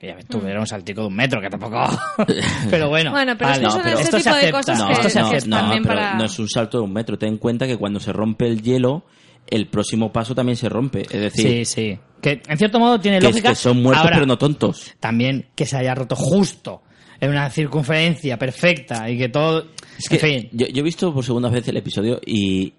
Que 0.00 0.06
ya 0.06 0.14
ves 0.14 0.26
tú, 0.26 0.40
era 0.46 0.58
un 0.58 0.66
saltico 0.66 1.02
de 1.02 1.06
un 1.08 1.14
metro, 1.14 1.42
que 1.42 1.50
tampoco... 1.50 1.78
pero 2.70 2.88
bueno, 2.88 3.10
Bueno, 3.10 3.36
pero 3.36 3.50
vale. 3.50 3.66
es 3.68 3.74
que 3.74 3.80
son 3.80 3.86
este 3.88 4.02
esto 4.02 4.16
se 4.18 4.22
tipo 4.24 4.34
de 4.34 4.40
acepta. 4.40 4.58
cosas 4.58 4.78
no, 4.78 4.86
que- 4.86 4.92
esto 4.94 5.10
se 5.10 5.20
no, 5.20 5.30
que 5.30 5.36
acepta. 5.36 5.62
no, 5.62 5.72
pero 5.72 5.84
para- 5.84 6.14
no 6.14 6.24
es 6.24 6.38
un 6.38 6.48
salto 6.48 6.78
de 6.78 6.84
un 6.84 6.92
metro. 6.94 7.18
Ten 7.18 7.28
en 7.28 7.36
cuenta 7.38 7.66
que 7.66 7.76
cuando 7.76 8.00
se 8.00 8.10
rompe 8.12 8.46
el 8.46 8.62
hielo, 8.62 9.04
el 9.46 9.66
próximo 9.68 10.10
paso 10.10 10.34
también 10.34 10.56
se 10.56 10.70
rompe. 10.70 11.02
Es 11.02 11.20
decir, 11.20 11.46
Sí, 11.46 11.64
sí. 11.66 11.98
Que 12.22 12.40
en 12.48 12.56
cierto 12.56 12.78
modo 12.80 12.98
tiene 12.98 13.18
que, 13.18 13.26
es 13.26 13.32
lógica. 13.32 13.50
que 13.50 13.54
son 13.56 13.82
muertos 13.82 14.02
Ahora, 14.04 14.16
pero 14.16 14.26
no 14.26 14.38
tontos. 14.38 14.94
También 15.00 15.48
que 15.54 15.66
se 15.66 15.76
haya 15.76 15.94
roto 15.94 16.16
justo 16.16 16.82
en 17.20 17.28
una 17.30 17.50
circunferencia 17.50 18.38
perfecta 18.38 19.08
y 19.10 19.18
que 19.18 19.28
todo... 19.28 19.66
Es 19.98 20.08
que 20.08 20.14
en 20.14 20.20
fin. 20.20 20.48
yo, 20.52 20.66
yo 20.68 20.80
he 20.80 20.82
visto 20.82 21.12
por 21.12 21.22
segunda 21.26 21.50
vez 21.50 21.68
el 21.68 21.76
episodio 21.76 22.18
y, 22.24 22.72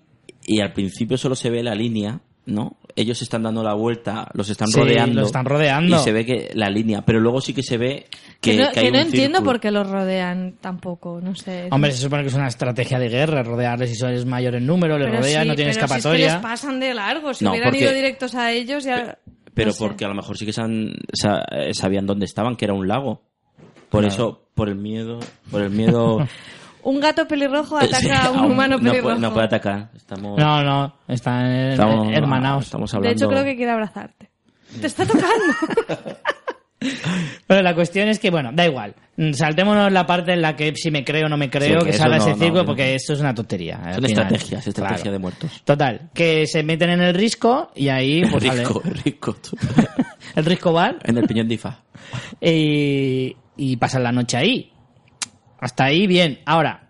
y 0.47 0.59
al 0.59 0.73
principio 0.73 1.17
solo 1.19 1.35
se 1.35 1.51
ve 1.51 1.61
la 1.61 1.75
línea, 1.75 2.19
¿no? 2.45 2.77
Ellos 2.95 3.21
están 3.21 3.43
dando 3.43 3.63
la 3.63 3.73
vuelta, 3.73 4.27
los 4.33 4.49
están 4.49 4.67
Sí, 4.67 4.79
rodeando. 4.79 5.21
los 5.21 5.27
están 5.29 5.45
rodeando. 5.45 5.95
Y 5.95 5.99
se 5.99 6.11
ve 6.11 6.25
que 6.25 6.51
la 6.55 6.69
línea, 6.69 7.01
pero 7.03 7.19
luego 7.19 7.39
sí 7.39 7.53
que 7.53 7.63
se 7.63 7.77
ve 7.77 8.07
que, 8.41 8.51
Que, 8.51 8.57
no, 8.57 8.71
que 8.71 8.79
hay 8.81 8.85
que 8.87 8.91
no 8.91 8.97
un 8.99 9.05
entiendo 9.05 9.37
círculo. 9.37 9.51
por 9.51 9.59
qué 9.61 9.71
los 9.71 9.89
rodean 9.89 10.55
tampoco, 10.59 11.19
no 11.21 11.33
sé. 11.35 11.67
Hombre, 11.71 11.91
se 11.91 11.99
supone 12.01 12.23
que 12.23 12.29
es 12.29 12.33
una 12.35 12.47
estrategia 12.47 12.99
de 12.99 13.07
guerra, 13.09 13.43
rodearles 13.43 13.89
si 13.91 13.95
sois 13.95 14.25
mayor 14.25 14.55
en 14.55 14.65
número, 14.65 14.97
les 14.97 15.09
rodean, 15.09 15.43
sí, 15.43 15.49
no 15.49 15.55
tienen 15.55 15.55
pero 15.55 15.65
si 15.65 15.69
es 15.69 15.77
que 15.77 15.95
escapatoria. 15.97 16.33
les 16.33 16.41
pasan 16.41 16.79
de 16.79 16.93
largo. 16.93 17.33
Si 17.33 17.45
No, 17.45 17.51
hubieran 17.51 17.69
porque- 17.69 17.83
ido 17.85 17.93
directos 17.93 18.35
a 18.35 18.51
ellos 18.51 18.83
ya... 18.83 19.17
Pero 19.53 19.67
no 19.67 19.73
sé. 19.73 19.79
porque 19.85 20.05
a 20.05 20.07
lo 20.07 20.15
mejor 20.15 20.37
sí 20.37 20.45
que 20.45 20.53
san- 20.53 20.89
eh, 21.51 21.73
sabían 21.73 22.05
dónde 22.05 22.25
estaban, 22.25 22.55
que 22.55 22.65
era 22.65 22.73
un 22.73 22.87
lago. 22.87 23.21
Por 23.89 24.05
eso, 24.05 24.47
por 24.55 24.67
el 24.69 24.75
miedo, 24.75 25.19
por 25.51 25.61
el 25.61 25.69
miedo... 25.69 26.19
Un 26.83 26.99
gato 26.99 27.27
pelirrojo 27.27 27.77
ataca 27.77 27.97
Sí, 27.99 28.09
a 28.09 28.31
un 28.31 28.51
humano 28.51 28.77
no 28.77 28.83
pelirrojo. 28.83 29.03
puede, 29.03 29.19
no 29.19 29.33
puede 29.33 29.45
atacar. 29.45 29.89
Estamos, 29.95 30.37
No, 30.39 30.63
no, 30.63 30.95
están 31.07 31.45
eh, 31.45 31.71
estamos, 31.71 32.07
hermanados. 32.13 32.65
estamos 32.65 32.91
De 32.91 32.97
hablando... 32.97 33.15
hecho, 33.25 33.29
creo 33.29 33.43
que 33.43 33.55
quiere 33.55 33.71
abrazarte. 33.71 34.29
Te 34.79 34.87
está 34.87 35.05
tocando. 35.05 35.27
Pero 37.45 37.61
la 37.61 37.75
cuestión 37.75 38.07
es 38.07 38.17
que, 38.17 38.31
bueno, 38.31 38.49
da 38.53 38.65
igual. 38.65 38.95
Saltémonos 39.33 39.91
la 39.91 40.07
parte 40.07 40.33
en 40.33 40.41
la 40.41 40.55
que 40.55 40.73
si 40.75 40.89
me 40.89 41.03
creo 41.03 41.27
o 41.27 41.29
no 41.29 41.37
me 41.37 41.47
creo 41.49 41.81
Sí, 41.81 41.85
que, 41.85 41.91
que 41.91 41.97
salga 41.97 42.17
ese 42.17 42.35
no, 42.35 42.53
no. 42.53 42.65
porque 42.65 42.95
esto 42.95 43.13
es 43.13 43.19
una 43.19 43.35
tontería. 43.35 43.75
al 43.83 43.95
Son 43.95 44.03
final. 44.05 44.23
estrategias, 44.23 44.65
estrategia 44.67 45.01
Claro. 45.03 45.11
de 45.11 45.19
muertos. 45.19 45.61
Total, 45.63 46.09
que 46.13 46.47
se 46.47 46.63
meten 46.63 46.89
en 46.89 47.01
el 47.01 47.13
risco 47.13 47.69
y 47.75 47.89
ahí, 47.89 48.23
pues 48.31 48.43
sale- 48.43 48.61
rico, 48.65 48.81
rico. 49.05 49.33
tú. 49.35 49.55
el 50.35 50.45
risco 50.45 50.73
bar 50.73 50.97
en 51.03 51.17
el 51.19 51.27
piñón 51.27 51.47
de 51.47 51.53
Ifa. 51.53 51.77
y, 52.41 53.35
y 53.57 53.77
pasan 53.77 54.01
la 54.03 54.11
noche 54.11 54.37
ahí. 54.37 54.70
Hasta 55.61 55.85
ahí, 55.85 56.05
bien. 56.07 56.39
Ahora, 56.45 56.89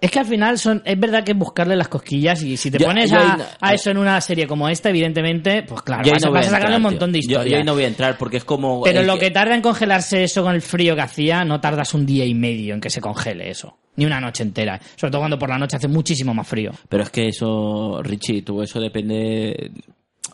es 0.00 0.10
que 0.10 0.18
al 0.18 0.26
final 0.26 0.58
son, 0.58 0.82
es 0.84 0.98
verdad 0.98 1.22
que 1.22 1.30
es 1.30 1.38
buscarle 1.38 1.76
las 1.76 1.86
cosquillas 1.86 2.42
y 2.42 2.56
si 2.56 2.72
te 2.72 2.78
Yo- 2.78 2.86
pones 2.86 3.08
yo 3.10 3.18
a, 3.18 3.20
ahí 3.20 3.38
no- 3.38 3.44
a 3.60 3.72
eso 3.74 3.90
en 3.90 3.98
una 3.98 4.20
serie 4.20 4.48
como 4.48 4.68
esta, 4.68 4.90
evidentemente, 4.90 5.62
pues 5.62 5.80
claro, 5.82 6.02
vas, 6.10 6.24
a- 6.24 6.26
no 6.26 6.32
a 6.32 6.38
vas 6.40 6.46
a 6.48 6.50
sacarle 6.50 6.76
un 6.76 6.82
montón 6.82 7.12
de. 7.12 7.20
Yo- 7.20 7.28
historias. 7.30 7.50
Yo, 7.52 7.56
ahí 7.58 7.64
no 7.64 7.74
voy 7.74 7.84
a 7.84 7.86
entrar 7.88 8.18
porque 8.18 8.38
es 8.38 8.44
como... 8.44 8.82
Pero 8.82 9.02
lo 9.04 9.16
que 9.18 9.30
tarda 9.30 9.54
en 9.54 9.62
congelarse 9.62 10.24
eso 10.24 10.42
con 10.42 10.54
el 10.56 10.60
frío 10.60 10.96
que 10.96 11.02
hacía, 11.02 11.44
no 11.44 11.60
tardas 11.60 11.94
un 11.94 12.04
día 12.04 12.24
y 12.26 12.34
medio 12.34 12.74
en 12.74 12.80
que 12.80 12.90
se 12.90 13.00
congele 13.00 13.48
eso. 13.48 13.78
Ni 13.94 14.04
una 14.04 14.20
noche 14.20 14.42
entera. 14.42 14.80
Sobre 14.96 15.12
todo 15.12 15.20
cuando 15.20 15.38
por 15.38 15.50
la 15.50 15.58
noche 15.58 15.76
hace 15.76 15.86
muchísimo 15.86 16.34
más 16.34 16.48
frío. 16.48 16.72
Pero 16.88 17.04
es 17.04 17.10
que 17.10 17.28
eso, 17.28 18.00
Richie, 18.02 18.42
tú 18.42 18.60
eso 18.62 18.80
depende, 18.80 19.70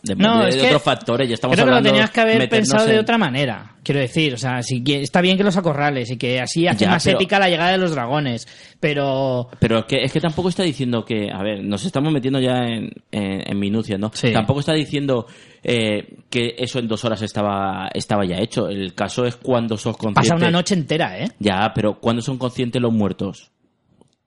depende 0.03 0.27
No, 0.27 0.43
de 0.43 0.49
es 0.49 0.55
que 0.57 0.65
otros 0.67 0.81
factores. 0.83 1.27
Ya 1.27 1.35
estamos 1.35 1.55
Creo 1.55 1.65
que 1.65 1.69
lo 1.71 1.77
hablando 1.77 1.89
tenías 1.95 2.11
que 2.11 2.21
haber 2.21 2.49
pensado 2.49 2.85
de 2.85 2.99
otra 2.99 3.17
manera. 3.17 3.75
Quiero 3.83 3.99
decir, 4.01 4.33
o 4.33 4.37
sea, 4.37 4.61
si 4.61 4.83
está 4.85 5.21
bien 5.21 5.37
que 5.37 5.43
los 5.43 5.57
acorrales 5.57 6.11
y 6.11 6.17
que 6.17 6.39
así 6.39 6.67
hace 6.67 6.85
Ya, 6.85 6.91
más 6.91 7.03
pero- 7.03 7.17
épica 7.17 7.39
la 7.39 7.49
llegada 7.49 7.71
de 7.71 7.77
los 7.77 7.91
dragones. 7.91 8.47
Pero 8.79 9.49
Pero 9.59 9.79
es 9.79 9.85
que, 9.85 10.03
es 10.03 10.11
que 10.13 10.19
tampoco 10.21 10.49
está 10.49 10.63
diciendo 10.63 11.03
que, 11.03 11.29
a 11.31 11.41
ver, 11.43 11.63
nos 11.63 11.83
estamos 11.85 12.11
metiendo 12.13 12.39
ya 12.39 12.57
en, 12.65 12.91
en, 13.11 13.43
en 13.51 13.59
minucias, 13.59 13.99
¿no? 13.99 14.11
Sí. 14.13 14.31
Tampoco 14.31 14.59
está 14.61 14.73
diciendo 14.73 15.25
eh, 15.63 16.17
que 16.29 16.55
eso 16.57 16.79
en 16.79 16.87
dos 16.87 17.03
horas 17.05 17.21
estaba, 17.21 17.89
estaba 17.93 18.25
ya 18.25 18.37
hecho. 18.37 18.67
El 18.69 18.93
caso 18.93 19.25
es 19.25 19.35
cuando 19.35 19.75
sos 19.77 19.97
conscientes. 19.97 20.29
pasa 20.29 20.35
una 20.35 20.51
noche 20.51 20.75
entera, 20.75 21.17
¿eh? 21.19 21.29
Ya, 21.39 21.71
pero 21.73 21.99
¿cuándo 21.99 22.21
son 22.21 22.37
conscientes 22.37 22.81
los 22.81 22.93
muertos? 22.93 23.51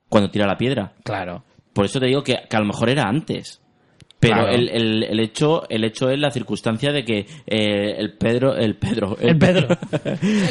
Cuando 0.08 0.30
tira 0.30 0.46
la 0.46 0.58
piedra. 0.58 0.92
Claro. 1.04 1.44
Por 1.72 1.86
eso 1.86 1.98
te 1.98 2.06
digo 2.06 2.22
que, 2.22 2.36
que 2.50 2.56
a 2.56 2.60
lo 2.60 2.66
mejor 2.66 2.90
era 2.90 3.04
antes. 3.04 3.61
Pero 4.22 4.34
Claro. 4.36 4.48
el, 4.50 4.68
el, 4.68 5.02
el 5.02 5.18
hecho 5.18 5.64
el 5.68 5.82
hecho 5.82 6.08
es 6.08 6.16
la 6.16 6.30
circunstancia 6.30 6.92
de 6.92 7.04
que 7.04 7.26
eh, 7.44 7.96
el 7.98 8.12
Pedro 8.16 8.54
el 8.56 8.76
Pedro 8.76 9.16
El 9.20 9.36
Pedro. 9.36 9.66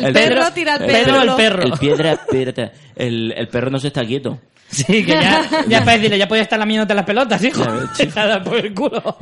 El 0.03 0.11
perro 0.13 0.51
tira 0.53 0.73
al 0.75 0.81
el. 0.83 0.87
Pedro 0.91 1.21
el 1.21 1.35
perro. 1.37 1.63
el 1.63 1.71
piedra 1.79 2.19
piedra 2.29 2.71
el, 2.97 3.31
el 3.31 3.47
perro 3.47 3.69
no 3.69 3.79
se 3.79 3.87
está 3.87 4.03
quieto 4.05 4.39
Sí, 4.67 4.83
que 5.05 5.11
ya, 5.13 5.47
ya 5.69 5.79
para 5.85 5.93
decirle, 5.97 6.17
ya 6.17 6.27
podía 6.27 6.43
estar 6.43 6.59
lamiéndote 6.59 6.93
las 6.93 7.05
pelotas, 7.05 7.41
hijo. 7.45 7.63
Nada 8.13 8.43
por 8.43 8.57
el 8.57 8.73
culo. 8.73 9.17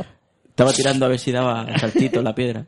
estaba 0.47 0.73
tirando 0.73 1.05
a 1.05 1.09
ver 1.09 1.19
si 1.19 1.31
daba 1.31 1.77
saltito 1.77 2.21
la 2.23 2.33
piedra 2.33 2.65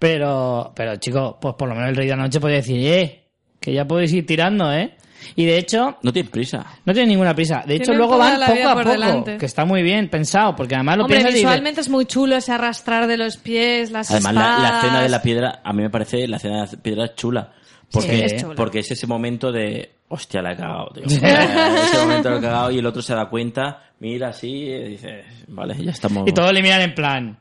Pero, 0.00 0.72
pero 0.74 0.96
chico, 0.96 1.38
pues 1.40 1.54
por 1.56 1.68
lo 1.68 1.74
menos 1.76 1.90
el 1.90 1.96
rey 1.96 2.06
de 2.08 2.16
la 2.16 2.22
noche 2.24 2.40
podía 2.40 2.56
decir, 2.56 2.78
eh, 2.84 3.28
que 3.60 3.72
ya 3.72 3.86
podéis 3.86 4.12
ir 4.12 4.26
tirando, 4.26 4.72
¿eh? 4.72 4.95
Y 5.34 5.44
de 5.44 5.58
hecho, 5.58 5.96
no 6.02 6.12
tienes 6.12 6.30
prisa 6.30 6.64
no 6.84 6.92
tiene 6.92 7.08
ninguna 7.08 7.34
prisa. 7.34 7.62
De 7.66 7.74
hecho, 7.74 7.84
Tienen 7.92 7.98
luego 7.98 8.18
van 8.18 8.38
la 8.38 8.46
poco 8.46 8.68
a 8.68 8.74
poco, 8.76 8.88
delante. 8.90 9.38
que 9.38 9.46
está 9.46 9.64
muy 9.64 9.82
bien 9.82 10.08
pensado, 10.08 10.54
porque 10.54 10.74
además 10.74 10.98
lo 10.98 11.02
Hombre, 11.04 11.16
piensas 11.16 11.32
y 11.32 11.34
dices, 11.34 11.48
visualmente 11.50 11.80
es 11.80 11.88
muy 11.88 12.04
chulo 12.06 12.36
ese 12.36 12.52
arrastrar 12.52 13.06
de 13.06 13.16
los 13.16 13.36
pies, 13.36 13.90
las 13.90 14.10
además 14.10 14.34
la, 14.34 14.58
la 14.58 14.76
escena 14.78 15.02
de 15.02 15.08
la 15.08 15.22
piedra 15.22 15.60
a 15.64 15.72
mí 15.72 15.82
me 15.82 15.90
parece 15.90 16.28
la 16.28 16.36
escena 16.36 16.64
de 16.66 16.76
la 16.76 16.82
piedra 16.82 17.04
es 17.06 17.14
chula 17.16 17.52
porque 17.90 18.08
Sí, 18.08 18.22
es 18.22 18.40
chula. 18.42 18.54
porque 18.54 18.78
es 18.80 18.90
ese 18.90 19.06
momento 19.06 19.50
de 19.52 19.90
hostia 20.08 20.42
la 20.42 20.52
he 20.52 20.56
cagado 20.56 20.88
tío. 20.94 21.04
ese 21.06 21.98
momento 22.00 22.30
lo 22.30 22.38
he 22.38 22.40
cagado 22.40 22.70
y 22.70 22.78
el 22.78 22.86
otro 22.86 23.02
se 23.02 23.14
da 23.14 23.28
cuenta 23.28 23.82
mira 24.00 24.28
así 24.28 24.48
y 24.50 24.88
dice 24.90 25.24
vale 25.48 25.74
ya 25.82 25.90
estamos 25.90 26.28
Y 26.28 26.32
todos 26.32 26.52
le 26.52 26.62
miran 26.62 26.82
en 26.82 26.94
plan, 26.94 27.38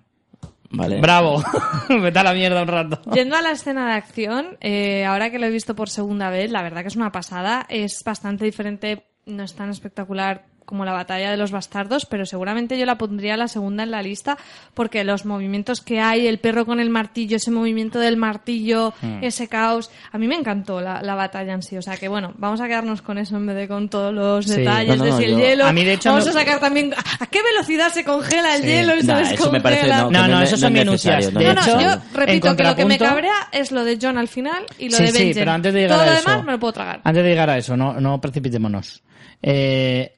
vale 0.76 1.00
bravo, 1.00 1.44
vete 1.90 2.20
a 2.20 2.24
la 2.24 2.34
mierda 2.34 2.62
un 2.62 2.68
rato. 2.68 3.02
Yendo 3.12 3.36
a 3.36 3.42
la 3.42 3.52
escena 3.52 3.88
de 3.88 3.94
acción, 3.94 4.58
eh, 4.62 5.06
ahora 5.06 5.30
que 5.32 5.40
lo 5.40 5.46
he 5.46 5.52
visto 5.52 5.76
por 5.76 5.90
segunda 5.90 6.30
vez, 6.30 6.52
la 6.52 6.64
verdad 6.64 6.82
que 6.82 6.90
es 6.90 6.96
una 6.96 7.12
pasada. 7.12 7.66
Es 7.70 8.04
bastante 8.04 8.46
diferente, 8.46 9.08
no 9.26 9.44
es 9.44 9.56
tan 9.56 9.70
espectacular 9.70 10.46
como 10.66 10.84
la 10.86 10.92
batalla 10.94 11.32
de 11.32 11.38
los 11.38 11.52
bastardos, 11.52 12.06
pero 12.06 12.26
seguramente 12.26 12.78
yo 12.78 12.86
la 12.86 12.98
pondría 12.98 13.38
la 13.38 13.48
segunda 13.48 13.84
en 13.84 13.92
la 13.92 14.02
lista 14.02 14.38
porque 14.74 15.04
los 15.04 15.26
movimientos 15.26 15.82
que 15.82 16.00
hay, 16.00 16.28
el 16.28 16.40
perro 16.40 16.66
con 16.66 16.80
el 16.80 16.90
martillo, 16.90 17.38
ese 17.38 17.52
movimiento 17.52 18.00
del 18.00 18.18
martillo, 18.18 18.94
Hmm. 19.02 19.24
ese 19.24 19.48
caos, 19.48 19.92
a 20.12 20.18
mí 20.18 20.28
me 20.28 20.36
encantó 20.36 20.82
la, 20.82 21.02
la 21.02 21.16
batalla 21.16 21.54
en 21.54 21.62
sí. 21.62 21.78
O 21.78 21.82
sea 21.82 21.98
que 21.98 22.08
bueno, 22.08 22.34
vamos 22.38 22.62
a 22.62 22.68
quedarnos 22.68 23.02
con 23.02 23.18
eso 23.18 23.38
en 23.38 23.46
vez 23.46 23.56
de 23.56 23.68
con 23.68 23.90
todos 23.90 24.14
los 24.14 24.46
Sí. 24.46 24.58
detalles 24.60 24.98
No, 24.98 25.06
no, 25.06 25.06
de 25.06 25.12
si 25.12 25.18
no, 25.18 25.24
el 25.26 25.32
yo- 25.32 25.40
hielo. 25.40 25.66
A 25.66 25.74
mí, 25.74 25.84
de 25.84 25.94
hecho, 25.94 26.10
vamos 26.10 26.26
no- 26.26 26.32
a 26.32 26.34
sacar 26.34 26.60
también 26.60 26.94
a, 27.20 27.28
qué 27.28 27.42
velocidad 27.44 27.92
se 27.92 28.04
congela 28.04 28.56
el 28.56 28.62
Sí. 28.64 28.68
hielo 28.68 28.96
y 28.96 29.02
se 29.02 29.08
descongela. 29.08 29.34
eso 29.34 29.52
me 29.52 29.62
parece 29.62 29.88
no, 29.88 30.10
No, 30.12 30.42
eso 30.42 30.58
son 30.58 30.74
minucias. 30.74 31.34
De 31.34 31.52
hecho, 31.52 31.80
yo 31.80 31.90
repito 32.14 32.56
que 32.56 32.64
lo 32.64 32.76
que 32.76 32.86
me 32.86 32.98
cabrea 32.98 33.36
es 33.52 33.72
lo 33.72 33.84
de 33.84 33.98
John 34.02 34.18
al 34.18 34.28
final 34.28 34.64
y 34.80 34.90
lo 34.90 34.98
Sí, 34.98 35.04
de 35.04 35.12
sí, 35.12 35.18
Benjen. 35.20 35.36
pero 35.42 35.52
antes 35.52 35.74
de 35.74 35.80
llegar 35.82 35.98
Todo 36.00 36.08
a 36.08 36.12
lo 36.14 36.18
eso, 36.20 36.30
demás 36.30 36.46
me 36.46 36.52
lo 36.54 36.60
puedo 36.60 36.74
tragar. 36.74 37.02
Antes 37.04 37.24
de 37.24 37.30
llegar 37.30 37.50
a 37.50 37.58
eso, 37.58 37.78
no, 37.78 38.00
no 38.00 38.20
precipitémonos. 38.22 39.04
Eh, 39.42 40.15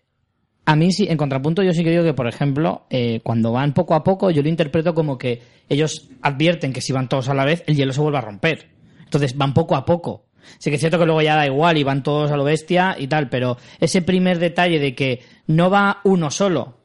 a 0.67 0.75
mí 0.75 0.91
sí, 0.91 1.07
en 1.09 1.17
contrapunto, 1.17 1.63
yo 1.63 1.71
sí 1.73 1.83
que 1.83 1.89
digo 1.91 2.03
que, 2.03 2.13
por 2.13 2.27
ejemplo, 2.27 2.83
eh, 2.89 3.21
cuando 3.23 3.51
van 3.53 3.73
poco 3.73 3.95
a 3.95 4.03
poco, 4.03 4.29
yo 4.31 4.43
lo 4.43 4.49
interpreto 4.49 4.93
como 4.93 5.17
que 5.17 5.41
ellos 5.69 6.09
advierten 6.21 6.73
que 6.73 6.81
si 6.81 6.91
van 6.93 7.07
todos 7.09 7.29
a 7.29 7.33
la 7.33 7.45
vez, 7.45 7.63
el 7.67 7.75
hielo 7.75 7.93
se 7.93 8.01
vuelve 8.01 8.17
a 8.17 8.21
romper. 8.21 8.67
Entonces 9.03 9.35
van 9.37 9.53
poco 9.53 9.75
a 9.75 9.85
poco. 9.85 10.25
Sí 10.59 10.69
que 10.69 10.75
es 10.75 10.79
cierto 10.81 10.99
que 10.99 11.05
luego 11.05 11.21
ya 11.21 11.35
da 11.35 11.45
igual 11.45 11.77
y 11.77 11.83
van 11.83 12.03
todos 12.03 12.31
a 12.31 12.37
lo 12.37 12.43
bestia 12.43 12.95
y 12.99 13.07
tal, 13.07 13.29
pero 13.29 13.57
ese 13.79 14.01
primer 14.01 14.39
detalle 14.39 14.79
de 14.79 14.93
que 14.93 15.21
no 15.47 15.69
va 15.69 15.99
uno 16.03 16.29
solo 16.31 16.75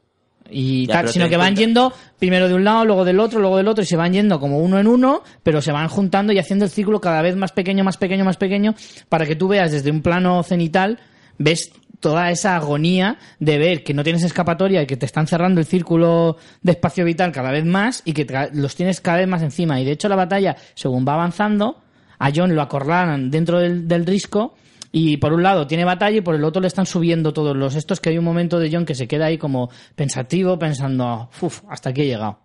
y 0.51 0.87
Ya, 0.87 0.95
tal, 0.95 1.09
sino 1.09 1.29
que 1.29 1.37
van 1.37 1.49
cuenta- 1.55 1.61
yendo 1.61 1.93
primero 2.19 2.47
de 2.49 2.55
un 2.55 2.65
lado, 2.65 2.85
luego 2.85 3.05
del 3.05 3.19
otro, 3.21 3.41
luego 3.41 3.57
del 3.57 3.69
otro 3.69 3.83
y 3.83 3.87
se 3.87 3.97
van 3.97 4.13
yendo 4.13 4.39
como 4.39 4.59
uno 4.59 4.79
en 4.79 4.87
uno, 4.87 5.23
pero 5.43 5.61
se 5.63 5.73
van 5.73 5.89
juntando 5.89 6.33
y 6.33 6.39
haciendo 6.39 6.65
el 6.67 6.71
círculo 6.71 7.01
cada 7.01 7.23
vez 7.23 7.35
más 7.37 7.53
pequeño, 7.53 7.83
más 7.85 7.97
pequeño, 7.97 8.25
más 8.25 8.37
pequeño, 8.37 8.75
para 9.09 9.27
que 9.27 9.35
tú 9.37 9.49
veas 9.49 9.73
desde 9.73 9.91
un 9.91 10.03
plano 10.03 10.43
cenital, 10.43 10.99
ves 11.39 11.73
toda 12.03 12.31
esa 12.31 12.57
agonía 12.57 13.17
de 13.39 13.57
ver 13.57 13.83
que 13.83 13.95
no 13.95 14.05
tienes 14.05 14.23
escapatoria 14.25 14.83
y 14.83 14.87
que 14.87 14.99
te 14.99 15.07
están 15.07 15.27
cerrando 15.27 15.61
el 15.61 15.67
círculo 15.67 16.37
de 16.61 16.73
espacio 16.73 17.07
vital 17.07 17.33
cada 17.33 17.51
vez 17.51 17.65
más 17.65 18.03
y 18.05 18.13
que 18.13 18.27
los 18.53 18.77
tienes 18.77 19.01
cada 19.01 19.19
vez 19.19 19.29
más 19.29 19.41
encima. 19.41 19.81
Y 19.81 19.85
de 19.87 19.93
hecho 19.93 20.11
la 20.11 20.17
batalla, 20.17 20.57
según 20.75 21.07
va 21.09 21.15
avanzando, 21.15 21.81
a 22.19 22.31
John 22.35 22.55
lo 22.55 22.61
acorralan 22.61 23.31
dentro 23.31 23.59
del, 23.59 23.89
del 23.89 24.05
risco 24.05 24.55
y 24.91 25.17
por 25.17 25.33
un 25.33 25.43
lado 25.43 25.67
tiene 25.67 25.87
batalla 25.87 26.19
y 26.19 26.21
por 26.21 26.35
el 26.35 26.45
otro 26.45 26.61
le 26.61 26.69
están 26.69 26.85
subiendo 26.85 27.33
todos 27.33 27.57
los 27.57 27.75
estos 27.75 28.01
que 28.01 28.11
hay 28.11 28.19
un 28.19 28.25
momento 28.25 28.59
de 28.59 28.71
John 28.71 28.85
que 28.85 28.95
se 28.95 29.09
queda 29.09 29.27
ahí 29.27 29.39
como 29.39 29.71
pensativo 29.95 30.59
pensando, 30.59 31.31
uff, 31.41 31.63
hasta 31.71 31.91
aquí 31.91 32.03
he 32.03 32.07
llegado. 32.07 32.41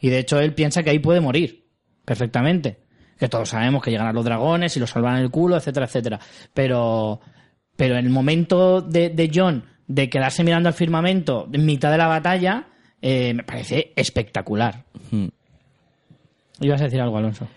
Y 0.00 0.08
de 0.08 0.20
hecho 0.20 0.40
él 0.40 0.54
piensa 0.54 0.82
que 0.82 0.90
ahí 0.90 0.98
puede 0.98 1.20
morir 1.20 1.66
perfectamente. 2.04 2.78
Que 3.18 3.28
todos 3.28 3.50
sabemos 3.50 3.82
que 3.82 3.90
llegan 3.90 4.06
a 4.06 4.12
los 4.14 4.24
dragones 4.24 4.74
y 4.76 4.80
lo 4.80 4.86
salvan 4.86 5.18
el 5.18 5.30
culo, 5.30 5.56
etcétera, 5.56 5.84
etcétera. 5.84 6.18
Pero, 6.54 7.20
pero 7.80 7.96
el 7.96 8.10
momento 8.10 8.82
de, 8.82 9.08
de 9.08 9.30
John 9.34 9.64
de 9.88 10.10
quedarse 10.10 10.44
mirando 10.44 10.68
al 10.68 10.74
firmamento 10.74 11.48
en 11.50 11.64
mitad 11.64 11.90
de 11.90 11.96
la 11.96 12.08
batalla, 12.08 12.66
eh, 13.00 13.32
me 13.32 13.42
parece 13.42 13.92
espectacular. 13.96 14.84
Hmm. 15.10 15.28
Ibas 16.60 16.82
a 16.82 16.84
decir 16.84 17.00
algo, 17.00 17.16
Alonso. 17.16 17.48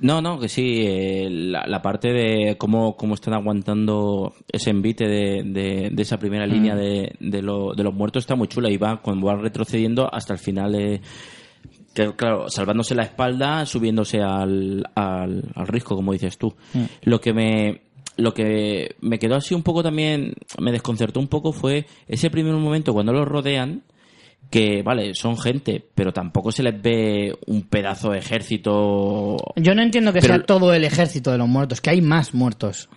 No, 0.00 0.20
no, 0.20 0.38
que 0.38 0.50
sí, 0.50 0.82
eh, 0.86 1.28
la, 1.30 1.64
la 1.66 1.80
parte 1.80 2.12
de 2.12 2.56
cómo, 2.58 2.96
cómo 2.96 3.14
están 3.14 3.32
aguantando 3.32 4.34
ese 4.52 4.68
envite 4.70 5.06
de, 5.08 5.42
de, 5.42 5.88
de 5.90 6.02
esa 6.02 6.18
primera 6.18 6.46
línea 6.46 6.74
de, 6.74 7.14
de, 7.18 7.40
lo- 7.40 7.72
de 7.74 7.82
los 7.82 7.94
muertos 7.94 8.24
está 8.24 8.34
muy 8.34 8.48
chula 8.48 8.68
y 8.70 8.76
va 8.76 9.00
cuando 9.00 9.26
van 9.28 9.40
retrocediendo 9.40 10.12
hasta 10.12 10.34
el 10.34 10.38
final. 10.38 10.74
eh, 10.74 11.00
Que, 11.94 12.12
claro, 12.14 12.50
salvándose 12.50 12.94
la 12.94 13.04
espalda, 13.04 13.64
subiéndose 13.64 14.20
al, 14.20 14.84
al, 14.94 15.44
al 15.54 15.66
risco, 15.68 15.94
como 15.96 16.12
dices 16.12 16.36
tú. 16.36 16.54
Mm. 16.74 16.84
Lo 17.04 17.20
que 17.20 17.32
me 17.32 17.80
lo 18.16 18.32
que 18.34 18.96
me 19.00 19.18
quedó 19.18 19.34
así 19.36 19.54
un 19.54 19.62
poco 19.62 19.82
también, 19.82 20.34
me 20.58 20.72
desconcertó 20.72 21.20
un 21.20 21.28
poco 21.28 21.52
fue 21.52 21.86
ese 22.06 22.30
primer 22.30 22.54
momento 22.54 22.92
cuando 22.92 23.12
los 23.12 23.26
rodean, 23.26 23.82
que 24.50 24.82
vale, 24.82 25.14
son 25.14 25.36
gente, 25.38 25.84
pero 25.94 26.12
tampoco 26.12 26.52
se 26.52 26.62
les 26.62 26.80
ve 26.80 27.36
un 27.46 27.62
pedazo 27.62 28.10
de 28.10 28.18
ejército. 28.18 29.36
Yo 29.56 29.74
no 29.74 29.82
entiendo 29.82 30.12
que 30.12 30.20
Pero- 30.20 30.34
sea 30.34 30.46
todo 30.46 30.72
el 30.74 30.84
ejército 30.84 31.32
de 31.32 31.38
los 31.38 31.48
muertos, 31.48 31.80
que 31.80 31.90
hay 31.90 32.00
más 32.00 32.34
muertos. 32.34 32.88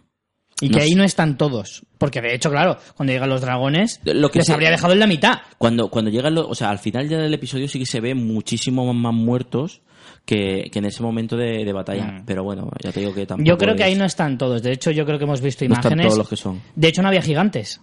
Y 0.59 0.69
que 0.69 0.77
No 0.77 0.81
ahí 0.81 0.89
sé. 0.89 0.95
no 0.95 1.03
están 1.03 1.37
todos. 1.37 1.83
Porque 1.99 2.19
de 2.19 2.33
hecho, 2.33 2.49
claro, 2.49 2.77
cuando 2.95 3.13
llegan 3.13 3.29
los 3.29 3.41
dragones, 3.41 4.01
Lo 4.03 4.29
que 4.29 4.39
les 4.39 4.49
habría 4.49 4.71
dejado 4.71 4.93
en 4.93 4.99
la 4.99 5.05
mitad. 5.07 5.39
Cuando, 5.59 5.89
cuando 5.89 6.09
llegan 6.09 6.33
los, 6.33 6.47
o 6.49 6.55
sea, 6.55 6.71
al 6.71 6.79
final 6.79 7.07
ya 7.07 7.19
del 7.19 7.33
episodio 7.33 7.67
sí 7.67 7.77
que 7.77 7.85
se 7.85 8.01
ve 8.01 8.15
muchísimo 8.15 8.91
más 8.91 9.13
muertos 9.13 9.81
que, 10.25 10.69
que 10.71 10.79
en 10.79 10.85
ese 10.85 11.01
momento 11.03 11.37
de, 11.37 11.63
de 11.63 11.73
batalla. 11.73 12.05
Mm. 12.05 12.25
Pero 12.25 12.43
bueno, 12.43 12.69
ya 12.83 12.91
te 12.91 12.99
digo 12.99 13.13
que 13.13 13.25
tampoco. 13.25 13.47
Yo 13.47 13.57
creo 13.57 13.75
que 13.75 13.83
ahí 13.83 13.95
no 13.95 14.05
están 14.05 14.37
todos. 14.37 14.61
De 14.61 14.71
hecho, 14.71 14.91
yo 14.91 15.05
creo 15.05 15.17
que 15.17 15.25
hemos 15.25 15.41
visto 15.41 15.65
no 15.65 15.75
están 15.75 15.93
imágenes. 15.93 16.07
todos 16.07 16.17
los 16.17 16.29
que 16.29 16.35
son. 16.35 16.61
De 16.75 16.87
hecho, 16.87 17.01
no 17.01 17.07
había 17.07 17.21
gigantes. 17.21 17.81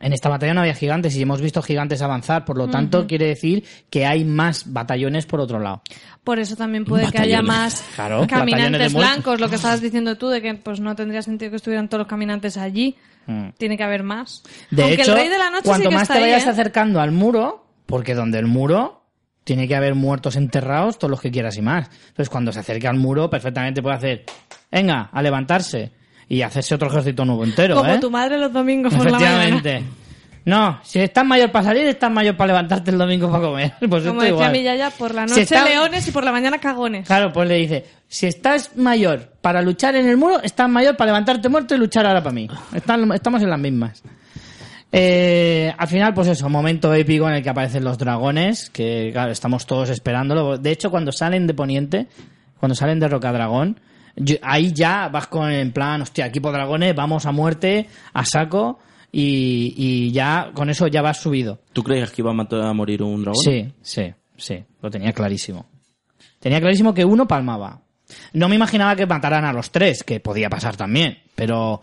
En 0.00 0.12
esta 0.12 0.28
batalla 0.28 0.54
no 0.54 0.60
había 0.60 0.74
gigantes 0.74 1.16
y 1.16 1.22
hemos 1.22 1.40
visto 1.40 1.60
gigantes 1.60 2.02
avanzar. 2.02 2.44
Por 2.44 2.56
lo 2.56 2.68
tanto, 2.68 3.06
quiere 3.08 3.26
decir 3.26 3.64
que 3.90 4.06
hay 4.06 4.24
más 4.24 4.72
batallones 4.72 5.26
por 5.26 5.40
otro 5.40 5.58
lado. 5.58 5.82
Por 6.22 6.38
eso 6.38 6.54
también 6.54 6.84
puede 6.84 7.10
que 7.10 7.18
haya 7.18 7.42
más 7.42 7.82
Claro, 7.96 8.24
caminantes 8.28 8.94
blancos, 8.94 9.40
lo 9.40 9.48
que 9.48 9.56
estabas 9.56 9.80
diciendo 9.80 10.16
tú, 10.16 10.28
de 10.28 10.40
que 10.40 10.54
pues 10.54 10.78
no 10.78 10.94
tendría 10.94 11.20
sentido 11.22 11.50
que 11.50 11.56
estuvieran 11.56 11.88
todos 11.88 12.02
los 12.02 12.06
caminantes 12.08 12.56
allí. 12.56 12.96
Mm. 13.26 13.48
Tiene 13.58 13.76
que 13.76 13.82
haber 13.82 14.04
más. 14.04 14.44
De 14.70 14.82
Aunque 14.82 15.02
hecho, 15.02 15.12
el 15.12 15.18
rey 15.18 15.28
de 15.28 15.38
la 15.38 15.50
noche 15.50 15.62
sí 15.64 15.68
cuanto 15.68 15.88
que 15.88 15.94
más 15.96 16.02
está 16.02 16.14
te 16.14 16.20
ahí, 16.20 16.30
vayas 16.30 16.46
¿eh? 16.46 16.50
acercando 16.50 17.00
al 17.00 17.10
muro, 17.10 17.66
porque 17.86 18.14
donde 18.14 18.38
el 18.38 18.46
muro 18.46 18.97
tiene 19.48 19.66
que 19.66 19.74
haber 19.74 19.94
muertos 19.94 20.36
enterrados, 20.36 20.98
todos 20.98 21.10
los 21.10 21.22
que 21.22 21.30
quieras 21.30 21.56
y 21.56 21.62
más. 21.62 21.88
Entonces, 22.08 22.28
cuando 22.28 22.52
se 22.52 22.58
acerca 22.60 22.90
al 22.90 22.98
muro, 22.98 23.30
perfectamente 23.30 23.80
puede 23.80 23.96
hacer, 23.96 24.24
venga, 24.70 25.08
a 25.10 25.22
levantarse 25.22 25.90
y 26.28 26.42
hacerse 26.42 26.74
otro 26.74 26.88
ejército 26.88 27.24
nuevo 27.24 27.44
entero, 27.44 27.74
Como 27.76 27.94
¿eh? 27.94 27.98
tu 27.98 28.10
madre 28.10 28.36
los 28.36 28.52
domingos 28.52 28.92
por 28.92 29.06
la 29.06 29.12
mañana. 29.12 29.44
Efectivamente. 29.48 29.86
No, 30.44 30.78
si 30.82 30.98
estás 31.00 31.24
mayor 31.24 31.50
para 31.50 31.64
salir, 31.64 31.86
estás 31.86 32.10
mayor 32.10 32.36
para 32.36 32.48
levantarte 32.48 32.90
el 32.90 32.98
domingo 32.98 33.30
para 33.30 33.42
comer. 33.42 33.72
Pues 33.88 34.04
Como 34.04 34.20
decía 34.20 34.34
igual. 34.34 34.52
mi 34.52 34.62
yaya, 34.62 34.90
por 34.90 35.14
la 35.14 35.24
Si 35.26 35.30
noche 35.30 35.42
está- 35.42 35.64
leones 35.64 36.06
y 36.06 36.10
por 36.10 36.24
la 36.24 36.32
mañana 36.32 36.58
cagones. 36.58 37.06
Claro, 37.06 37.32
pues 37.32 37.48
le 37.48 37.54
dice, 37.56 37.86
si 38.06 38.26
estás 38.26 38.76
mayor 38.76 39.32
para 39.40 39.62
luchar 39.62 39.96
en 39.96 40.06
el 40.08 40.16
muro, 40.18 40.42
estás 40.42 40.68
mayor 40.68 40.96
para 40.96 41.12
levantarte 41.12 41.48
muerto 41.48 41.74
y 41.74 41.78
luchar 41.78 42.04
ahora 42.06 42.22
para 42.22 42.34
mí. 42.34 42.48
Están- 42.74 43.10
estamos 43.12 43.42
en 43.42 43.50
las 43.50 43.58
mismas. 43.58 44.02
Eh, 44.90 45.72
al 45.76 45.88
final, 45.88 46.14
pues 46.14 46.28
eso, 46.28 46.48
momento 46.48 46.92
épico 46.94 47.28
en 47.28 47.34
el 47.36 47.42
que 47.42 47.50
aparecen 47.50 47.84
los 47.84 47.98
dragones, 47.98 48.70
que 48.70 49.10
claro, 49.12 49.30
estamos 49.32 49.66
todos 49.66 49.90
esperándolo. 49.90 50.56
De 50.56 50.70
hecho, 50.70 50.90
cuando 50.90 51.12
salen 51.12 51.46
de 51.46 51.54
Poniente, 51.54 52.06
cuando 52.58 52.74
salen 52.74 52.98
de 52.98 53.08
Rocadragón, 53.08 53.80
yo- 54.16 54.36
ahí 54.42 54.72
ya 54.72 55.08
vas 55.08 55.26
con 55.26 55.50
en 55.50 55.72
plan, 55.72 56.00
hostia, 56.02 56.26
equipo 56.26 56.50
dragones, 56.50 56.94
vamos 56.94 57.26
a 57.26 57.32
muerte, 57.32 57.86
a 58.14 58.24
saco, 58.24 58.78
y, 59.12 59.74
y 59.76 60.10
ya 60.12 60.50
con 60.54 60.70
eso 60.70 60.86
ya 60.86 61.02
vas 61.02 61.18
subido. 61.18 61.60
¿Tú 61.72 61.82
creías 61.82 62.10
que 62.10 62.22
iba 62.22 62.30
a, 62.30 62.34
matar- 62.34 62.62
a 62.62 62.72
morir 62.72 63.02
un 63.02 63.22
dragón? 63.22 63.42
Sí, 63.42 63.72
sí, 63.82 64.12
sí, 64.36 64.64
lo 64.82 64.90
tenía 64.90 65.12
clarísimo. 65.12 65.66
Tenía 66.40 66.60
clarísimo 66.60 66.94
que 66.94 67.04
uno 67.04 67.26
palmaba. 67.28 67.80
No 68.32 68.48
me 68.48 68.54
imaginaba 68.56 68.96
que 68.96 69.06
mataran 69.06 69.44
a 69.44 69.52
los 69.52 69.70
tres, 69.70 70.02
que 70.02 70.18
podía 70.20 70.48
pasar 70.48 70.76
también, 70.76 71.18
pero, 71.34 71.78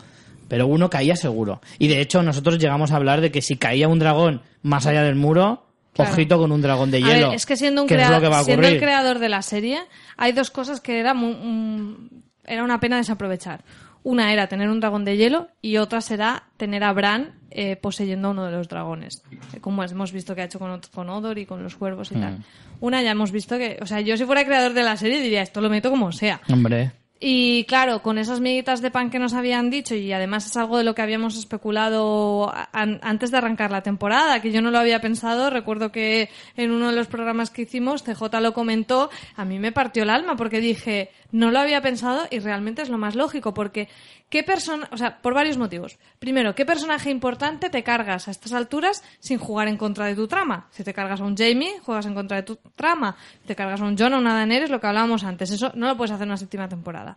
pero 0.48 0.66
uno 0.66 0.88
caía 0.90 1.16
seguro. 1.16 1.60
Y 1.78 1.88
de 1.88 2.00
hecho 2.00 2.22
nosotros 2.22 2.58
llegamos 2.58 2.92
a 2.92 2.96
hablar 2.96 3.20
de 3.20 3.30
que 3.30 3.42
si 3.42 3.56
caía 3.56 3.88
un 3.88 3.98
dragón 3.98 4.42
más 4.62 4.86
allá 4.86 5.02
del 5.02 5.14
muro, 5.16 5.62
Claro. 5.92 6.12
ojito 6.12 6.38
con 6.38 6.52
un 6.52 6.60
dragón 6.60 6.90
de 6.90 7.00
hielo. 7.00 7.28
ver, 7.28 7.34
es 7.36 7.46
que 7.46 7.56
siendo, 7.56 7.82
un 7.82 7.88
es 7.88 7.94
crea- 7.96 8.10
lo 8.10 8.20
que 8.20 8.28
va 8.28 8.40
a 8.40 8.44
siendo 8.44 8.68
el 8.68 8.78
creador 8.78 9.18
de 9.18 9.30
la 9.30 9.40
serie, 9.40 9.78
hay 10.18 10.32
dos 10.32 10.50
cosas 10.50 10.80
que 10.80 10.98
era, 11.00 11.14
mu- 11.14 11.32
mm, 11.32 12.08
era 12.44 12.62
una 12.64 12.78
pena 12.80 12.98
desaprovechar. 12.98 13.64
Una 14.02 14.32
era 14.32 14.46
tener 14.46 14.68
un 14.68 14.78
dragón 14.78 15.04
de 15.04 15.16
hielo 15.16 15.48
y 15.62 15.78
otra 15.78 16.00
será 16.00 16.44
tener 16.58 16.84
a 16.84 16.92
Bran 16.92 17.34
eh, 17.50 17.76
poseyendo 17.76 18.28
a 18.28 18.30
uno 18.32 18.44
de 18.44 18.52
los 18.52 18.68
dragones. 18.68 19.22
Eh, 19.54 19.60
Como 19.60 19.82
hemos 19.82 20.12
visto 20.12 20.34
que 20.34 20.42
ha 20.42 20.44
hecho 20.44 20.58
con, 20.58 20.78
con 20.94 21.08
Odor 21.08 21.38
y 21.38 21.46
con 21.46 21.62
los 21.62 21.74
cuervos 21.76 22.12
y 22.12 22.16
Mm. 22.16 22.20
tal. 22.20 22.38
Una 22.80 23.02
ya 23.02 23.12
hemos 23.12 23.32
visto 23.32 23.56
que, 23.56 23.78
o 23.80 23.86
sea, 23.86 24.00
yo 24.02 24.16
si 24.18 24.26
fuera 24.26 24.44
creador 24.44 24.74
de 24.74 24.82
la 24.82 24.98
serie 24.98 25.22
diría 25.22 25.40
esto 25.42 25.62
lo 25.62 25.70
meto 25.70 25.88
como 25.88 26.12
sea. 26.12 26.40
Hombre, 26.52 26.92
Y 27.18 27.64
claro, 27.64 28.02
con 28.02 28.18
esas 28.18 28.40
miguitas 28.40 28.82
de 28.82 28.90
pan 28.90 29.08
que 29.08 29.18
nos 29.18 29.32
habían 29.32 29.70
dicho, 29.70 29.94
y 29.94 30.12
además 30.12 30.44
es 30.44 30.56
algo 30.58 30.76
de 30.76 30.84
lo 30.84 30.94
que 30.94 31.00
habíamos 31.00 31.38
especulado 31.38 32.52
antes 32.72 33.30
de 33.30 33.38
arrancar 33.38 33.70
la 33.70 33.82
temporada, 33.82 34.42
que 34.42 34.52
yo 34.52 34.60
no 34.60 34.70
lo 34.70 34.78
había 34.78 35.00
pensado, 35.00 35.48
recuerdo 35.48 35.90
que 35.90 36.28
en 36.58 36.72
uno 36.72 36.90
de 36.90 36.94
los 36.94 37.06
programas 37.06 37.50
que 37.50 37.62
hicimos, 37.62 38.02
CJ 38.02 38.40
lo 38.42 38.52
comentó, 38.52 39.08
a 39.34 39.46
mí 39.46 39.58
me 39.58 39.72
partió 39.72 40.02
el 40.02 40.10
alma 40.10 40.36
porque 40.36 40.60
dije, 40.60 41.10
no 41.32 41.50
lo 41.50 41.58
había 41.58 41.80
pensado 41.80 42.26
y 42.30 42.38
realmente 42.38 42.82
es 42.82 42.90
lo 42.90 42.98
más 42.98 43.14
lógico, 43.14 43.54
porque 43.54 43.88
¿qué 44.28 44.42
persona, 44.42 44.88
o 44.92 44.96
sea, 44.96 45.18
por 45.18 45.34
varios 45.34 45.56
motivos. 45.56 45.98
Primero, 46.18 46.54
¿qué 46.54 46.64
personaje 46.64 47.10
importante 47.10 47.70
te 47.70 47.82
cargas 47.82 48.28
a 48.28 48.30
estas 48.30 48.52
alturas 48.52 49.02
sin 49.20 49.38
jugar 49.38 49.68
en 49.68 49.76
contra 49.76 50.06
de 50.06 50.14
tu 50.14 50.26
trama? 50.28 50.68
Si 50.70 50.84
te 50.84 50.92
cargas 50.92 51.20
a 51.20 51.24
un 51.24 51.36
Jamie, 51.36 51.78
juegas 51.80 52.06
en 52.06 52.14
contra 52.14 52.36
de 52.36 52.42
tu 52.42 52.56
trama. 52.74 53.16
Si 53.42 53.48
te 53.48 53.56
cargas 53.56 53.80
a 53.80 53.84
un 53.84 53.96
Jon 53.96 54.14
o 54.14 54.18
una 54.18 54.34
Daenerys, 54.34 54.70
lo 54.70 54.80
que 54.80 54.86
hablábamos 54.86 55.24
antes. 55.24 55.50
Eso 55.50 55.72
no 55.74 55.86
lo 55.86 55.96
puedes 55.96 56.10
hacer 56.10 56.24
en 56.24 56.30
una 56.30 56.36
séptima 56.36 56.68
temporada. 56.68 57.16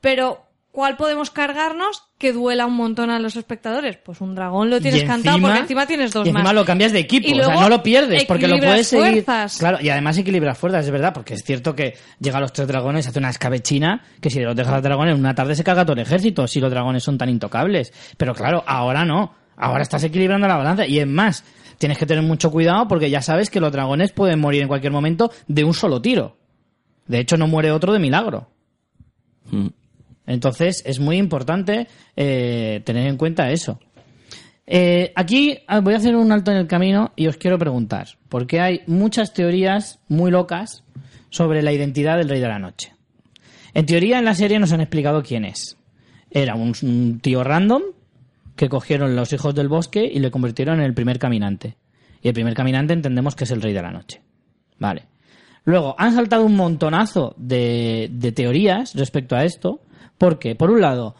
Pero, 0.00 0.46
¿cuál 0.72 0.96
podemos 0.96 1.30
cargarnos 1.30 2.04
que 2.18 2.32
duela 2.32 2.66
un 2.66 2.74
montón 2.74 3.10
a 3.10 3.18
los 3.18 3.36
espectadores? 3.36 3.96
Pues 3.96 4.20
un 4.20 4.34
dragón 4.34 4.70
lo 4.70 4.80
tienes 4.80 5.04
cantado 5.04 5.40
porque 5.40 5.58
encima 5.58 5.86
tienes 5.86 6.12
dos 6.12 6.26
y 6.26 6.30
encima 6.30 6.44
más. 6.44 6.54
lo 6.54 6.64
cambias 6.64 6.92
de 6.92 7.00
equipo, 7.00 7.28
Y 7.28 7.40
o 7.40 7.44
sea, 7.44 7.54
no 7.54 7.68
lo 7.68 7.82
pierdes 7.82 8.24
porque 8.24 8.48
lo 8.48 8.58
puedes 8.58 8.88
seguir. 8.88 9.24
fuerzas. 9.24 9.58
Claro, 9.58 9.78
y 9.80 9.88
además 9.88 10.18
equilibras 10.18 10.56
fuerzas, 10.58 10.84
es 10.84 10.90
verdad, 10.90 11.12
porque 11.12 11.34
es 11.34 11.42
cierto 11.42 11.74
que 11.74 11.96
llega 12.20 12.38
a 12.38 12.40
los 12.40 12.52
tres 12.52 12.68
dragones, 12.68 13.06
hace 13.06 13.18
una 13.18 13.30
escabechina 13.30 14.04
que 14.20 14.30
si 14.30 14.40
los 14.40 14.54
dejas 14.54 14.72
a 14.72 14.76
los 14.76 14.84
dragones 14.84 15.14
en 15.14 15.20
una 15.20 15.34
tarde 15.34 15.54
se 15.54 15.64
carga 15.64 15.84
todo 15.84 15.94
el 15.94 16.00
ejército, 16.00 16.46
si 16.46 16.60
los 16.60 16.70
dragones 16.70 17.02
son 17.02 17.18
tan 17.18 17.28
intocables. 17.28 17.92
Pero 18.16 18.34
claro, 18.34 18.62
ahora 18.66 19.04
no. 19.04 19.34
Ahora 19.56 19.82
estás 19.82 20.04
equilibrando 20.04 20.46
la 20.46 20.56
balanza 20.56 20.86
y 20.86 21.00
es 21.00 21.06
más, 21.08 21.44
tienes 21.78 21.98
que 21.98 22.06
tener 22.06 22.22
mucho 22.22 22.50
cuidado 22.52 22.86
porque 22.86 23.10
ya 23.10 23.22
sabes 23.22 23.50
que 23.50 23.58
los 23.58 23.72
dragones 23.72 24.12
pueden 24.12 24.38
morir 24.38 24.62
en 24.62 24.68
cualquier 24.68 24.92
momento 24.92 25.32
de 25.48 25.64
un 25.64 25.74
solo 25.74 26.00
tiro. 26.00 26.36
De 27.08 27.18
hecho, 27.18 27.36
no 27.36 27.48
muere 27.48 27.72
otro 27.72 27.92
de 27.92 27.98
milagro. 27.98 28.50
Mm. 29.50 29.66
Entonces 30.28 30.82
es 30.84 31.00
muy 31.00 31.16
importante 31.16 31.88
eh, 32.14 32.82
tener 32.84 33.08
en 33.08 33.16
cuenta 33.16 33.50
eso. 33.50 33.80
Eh, 34.66 35.10
aquí 35.16 35.58
ah, 35.66 35.80
voy 35.80 35.94
a 35.94 35.96
hacer 35.96 36.14
un 36.14 36.30
alto 36.30 36.50
en 36.50 36.58
el 36.58 36.66
camino 36.66 37.12
y 37.16 37.26
os 37.26 37.38
quiero 37.38 37.58
preguntar, 37.58 38.08
porque 38.28 38.60
hay 38.60 38.82
muchas 38.86 39.32
teorías 39.32 40.00
muy 40.06 40.30
locas 40.30 40.84
sobre 41.30 41.62
la 41.62 41.72
identidad 41.72 42.18
del 42.18 42.28
Rey 42.28 42.40
de 42.40 42.48
la 42.48 42.58
Noche. 42.58 42.92
En 43.72 43.86
teoría 43.86 44.18
en 44.18 44.26
la 44.26 44.34
serie 44.34 44.58
nos 44.58 44.72
han 44.72 44.82
explicado 44.82 45.22
quién 45.22 45.46
es. 45.46 45.78
Era 46.30 46.54
un, 46.54 47.20
tío 47.20 47.42
random 47.42 47.82
que 48.54 48.68
cogieron 48.68 49.16
los 49.16 49.32
hijos 49.32 49.54
del 49.54 49.68
bosque 49.68 50.04
y 50.04 50.18
le 50.18 50.30
convirtieron 50.30 50.80
en 50.80 50.84
el 50.84 50.94
primer 50.94 51.18
caminante. 51.18 51.76
Y 52.20 52.28
el 52.28 52.34
primer 52.34 52.52
caminante 52.52 52.92
entendemos 52.92 53.34
que 53.34 53.44
es 53.44 53.50
el 53.50 53.62
Rey 53.62 53.72
de 53.72 53.82
la 53.82 53.92
Noche. 53.92 54.20
Vale. 54.78 55.04
Luego, 55.64 55.94
han 55.96 56.12
saltado 56.14 56.44
un 56.44 56.56
montonazo 56.56 57.34
de 57.38 58.32
teorías 58.34 58.94
respecto 58.94 59.36
a 59.36 59.44
esto, 59.44 59.80
porque, 60.16 60.54
por 60.54 60.70
un 60.70 60.80
lado, 60.80 61.14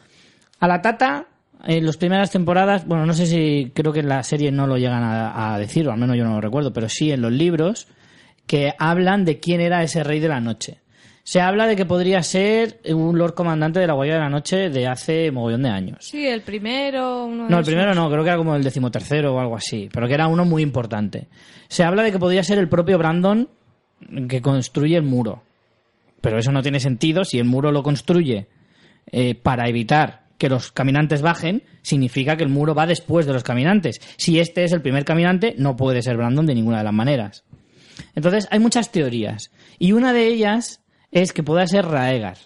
a 0.61 0.69
la 0.69 0.83
Tata, 0.83 1.27
en 1.65 1.87
las 1.87 1.97
primeras 1.97 2.31
temporadas, 2.31 2.87
bueno, 2.87 3.07
no 3.07 3.15
sé 3.15 3.27
si 3.27 3.73
creo 3.75 3.93
que 3.93 4.01
en 4.01 4.09
la 4.09 4.23
serie 4.23 4.53
no 4.53 4.67
lo 4.67 4.77
llegan 4.77 5.03
a, 5.03 5.55
a 5.55 5.59
decir, 5.59 5.89
o 5.89 5.93
al 5.93 5.99
menos 5.99 6.17
yo 6.17 6.25
no 6.25 6.35
lo 6.35 6.41
recuerdo, 6.41 6.73
pero 6.73 6.89
sí 6.89 7.11
en 7.11 7.23
los 7.23 7.33
libros, 7.33 7.89
que 8.47 8.73
hablan 8.79 9.25
de 9.25 9.41
quién 9.41 9.61
era 9.61 9.83
ese 9.83 10.03
Rey 10.03 10.21
de 10.21 10.29
la 10.29 10.41
Noche. 10.41 10.79
Se 11.29 11.43
habla 11.43 11.67
de 11.67 11.77
que 11.77 11.85
podría 11.85 12.23
ser 12.23 12.81
un 12.87 13.19
Lord 13.19 13.35
Comandante 13.35 13.79
de 13.79 13.87
la 13.87 13.93
Guardia 13.93 14.15
de 14.15 14.21
la 14.21 14.31
Noche 14.31 14.71
de 14.71 14.87
hace 14.87 15.31
mogollón 15.31 15.63
de 15.63 15.69
años. 15.69 15.99
Sí, 16.01 16.27
el 16.27 16.41
primero, 16.41 17.27
uno 17.27 17.45
de 17.45 17.51
No, 17.51 17.59
el 17.59 17.67
primero 17.67 17.95
no, 17.95 18.11
creo 18.11 18.25
que 18.25 18.31
era 18.31 18.39
como 18.39 18.57
el 18.57 18.65
decimotercero 18.65 19.35
o 19.35 19.39
algo 19.39 19.55
así, 19.55 19.91
pero 19.93 20.09
que 20.09 20.15
era 20.15 20.27
uno 20.27 20.47
muy 20.47 20.63
importante. 20.63 21.29
Se 21.69 21.85
habla 21.85 22.03
de 22.03 22.13
que 22.13 22.19
podría 22.19 22.43
ser 22.43 22.59
el 22.59 22.71
propio 22.71 22.97
Brandon 22.97 23.47
que 24.27 24.41
construye 24.41 24.97
el 24.97 25.03
muro. 25.03 25.43
Pero 26.23 26.39
eso 26.39 26.51
no 26.51 26.63
tiene 26.63 26.81
sentido 26.81 27.27
si 27.27 27.39
el 27.39 27.45
muro 27.45 27.73
lo 27.73 27.83
construye 27.83 28.49
eh, 29.11 29.35
para 29.35 29.69
evitar 29.69 30.29
que 30.39 30.49
los 30.49 30.71
caminantes 30.71 31.21
bajen, 31.21 31.65
significa 31.83 32.37
que 32.37 32.45
el 32.45 32.51
muro 32.51 32.75
va 32.75 32.87
después 32.87 33.27
de 33.27 33.33
los 33.33 33.43
caminantes. 33.43 34.01
Si 34.17 34.39
este 34.39 34.65
es 34.65 34.73
el 34.73 34.83
primer 34.83 35.05
caminante, 35.05 35.55
no 35.59 35.77
puede 35.77 36.01
ser 36.03 36.17
Brandon 36.17 36.47
de 36.47 36.55
ninguna 36.55 36.79
de 36.79 36.85
las 36.85 36.93
maneras. 36.93 37.45
Entonces, 38.15 38.47
hay 38.51 38.61
muchas 38.61 38.93
teorías. 38.93 39.51
Y 39.79 39.93
una 39.93 40.13
de 40.13 40.29
ellas 40.29 40.81
es 41.11 41.33
que 41.33 41.43
pueda 41.43 41.67
ser 41.67 41.87
Raegar. 41.87 42.39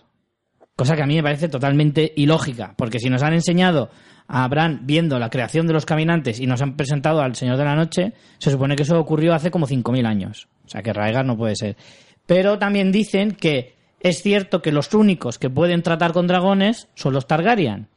Cosa 0.74 0.96
que 0.96 1.02
a 1.02 1.06
mí 1.06 1.16
me 1.16 1.22
parece 1.22 1.48
totalmente 1.48 2.12
ilógica, 2.16 2.74
porque 2.78 2.98
si 2.98 3.10
nos 3.10 3.22
han 3.22 3.34
enseñado 3.34 3.90
a 4.26 4.48
Bran 4.48 4.86
viendo 4.86 5.18
la 5.18 5.28
creación 5.28 5.66
de 5.66 5.74
los 5.74 5.84
caminantes 5.84 6.40
y 6.40 6.46
nos 6.46 6.62
han 6.62 6.76
presentado 6.76 7.20
al 7.20 7.36
Señor 7.36 7.58
de 7.58 7.64
la 7.64 7.74
Noche, 7.74 8.14
se 8.38 8.50
supone 8.50 8.74
que 8.74 8.84
eso 8.84 8.98
ocurrió 8.98 9.34
hace 9.34 9.50
como 9.50 9.66
5.000 9.66 10.06
años. 10.06 10.48
O 10.64 10.68
sea 10.68 10.82
que 10.82 10.92
Raegar 10.94 11.26
no 11.26 11.36
puede 11.36 11.56
ser. 11.56 11.76
Pero 12.24 12.58
también 12.58 12.90
dicen 12.90 13.32
que 13.32 13.76
es 14.02 14.22
cierto 14.22 14.62
que 14.62 14.72
los 14.72 14.92
únicos 14.94 15.38
que 15.38 15.50
pueden 15.50 15.82
tratar 15.82 16.12
con 16.12 16.26
dragones 16.26 16.88
son 16.94 17.14
los 17.14 17.26
Targaryen. 17.26 17.88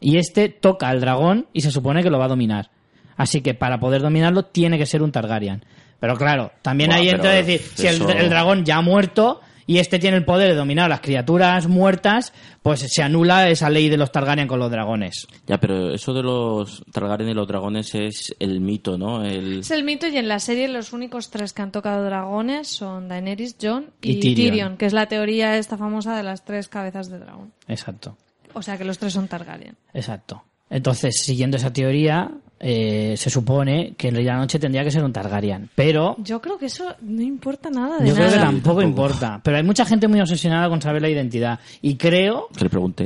Y 0.00 0.18
este 0.18 0.48
toca 0.48 0.88
al 0.88 1.00
dragón 1.00 1.46
y 1.52 1.60
se 1.60 1.70
supone 1.70 2.02
que 2.02 2.10
lo 2.10 2.18
va 2.18 2.26
a 2.26 2.28
dominar. 2.28 2.70
Así 3.16 3.40
que 3.40 3.54
para 3.54 3.78
poder 3.78 4.02
dominarlo 4.02 4.44
tiene 4.44 4.78
que 4.78 4.86
ser 4.86 5.02
un 5.02 5.12
Targaryen. 5.12 5.64
Pero 6.00 6.16
claro, 6.16 6.52
también 6.62 6.90
Buah, 6.90 6.98
ahí 6.98 7.08
entra 7.08 7.30
decir, 7.30 7.60
si 7.74 7.86
el 7.86 7.98
dragón 7.98 8.64
ya 8.64 8.76
ha 8.76 8.82
muerto 8.82 9.40
y 9.66 9.78
este 9.78 9.98
tiene 9.98 10.16
el 10.16 10.24
poder 10.24 10.48
de 10.50 10.54
dominar 10.54 10.86
a 10.86 10.88
las 10.88 11.00
criaturas 11.00 11.66
muertas, 11.66 12.32
pues 12.62 12.80
se 12.80 13.02
anula 13.02 13.48
esa 13.48 13.68
ley 13.68 13.88
de 13.88 13.96
los 13.96 14.12
Targaryen 14.12 14.46
con 14.48 14.58
los 14.60 14.70
dragones. 14.70 15.26
Ya, 15.46 15.58
pero 15.58 15.92
eso 15.92 16.14
de 16.14 16.22
los 16.22 16.84
Targaryen 16.92 17.28
y 17.30 17.34
los 17.34 17.48
dragones 17.48 17.94
es 17.94 18.34
el 18.38 18.60
mito, 18.60 18.96
¿no? 18.96 19.24
El... 19.24 19.60
Es 19.60 19.70
el 19.70 19.84
mito 19.84 20.06
y 20.06 20.16
en 20.16 20.28
la 20.28 20.38
serie 20.38 20.68
los 20.68 20.92
únicos 20.92 21.30
tres 21.30 21.52
que 21.52 21.62
han 21.62 21.72
tocado 21.72 22.04
dragones 22.04 22.68
son 22.68 23.08
Daenerys, 23.08 23.56
Jon 23.60 23.90
y, 24.02 24.12
Y 24.12 24.20
Tyrion. 24.20 24.50
Tyrion. 24.50 24.76
que 24.76 24.86
es 24.86 24.92
la 24.92 25.06
teoría 25.06 25.56
esta 25.58 25.76
famosa 25.76 26.16
de 26.16 26.22
las 26.22 26.44
tres 26.44 26.68
cabezas 26.68 27.10
de 27.10 27.18
dragón. 27.18 27.52
Exacto. 27.68 28.16
O 28.54 28.62
sea 28.62 28.78
que 28.78 28.84
los 28.84 28.98
tres 28.98 29.12
son 29.12 29.28
Targaryen. 29.28 29.76
Exacto. 29.92 30.44
Entonces, 30.70 31.20
siguiendo 31.22 31.56
esa 31.56 31.72
teoría, 31.72 32.30
eh, 32.58 33.14
se 33.16 33.28
supone 33.30 33.94
que 33.96 34.08
el 34.08 34.16
Rey 34.16 34.24
de 34.24 34.30
la 34.30 34.38
Noche 34.38 34.58
tendría 34.58 34.82
que 34.84 34.90
ser 34.90 35.04
un 35.04 35.12
Targaryen. 35.12 35.68
Pero 35.74 36.16
Yo 36.18 36.40
creo 36.40 36.58
que 36.58 36.66
eso 36.66 36.94
no 37.02 37.22
importa 37.22 37.70
nada 37.70 37.98
de 37.98 38.08
yo 38.08 38.14
creo 38.14 38.28
que 38.28 38.36
tampoco, 38.36 38.80
Tampoco. 38.80 38.82
importa. 38.82 39.40
Pero 39.42 39.56
hay 39.58 39.62
mucha 39.62 39.84
gente 39.84 40.08
muy 40.08 40.20
obsesionada 40.20 40.68
con 40.68 40.80
saber 40.80 41.02
la 41.02 41.08
identidad. 41.10 41.60
Y 41.82 41.96
creo 41.96 42.48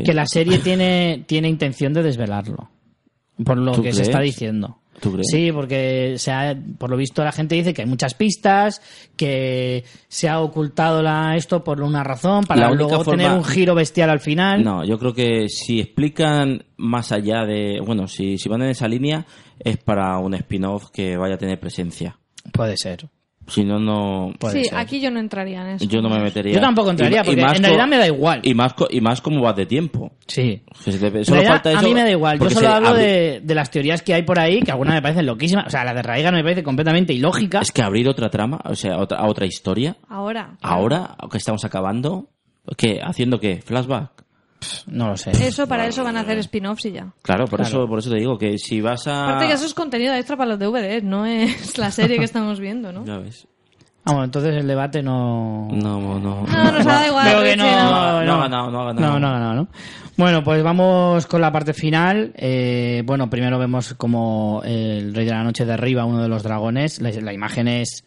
Que 0.04 0.14
la 0.14 0.26
serie 0.26 0.58
tiene, 0.58 1.24
tiene 1.26 1.48
intención 1.48 1.92
de 1.92 2.02
desvelarlo. 2.02 2.70
Por 3.44 3.56
lo 3.58 3.72
¿Tú 3.72 3.82
que 3.82 3.92
se 3.92 4.02
está 4.02 4.20
diciendo. 4.20 4.79
¿Tú 5.00 5.12
crees? 5.12 5.26
Sí, 5.30 5.50
porque 5.52 6.14
se 6.18 6.30
ha- 6.30 6.56
por 6.78 6.90
lo 6.90 6.96
visto 6.96 7.24
la 7.24 7.32
gente 7.32 7.54
dice 7.54 7.72
que 7.72 7.82
hay 7.82 7.88
muchas 7.88 8.14
pistas, 8.14 8.80
que 9.16 9.84
se 10.08 10.28
ha 10.28 10.40
ocultado 10.40 11.02
la, 11.02 11.36
esto 11.36 11.64
por 11.64 11.80
una 11.80 12.04
razón, 12.04 12.44
para 12.44 12.60
luego 12.72 13.02
forma- 13.04 13.22
tener 13.24 13.36
un 13.36 13.44
giro 13.44 13.74
bestial 13.74 14.10
al 14.10 14.20
final. 14.20 14.62
No, 14.62 14.84
yo 14.84 14.98
creo 14.98 15.14
que 15.14 15.48
si 15.48 15.80
explican 15.80 16.64
más 16.76 17.12
allá 17.12 17.44
de... 17.44 17.80
Bueno, 17.84 18.06
si, 18.08 18.38
si 18.38 18.48
van 18.48 18.62
en 18.62 18.70
esa 18.70 18.88
línea 18.88 19.26
es 19.58 19.76
para 19.78 20.18
un 20.18 20.34
spin-off 20.34 20.90
que 20.90 21.16
vaya 21.16 21.34
a 21.34 21.38
tener 21.38 21.58
presencia. 21.58 22.18
Puede 22.52 22.76
ser. 22.76 23.08
Si 23.50 23.64
no, 23.64 23.78
no... 23.78 24.32
Puede 24.38 24.62
sí, 24.62 24.68
ser. 24.70 24.78
aquí 24.78 25.00
yo 25.00 25.10
no 25.10 25.20
entraría 25.20 25.60
en 25.62 25.66
eso. 25.76 25.84
Yo 25.86 26.00
no 26.00 26.08
me 26.08 26.18
metería. 26.20 26.54
Yo 26.54 26.60
tampoco 26.60 26.90
entraría, 26.90 27.22
porque 27.24 27.40
en 27.40 27.62
realidad 27.62 27.86
me 27.86 27.98
da 27.98 28.06
igual. 28.06 28.40
Y 28.44 28.54
más, 28.54 28.72
co- 28.74 28.88
y 28.90 29.00
más 29.00 29.20
como 29.20 29.42
vas 29.42 29.56
de 29.56 29.66
tiempo. 29.66 30.12
Sí. 30.26 30.62
Que 30.84 30.92
se 30.92 30.98
te- 30.98 31.06
En 31.18 31.24
solo 31.24 31.34
realidad, 31.36 31.52
falta 31.54 31.70
eso 31.72 31.78
a 31.80 31.82
mí 31.82 31.92
me 31.94 32.02
da 32.02 32.10
igual. 32.10 32.38
Yo 32.38 32.48
solo 32.50 32.68
hablo 32.68 32.90
abri- 32.90 32.98
de, 33.02 33.40
de 33.44 33.54
las 33.54 33.70
teorías 33.70 34.02
que 34.02 34.14
hay 34.14 34.22
por 34.22 34.38
ahí, 34.38 34.60
que 34.62 34.70
algunas 34.70 34.94
me 34.94 35.02
parecen 35.02 35.26
loquísimas. 35.26 35.66
O 35.66 35.70
sea, 35.70 35.84
la 35.84 35.92
de 35.92 36.02
Raigan 36.02 36.34
me 36.34 36.42
parece 36.42 36.62
completamente 36.62 37.12
ilógica. 37.12 37.60
Es 37.60 37.72
que 37.72 37.82
abrir 37.82 38.08
otra 38.08 38.30
trama, 38.30 38.60
o 38.64 38.74
sea, 38.74 38.96
otra, 38.98 39.18
a 39.18 39.26
otra 39.26 39.46
historia, 39.46 39.96
Ahora. 40.08 40.56
ahora 40.62 41.16
que 41.30 41.38
estamos 41.38 41.64
acabando, 41.64 42.28
¿qué? 42.76 43.00
¿Haciendo 43.02 43.40
qué? 43.40 43.60
¿Flashback? 43.64 44.10
No 44.86 45.08
lo 45.08 45.16
sé. 45.16 45.30
Eso 45.32 45.66
para 45.66 45.86
eso 45.86 46.04
van 46.04 46.16
a 46.16 46.20
hacer 46.20 46.38
spin-offs 46.38 46.84
y 46.86 46.92
ya. 46.92 47.12
Claro, 47.22 47.46
por, 47.46 47.60
Claro. 47.60 47.68
Eso, 47.68 47.88
por 47.88 47.98
eso 47.98 48.10
te 48.10 48.16
digo 48.16 48.36
que 48.38 48.58
si 48.58 48.80
vas 48.80 49.06
a... 49.06 49.24
Aparte 49.24 49.48
que 49.48 49.54
eso 49.54 49.66
es 49.66 49.74
contenido 49.74 50.14
extra 50.14 50.36
para 50.36 50.50
los 50.50 50.58
DVDs, 50.58 51.02
no 51.02 51.26
es 51.26 51.78
la 51.78 51.90
serie 51.90 52.18
que 52.18 52.24
estamos 52.24 52.60
viendo, 52.60 52.92
¿no? 52.92 53.04
Ya 53.04 53.18
ves. 53.18 53.46
Ah, 54.04 54.12
bueno, 54.12 54.24
entonces 54.24 54.56
el 54.56 54.66
debate 54.66 55.02
no... 55.02 55.68
No, 55.70 56.00
no, 56.00 56.18
no. 56.18 56.46
No, 56.46 56.72
nos 56.72 56.86
ha 56.86 56.90
dado 56.90 57.06
igual. 57.06 57.26
Veo 57.26 57.42
que 57.42 57.56
no, 57.56 57.64
no. 57.64 58.24
No 58.24 58.34
ha 58.34 58.38
ganado, 58.38 58.70
no 58.70 58.80
ha 58.80 58.84
ganado. 58.86 59.12
No, 59.12 59.18
no 59.20 59.26
ha 59.28 59.32
ganado, 59.32 59.54
¿no? 59.54 59.68
Bueno, 60.16 60.42
pues 60.42 60.62
vamos 60.62 61.26
con 61.26 61.40
la 61.40 61.52
parte 61.52 61.72
final. 61.74 62.32
Eh, 62.36 63.02
bueno, 63.06 63.28
primero 63.30 63.58
vemos 63.58 63.94
como 63.94 64.62
el 64.64 65.14
Rey 65.14 65.24
de 65.24 65.30
la 65.30 65.44
Noche 65.44 65.64
derriba 65.64 66.02
a 66.02 66.06
uno 66.06 66.22
de 66.22 66.28
los 66.28 66.42
dragones. 66.42 67.00
La, 67.00 67.10
la 67.10 67.32
imagen 67.32 67.68
es 67.68 68.04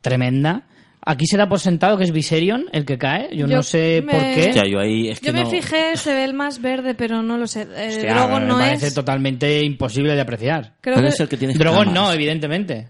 tremenda. 0.00 0.66
Aquí 1.08 1.26
se 1.26 1.36
da 1.36 1.48
por 1.48 1.60
sentado 1.60 1.96
que 1.96 2.02
es 2.04 2.10
Viserion 2.10 2.66
el 2.72 2.84
que 2.84 2.98
cae. 2.98 3.28
Yo, 3.30 3.46
Yo 3.46 3.56
no 3.58 3.62
sé 3.62 4.02
me- 4.04 4.12
por 4.12 4.20
qué. 4.20 4.46
Hostia, 4.48 4.64
yo 4.66 4.80
ahí 4.80 5.08
es 5.08 5.20
que 5.20 5.26
Yo 5.28 5.32
me 5.32 5.46
fije, 5.46 5.96
se 5.96 6.12
ve 6.12 6.24
el 6.24 6.34
más 6.34 6.60
verde, 6.60 6.94
pero 6.94 7.22
no 7.22 7.38
lo 7.38 7.46
sé. 7.46 7.62
El 7.62 7.90
Hostia, 7.90 8.12
Drogon 8.14 8.42
me 8.42 8.48
no 8.48 8.58
parece 8.58 8.88
es. 8.88 8.94
totalmente 8.94 9.62
imposible 9.62 10.14
de 10.16 10.20
apreciar. 10.20 10.74
Creo 10.80 10.96
Pero 10.96 11.06
que, 11.06 11.14
es 11.14 11.20
el 11.20 11.28
que 11.28 11.36
tiene 11.36 11.54
Drogon 11.54 11.94
no, 11.94 12.12
evidentemente. 12.12 12.88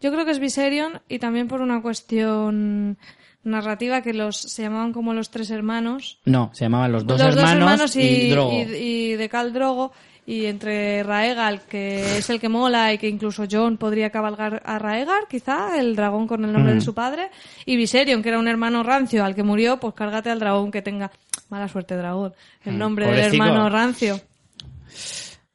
Yo 0.00 0.12
creo 0.12 0.24
que 0.24 0.30
es 0.30 0.38
Viserion 0.38 1.00
y 1.08 1.18
también 1.18 1.48
por 1.48 1.60
una 1.60 1.82
cuestión 1.82 2.98
narrativa 3.42 4.02
que 4.02 4.12
los 4.12 4.36
se 4.36 4.62
llamaban 4.62 4.92
como 4.92 5.12
los 5.14 5.30
tres 5.30 5.50
hermanos. 5.50 6.20
No, 6.24 6.50
se 6.52 6.64
llamaban 6.64 6.92
los 6.92 7.06
dos 7.06 7.18
los 7.20 7.28
hermanos, 7.36 7.50
dos 7.52 7.96
hermanos 7.96 7.96
y, 7.96 8.00
y, 8.00 8.30
Drogo. 8.30 8.52
y- 8.52 8.74
y 8.74 9.12
de 9.16 9.28
Khal 9.28 9.52
Drogo 9.52 9.92
y 10.26 10.46
entre 10.46 11.02
Raegal, 11.04 11.62
que 11.62 12.18
es 12.18 12.28
el 12.30 12.40
que 12.40 12.48
mola 12.48 12.92
y 12.92 12.98
que 12.98 13.08
incluso 13.08 13.44
Jon 13.50 13.76
podría 13.76 14.10
cabalgar 14.10 14.60
a 14.64 14.78
Raegar, 14.78 15.28
quizá, 15.30 15.78
el 15.78 15.94
dragón 15.94 16.26
con 16.26 16.44
el 16.44 16.52
nombre 16.52 16.72
Mm. 16.72 16.76
de 16.76 16.80
su 16.80 16.94
padre, 16.94 17.30
y 17.64 17.76
Viserion, 17.76 18.22
que 18.22 18.30
era 18.30 18.38
un 18.40 18.48
hermano 18.48 18.82
rancio 18.82 19.24
al 19.24 19.34
que 19.36 19.42
murió, 19.44 19.78
pues 19.78 19.94
cárgate 19.94 20.30
al 20.30 20.40
dragón 20.40 20.70
que 20.72 20.82
tenga 20.82 21.10
mala 21.48 21.68
suerte 21.68 21.96
dragón, 21.96 22.32
el 22.64 22.76
nombre 22.76 23.06
del 23.06 23.30
Mm, 23.30 23.34
hermano 23.34 23.68
rancio. 23.70 24.20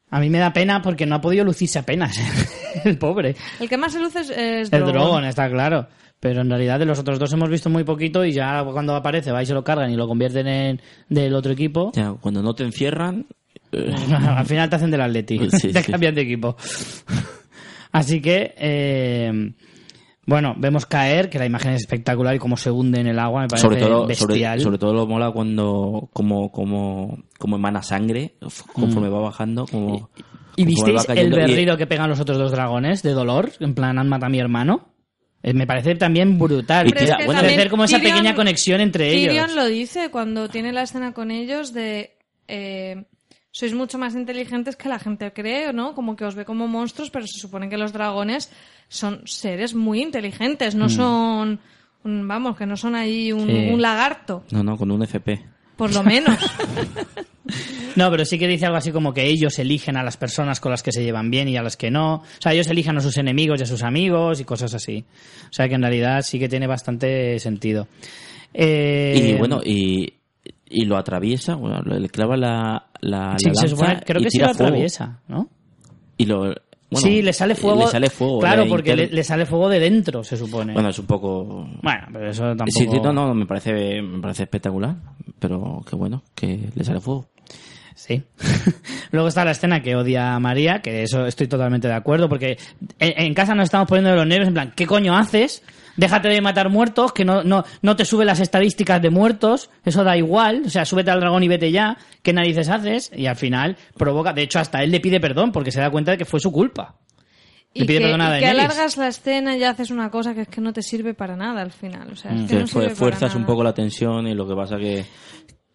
A 0.09 0.19
mí 0.19 0.29
me 0.29 0.39
da 0.39 0.51
pena 0.51 0.81
porque 0.81 1.05
no 1.05 1.15
ha 1.15 1.21
podido 1.21 1.43
lucirse 1.45 1.79
apenas. 1.79 2.17
el 2.85 2.97
pobre. 2.97 3.35
El 3.59 3.69
que 3.69 3.77
más 3.77 3.93
se 3.93 3.99
luce 3.99 4.19
es, 4.21 4.29
es 4.29 4.73
El. 4.73 4.85
Drogon, 4.85 5.23
está 5.25 5.49
claro. 5.49 5.87
Pero 6.19 6.41
en 6.41 6.49
realidad 6.49 6.77
de 6.79 6.85
los 6.85 6.99
otros 6.99 7.17
dos 7.17 7.33
hemos 7.33 7.49
visto 7.49 7.69
muy 7.69 7.83
poquito 7.83 8.23
y 8.23 8.31
ya 8.31 8.63
cuando 8.63 8.95
aparece 8.95 9.31
va 9.31 9.41
y 9.41 9.45
se 9.45 9.53
lo 9.53 9.63
cargan 9.63 9.89
y 9.89 9.95
lo 9.95 10.07
convierten 10.07 10.47
en 10.47 10.81
del 11.09 11.33
otro 11.33 11.51
equipo. 11.53 11.91
Ya, 11.95 12.13
cuando 12.19 12.41
no 12.43 12.53
te 12.53 12.63
encierran... 12.63 13.25
eh, 13.71 13.93
Al 14.37 14.45
final 14.45 14.69
te 14.69 14.75
hacen 14.75 14.91
del 14.91 15.01
Atleti. 15.01 15.39
Sí, 15.51 15.67
te 15.73 15.83
sí. 15.83 15.91
cambian 15.91 16.15
de 16.15 16.21
equipo. 16.21 16.55
Así 17.91 18.21
que, 18.21 18.53
eh, 18.57 19.53
bueno, 20.25 20.55
vemos 20.57 20.85
caer, 20.85 21.29
que 21.29 21.39
la 21.39 21.45
imagen 21.45 21.73
es 21.73 21.81
espectacular 21.81 22.35
y 22.35 22.39
cómo 22.39 22.55
se 22.55 22.71
hunde 22.71 23.01
en 23.01 23.07
el 23.07 23.19
agua, 23.19 23.41
me 23.41 23.47
parece 23.49 23.67
sobre 23.67 23.81
todo 23.81 24.09
sobre, 24.13 24.33
bestial. 24.33 24.61
sobre 24.61 24.77
todo 24.77 24.93
lo 24.93 25.07
mola 25.07 25.31
cuando 25.31 26.09
como 26.13 26.51
como 26.51 27.17
como 27.37 27.55
emana 27.57 27.81
sangre 27.83 28.35
conforme 28.73 29.09
va 29.09 29.19
bajando 29.19 29.65
como 29.65 30.09
Mm. 30.53 30.53
¿Y 30.57 30.65
conforme 30.75 30.91
visteis 30.93 31.17
el 31.17 31.27
y- 31.31 31.35
berrido 31.35 31.77
que 31.77 31.87
pegan 31.87 32.09
los 32.09 32.19
otros 32.19 32.37
dos 32.37 32.51
dragones 32.51 33.01
de 33.03 33.11
dolor? 33.11 33.53
En 33.61 33.73
plan, 33.73 33.97
han 33.97 34.09
matado 34.09 34.25
a 34.27 34.29
mi 34.29 34.39
hermano. 34.39 34.93
Eh, 35.41 35.53
me 35.53 35.65
parece 35.65 35.95
también 35.95 36.37
brutal. 36.37 36.87
Y 36.87 36.91
Pero 36.91 37.05
es 37.05 37.15
que 37.15 37.25
bueno, 37.25 37.39
hacer 37.39 37.69
como 37.69 37.85
esa 37.85 37.97
Tyrion- 37.97 38.01
pequeña 38.03 38.35
conexión 38.35 38.81
entre 38.81 39.11
Tyrion 39.11 39.33
ellos. 39.45 39.55
lo 39.55 39.65
dice 39.65 40.09
cuando 40.11 40.49
tiene 40.49 40.73
la 40.73 40.83
escena 40.83 41.13
con 41.13 41.31
ellos 41.31 41.73
de 41.73 42.17
eh, 42.49 43.05
sois 43.51 43.73
mucho 43.73 43.97
más 43.97 44.15
inteligentes 44.15 44.75
que 44.75 44.87
la 44.89 44.97
gente 44.99 45.31
cree, 45.33 45.73
¿no? 45.73 45.93
Como 45.93 46.15
que 46.15 46.25
os 46.25 46.35
ve 46.35 46.45
como 46.45 46.67
monstruos, 46.67 47.09
pero 47.11 47.27
se 47.27 47.39
supone 47.39 47.67
que 47.69 47.77
los 47.77 47.91
dragones 47.93 48.49
son 48.87 49.21
seres 49.25 49.73
muy 49.75 50.01
inteligentes, 50.01 50.73
no 50.75 50.87
son 50.89 51.59
un- 52.03 52.27
vamos, 52.27 52.57
que 52.57 52.65
no 52.65 52.75
son 52.77 52.95
ahí 52.95 53.31
un, 53.31 53.43
Mm. 53.45 53.47
Sí. 53.47 53.69
un 53.73 53.81
lagarto, 53.81 54.43
no 54.51 54.63
no 54.63 54.77
con 54.77 54.89
un 54.91 55.03
FP 55.03 55.43
por 55.75 55.93
lo 55.93 56.03
menos. 56.03 56.37
No, 57.95 58.09
pero 58.09 58.23
sí 58.23 58.39
que 58.39 58.47
dice 58.47 58.65
algo 58.65 58.77
así 58.77 58.91
como 58.93 59.13
que 59.13 59.25
ellos 59.25 59.59
eligen 59.59 59.97
a 59.97 60.03
las 60.03 60.15
personas 60.15 60.61
con 60.61 60.71
las 60.71 60.81
que 60.83 60.93
se 60.93 61.03
llevan 61.03 61.29
bien 61.29 61.49
y 61.49 61.57
a 61.57 61.61
las 61.61 61.75
que 61.75 61.91
no. 61.91 62.15
O 62.17 62.23
sea, 62.39 62.53
ellos 62.53 62.67
eligen 62.67 62.95
a 62.97 63.01
sus 63.01 63.17
enemigos 63.17 63.59
y 63.59 63.63
a 63.63 63.65
sus 63.65 63.83
amigos 63.83 64.39
y 64.39 64.45
cosas 64.45 64.73
así. 64.73 65.03
O 65.49 65.53
sea, 65.53 65.67
que 65.67 65.75
en 65.75 65.81
realidad 65.81 66.21
sí 66.21 66.39
que 66.39 66.47
tiene 66.47 66.67
bastante 66.67 67.37
sentido. 67.39 67.87
Eh, 68.53 69.33
y 69.35 69.37
bueno 69.37 69.59
y 69.65 70.13
y 70.71 70.85
lo 70.85 70.97
atraviesa 70.97 71.55
bueno, 71.55 71.81
le 71.81 72.09
clava 72.09 72.37
la 72.37 72.85
la, 73.01 73.35
sí, 73.37 73.49
la 73.49 73.53
se 73.55 73.67
lanza 73.67 73.67
supone- 73.67 74.01
creo 74.05 74.21
y 74.21 74.23
que 74.25 74.31
sí 74.31 74.37
lo 74.39 74.45
fuego. 74.45 74.63
atraviesa, 74.63 75.19
¿no? 75.27 75.49
y 76.17 76.25
lo 76.25 76.37
bueno, 76.39 77.07
sí, 77.07 77.21
le 77.21 77.31
sale 77.31 77.55
fuego. 77.55 77.79
le 77.85 77.87
sale 77.87 78.09
fuego 78.09 78.39
Claro, 78.39 78.63
le 78.65 78.69
porque 78.69 78.95
le, 78.95 79.07
le 79.07 79.23
sale 79.23 79.45
fuego 79.45 79.69
de 79.69 79.79
dentro, 79.79 80.23
se 80.25 80.35
supone. 80.35 80.73
bueno 80.73 80.89
es 80.89 80.99
un 80.99 81.05
poco 81.05 81.67
Bueno, 81.81 82.07
pero 82.11 82.29
eso 82.29 82.43
tampoco... 82.55 82.71
Sí, 82.71 82.87
sí, 82.91 82.99
no, 83.01 83.13
no, 83.13 83.33
me 83.33 83.45
parece, 83.45 84.01
me 84.01 84.21
parece 84.21 84.43
espectacular, 84.43 84.95
pero 85.39 85.81
qué 85.89 85.95
bueno, 85.95 86.21
que 86.35 86.69
le 86.75 86.83
sale 86.83 86.99
fuego. 86.99 87.27
Sí. 88.07 88.23
Luego 89.11 89.27
está 89.27 89.45
la 89.45 89.51
escena 89.51 89.81
que 89.81 89.95
odia 89.95 90.33
a 90.33 90.39
María, 90.39 90.81
que 90.81 91.03
eso 91.03 91.25
estoy 91.27 91.47
totalmente 91.47 91.87
de 91.87 91.93
acuerdo, 91.93 92.27
porque 92.29 92.57
en, 92.99 93.13
en 93.25 93.33
casa 93.33 93.53
nos 93.53 93.65
estamos 93.65 93.87
poniendo 93.87 94.09
de 94.09 94.15
los 94.15 94.25
nervios 94.25 94.47
en 94.47 94.53
plan, 94.55 94.73
¿qué 94.75 94.87
coño 94.87 95.15
haces? 95.15 95.61
Déjate 95.97 96.29
de 96.29 96.41
matar 96.41 96.69
muertos, 96.69 97.11
que 97.11 97.25
no, 97.25 97.43
no, 97.43 97.63
no 97.81 97.95
te 97.95 98.05
sube 98.05 98.25
las 98.25 98.39
estadísticas 98.39 99.01
de 99.01 99.09
muertos, 99.09 99.69
eso 99.85 100.03
da 100.03 100.15
igual, 100.17 100.63
o 100.65 100.69
sea, 100.69 100.85
súbete 100.85 101.11
al 101.11 101.19
dragón 101.19 101.43
y 101.43 101.47
vete 101.49 101.71
ya, 101.71 101.97
¿qué 102.23 102.33
narices 102.33 102.69
haces? 102.69 103.11
Y 103.15 103.27
al 103.27 103.35
final 103.35 103.77
provoca, 103.97 104.33
de 104.33 104.43
hecho 104.43 104.57
hasta 104.59 104.81
él 104.83 104.89
le 104.91 104.99
pide 105.01 105.19
perdón 105.19 105.51
porque 105.51 105.71
se 105.71 105.81
da 105.81 105.91
cuenta 105.91 106.11
de 106.11 106.17
que 106.17 106.25
fue 106.25 106.39
su 106.39 106.51
culpa. 106.51 106.95
Le 107.73 107.83
y 107.83 107.87
pide 107.87 107.99
que, 107.99 108.03
perdón 108.05 108.21
a 108.21 108.37
y 108.37 108.39
que 108.39 108.47
alargas 108.47 108.97
la 108.97 109.07
escena 109.09 109.55
y 109.57 109.63
haces 109.63 109.91
una 109.91 110.09
cosa 110.09 110.33
que 110.33 110.41
es 110.41 110.47
que 110.47 110.59
no 110.59 110.73
te 110.73 110.81
sirve 110.81 111.13
para 111.13 111.35
nada 111.37 111.61
al 111.61 111.71
final. 111.71 112.09
O 112.11 112.15
sea, 112.15 112.31
es 112.33 112.41
que 112.41 112.47
Que 112.55 112.61
no 112.61 112.67
fue- 112.67 112.83
sirve 112.83 112.95
fuerzas 112.95 113.29
para 113.29 113.39
un 113.39 113.45
poco 113.45 113.63
la 113.63 113.73
tensión 113.73 114.27
y 114.27 114.33
lo 114.33 114.47
que 114.47 114.55
pasa 114.55 114.77
que... 114.77 115.05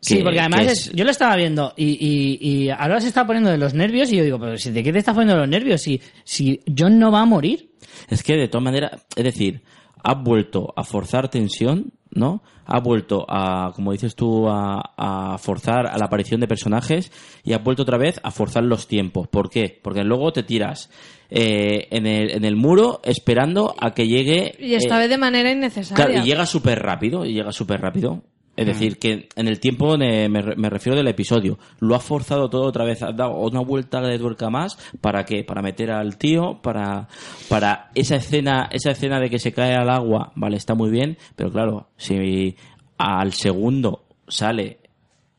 Sí, 0.06 0.18
que- 0.18 0.24
porque 0.24 0.40
además 0.40 0.66
es- 0.72 0.92
yo 0.92 1.04
lo 1.04 1.10
estaba 1.10 1.36
viendo 1.36 1.72
y, 1.76 1.86
y, 2.00 2.38
y 2.64 2.70
ahora 2.70 3.00
se 3.00 3.08
está 3.08 3.26
poniendo 3.26 3.50
de 3.50 3.58
los 3.58 3.74
nervios 3.74 4.12
y 4.12 4.16
yo 4.16 4.24
digo, 4.24 4.38
pero 4.38 4.56
si 4.56 4.70
¿de 4.70 4.82
qué 4.82 4.92
te 4.92 4.98
estás 4.98 5.14
poniendo 5.14 5.34
de 5.34 5.40
los 5.40 5.48
nervios? 5.48 5.80
Si, 5.82 6.00
si 6.24 6.60
John 6.76 6.98
no 6.98 7.10
va 7.10 7.20
a 7.22 7.24
morir. 7.26 7.70
Es 8.08 8.22
que 8.22 8.34
de 8.34 8.48
todas 8.48 8.64
maneras, 8.64 8.92
es 9.16 9.24
decir, 9.24 9.62
has 10.02 10.22
vuelto 10.22 10.72
a 10.76 10.84
forzar 10.84 11.28
tensión, 11.28 11.92
¿no? 12.10 12.42
Has 12.68 12.82
vuelto 12.82 13.24
a, 13.28 13.72
como 13.74 13.92
dices 13.92 14.14
tú, 14.16 14.48
a, 14.48 14.80
a 14.96 15.38
forzar 15.38 15.86
a 15.86 15.98
la 15.98 16.06
aparición 16.06 16.40
de 16.40 16.48
personajes 16.48 17.12
y 17.44 17.52
has 17.52 17.62
vuelto 17.62 17.82
otra 17.82 17.96
vez 17.98 18.18
a 18.22 18.30
forzar 18.30 18.64
los 18.64 18.88
tiempos. 18.88 19.28
¿Por 19.28 19.50
qué? 19.50 19.78
Porque 19.82 20.02
luego 20.02 20.32
te 20.32 20.42
tiras 20.42 20.90
eh, 21.30 21.86
en, 21.90 22.06
el, 22.06 22.30
en 22.32 22.44
el 22.44 22.56
muro 22.56 23.00
esperando 23.04 23.74
a 23.78 23.92
que 23.94 24.08
llegue... 24.08 24.54
Y 24.58 24.74
esta 24.74 24.96
eh, 24.96 25.00
vez 25.00 25.10
de 25.10 25.18
manera 25.18 25.50
innecesaria. 25.52 26.04
Claro, 26.06 26.20
y 26.24 26.28
llega 26.28 26.44
súper 26.46 26.80
rápido, 26.80 27.24
y 27.24 27.34
llega 27.34 27.52
súper 27.52 27.80
rápido. 27.80 28.24
Es 28.56 28.66
decir, 28.66 28.98
que 28.98 29.28
en 29.36 29.48
el 29.48 29.60
tiempo 29.60 29.96
me, 29.98 30.28
me 30.28 30.70
refiero 30.70 30.96
del 30.96 31.08
episodio. 31.08 31.58
Lo 31.78 31.94
ha 31.94 32.00
forzado 32.00 32.48
todo 32.48 32.62
otra 32.62 32.84
vez, 32.84 33.02
ha 33.02 33.12
dado 33.12 33.36
una 33.36 33.60
vuelta 33.60 34.00
de 34.00 34.18
tuerca 34.18 34.48
más. 34.50 34.78
¿Para 35.00 35.24
qué? 35.24 35.44
Para 35.44 35.62
meter 35.62 35.90
al 35.90 36.16
tío, 36.16 36.60
para, 36.62 37.08
para 37.48 37.90
esa 37.94 38.16
escena, 38.16 38.68
esa 38.72 38.90
escena 38.92 39.20
de 39.20 39.30
que 39.30 39.38
se 39.38 39.52
cae 39.52 39.74
al 39.74 39.90
agua, 39.90 40.32
vale, 40.36 40.56
está 40.56 40.74
muy 40.74 40.90
bien, 40.90 41.18
pero 41.34 41.50
claro, 41.50 41.88
si 41.96 42.56
al 42.98 43.32
segundo 43.32 44.04
sale 44.28 44.78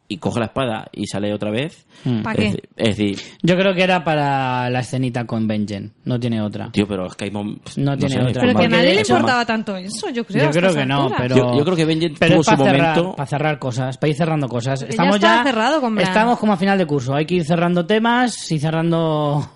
y 0.10 0.18
coge 0.18 0.40
la 0.40 0.46
espada 0.46 0.88
y 0.94 1.06
sale 1.08 1.34
otra 1.34 1.52
vez. 1.52 1.86
¿Pa' 2.24 2.32
es 2.34 2.38
qué? 2.56 2.64
Es 2.78 2.96
decir, 2.98 3.20
Yo 3.44 3.56
creo 3.58 3.74
que 3.74 3.84
era 3.84 4.04
para 4.04 4.70
la 4.70 4.80
escenita 4.80 5.26
con 5.26 5.48
Benjen, 5.48 5.92
no 6.06 6.18
tiene 6.20 6.42
otra. 6.42 6.72
tío, 6.72 6.88
pero 6.88 7.08
es 7.08 7.16
que 7.16 7.26
hay 7.26 7.32
mom- 7.32 7.60
No 7.76 7.98
tiene 7.98 8.16
sé, 8.16 8.22
otra. 8.22 8.42
Pero 8.42 8.60
que 8.60 8.66
a 8.66 8.70
nadie 8.70 8.94
le 8.96 9.02
importaba 9.02 9.46
tanto 9.46 9.76
eso, 9.76 10.10
yo 10.10 10.24
creo. 10.26 10.46
Yo 10.46 10.52
creo 10.52 10.74
que 10.74 10.86
no, 10.86 11.12
pero... 11.18 11.36
Yo- 11.36 11.58
yo 11.58 11.64
creo 11.66 11.76
que 11.76 11.86
Benjen 11.86 12.14
pero 12.18 12.32
tuvo 12.36 12.42
es 12.42 12.46
para 12.48 12.58
su 12.58 12.64
cerrar, 12.64 12.96
momento- 12.96 13.16
para 13.16 13.28
cerrar 13.28 13.60
cosas, 13.60 13.98
para 13.98 14.10
ir 14.10 14.16
cerrando 14.16 14.48
cosas. 14.48 14.80
Porque 14.80 14.96
ya 14.96 15.04
Estamos 15.04 15.16
está 15.18 15.44
cerrado 15.44 15.82
con. 15.82 16.00
Estamos 16.00 16.40
como 16.40 16.54
a 16.54 16.58
final 16.58 16.78
de 16.78 16.86
curso, 16.86 17.14
hay 17.14 17.26
que 17.26 17.36
ir 17.36 17.46
cerrando 17.46 17.86
temas 17.86 18.52
y 18.52 18.60
cerrando 18.60 19.50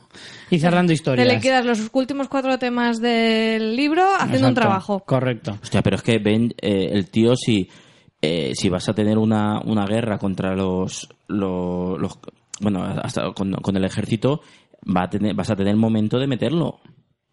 y 0.49 0.60
cerrando 0.60 0.90
Te 0.90 0.94
historias. 0.95 1.26
le 1.28 1.40
quedas 1.40 1.64
los 1.65 1.90
últimos 1.94 2.28
cuatro 2.28 2.60
temas 2.60 2.99
del 2.99 3.73
libro 3.78 4.03
haciendo 4.15 4.48
un 4.48 4.52
Exacto, 4.52 4.60
trabajo. 4.61 4.99
Correcto. 5.06 5.57
Hostia, 5.64 5.82
pero 5.82 5.95
es 5.95 6.02
que 6.02 6.18
Ben, 6.19 6.53
eh, 6.61 6.90
el 6.91 7.10
tío, 7.10 7.38
si, 7.38 7.69
eh, 8.22 8.52
si 8.56 8.69
vas 8.69 8.88
a 8.89 8.93
tener 8.93 9.18
una, 9.18 9.60
una 9.65 9.85
guerra 9.85 10.18
contra 10.18 10.56
los, 10.56 11.10
los, 11.27 11.99
los- 11.99 12.19
bueno, 12.60 12.84
hasta 12.84 13.31
con, 13.34 13.52
con 13.53 13.76
el 13.77 13.85
ejército, 13.85 14.41
va 14.85 15.03
a 15.03 15.10
tener, 15.10 15.34
vas 15.34 15.49
a 15.49 15.56
tener 15.56 15.72
el 15.73 15.80
momento 15.80 16.19
de 16.19 16.27
meterlo. 16.27 16.80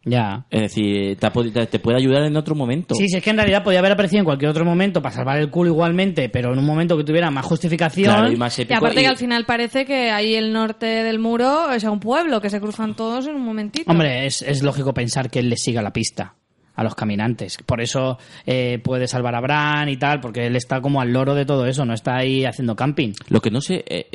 Ya. 0.05 0.47
Es 0.48 0.60
decir, 0.62 1.19
te, 1.19 1.78
puede 1.81 1.97
ayudar 1.98 2.23
en 2.23 2.36
otro 2.36 2.55
momento. 2.55 2.94
Sí, 2.94 3.09
sí, 3.09 3.19
es 3.19 3.23
que 3.23 3.28
en 3.31 3.36
realidad 3.36 3.62
podía 3.62 3.81
haber 3.81 3.93
aparecido 3.93 4.20
en 4.20 4.24
cualquier 4.24 4.51
otro 4.51 4.65
momento 4.65 5.02
para 5.02 5.15
salvar 5.15 5.39
el 5.39 5.51
culo 5.51 5.70
igualmente, 5.70 6.31
pero 6.31 6.52
en 6.52 6.59
un 6.60 6.65
momento 6.65 6.97
que 6.97 7.05
tuviera 7.05 7.31
más 7.31 7.44
justificación. 7.44 8.15
Claro, 8.15 8.32
y 8.32 8.36
más 8.36 8.59
Y 8.59 8.62
épico. 8.62 8.78
aparte 8.78 9.01
y- 9.01 9.02
que 9.02 9.09
al 9.09 9.16
final 9.19 9.44
parece 9.44 9.85
que 9.85 10.10
ahí 10.10 10.35
el 10.35 10.52
norte 10.52 10.86
del 10.86 11.19
muro 11.19 11.70
es 11.73 11.85
un 11.85 12.01
pueblo, 12.01 12.40
que 12.40 12.48
se 12.48 12.60
cruzan 12.60 12.94
todos 12.94 13.27
en 13.27 13.35
un 13.35 13.43
momentito. 13.44 13.90
Hombre, 13.90 14.24
es, 14.24 14.40
es 14.40 14.62
lógico 14.62 14.94
pensar 14.94 15.28
que 15.31 15.40
él 15.40 15.51
le 15.51 15.56
siga 15.56 15.82
la 15.82 15.93
pista 15.93 16.36
a 16.78 16.84
los 16.84 16.94
caminantes. 16.94 17.59
Por 17.66 17.80
eso 17.80 18.18
eh, 18.46 18.78
puede 18.78 19.09
salvar 19.09 19.34
a 19.34 19.40
Bran 19.40 19.88
y 19.88 19.96
tal, 19.96 20.20
porque 20.20 20.46
él 20.46 20.55
está 20.55 20.80
como 20.80 21.00
al 21.00 21.12
loro 21.12 21.34
de 21.34 21.44
todo 21.44 21.66
eso, 21.66 21.84
no 21.84 21.92
está 21.92 22.16
ahí 22.16 22.44
haciendo 22.44 22.76
camping. 22.76 23.14
Lo 23.28 23.40
que 23.40 23.50
no 23.50 23.60
sé, 23.60 23.84
eh, 23.88 24.06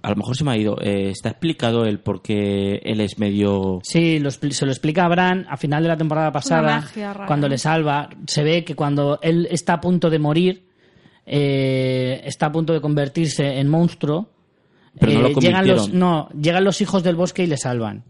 a 0.00 0.08
lo 0.08 0.16
mejor 0.16 0.34
se 0.34 0.42
me 0.42 0.52
ha 0.52 0.56
ido, 0.56 0.80
eh, 0.80 1.10
¿está 1.10 1.28
explicado 1.28 1.84
el 1.84 1.98
por 1.98 2.22
qué 2.22 2.80
él 2.84 3.02
es 3.02 3.18
medio... 3.18 3.80
Sí, 3.82 4.18
lo 4.18 4.30
se 4.30 4.64
lo 4.64 4.72
explica 4.72 5.04
a 5.04 5.08
Bran 5.08 5.44
a 5.46 5.58
final 5.58 5.82
de 5.82 5.90
la 5.90 5.98
temporada 5.98 6.32
pasada, 6.32 6.88
cuando 7.26 7.48
le 7.50 7.58
salva. 7.58 8.08
Se 8.26 8.42
ve 8.42 8.64
que 8.64 8.74
cuando 8.74 9.18
él 9.20 9.46
está 9.50 9.74
a 9.74 9.80
punto 9.82 10.08
de 10.08 10.18
morir, 10.18 10.68
eh, 11.26 12.22
está 12.24 12.46
a 12.46 12.52
punto 12.52 12.72
de 12.72 12.80
convertirse 12.80 13.58
en 13.58 13.68
monstruo, 13.68 14.30
Pero 14.98 15.12
no 15.12 15.20
lo 15.20 15.28
eh, 15.28 15.34
llegan 15.38 15.68
los 15.68 15.92
no 15.92 16.30
llegan 16.30 16.64
los 16.64 16.80
hijos 16.80 17.02
del 17.02 17.16
bosque 17.16 17.42
y 17.42 17.46
le 17.46 17.58
salvan. 17.58 18.04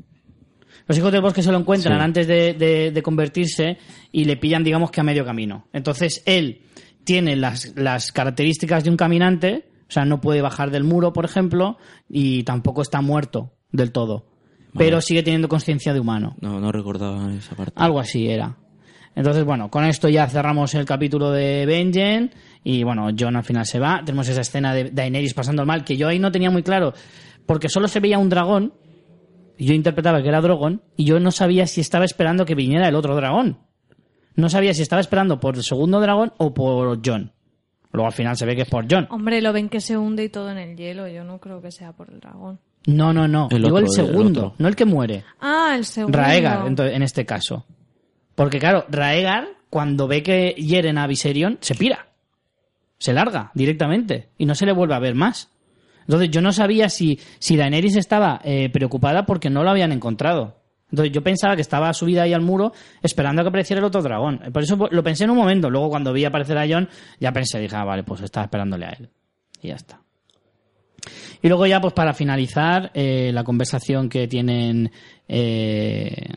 Los 0.86 0.96
hijos 0.98 1.10
del 1.12 1.20
bosque 1.22 1.42
se 1.42 1.50
lo 1.52 1.58
encuentran 1.58 1.98
Sí. 1.98 2.04
antes 2.04 2.26
de, 2.26 2.54
de- 2.54 2.90
de 2.92 3.02
convertirse 3.02 3.78
y 4.12 4.24
le 4.24 4.36
pillan, 4.36 4.62
digamos 4.64 4.90
que 4.90 5.00
a 5.00 5.04
medio 5.04 5.24
camino. 5.24 5.66
Entonces 5.72 6.22
él 6.26 6.62
tiene 7.04 7.36
las, 7.36 7.72
las 7.76 8.12
características 8.12 8.84
de 8.84 8.90
un 8.90 8.96
caminante, 8.96 9.68
o 9.88 9.92
sea, 9.92 10.04
no 10.04 10.20
puede 10.20 10.42
bajar 10.42 10.70
del 10.70 10.84
muro, 10.84 11.12
por 11.12 11.24
ejemplo, 11.24 11.76
y 12.08 12.42
tampoco 12.44 12.82
está 12.82 13.00
muerto 13.00 13.52
del 13.72 13.92
todo. 13.92 14.26
Pero 14.78 15.00
sigue 15.00 15.22
teniendo 15.22 15.48
conciencia 15.48 15.94
de 15.94 16.00
humano. 16.00 16.36
No, 16.40 16.60
no 16.60 16.70
recordaba 16.70 17.32
esa 17.32 17.54
parte. 17.56 17.72
Algo 17.76 17.98
así 17.98 18.28
era. 18.28 18.56
Entonces, 19.14 19.42
bueno, 19.44 19.70
con 19.70 19.84
esto 19.86 20.08
ya 20.10 20.28
cerramos 20.28 20.74
el 20.74 20.84
capítulo 20.84 21.30
de 21.30 21.64
Benjen 21.64 22.30
y 22.62 22.82
bueno, 22.82 23.08
John 23.18 23.36
al 23.36 23.44
final 23.44 23.64
se 23.64 23.78
va. 23.78 24.02
Tenemos 24.04 24.28
esa 24.28 24.42
escena 24.42 24.74
de 24.74 24.90
Daenerys 24.90 25.32
pasando 25.32 25.64
mal 25.64 25.82
que 25.84 25.96
yo 25.96 26.08
ahí 26.08 26.18
no 26.18 26.30
tenía 26.30 26.50
muy 26.50 26.62
claro 26.62 26.92
porque 27.46 27.70
solo 27.70 27.88
se 27.88 28.00
veía 28.00 28.18
un 28.18 28.28
dragón 28.28 28.74
yo 29.58 29.74
interpretaba 29.74 30.22
que 30.22 30.28
era 30.28 30.40
Drogon 30.40 30.82
y 30.96 31.04
yo 31.04 31.20
no 31.20 31.30
sabía 31.30 31.66
si 31.66 31.80
estaba 31.80 32.04
esperando 32.04 32.44
que 32.44 32.54
viniera 32.54 32.88
el 32.88 32.94
otro 32.94 33.14
dragón. 33.16 33.58
No 34.34 34.50
sabía 34.50 34.74
si 34.74 34.82
estaba 34.82 35.00
esperando 35.00 35.40
por 35.40 35.56
el 35.56 35.62
segundo 35.62 36.00
dragón 36.00 36.32
o 36.36 36.52
por 36.52 37.00
John. 37.04 37.32
Luego 37.92 38.06
al 38.06 38.12
final 38.12 38.36
se 38.36 38.44
ve 38.44 38.54
que 38.54 38.62
es 38.62 38.68
por 38.68 38.86
John. 38.90 39.06
Hombre, 39.10 39.40
lo 39.40 39.52
ven 39.52 39.70
que 39.70 39.80
se 39.80 39.96
hunde 39.96 40.24
y 40.24 40.28
todo 40.28 40.50
en 40.50 40.58
el 40.58 40.76
hielo. 40.76 41.08
Yo 41.08 41.24
no 41.24 41.38
creo 41.38 41.62
que 41.62 41.70
sea 41.70 41.92
por 41.92 42.10
el 42.10 42.20
dragón. 42.20 42.60
No, 42.86 43.12
no, 43.12 43.26
no. 43.26 43.48
El 43.50 43.62
Digo 43.62 43.78
el 43.78 43.84
otro, 43.84 44.02
el 44.02 44.08
segundo, 44.08 44.54
no 44.58 44.68
el 44.68 44.76
que 44.76 44.84
muere. 44.84 45.24
Ah, 45.40 45.74
el 45.76 45.84
segundo. 45.86 46.18
Raegar, 46.18 46.66
en 46.66 47.02
este 47.02 47.24
caso. 47.24 47.64
Porque 48.34 48.58
claro, 48.58 48.84
Raegar, 48.90 49.48
cuando 49.70 50.06
ve 50.06 50.22
que 50.22 50.50
hieren 50.50 50.98
a 50.98 51.06
Viserion, 51.06 51.58
se 51.62 51.74
pira. 51.74 52.08
Se 52.98 53.12
larga 53.12 53.50
directamente. 53.54 54.28
Y 54.36 54.44
no 54.44 54.54
se 54.54 54.66
le 54.66 54.72
vuelve 54.72 54.94
a 54.94 54.98
ver 54.98 55.14
más. 55.14 55.50
Entonces 56.06 56.30
yo 56.30 56.40
no 56.40 56.52
sabía 56.52 56.88
si, 56.88 57.18
si 57.38 57.56
Daenerys 57.56 57.96
estaba 57.96 58.40
eh, 58.44 58.70
preocupada 58.70 59.26
porque 59.26 59.50
no 59.50 59.64
lo 59.64 59.70
habían 59.70 59.92
encontrado. 59.92 60.56
Entonces 60.90 61.12
yo 61.12 61.22
pensaba 61.22 61.56
que 61.56 61.62
estaba 61.62 61.92
subida 61.92 62.22
ahí 62.22 62.32
al 62.32 62.42
muro 62.42 62.72
esperando 63.02 63.42
a 63.42 63.44
que 63.44 63.48
apareciera 63.48 63.80
el 63.80 63.84
otro 63.84 64.02
dragón. 64.02 64.40
Por 64.52 64.62
eso 64.62 64.88
lo 64.90 65.02
pensé 65.02 65.24
en 65.24 65.30
un 65.30 65.36
momento. 65.36 65.68
Luego 65.68 65.90
cuando 65.90 66.12
vi 66.12 66.24
aparecer 66.24 66.56
a 66.58 66.68
Jon, 66.68 66.88
ya 67.18 67.32
pensé, 67.32 67.58
dije, 67.58 67.74
ah, 67.74 67.84
vale, 67.84 68.04
pues 68.04 68.20
estaba 68.20 68.44
esperándole 68.44 68.86
a 68.86 68.90
él. 68.90 69.10
Y 69.60 69.68
ya 69.68 69.74
está. 69.74 70.00
Y 71.42 71.48
luego 71.48 71.66
ya, 71.66 71.80
pues 71.80 71.92
para 71.92 72.14
finalizar, 72.14 72.90
eh, 72.94 73.30
la 73.32 73.44
conversación 73.44 74.08
que 74.08 74.28
tienen 74.28 74.90
eh, 75.28 76.28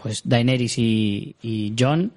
pues 0.00 0.22
Daenerys 0.24 0.78
y, 0.78 1.36
y 1.42 1.74
John. 1.78 2.12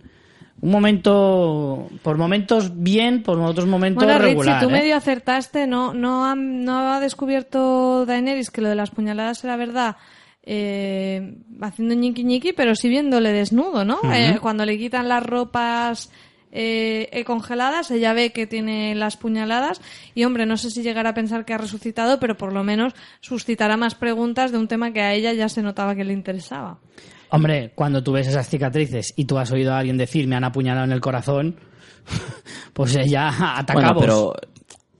Un 0.61 0.71
momento, 0.71 1.89
por 2.01 2.17
momentos 2.17 2.71
bien, 2.81 3.23
por 3.23 3.39
otros 3.39 3.67
momentos 3.67 4.03
Bueno, 4.03 4.19
Rich, 4.19 4.29
regular. 4.29 4.59
si 4.59 4.65
tú 4.65 4.69
¿eh? 4.71 4.79
medio 4.79 4.95
acertaste, 4.95 5.67
no, 5.67 5.93
no, 5.93 6.25
ha, 6.25 6.35
no 6.35 6.93
ha 6.93 6.99
descubierto 6.99 8.05
Daenerys 8.05 8.51
que 8.51 8.61
lo 8.61 8.69
de 8.69 8.75
las 8.75 8.89
puñaladas 8.89 9.43
era 9.43 9.57
verdad 9.57 9.97
eh, 10.45 11.37
haciendo 11.61 11.95
ñiqui 11.95 12.23
ñiqui, 12.23 12.53
pero 12.53 12.75
sí 12.75 12.87
viéndole 12.87 13.31
desnudo, 13.31 13.83
¿no? 13.83 13.99
Eh, 14.13 14.37
cuando 14.41 14.65
le 14.65 14.77
quitan 14.77 15.07
las 15.09 15.23
ropas 15.23 16.11
eh, 16.51 17.09
eh, 17.11 17.25
congeladas, 17.25 17.89
ella 17.91 18.13
ve 18.13 18.31
que 18.31 18.45
tiene 18.47 18.95
las 18.95 19.17
puñaladas 19.17 19.81
y, 20.13 20.23
hombre, 20.23 20.45
no 20.45 20.57
sé 20.57 20.69
si 20.69 20.83
llegará 20.83 21.09
a 21.09 21.13
pensar 21.13 21.45
que 21.45 21.53
ha 21.53 21.57
resucitado, 21.57 22.19
pero 22.19 22.37
por 22.37 22.53
lo 22.53 22.63
menos 22.63 22.93
suscitará 23.21 23.75
más 23.75 23.95
preguntas 23.95 24.51
de 24.51 24.59
un 24.59 24.67
tema 24.67 24.93
que 24.93 25.01
a 25.01 25.13
ella 25.13 25.33
ya 25.33 25.49
se 25.49 25.63
notaba 25.63 25.95
que 25.95 26.03
le 26.03 26.13
interesaba. 26.13 26.77
Hombre, 27.35 27.71
cuando 27.75 28.03
tú 28.03 28.13
ves 28.13 28.27
esas 28.27 28.47
cicatrices 28.47 29.13
y 29.15 29.25
tú 29.25 29.37
has 29.37 29.51
oído 29.51 29.73
a 29.73 29.79
alguien 29.79 29.97
decir 29.97 30.27
me 30.27 30.35
han 30.35 30.43
apuñalado 30.43 30.85
en 30.85 30.91
el 30.91 31.01
corazón, 31.01 31.55
pues 32.73 32.95
ella 32.95 33.29
ataca 33.57 33.93
Bueno, 33.93 33.99
pero 33.99 34.33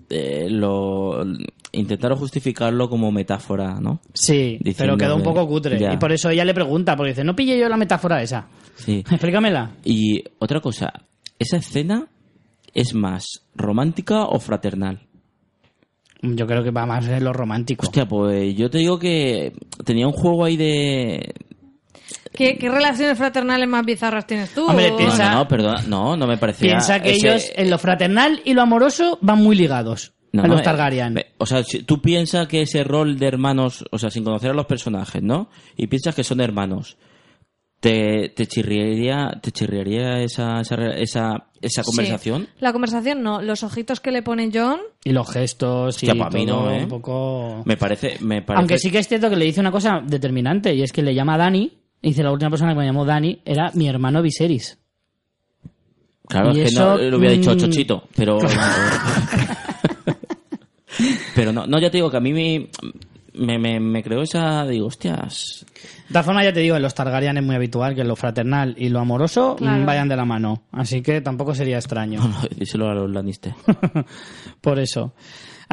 eh, 0.10 0.48
lo 0.49 1.24
intentaron 1.72 2.18
justificarlo 2.18 2.90
como 2.90 3.12
metáfora, 3.12 3.80
¿no? 3.80 4.02
Sí, 4.14 4.57
diciendo 4.62 4.95
pero 4.95 4.98
quedó 4.98 5.16
un 5.16 5.24
poco 5.24 5.48
cutre. 5.48 5.80
ya. 5.80 5.94
Y 5.94 5.98
por 5.98 6.12
eso 6.12 6.30
ella 6.30 6.45
le 6.45 6.53
pregunta, 6.53 6.95
porque 6.95 7.12
dice, 7.12 7.24
no 7.24 7.36
pille 7.36 7.57
yo 7.57 7.68
la 7.70 7.78
metáfora 7.78 8.22
esa. 8.22 8.48
Sí. 8.76 8.99
Explícamela. 9.10 9.72
Y 9.84 10.24
otra 10.40 10.62
cosa, 10.62 10.94
¿esa 11.38 11.57
escena 11.57 12.07
es 12.74 12.94
más 12.94 13.26
romántica 13.56 14.26
o 14.26 14.40
fraternal? 14.40 15.02
Yo 16.22 16.48
creo 16.48 16.64
que 16.64 16.72
va 16.72 16.86
más 16.86 17.07
en 17.07 17.24
lo 17.24 17.34
romántico. 17.34 17.86
Hostia, 17.86 18.07
pues 18.07 18.56
yo 18.56 18.70
te 18.70 18.80
digo 18.80 18.98
que 18.98 19.53
tenía 19.84 20.07
un 20.07 20.14
juego 20.14 20.45
ahí 20.45 20.57
de... 20.57 21.34
¿Qué, 22.34 22.57
qué 22.57 22.69
relaciones 22.69 23.18
fraternales 23.18 23.68
más 23.68 23.86
bizarras 23.86 24.27
tienes 24.27 24.53
tú? 24.53 24.65
Hombre, 24.68 24.91
piensa- 24.98 25.32
no, 25.32 25.36
no, 25.40 25.48
perdona, 25.48 25.82
no, 25.88 26.18
no 26.18 26.27
me 26.27 26.38
parecía... 26.38 26.69
Piensa 26.69 27.02
que 27.02 27.11
ese- 27.11 27.27
ellos 27.30 27.52
en 27.56 27.69
lo 27.69 27.77
fraternal 27.77 28.41
y 28.44 28.53
lo 28.53 28.61
amoroso 28.61 29.18
van 29.22 29.40
muy 29.41 29.56
ligados. 29.56 30.14
No, 30.34 30.41
no, 30.44 30.49
los 30.49 30.60
eh, 30.61 30.64
Targaryen. 30.64 31.18
eh, 31.18 31.27
O 31.38 31.45
sea, 31.45 31.64
si 31.64 31.84
tú 31.84 32.02
piensas 32.02 32.48
que 32.48 32.64
ese 32.64 32.84
rol 32.84 33.18
de 33.18 33.27
hermanos, 33.27 33.86
o 33.90 33.98
sea, 33.98 34.10
sin 34.10 34.26
conocer 34.26 34.52
a 34.52 34.53
los 34.53 34.65
personajes, 34.65 35.23
¿no? 35.23 35.49
Y 35.77 35.88
piensas 35.88 36.14
que 36.14 36.26
son 36.26 36.41
hermanos. 36.41 36.98
¿Te, 37.80 38.30
te 38.30 38.48
chirriaría, 38.48 39.38
te 39.41 39.52
chirriaría 39.52 40.19
esa, 40.22 40.60
esa, 40.61 40.76
esa, 40.95 41.48
esa 41.61 41.84
conversación? 41.84 42.44
Sí. 42.44 42.49
La 42.60 42.73
conversación 42.73 43.22
no. 43.22 43.41
Los 43.41 43.61
ojitos 43.64 43.99
que 43.99 44.11
le 44.11 44.23
pone 44.23 44.49
John. 44.52 44.80
Y 45.03 45.11
los 45.11 45.30
gestos 45.32 46.02
y 46.02 46.07
Hostia, 46.10 46.23
pa' 46.23 46.30
mí 46.32 46.45
no, 46.45 46.72
¿eh? 46.72 46.84
un 46.84 46.90
poco... 46.90 47.61
Me 47.65 47.77
parece, 47.77 48.18
me 48.22 48.41
parece... 48.41 48.60
Aunque 48.60 48.80
sí 48.80 48.90
que 48.90 48.99
es 48.99 49.07
cierto 49.07 49.30
que 49.30 49.36
le 49.36 49.45
dice 49.45 49.60
una 49.60 49.72
cosa 49.72 50.02
determinante 50.03 50.73
y 50.73 50.82
es 50.82 50.91
que 50.91 51.03
le 51.03 51.14
llama 51.14 51.38
Dani 51.38 51.64
y 51.64 51.73
dice 52.10 52.23
la 52.23 52.32
última 52.32 52.49
persona 52.49 52.73
que 52.73 52.80
me 52.80 52.86
llamó 52.86 53.06
Dani 53.06 53.40
era 53.45 53.72
mi 53.73 53.88
hermano 53.88 54.22
Viserys. 54.22 54.77
Claro, 56.27 56.48
y 56.56 56.61
es 56.61 56.69
que 56.69 56.73
eso, 56.73 56.98
no 56.98 56.98
lo 56.98 57.18
hubiera 57.18 57.36
dicho 57.36 57.53
mm, 57.53 57.57
Chochito, 57.57 58.07
pero... 58.15 58.40
pero 61.36 61.52
no, 61.52 61.68
no, 61.68 61.80
ya 61.80 61.90
te 61.90 61.98
digo 61.98 62.10
que 62.10 62.18
a 62.18 62.22
mí 62.22 62.34
me, 62.34 62.69
me, 63.34 63.60
me, 63.60 63.80
me 63.80 64.03
creó 64.03 64.22
esa... 64.22 64.65
Digo, 64.65 64.88
hostias... 64.88 65.65
De 66.07 66.14
todas 66.14 66.26
formas, 66.26 66.44
ya 66.45 66.53
te 66.53 66.60
digo, 66.61 66.76
en 66.76 66.82
los 66.82 66.94
Targaryen 66.95 67.38
es 67.38 67.44
muy 67.44 67.56
habitual 67.56 67.95
que 67.95 68.03
lo 68.03 68.15
fraternal 68.15 68.76
y 68.77 68.90
lo 68.90 68.99
amoroso 68.99 69.56
Claro. 69.56 69.82
mm, 69.82 69.86
vayan 69.86 70.07
de 70.07 70.15
la 70.15 70.26
mano. 70.26 70.64
Así 70.72 71.02
que 71.02 71.22
tampoco 71.22 71.53
sería 71.53 71.77
extraño. 71.77 72.22
Díselo 72.56 72.90
a 72.90 72.94
los 72.94 73.11
Lannister. 73.11 73.53
Por 74.61 74.80
eso. 74.80 75.14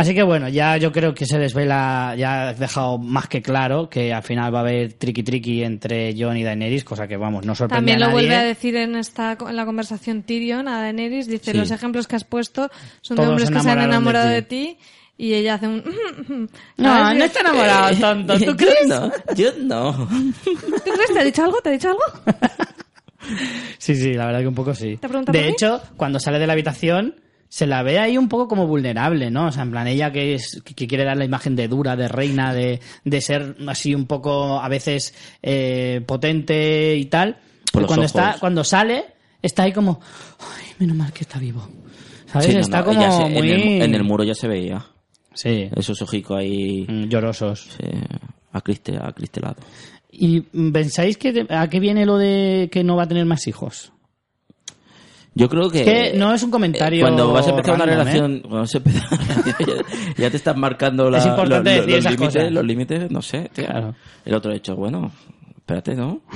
Así 0.02 0.14
que 0.14 0.22
bueno, 0.24 0.48
ya 0.48 0.76
yo 0.78 0.90
creo 0.90 1.14
que 1.14 1.26
se 1.26 1.38
desvela, 1.38 2.14
ya 2.18 2.48
has 2.50 2.58
dejado 2.58 2.98
más 2.98 3.28
que 3.28 3.40
claro 3.40 3.88
que 3.88 4.12
al 4.12 4.22
final 4.24 4.52
va 4.52 4.58
a 4.58 4.62
haber 4.62 4.94
triqui 4.94 5.22
triqui 5.22 5.62
entre 5.62 6.14
Jon 6.18 6.36
y 6.36 6.42
Daenerys, 6.42 6.82
cosa 6.84 7.06
que 7.06 7.16
vamos, 7.16 7.46
no 7.46 7.54
sorprende 7.54 7.78
También 7.78 7.96
a 7.98 8.00
lo 8.00 8.06
nadie. 8.06 8.12
vuelve 8.28 8.34
a 8.36 8.42
decir 8.42 8.74
en 8.76 8.96
esta 8.96 9.38
en 9.48 9.54
la 9.56 9.64
conversación 9.64 10.24
Tyrion 10.24 10.66
a 10.66 10.80
Daenerys, 10.80 11.28
dice 11.28 11.52
Sí. 11.52 11.56
los 11.56 11.70
ejemplos 11.70 12.08
que 12.08 12.16
has 12.16 12.24
puesto 12.24 12.68
son 13.00 13.16
de 13.16 13.26
hombres 13.26 13.48
que 13.50 13.60
se 13.60 13.70
han 13.70 13.80
enamorado 13.80 14.26
de 14.28 14.34
de 14.34 14.42
ti. 14.42 14.78
y 15.18 15.34
ella 15.34 15.54
hace 15.54 15.68
un 15.68 16.48
No, 16.78 16.88
¿Sabes? 16.94 17.18
no 17.18 17.24
está 17.24 17.40
enamorado, 17.40 17.96
tonto. 18.00 18.38
¿Tú 18.38 18.44
Yo 18.46 18.56
crees? 18.56 18.88
no, 18.88 19.12
yo 19.36 19.50
no. 19.60 20.08
¿Tú 20.44 20.90
crees? 20.94 21.12
¿Te 21.14 21.20
ha 21.20 21.24
dicho 21.24 21.44
algo? 21.44 21.60
¿Te 21.60 21.68
ha 21.68 21.72
dicho 21.72 21.88
algo? 21.88 22.02
Sí, 23.78 23.94
sí, 23.94 24.14
la 24.14 24.26
verdad 24.26 24.40
que 24.40 24.48
un 24.48 24.54
poco 24.54 24.74
sí. 24.74 24.96
¿Te 24.96 25.08
De 25.32 25.42
mí? 25.42 25.48
hecho, 25.50 25.80
cuando 25.96 26.18
sale 26.18 26.40
de 26.40 26.46
la 26.48 26.54
habitación, 26.54 27.14
se 27.54 27.66
la 27.66 27.82
ve 27.82 27.98
ahí 27.98 28.16
un 28.16 28.30
poco 28.30 28.48
como 28.48 28.66
vulnerable, 28.66 29.30
¿no? 29.30 29.48
O 29.48 29.52
sea, 29.52 29.62
en 29.64 29.70
plan, 29.72 29.86
ella 29.86 30.10
que, 30.10 30.32
es, 30.36 30.62
que 30.64 30.86
quiere 30.86 31.04
dar 31.04 31.18
la 31.18 31.26
imagen 31.26 31.54
de 31.54 31.68
dura, 31.68 31.96
de 31.96 32.08
reina, 32.08 32.54
de, 32.54 32.80
de 33.04 33.20
ser 33.20 33.56
así 33.68 33.94
un 33.94 34.06
poco 34.06 34.58
a 34.58 34.66
veces 34.70 35.12
eh, 35.42 36.00
potente 36.06 36.96
y 36.96 37.04
tal. 37.04 37.36
Por 37.70 37.84
cuando, 37.86 38.06
ojos. 38.06 38.16
está, 38.16 38.36
cuando 38.40 38.64
sale, 38.64 39.04
está 39.42 39.64
ahí 39.64 39.72
como, 39.72 40.00
ay, 40.40 40.72
menos 40.78 40.96
mal 40.96 41.12
que 41.12 41.24
está 41.24 41.38
vivo. 41.38 41.68
¿Sabes? 42.24 42.46
Sí, 42.46 42.54
no, 42.54 42.60
está 42.60 42.78
no, 42.78 42.84
como 42.86 43.18
se- 43.18 43.28
muy... 43.28 43.50
en, 43.52 43.60
el, 43.60 43.82
en 43.82 43.94
el 43.96 44.02
muro 44.04 44.24
ya 44.24 44.34
se 44.34 44.48
veía. 44.48 44.86
Sí, 45.34 45.68
Esos 45.76 46.00
ojicos 46.00 46.38
ahí 46.38 46.86
mm, 46.88 47.04
llorosos. 47.08 47.68
eh, 47.80 48.00
acriste- 48.54 48.98
acristelados. 48.98 49.62
¿Y 50.10 50.40
pensáis 50.40 51.18
que 51.18 51.46
a 51.50 51.68
qué 51.68 51.80
viene 51.80 52.06
lo 52.06 52.16
de 52.16 52.70
que 52.72 52.82
no 52.82 52.96
va 52.96 53.02
a 53.02 53.08
tener 53.08 53.26
más 53.26 53.46
hijos? 53.46 53.92
Yo 55.34 55.48
creo 55.48 55.70
que... 55.70 55.80
Es 55.80 56.12
que 56.12 56.18
no 56.18 56.34
es 56.34 56.42
un 56.42 56.50
comentario 56.50 56.98
Eh, 56.98 57.02
Cuando 57.02 57.32
vas 57.32 57.46
a 57.46 57.50
empezar 57.50 57.74
una 57.74 57.84
¿eh? 57.84 57.86
relación... 57.86 58.40
Cuando 58.40 58.58
vas 58.60 58.74
a 58.74 58.78
empezar 58.78 59.06
una 59.10 59.26
relación, 59.26 59.66
ya, 60.16 60.24
ya 60.24 60.30
te 60.30 60.36
estás 60.36 60.56
marcando 60.56 61.10
la, 61.10 61.18
Es 61.18 61.26
importante 61.26 61.76
los, 61.76 61.86
decir 61.86 61.90
los 61.94 61.98
esas 62.00 62.12
límites, 62.12 62.36
cosas. 62.36 62.52
los 62.52 62.64
límites, 62.64 63.10
no 63.10 63.22
sé. 63.22 63.50
tío. 63.54 63.64
Claro. 63.66 63.94
El 64.24 64.34
otro 64.34 64.52
hecho, 64.52 64.76
bueno, 64.76 65.10
espérate, 65.56 65.94
¿no? 65.94 66.20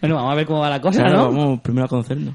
Bueno, 0.00 0.14
vamos 0.14 0.32
a 0.32 0.36
ver 0.36 0.46
cómo 0.46 0.60
va 0.60 0.70
la 0.70 0.80
cosa, 0.80 1.02
Claro, 1.02 1.18
¿no? 1.18 1.24
vamos 1.32 1.60
primero 1.60 1.84
a 1.84 1.88
conocernos. 1.88 2.34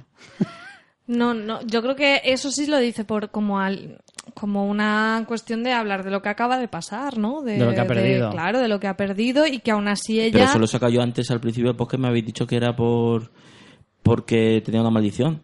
No, 1.07 1.34
no, 1.34 1.60
yo 1.65 1.82
creo 1.82 1.95
que 1.95 2.22
eso 2.23 2.52
sí 2.52 2.68
lo 2.68 2.77
dice 2.77 3.03
por 3.03 3.32
como 3.32 3.60
al, 3.60 3.99
como 4.36 4.65
una 4.68 5.23
cuestión 5.27 5.64
de 5.64 5.72
hablar 5.72 6.03
de 6.03 6.11
lo 6.11 6.22
que 6.22 6.30
acaba 6.30 6.60
de 6.60 6.68
pasar, 6.68 7.18
¿no? 7.18 7.41
De 7.41 7.57
lo 7.57 7.73
que 7.73 7.80
ha 7.80 7.88
perdido. 7.88 8.30
claro, 8.30 8.60
de 8.60 8.68
lo 8.68 8.80
que 8.80 8.88
ha 8.88 8.95
perdido 8.95 9.48
y 9.48 9.57
que 9.57 9.72
aún 9.72 9.88
así 9.88 10.19
ella 10.19 10.34
Pero 10.34 10.45
eso 10.45 10.60
lo 10.60 10.68
saca 10.68 10.90
yo 10.90 11.02
antes 11.02 11.32
al 11.32 11.40
principio 11.40 11.76
podcast 11.76 12.02
me 12.02 12.10
habéis 12.10 12.26
dicho 12.27 12.45
que 12.45 12.57
era 12.57 12.76
por 12.76 13.32
porque 14.06 14.61
tenía 14.64 14.82
una 14.82 14.91
maldición. 14.91 15.41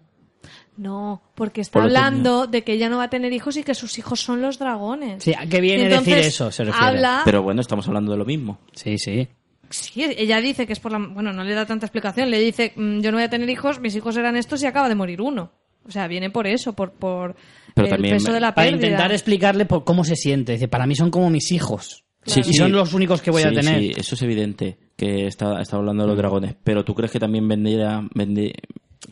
No, 0.78 1.22
porque 1.36 1.62
está 1.62 1.74
Por 1.74 1.84
hablando 1.84 2.48
de 2.48 2.64
que 2.64 2.74
ella 2.74 2.90
no 2.90 2.98
va 2.98 3.06
a 3.06 3.10
tener 3.10 3.34
hijos 3.34 3.58
y 3.58 3.64
que 3.64 3.74
sus 3.76 3.98
hijos 4.00 4.22
son 4.22 4.42
los 4.42 4.58
dragones. 4.58 5.24
Sí, 5.24 5.34
¿a 5.38 5.46
qué 5.48 5.60
viene 5.60 5.86
Entonces, 5.86 6.06
decir 6.16 6.28
eso? 6.28 6.52
Se 6.52 6.64
refiere. 6.64 6.88
Habla, 6.88 7.22
Pero 7.26 7.42
bueno, 7.44 7.60
estamos 7.62 7.88
hablando 7.88 8.12
de 8.12 8.18
lo 8.18 8.26
mismo. 8.26 8.60
Sí, 8.74 8.98
sí. 8.98 9.28
sí, 9.70 10.04
ella 10.18 10.40
dice 10.40 10.66
que 10.66 10.74
es 10.74 10.80
por 10.80 10.92
la, 10.92 11.00
bueno, 11.00 11.34
no 11.34 11.44
le 11.44 11.54
da 11.54 11.66
tanta 11.66 11.86
explicación, 11.88 12.30
le 12.32 12.40
dice, 12.40 12.74
mm, 12.76 13.02
yo 13.02 13.12
no 13.12 13.18
voy 13.18 13.24
a 13.26 13.30
tener 13.30 13.50
hijos, 13.50 13.80
mis 13.80 13.96
hijos 13.96 14.16
eran 14.18 14.38
estos 14.38 14.62
y 14.64 14.66
acaba 14.68 14.88
de 14.90 14.96
morir 14.96 15.22
uno. 15.22 15.52
O 15.88 15.92
sea, 15.92 16.08
viene 16.08 16.30
por 16.30 16.46
eso, 16.48 16.74
por, 16.74 16.92
por 16.94 17.36
Pero 17.76 17.88
el 17.88 17.92
también 17.94 18.16
peso 18.16 18.28
me- 18.30 18.36
de 18.36 18.40
la 18.40 18.54
Para 18.56 18.68
pérdida. 18.70 18.88
intentar 18.88 19.12
explicarle 19.12 19.66
por 19.66 19.84
cómo 19.84 20.04
se 20.04 20.16
siente. 20.16 20.54
Dice, 20.54 20.68
para 20.68 20.86
mí 20.88 20.96
son 20.96 21.10
como 21.12 21.30
mis 21.30 21.52
hijos. 21.52 22.06
Sí, 22.26 22.40
y 22.42 22.44
sí. 22.44 22.54
son 22.54 22.72
los 22.72 22.94
únicos 22.94 23.22
que 23.22 23.32
voy 23.32 23.42
a 23.44 23.52
tener. 23.52 23.80
Sí, 23.80 23.92
eso 23.96 24.16
es 24.16 24.22
evidente 24.22 24.78
que 24.96 25.26
está, 25.28 25.60
está 25.62 25.78
hablando 25.78 26.04
de 26.04 26.08
Mm. 26.08 26.12
los 26.12 26.18
dragones. 26.18 26.56
Pero 26.64 26.84
¿tú 26.86 26.94
crees 26.94 27.12
que 27.12 27.20
también 27.20 27.48
vendría, 27.48 28.02
vendi- 28.14 28.54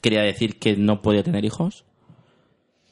quería 0.02 0.22
decir 0.22 0.60
que 0.60 0.76
no 0.78 1.02
podía 1.02 1.24
tener 1.24 1.44
hijos? 1.44 1.86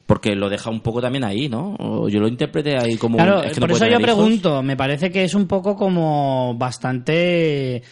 Porque 0.06 0.34
lo 0.34 0.48
deja 0.48 0.70
un 0.70 0.80
poco 0.80 1.00
también 1.02 1.22
ahí, 1.24 1.48
¿no? 1.48 1.76
O 1.78 2.08
yo 2.08 2.18
lo 2.18 2.28
interpreté 2.28 2.76
ahí 2.78 2.96
como... 2.96 3.16
Claro, 3.18 3.42
es 3.42 3.52
que 3.52 3.60
no 3.60 3.66
por 3.66 3.76
eso 3.76 3.84
yo 3.84 3.90
hijos. 3.92 4.02
pregunto, 4.02 4.62
me 4.62 4.74
parece 4.76 5.10
que 5.12 5.22
es 5.22 5.34
un 5.34 5.46
poco 5.46 5.76
como 5.76 6.54
bastante... 6.56 7.82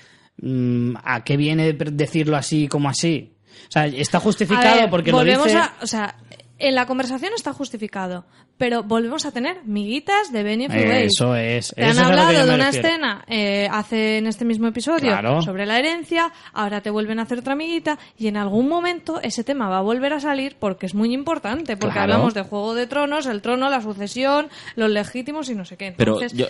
mm, 0.41 0.95
¿A 1.05 1.23
qué 1.23 1.37
viene 1.37 1.75
decirlo 1.75 2.37
así 2.37 2.69
como 2.69 2.89
así? 2.89 3.35
O 3.69 3.71
sea, 3.71 3.87
está 3.87 4.19
A 4.19 4.21
justificado 4.23 4.81
ver, 4.81 4.91
porque 4.91 5.11
lo 5.11 5.19
volvemos 5.19 5.45
dice... 5.47 5.59
a, 5.59 5.75
o 5.83 5.87
sea, 5.87 6.17
en 6.59 6.75
la 6.75 6.87
conversación 6.87 7.33
está 7.37 7.53
justificado, 7.53 8.25
pero 8.57 8.83
volvemos 8.83 9.27
a 9.27 9.31
tener 9.33 9.59
miguitas 9.65 10.33
de 10.33 10.43
Benioff 10.43 10.75
y 10.75 10.79
Weiss. 10.79 11.13
Eso 11.17 11.37
es. 11.37 11.75
Te 11.77 11.87
eso 11.89 12.01
han 12.01 12.07
hablado 12.07 12.47
de 12.47 12.55
una 12.55 12.67
refiero. 12.71 12.89
escena 12.89 13.25
eh, 13.29 13.69
hace 13.71 14.19
en 14.19 14.27
este 14.27 14.45
mismo 14.47 14.67
episodio 14.69 15.11
Claro. 15.11 15.43
sobre 15.43 15.67
la 15.67 15.79
herencia, 15.79 16.33
ahora 16.55 16.81
te 16.81 16.89
vuelven 16.89 17.19
a 17.19 17.23
hacer 17.25 17.41
otra 17.41 17.53
amiguita 17.53 17.99
y 18.17 18.29
en 18.29 18.39
algún 18.39 18.69
momento 18.69 19.21
ese 19.23 19.45
tema 19.45 19.69
va 19.69 19.79
a 19.79 19.83
volver 19.83 20.15
a 20.15 20.21
salir 20.21 20.57
porque 20.59 20.87
es 20.87 20.95
muy 20.95 21.13
importante, 21.13 21.77
porque 21.77 21.93
Claro. 21.93 22.15
hablamos 22.15 22.33
de 22.33 22.43
Juego 22.43 22.75
de 22.75 22.87
Tronos, 22.87 23.27
el 23.27 23.43
trono, 23.43 23.69
la 23.69 23.83
sucesión, 23.83 24.49
los 24.77 24.91
legítimos 24.91 25.51
y 25.51 25.55
no 25.55 25.67
sé 25.67 25.77
qué. 25.77 25.93
Pero 25.95 26.15
Entonces, 26.15 26.39
yo... 26.39 26.47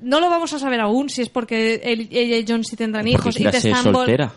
no 0.00 0.18
lo 0.18 0.28
vamos 0.30 0.52
a 0.52 0.58
saber 0.58 0.80
aún 0.80 1.08
si 1.08 1.22
es 1.22 1.28
porque 1.28 1.80
él- 1.84 2.08
ella 2.10 2.36
y 2.38 2.44
John 2.48 2.64
sí 2.64 2.74
tendrán 2.74 3.06
hijos 3.06 3.38
y 3.38 3.44
te 3.44 3.56
están 3.58 3.84
soltera. 3.84 4.32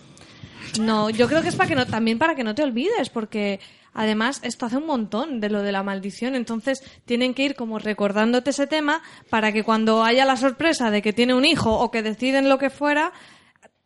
no, 0.79 1.09
yo 1.09 1.27
creo 1.27 1.41
que 1.41 1.47
es 1.49 1.55
para 1.55 1.67
que 1.69 1.75
no, 1.75 1.87
también 1.87 2.19
para 2.19 2.35
que 2.35 2.43
no 2.43 2.53
te 2.53 2.61
olvides, 2.61 3.09
porque 3.09 3.59
además 3.97 4.39
esto 4.43 4.65
hace 4.65 4.77
un 4.77 4.85
montón 4.85 5.41
de 5.41 5.49
lo 5.49 5.61
de 5.61 5.73
la 5.73 5.83
maldición, 5.83 6.35
entonces 6.35 6.81
tienen 7.03 7.33
que 7.33 7.43
ir 7.43 7.55
como 7.55 7.79
recordándote 7.79 8.51
ese 8.51 8.67
tema 8.67 9.01
para 9.29 9.51
que 9.51 9.63
cuando 9.63 10.03
haya 10.03 10.23
la 10.23 10.37
sorpresa 10.37 10.89
de 10.89 11.01
que 11.01 11.11
tiene 11.11 11.33
un 11.33 11.43
hijo 11.43 11.77
o 11.77 11.91
que 11.91 12.03
deciden 12.03 12.47
lo 12.47 12.57
que 12.57 12.69
fuera, 12.69 13.11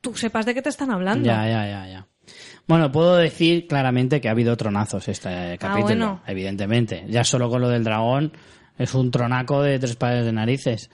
tú 0.01 0.15
sepas 0.15 0.45
de 0.45 0.53
qué 0.53 0.61
te 0.61 0.69
están 0.69 0.91
hablando. 0.91 1.25
Ya, 1.25 1.47
ya, 1.47 1.65
ya, 1.65 1.87
ya. 1.87 2.07
Bueno, 2.67 2.91
puedo 2.91 3.15
decir 3.15 3.67
claramente 3.67 4.21
que 4.21 4.27
ha 4.27 4.31
habido 4.31 4.55
tronazos 4.55 5.07
este 5.07 5.57
capítulo, 5.57 5.83
bueno. 5.83 6.21
evidentemente. 6.27 7.05
Ya 7.07 7.23
solo 7.23 7.49
con 7.49 7.61
lo 7.61 7.69
del 7.69 7.83
dragón 7.83 8.33
es 8.77 8.93
un 8.93 9.11
tronaco 9.11 9.61
de 9.61 9.79
tres 9.79 9.95
pares 9.95 10.25
de 10.25 10.31
narices. 10.31 10.89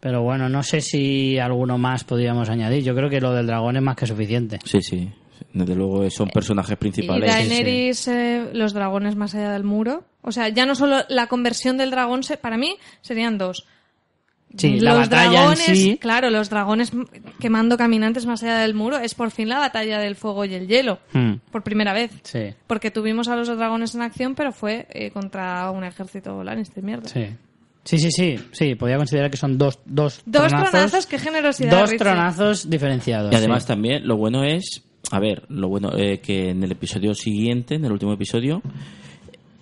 Pero 0.00 0.22
bueno, 0.22 0.48
no 0.48 0.62
sé 0.64 0.80
si 0.80 1.38
alguno 1.38 1.78
más 1.78 2.02
podríamos 2.02 2.48
añadir. 2.48 2.82
Yo 2.82 2.94
creo 2.94 3.08
que 3.08 3.20
lo 3.20 3.32
del 3.32 3.46
dragón 3.46 3.76
es 3.76 3.82
más 3.82 3.96
que 3.96 4.06
suficiente. 4.06 4.58
Sí, 4.64 4.82
sí. 4.82 5.12
Desde 5.52 5.74
luego 5.74 6.08
son 6.10 6.28
personajes 6.28 6.72
Y 6.72 6.76
principales. 6.76 7.30
Daenerys, 7.32 8.08
eh, 8.08 8.50
los 8.52 8.72
dragones 8.72 9.16
más 9.16 9.34
allá 9.34 9.50
del 9.52 9.64
muro. 9.64 10.04
O 10.22 10.32
sea, 10.32 10.48
ya 10.48 10.66
no 10.66 10.74
solo 10.74 10.98
la 11.08 11.26
conversión 11.26 11.76
del 11.78 11.90
dragón, 11.90 12.22
se- 12.22 12.36
para 12.36 12.56
mí 12.56 12.76
serían 13.00 13.38
dos. 13.38 13.66
Sí, 14.56 14.78
la 14.80 14.90
los 14.92 15.08
batalla 15.08 15.24
en 15.24 15.30
dragones, 15.32 15.64
sí. 15.78 15.96
claro, 15.98 16.28
los 16.28 16.50
dragones 16.50 16.92
quemando 17.40 17.78
caminantes 17.78 18.26
más 18.26 18.42
allá 18.42 18.58
del 18.58 18.74
muro 18.74 18.98
es 18.98 19.14
por 19.14 19.30
fin 19.30 19.48
la 19.48 19.58
batalla 19.58 19.98
del 19.98 20.14
fuego 20.14 20.44
y 20.44 20.52
el 20.54 20.68
hielo. 20.68 20.98
Hmm, 21.14 21.36
Por 21.50 21.62
primera 21.62 21.94
vez. 21.94 22.10
sí, 22.22 22.52
Porque 22.66 22.90
tuvimos 22.90 23.28
a 23.28 23.36
los 23.36 23.48
dragones 23.48 23.94
en 23.94 24.02
acción, 24.02 24.34
pero 24.34 24.52
fue 24.52 24.86
eh, 24.90 25.10
contra 25.10 25.70
un 25.70 25.84
ejército 25.84 26.44
Lannister, 26.44 26.84
mierda. 26.84 27.08
sí. 27.08 27.28
Sí, 27.84 27.98
sí, 27.98 28.12
sí, 28.12 28.36
sí, 28.52 28.74
podría 28.76 28.96
considerar 28.96 29.28
que 29.28 29.36
son 29.36 29.58
dos, 29.58 29.80
dos, 29.84 30.22
Dos 30.24 30.46
tronazos, 30.52 31.04
qué 31.06 31.18
generosidad. 31.18 31.72
Dos 31.80 31.90
Richie. 31.90 31.98
tronazos 31.98 32.70
diferenciados. 32.70 33.32
Y 33.32 33.34
además 33.34 33.62
sí. 33.64 33.68
también 33.68 34.06
lo 34.06 34.16
bueno 34.16 34.44
es, 34.44 34.84
a 35.10 35.18
ver, 35.18 35.44
lo 35.48 35.68
bueno 35.68 35.90
eh, 35.96 36.20
que 36.20 36.50
en 36.50 36.62
el 36.62 36.72
episodio 36.72 37.14
siguiente, 37.14 37.74
en 37.74 37.84
el 37.84 37.92
último 37.92 38.12
episodio, 38.12 38.62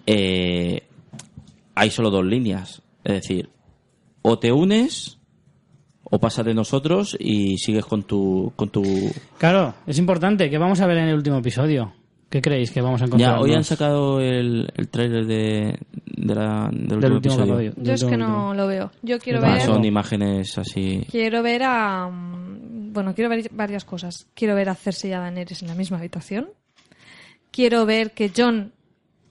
eh, 0.07 0.83
hay 1.75 1.91
solo 1.91 2.11
dos 2.11 2.25
líneas. 2.25 2.83
Es 3.05 3.15
decir, 3.15 3.49
o 4.23 4.39
te 4.39 4.53
unes 4.53 5.19
o 6.05 6.19
pasas 6.19 6.45
de 6.45 6.55
nosotros 6.55 7.17
y 7.19 7.59
sigues 7.59 7.85
con 7.85 8.03
tu... 8.03 8.53
Con 8.57 8.71
tu... 8.71 8.83
Claro, 9.39 9.75
es 9.87 9.99
importante. 9.99 10.51
¿Qué 10.51 10.59
vamos 10.59 10.81
a 10.81 10.87
ver 10.87 10.99
en 10.99 11.09
el 11.09 11.15
último 11.15 11.39
episodio? 11.39 11.93
¿Qué 12.31 12.41
creéis 12.41 12.71
que 12.71 12.81
vamos 12.81 13.03
a 13.03 13.07
encontrar? 13.07 13.35
Ya, 13.37 13.41
hoy 13.41 13.53
han 13.55 13.65
sacado 13.65 14.21
el, 14.21 14.73
el 14.77 14.89
trailer 14.89 15.27
de, 15.27 15.79
de 16.07 16.35
la- 16.35 16.71
del, 16.73 17.01
del 17.01 17.13
último 17.13 17.35
último 17.35 17.59
episodio. 17.61 17.75
Yo 17.77 17.93
es 17.93 18.05
que 18.05 18.17
no 18.17 18.55
lo 18.55 18.67
veo. 18.69 18.91
Yo 19.03 19.19
quiero 19.19 19.41
Ah, 19.45 19.55
ver. 19.55 19.63
son 19.63 19.85
imágenes 19.85 20.57
así... 20.57 21.05
Quiero 21.11 21.43
ver 21.43 21.63
a. 21.65 22.09
mm, 22.09 22.93
Bueno, 22.93 23.15
quiero 23.15 23.29
ver 23.31 23.51
varias 23.53 23.85
cosas. 23.85 24.29
Quiero 24.35 24.55
ver 24.55 24.69
a 24.69 24.75
Cersei 24.77 25.11
y 25.11 25.13
a 25.13 25.19
Daenerys 25.21 25.63
en 25.63 25.69
la 25.69 25.75
misma 25.75 25.99
habitación. 25.99 26.49
Quiero 27.51 27.85
ver 27.85 28.13
que 28.13 28.31
John 28.37 28.73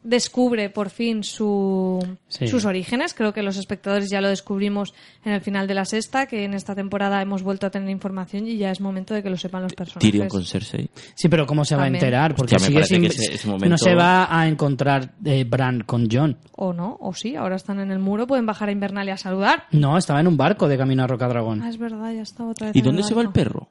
descubre 0.04 0.70
por 0.70 0.90
fin 0.90 1.24
su, 1.24 2.00
Sí. 2.28 2.48
sus 2.48 2.66
orígenes. 2.66 3.14
Creo 3.14 3.34
que 3.34 3.44
los 3.44 3.58
espectadores 3.58 4.10
ya 4.10 4.22
lo 4.22 4.30
descubrimos 4.30 4.94
en 5.26 5.34
el 5.34 5.42
final 5.42 5.68
de 5.68 5.74
la 5.74 5.86
sexta, 5.86 6.26
que 6.26 6.46
en 6.46 6.54
esta 6.54 6.76
temporada 6.76 7.22
hemos 7.22 7.44
vuelto 7.44 7.68
a 7.68 7.70
tener 7.70 7.90
información 7.90 8.48
y 8.48 8.58
ya 8.58 8.72
es 8.72 8.80
momento 8.82 9.14
de 9.14 9.22
que 9.24 9.30
lo 9.30 9.38
sepan 9.38 9.64
los 9.64 9.74
personajes. 9.74 10.02
Tyrion 10.10 10.28
con 10.30 10.46
Cersei. 10.46 10.90
Sí, 11.16 11.28
pero 11.30 11.46
¿cómo 11.46 11.66
se 11.66 11.76
va 11.76 11.84
a 11.84 11.88
enterar? 11.88 12.36
Porque 12.36 12.56
Hostia, 12.56 12.68
sigue 12.70 12.84
sin- 12.86 13.02
que 13.02 13.08
ese- 13.08 13.34
ese 13.36 13.48
momento- 13.48 13.70
no 13.70 13.78
se 13.78 13.94
va 13.96 14.28
a 14.40 14.48
encontrar 14.48 15.14
eh, 15.26 15.44
Bran 15.44 15.82
con 15.82 16.08
John. 16.12 16.38
O 16.56 16.74
no, 16.74 16.98
o 17.02 17.14
sí, 17.14 17.36
ahora 17.36 17.56
están 17.56 17.80
en 17.80 17.92
el 17.92 18.00
muro, 18.00 18.28
pueden 18.28 18.46
bajar 18.46 18.70
a 18.70 18.72
Invernalia 18.72 19.16
a 19.16 19.18
saludar. 19.18 19.64
No, 19.72 19.98
estaba 19.98 20.20
en 20.20 20.28
un 20.28 20.38
barco 20.38 20.68
de 20.68 20.78
camino 20.78 21.04
a 21.04 21.08
Rocadragón. 21.08 21.62
Ah, 21.62 21.70
es 21.70 21.78
verdad, 21.78 22.14
ya 22.14 22.22
está 22.22 22.46
otra 22.46 22.68
vez. 22.68 22.76
¿Y 22.76 22.80
en 22.80 22.86
dónde 22.86 23.02
el 23.02 23.08
se 23.08 23.14
va 23.16 23.22
el 23.22 23.32
perro? 23.32 23.70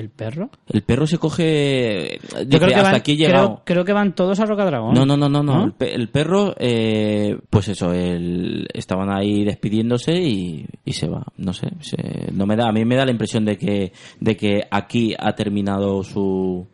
¿El 0.00 0.08
perro? 0.08 0.48
El 0.66 0.82
perro 0.82 1.06
se 1.06 1.18
coge... 1.18 2.18
Yo 2.22 2.38
dice, 2.38 2.48
creo 2.48 2.68
que, 2.68 2.74
hasta 2.74 2.82
van, 2.82 2.94
aquí 2.94 3.12
he 3.12 3.16
creo, 3.16 3.28
llegado. 3.28 3.62
creo 3.66 3.84
que 3.84 3.92
van 3.92 4.14
todos 4.14 4.40
a 4.40 4.46
Rocadragón. 4.46 4.94
No, 4.94 5.04
no, 5.04 5.14
no, 5.16 5.28
no, 5.28 5.42
no. 5.42 5.54
¿No? 5.58 5.64
El, 5.66 5.72
pe- 5.74 5.94
el 5.94 6.08
perro, 6.08 6.54
eh, 6.58 7.38
pues 7.50 7.68
eso, 7.68 7.92
el- 7.92 8.66
estaban 8.72 9.10
ahí 9.14 9.44
despidiéndose 9.44 10.14
y, 10.14 10.66
y 10.86 10.92
se 10.94 11.06
va. 11.06 11.22
No 11.36 11.52
sé, 11.52 11.68
se- 11.80 12.32
no 12.32 12.46
me 12.46 12.56
da, 12.56 12.68
a 12.68 12.72
mí 12.72 12.84
me 12.86 12.96
da 12.96 13.04
la 13.04 13.10
impresión 13.10 13.44
de 13.44 13.58
que, 13.58 13.92
de 14.20 14.36
que 14.38 14.62
aquí 14.70 15.14
ha 15.18 15.34
terminado 15.34 16.02
su. 16.02 16.66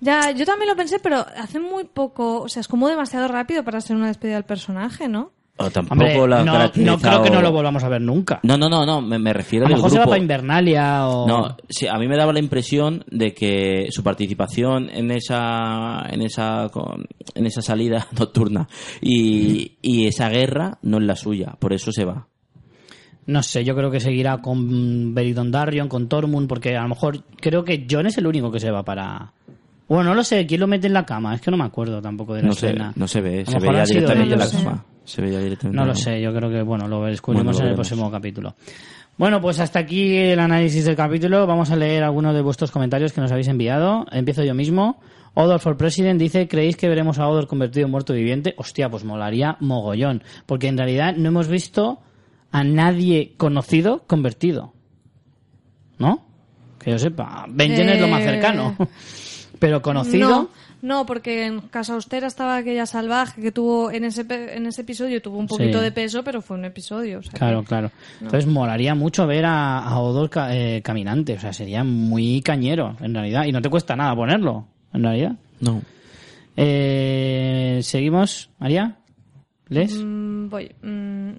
Ya, 0.00 0.32
yo 0.32 0.44
también 0.44 0.68
lo 0.68 0.76
pensé, 0.76 0.98
pero 0.98 1.24
hace 1.36 1.60
muy 1.60 1.84
poco, 1.84 2.42
o 2.42 2.48
sea, 2.48 2.60
es 2.60 2.66
como 2.68 2.88
demasiado 2.88 3.28
rápido 3.28 3.62
para 3.62 3.80
ser 3.80 3.94
una 3.94 4.08
despedida 4.08 4.34
del 4.34 4.44
personaje, 4.44 5.06
¿no? 5.06 5.30
O 5.58 5.70
tampoco 5.70 6.00
Hombre, 6.00 6.14
no, 6.16 6.98
creo 6.98 7.22
que 7.22 7.30
no 7.30 7.42
lo 7.42 7.52
volvamos 7.52 7.84
a 7.84 7.88
ver 7.88 8.00
nunca. 8.00 8.40
No, 8.42 8.56
no, 8.56 8.70
no, 8.70 8.86
no, 8.86 9.02
me, 9.02 9.18
me 9.18 9.32
refiero 9.34 9.66
a 9.66 9.68
lo 9.68 9.76
mejor 9.76 9.90
se 9.90 9.98
va 9.98 10.06
para 10.06 10.18
Invernalia 10.18 11.06
o... 11.06 11.28
No, 11.28 11.56
sí, 11.68 11.86
a 11.86 11.98
mí 11.98 12.08
me 12.08 12.16
daba 12.16 12.32
la 12.32 12.38
impresión 12.38 13.04
de 13.10 13.34
que 13.34 13.88
su 13.90 14.02
participación 14.02 14.88
en 14.90 15.10
esa 15.10 16.06
en 16.08 16.22
esa 16.22 16.70
en 17.34 17.46
esa 17.46 17.60
salida 17.60 18.08
nocturna 18.18 18.66
y, 19.02 19.76
y 19.82 20.06
esa 20.06 20.30
guerra 20.30 20.78
no 20.82 20.98
es 20.98 21.04
la 21.04 21.16
suya, 21.16 21.54
por 21.58 21.74
eso 21.74 21.92
se 21.92 22.06
va. 22.06 22.28
No 23.24 23.42
sé, 23.42 23.64
yo 23.64 23.76
creo 23.76 23.90
que 23.90 24.00
seguirá 24.00 24.38
con 24.38 25.14
Beridon 25.14 25.52
Darion, 25.52 25.88
con 25.88 26.08
Tormund, 26.08 26.48
porque 26.48 26.76
a 26.76 26.82
lo 26.82 26.88
mejor 26.88 27.22
creo 27.40 27.62
que 27.64 27.86
John 27.88 28.06
es 28.06 28.18
el 28.18 28.26
único 28.26 28.50
que 28.50 28.58
se 28.58 28.70
va 28.70 28.82
para... 28.82 29.32
Bueno, 29.94 30.10
no 30.10 30.14
lo 30.14 30.24
sé, 30.24 30.46
¿quién 30.46 30.60
lo 30.60 30.66
mete 30.66 30.86
en 30.86 30.92
la 30.94 31.04
cama? 31.04 31.34
Es 31.34 31.40
que 31.40 31.50
no 31.50 31.56
me 31.56 31.64
acuerdo 31.64 32.00
tampoco 32.00 32.34
de 32.34 32.42
la 32.42 32.48
No 32.48 32.54
se, 32.54 32.68
escena. 32.68 32.92
no 32.96 33.06
se 33.06 33.20
ve, 33.20 33.44
se 33.44 33.58
veía 33.58 33.84
directamente 33.84 34.32
en 34.34 34.38
la 34.38 34.50
cama. 34.50 34.84
Se 35.04 35.20
veía 35.20 35.38
directamente 35.40 35.76
No 35.76 35.82
en 35.82 35.88
lo 35.88 35.92
la 35.94 35.98
cama. 35.98 36.04
sé, 36.04 36.22
yo 36.22 36.32
creo 36.34 36.50
que, 36.50 36.62
bueno, 36.62 36.88
lo 36.88 37.04
descubrimos 37.04 37.44
Bueno, 37.56 37.58
lo 37.58 37.64
en 37.64 37.68
el 37.70 37.74
próximo 37.74 38.10
capítulo. 38.10 38.54
Bueno, 39.18 39.40
pues 39.42 39.60
hasta 39.60 39.80
aquí 39.80 40.16
el 40.16 40.38
análisis 40.40 40.84
del 40.86 40.96
capítulo. 40.96 41.46
Vamos 41.46 41.70
a 41.70 41.76
leer 41.76 42.02
algunos 42.04 42.34
de 42.34 42.40
vuestros 42.40 42.70
comentarios 42.70 43.12
que 43.12 43.20
nos 43.20 43.30
habéis 43.32 43.48
enviado. 43.48 44.06
Empiezo 44.10 44.42
yo 44.44 44.54
mismo. 44.54 44.98
Odor 45.34 45.60
for 45.60 45.76
President 45.76 46.18
dice, 46.18 46.48
¿creéis 46.48 46.76
que 46.76 46.88
veremos 46.88 47.18
a 47.18 47.28
Odor 47.28 47.46
convertido 47.46 47.84
en 47.86 47.90
muerto 47.90 48.14
viviente? 48.14 48.54
Hostia, 48.56 48.88
pues 48.88 49.04
molaría 49.04 49.56
mogollón. 49.60 50.22
Porque 50.46 50.68
en 50.68 50.78
realidad 50.78 51.14
no 51.16 51.28
hemos 51.28 51.48
visto 51.48 52.00
a 52.50 52.64
nadie 52.64 53.34
conocido 53.36 54.04
convertido. 54.06 54.72
¿No? 55.98 56.24
Que 56.78 56.90
yo 56.92 56.98
sepa. 56.98 57.44
Benjen 57.48 57.90
es 57.90 58.00
lo 58.00 58.08
más 58.08 58.22
Eh, 58.22 58.24
cercano. 58.24 58.76
Pero 59.62 59.80
conocido... 59.80 60.28
No, 60.28 60.48
no, 60.82 61.06
porque 61.06 61.46
en 61.46 61.60
Casa 61.60 61.94
Austera 61.94 62.26
estaba 62.26 62.56
aquella 62.56 62.84
salvaje 62.84 63.40
que 63.40 63.52
tuvo 63.52 63.92
en 63.92 64.02
ese 64.04 64.24
pe- 64.24 64.56
en 64.56 64.66
ese 64.66 64.80
episodio 64.82 65.22
tuvo 65.22 65.38
un 65.38 65.46
poquito 65.46 65.78
Sí. 65.78 65.84
de 65.84 65.92
peso, 65.92 66.24
pero 66.24 66.42
fue 66.42 66.56
un 66.58 66.64
episodio. 66.64 67.20
o 67.20 67.22
sea 67.22 67.30
que- 67.30 67.38
Claro, 67.38 67.62
claro. 67.62 67.92
Entonces 68.20 68.46
molaría 68.46 68.96
mucho 68.96 69.24
ver 69.26 69.44
a, 69.44 69.78
a 69.78 70.00
Odor 70.00 70.28
ca- 70.28 70.52
eh, 70.56 70.82
caminante. 70.82 71.34
O 71.34 71.38
sea, 71.40 71.52
sería 71.52 71.84
muy 71.84 72.42
cañero, 72.42 72.96
en 73.00 73.14
realidad. 73.14 73.44
Y 73.44 73.52
no 73.52 73.62
te 73.62 73.70
cuesta 73.70 73.94
nada 73.94 74.16
ponerlo, 74.16 74.66
en 74.92 75.02
realidad. 75.04 75.32
No. 75.60 75.80
Eh, 76.56 77.78
Seguimos, 77.82 78.50
María. 78.58 78.96
¿Les? 79.68 79.94
Mm, 79.96 80.48
voy. 80.48 80.70
Mm, 80.82 81.30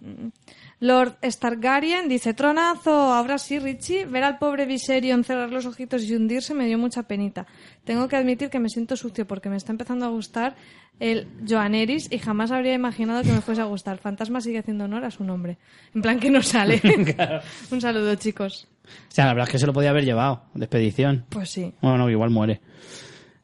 Lord 0.83 1.15
Stargaryen 1.23 2.09
dice, 2.09 2.33
tronazo, 2.33 2.91
ahora 2.91 3.37
sí, 3.37 3.57
Richie, 3.57 4.03
ver 4.03 4.25
al 4.25 4.37
pobre 4.37 4.65
Viserion 4.65 5.23
cerrar 5.23 5.49
los 5.49 5.65
ojitos 5.65 6.03
y 6.03 6.13
hundirse 6.13 6.53
me 6.53 6.65
dio 6.65 6.77
mucha 6.77 7.03
penita. 7.03 7.47
Tengo 7.85 8.09
que 8.09 8.17
admitir 8.17 8.49
que 8.49 8.59
me 8.59 8.67
siento 8.67 8.97
sucio 8.97 9.25
porque 9.25 9.47
me 9.47 9.55
está 9.55 9.71
empezando 9.71 10.05
a 10.05 10.09
gustar 10.09 10.57
el 10.99 11.29
Joaneris 11.47 12.11
y 12.11 12.17
jamás 12.17 12.51
habría 12.51 12.73
imaginado 12.73 13.23
que 13.23 13.31
me 13.31 13.39
fuese 13.39 13.61
a 13.61 13.63
gustar. 13.63 13.97
Fantasma 13.99 14.41
sigue 14.41 14.59
haciendo 14.59 14.83
honor 14.83 15.05
a 15.05 15.11
su 15.11 15.23
nombre. 15.23 15.57
En 15.95 16.01
plan 16.01 16.19
que 16.19 16.29
no 16.29 16.41
sale. 16.41 16.81
Un 17.71 17.79
saludo, 17.79 18.15
chicos. 18.15 18.67
O 18.83 19.11
sea, 19.11 19.27
la 19.27 19.35
verdad 19.35 19.47
es 19.47 19.51
que 19.53 19.59
se 19.59 19.65
lo 19.65 19.71
podía 19.71 19.91
haber 19.91 20.03
llevado 20.03 20.43
de 20.53 20.65
expedición. 20.65 21.23
Pues 21.29 21.49
sí. 21.49 21.73
Bueno, 21.81 21.99
no, 21.99 22.09
igual 22.09 22.29
muere. 22.29 22.59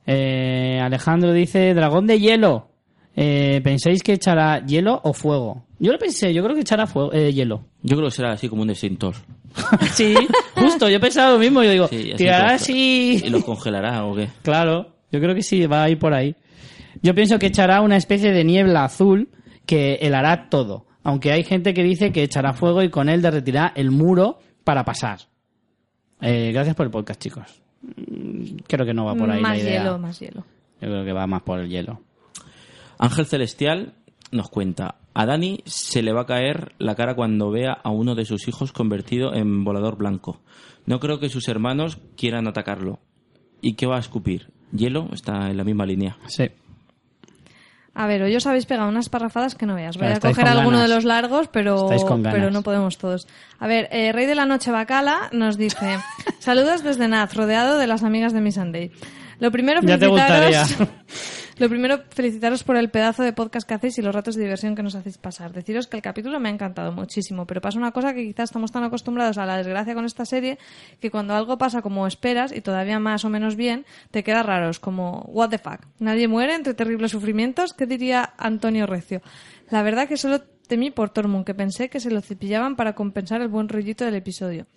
Eh, 0.06 0.78
Alejandro 0.84 1.32
dice, 1.32 1.74
dragón 1.74 2.06
de 2.06 2.20
hielo. 2.20 2.68
Eh, 3.16 3.62
¿Pensáis 3.64 4.04
que 4.04 4.12
echará 4.12 4.66
hielo 4.66 5.00
o 5.06 5.14
fuego? 5.14 5.69
Yo 5.80 5.92
lo 5.94 5.98
pensé, 5.98 6.34
yo 6.34 6.44
creo 6.44 6.56
que 6.56 6.62
echará 6.62 6.86
fuego, 6.88 7.14
eh, 7.14 7.32
hielo. 7.32 7.66
Yo 7.84 7.96
creo 7.96 8.10
que 8.10 8.16
será 8.16 8.34
así 8.34 8.50
como 8.50 8.62
un 8.64 8.70
extintor. 8.70 9.16
sí, 9.94 10.14
justo, 10.56 10.90
yo 10.90 11.00
pensaba 11.00 11.32
lo 11.34 11.40
mismo. 11.40 11.64
Yo 11.64 11.72
digo, 11.72 11.88
Sí, 11.88 12.10
así 12.10 12.14
tirará 12.16 12.54
así... 12.54 13.22
¿Y 13.24 13.30
los 13.30 13.44
congelará 13.46 14.06
o 14.06 14.16
qué? 14.16 14.28
Claro, 14.44 14.92
yo 15.12 15.20
creo 15.20 15.34
que 15.34 15.42
sí, 15.42 15.66
va 15.68 15.84
a 15.84 15.90
ir 15.90 15.98
por 15.98 16.14
ahí. 16.14 16.36
Yo 17.02 17.16
pienso 17.16 17.40
que 17.40 17.48
echará 17.48 17.82
una 17.82 17.96
especie 17.98 18.32
de 18.32 18.44
niebla 18.44 18.84
azul 18.84 19.30
que 19.66 20.00
helará 20.02 20.50
todo. 20.50 20.86
Aunque 21.04 21.32
hay 21.32 21.44
gente 21.44 21.74
que 21.74 21.84
dice 21.84 22.12
que 22.12 22.24
echará 22.24 22.54
fuego 22.54 22.84
y 22.84 22.90
con 22.90 23.08
él 23.08 23.22
derretirá 23.22 23.72
el 23.76 23.90
muro 23.92 24.40
para 24.66 24.84
pasar. 24.84 25.20
Eh, 26.22 26.52
gracias 26.52 26.76
por 26.76 26.86
el 26.86 26.92
podcast, 26.92 27.22
chicos. 27.22 27.62
Mm, 27.82 28.58
Creo 28.68 28.86
que 28.86 28.94
no 28.94 29.06
va 29.06 29.16
por 29.16 29.32
ahí 29.32 29.42
más 29.42 29.58
la 29.58 29.64
idea. 29.64 29.84
hielo, 29.84 29.98
más 29.98 30.20
hielo. 30.20 30.44
Yo 30.82 30.88
creo 30.90 31.06
que 31.06 31.14
va 31.14 31.26
más 31.26 31.42
por 31.44 31.60
el 31.60 31.70
hielo. 31.70 32.02
Ángel 32.98 33.26
Celestial 33.28 33.94
nos 34.32 34.50
cuenta, 34.50 34.96
a 35.14 35.26
Dani 35.26 35.62
se 35.66 36.02
le 36.02 36.14
va 36.14 36.22
a 36.22 36.26
caer 36.26 36.74
la 36.78 36.96
cara 36.96 37.16
cuando 37.16 37.52
vea 37.52 37.74
a 37.74 37.90
uno 37.90 38.16
de 38.16 38.26
sus 38.26 38.48
hijos 38.48 38.72
convertido 38.72 39.34
en 39.34 39.64
volador 39.64 39.98
blanco. 39.98 40.42
No 40.86 41.00
creo 41.00 41.20
que 41.20 41.30
sus 41.30 41.48
hermanos 41.48 42.00
quieran 42.18 42.48
atacarlo. 42.48 43.00
¿Y 43.62 43.74
qué 43.76 43.86
va 43.86 43.98
a 43.98 44.00
escupir? 44.00 44.52
¿Hielo? 44.72 45.10
Está 45.14 45.50
en 45.50 45.58
la 45.58 45.64
misma 45.64 45.86
línea. 45.86 46.18
Sí. 46.28 46.50
A 47.96 48.08
ver, 48.08 48.22
hoy 48.22 48.34
os 48.36 48.46
habéis 48.48 48.66
pegado 48.66 48.88
unas 48.88 49.10
parrafadas 49.10 49.56
que 49.56 49.66
no 49.66 49.76
veas. 49.76 49.98
Voy 49.98 50.08
Claro, 50.08 50.18
a 50.26 50.30
coger 50.30 50.48
alguno 50.48 50.78
ganas. 50.78 50.90
de 50.90 50.96
los 50.96 51.04
largos, 51.04 51.48
pero, 51.50 51.90
pero 52.24 52.50
no 52.52 52.62
podemos 52.62 52.98
todos. 52.98 53.28
A 53.60 53.68
ver, 53.68 53.90
eh, 53.92 54.14
Rey 54.14 54.26
de 54.26 54.36
la 54.36 54.46
Noche 54.46 54.72
Bacala 54.72 55.30
nos 55.34 55.58
dice: 55.58 55.98
Saludos 56.40 56.84
desde 56.84 57.08
Naz, 57.10 57.34
rodeado 57.36 57.78
de 57.78 57.88
las 57.88 58.04
amigas 58.04 58.32
de 58.32 58.40
mi 58.42 58.52
Sunday. 58.54 58.92
Lo 59.40 59.52
primero, 59.52 59.82
Ya 59.84 59.98
te 59.98 60.08
gustaría. 60.08 60.64
Lo 61.60 61.68
primero, 61.68 62.00
felicitaros 62.10 62.64
por 62.64 62.78
el 62.78 62.90
pedazo 62.90 63.22
de 63.22 63.34
podcast 63.34 63.68
que 63.68 63.74
hacéis 63.74 63.98
y 63.98 64.02
los 64.02 64.16
ratos 64.16 64.36
de 64.36 64.44
diversión 64.44 64.76
que 64.76 64.84
nos 64.84 64.96
hacéis 64.96 65.18
pasar. 65.18 65.52
Deciros 65.52 65.88
que 65.88 65.98
el 65.98 66.02
capítulo 66.02 66.40
me 66.40 66.48
ha 66.48 66.54
encantado 66.54 66.94
muchísimo, 66.94 67.46
pero 67.46 67.60
pasa 67.60 67.78
una 67.78 67.92
cosa 67.92 68.14
que 68.14 68.24
quizás 68.24 68.46
estamos 68.46 68.72
tan 68.72 68.86
acostumbrados 68.86 69.38
a 69.38 69.46
la 69.46 69.58
desgracia 69.58 69.94
con 69.94 70.06
esta 70.06 70.24
serie 70.24 70.58
que 71.02 71.12
cuando 71.12 71.34
algo 71.34 71.58
pasa 71.58 71.82
como 71.82 72.08
esperas 72.08 72.54
y 72.54 72.62
todavía 72.62 72.98
más 73.00 73.26
o 73.26 73.30
menos 73.30 73.58
bien, 73.58 73.86
te 74.10 74.24
queda 74.24 74.42
raros, 74.42 74.80
como 74.80 75.24
what 75.28 75.50
the 75.50 75.58
fuck. 75.58 75.82
Nadie 76.00 76.30
muere 76.30 76.56
entre 76.56 76.74
terribles 76.74 77.12
sufrimientos, 77.12 77.74
¿qué 77.74 77.86
diría 77.86 78.34
Antonio 78.38 78.88
Recio? 78.88 79.22
La 79.70 79.84
verdad 79.84 80.08
que 80.08 80.16
solo 80.16 80.42
temí 80.70 80.90
por 80.92 81.10
Tormund, 81.10 81.44
que 81.46 81.54
pensé 81.54 81.90
que 81.90 82.00
se 82.00 82.10
lo 82.12 82.22
cepillaban 82.22 82.78
para 82.78 82.94
compensar 82.94 83.42
el 83.42 83.50
buen 83.50 83.68
rollito 83.68 84.06
del 84.06 84.16
episodio. 84.16 84.68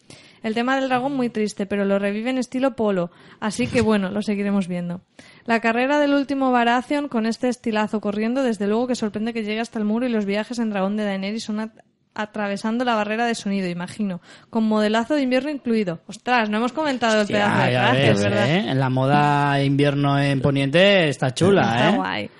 El 0.42 0.54
tema 0.54 0.74
del 0.74 0.88
dragón 0.88 1.14
muy 1.14 1.28
triste, 1.28 1.66
pero 1.66 1.84
lo 1.84 2.00
reviven 2.00 2.36
estilo 2.38 2.74
polo, 2.74 3.12
así 3.38 3.68
que 3.68 3.80
bueno, 3.80 4.10
lo 4.10 4.22
seguiremos 4.22 4.66
viendo. 4.66 5.02
La 5.44 5.60
carrera 5.60 6.00
del 6.00 6.14
último 6.14 6.50
Baratheon 6.50 7.06
con 7.06 7.26
este 7.26 7.48
estilazo 7.48 8.00
corriendo, 8.00 8.42
desde 8.42 8.66
luego 8.66 8.88
que 8.88 8.96
sorprende 8.96 9.32
que 9.32 9.44
llegue 9.44 9.60
hasta 9.60 9.78
el 9.78 9.84
muro 9.84 10.04
y 10.06 10.10
los 10.10 10.24
viajes 10.24 10.58
en 10.58 10.70
dragón 10.70 10.96
de 10.96 11.04
Daenerys 11.04 11.44
son 11.44 11.60
at- 11.60 11.84
atravesando 12.14 12.84
la 12.84 12.94
barrera 12.94 13.24
de 13.26 13.34
sonido, 13.34 13.68
imagino, 13.68 14.20
con 14.50 14.64
modelazo 14.64 15.14
de 15.14 15.22
invierno 15.22 15.50
incluido. 15.50 16.00
Ostras, 16.06 16.50
no 16.50 16.58
hemos 16.58 16.72
comentado 16.72 17.20
el 17.22 17.26
pedazo 17.26 17.62
de 17.92 18.08
ves, 18.08 18.22
¿verdad? 18.22 18.48
¿eh? 18.50 18.70
En 18.70 18.78
la 18.80 18.90
moda 18.90 19.62
invierno 19.62 20.18
en 20.18 20.40
Poniente 20.42 21.08
está 21.08 21.32
chula, 21.32 21.62
Está 21.62 21.90
¿eh? 21.90 21.96
guay. 21.96 22.30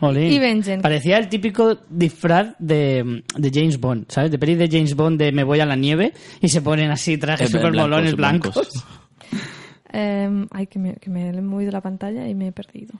Y 0.00 0.38
Benjen. 0.38 0.80
Parecía 0.80 1.18
el 1.18 1.28
típico 1.28 1.78
disfraz 1.90 2.54
de, 2.58 3.24
de 3.36 3.50
James 3.52 3.80
Bond, 3.80 4.06
¿sabes? 4.08 4.30
De 4.30 4.38
peli 4.38 4.54
de 4.54 4.68
James 4.68 4.94
Bond 4.94 5.18
de 5.18 5.32
me 5.32 5.44
voy 5.44 5.60
a 5.60 5.66
la 5.66 5.76
nieve 5.76 6.12
y 6.40 6.48
se 6.48 6.62
ponen 6.62 6.90
así 6.90 7.18
trajes 7.18 7.50
super 7.50 7.72
blancos, 7.72 7.90
molones 7.90 8.14
blancos. 8.14 8.54
blancos. 8.54 8.84
Eh, 9.92 10.46
ay, 10.50 10.66
que 10.66 10.78
me, 10.78 10.94
que 10.96 11.10
me 11.10 11.28
he 11.28 11.40
movido 11.40 11.72
la 11.72 11.80
pantalla 11.80 12.28
y 12.28 12.34
me 12.34 12.48
he 12.48 12.52
perdido. 12.52 12.94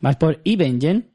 Vas 0.00 0.16
por 0.16 0.40
Ibenjen. 0.44 1.08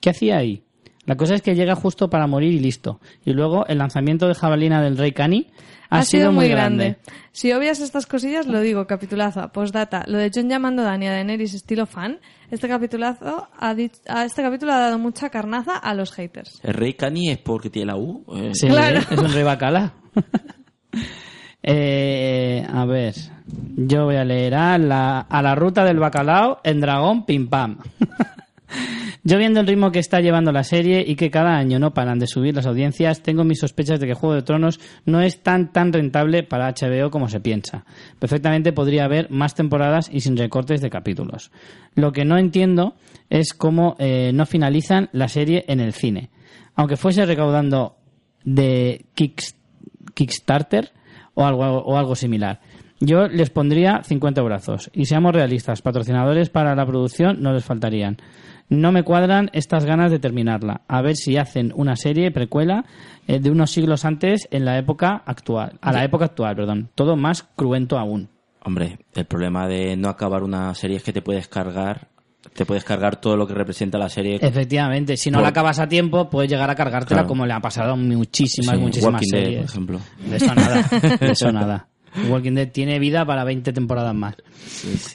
¿Qué 0.00 0.10
hacía 0.10 0.38
ahí? 0.38 0.64
La 1.06 1.16
cosa 1.16 1.34
es 1.34 1.42
que 1.42 1.54
llega 1.54 1.74
justo 1.74 2.08
para 2.08 2.26
morir 2.26 2.52
y 2.52 2.58
listo. 2.60 3.00
Y 3.24 3.32
luego 3.32 3.66
el 3.66 3.78
lanzamiento 3.78 4.26
de 4.28 4.34
jabalina 4.34 4.80
del 4.82 4.96
rey 4.96 5.12
Cani 5.12 5.48
ha, 5.90 6.02
sido, 6.02 6.32
muy 6.32 6.48
grande. 6.48 6.96
Si 7.30 7.52
obvias 7.52 7.78
estas 7.80 8.06
cosillas, 8.06 8.46
lo 8.46 8.60
digo, 8.60 8.86
capitulazo. 8.86 9.48
Postdata, 9.52 10.04
lo 10.08 10.18
de 10.18 10.30
John 10.34 10.48
llamando 10.48 10.82
a 10.82 10.86
Dani 10.86 11.06
a 11.06 11.12
Daenerys 11.12 11.54
estilo 11.54 11.86
fan, 11.86 12.18
este 12.50 12.68
capitulazo 12.68 13.48
ha 13.58 13.74
di- 13.74 13.90
a 14.08 14.24
este 14.24 14.42
capítulo 14.42 14.72
ha 14.72 14.78
dado 14.78 14.98
mucha 14.98 15.28
carnaza 15.30 15.76
a 15.76 15.94
los 15.94 16.10
haters. 16.12 16.58
¿El 16.62 16.74
rey 16.74 16.94
Cani 16.94 17.30
es 17.30 17.38
porque 17.38 17.70
tiene 17.70 17.86
la 17.92 17.96
U? 17.96 18.24
Eh, 18.34 18.50
Sí, 18.54 18.66
Claro. 18.68 18.98
es 18.98 19.18
un 19.18 19.32
rey 19.32 19.42
bacala. 19.44 19.92
Eh, 21.66 22.62
a 22.70 22.84
ver, 22.84 23.14
yo 23.76 24.04
voy 24.04 24.16
a 24.16 24.24
leer 24.24 24.54
a 24.54 24.76
la, 24.76 25.20
a 25.20 25.40
la 25.40 25.54
ruta 25.54 25.82
del 25.82 25.98
bacalao 25.98 26.60
en 26.62 26.78
dragón 26.80 27.24
pim 27.24 27.48
pam. 27.48 27.78
Yo 29.26 29.38
viendo 29.38 29.60
el 29.60 29.66
ritmo 29.66 29.90
que 29.90 30.00
está 30.00 30.20
llevando 30.20 30.52
la 30.52 30.64
serie 30.64 31.02
y 31.06 31.16
que 31.16 31.30
cada 31.30 31.56
año 31.56 31.78
no 31.78 31.94
paran 31.94 32.18
de 32.18 32.26
subir 32.26 32.54
las 32.54 32.66
audiencias, 32.66 33.22
tengo 33.22 33.42
mis 33.42 33.58
sospechas 33.60 33.98
de 33.98 34.06
que 34.06 34.12
Juego 34.12 34.34
de 34.34 34.42
Tronos 34.42 34.78
no 35.06 35.22
es 35.22 35.42
tan 35.42 35.72
tan 35.72 35.94
rentable 35.94 36.42
para 36.42 36.68
HBO 36.72 37.10
como 37.10 37.28
se 37.28 37.40
piensa. 37.40 37.86
Perfectamente 38.18 38.72
podría 38.74 39.06
haber 39.06 39.30
más 39.30 39.54
temporadas 39.54 40.10
y 40.12 40.20
sin 40.20 40.36
recortes 40.36 40.82
de 40.82 40.90
capítulos. 40.90 41.50
Lo 41.94 42.12
que 42.12 42.26
no 42.26 42.36
entiendo 42.36 42.96
es 43.30 43.54
cómo 43.54 43.96
eh, 43.98 44.30
no 44.34 44.44
finalizan 44.44 45.08
la 45.12 45.28
serie 45.28 45.64
en 45.68 45.80
el 45.80 45.94
cine. 45.94 46.28
Aunque 46.74 46.96
fuese 46.98 47.24
recaudando 47.24 47.96
de 48.44 49.06
Kicks- 49.16 49.54
Kickstarter 50.12 50.92
o 51.32 51.44
algo, 51.46 51.64
o 51.64 51.96
algo 51.96 52.14
similar. 52.14 52.60
Yo 53.00 53.26
les 53.26 53.50
pondría 53.50 54.02
50 54.04 54.40
brazos. 54.42 54.90
Y 54.92 55.06
seamos 55.06 55.34
realistas, 55.34 55.82
patrocinadores 55.82 56.50
para 56.50 56.74
la 56.74 56.86
producción 56.86 57.42
no 57.42 57.52
les 57.52 57.64
faltarían. 57.64 58.18
No 58.68 58.92
me 58.92 59.02
cuadran 59.02 59.50
estas 59.52 59.84
ganas 59.84 60.10
de 60.10 60.18
terminarla. 60.18 60.82
A 60.88 61.02
ver 61.02 61.16
si 61.16 61.36
hacen 61.36 61.72
una 61.76 61.96
serie 61.96 62.30
precuela 62.30 62.84
eh, 63.28 63.38
de 63.38 63.50
unos 63.50 63.70
siglos 63.70 64.04
antes 64.04 64.48
en 64.50 64.64
la 64.64 64.78
época 64.78 65.22
actual. 65.26 65.78
A 65.82 65.92
la 65.92 66.02
época 66.04 66.24
actual, 66.26 66.56
perdón. 66.56 66.88
Todo 66.94 67.16
más 67.16 67.42
cruento 67.42 67.98
aún. 67.98 68.28
Hombre, 68.64 68.98
el 69.14 69.26
problema 69.26 69.68
de 69.68 69.96
no 69.96 70.08
acabar 70.08 70.42
una 70.42 70.74
serie 70.74 70.96
es 70.96 71.02
que 71.02 71.12
te 71.12 71.20
puedes 71.22 71.48
cargar 71.48 72.08
te 72.54 72.66
puedes 72.66 72.84
cargar 72.84 73.16
todo 73.20 73.36
lo 73.38 73.46
que 73.46 73.54
representa 73.54 73.96
la 73.98 74.08
serie. 74.10 74.38
Efectivamente, 74.40 75.16
si 75.16 75.30
no 75.30 75.40
la 75.40 75.48
acabas 75.48 75.78
a 75.80 75.88
tiempo, 75.88 76.28
puedes 76.28 76.50
llegar 76.50 76.68
a 76.68 76.74
cargártela 76.74 77.20
Claro. 77.22 77.28
como 77.28 77.46
le 77.46 77.54
ha 77.54 77.60
pasado 77.60 77.92
a 77.92 77.96
muchísimas, 77.96 78.76
Sí, 78.76 78.80
muchísimas 78.82 79.14
Walking 79.22 79.30
Dead, 79.30 79.42
series. 79.44 79.60
por 79.62 79.70
ejemplo. 79.70 80.00
De 80.30 80.36
eso 80.36 80.54
nada, 80.54 80.88
de 81.20 81.32
eso 81.32 81.52
nada. 81.52 81.88
Walking 82.28 82.52
Dead 82.52 82.70
tiene 82.70 82.98
vida 82.98 83.24
para 83.24 83.44
20 83.44 83.72
temporadas 83.72 84.14
más. 84.14 84.34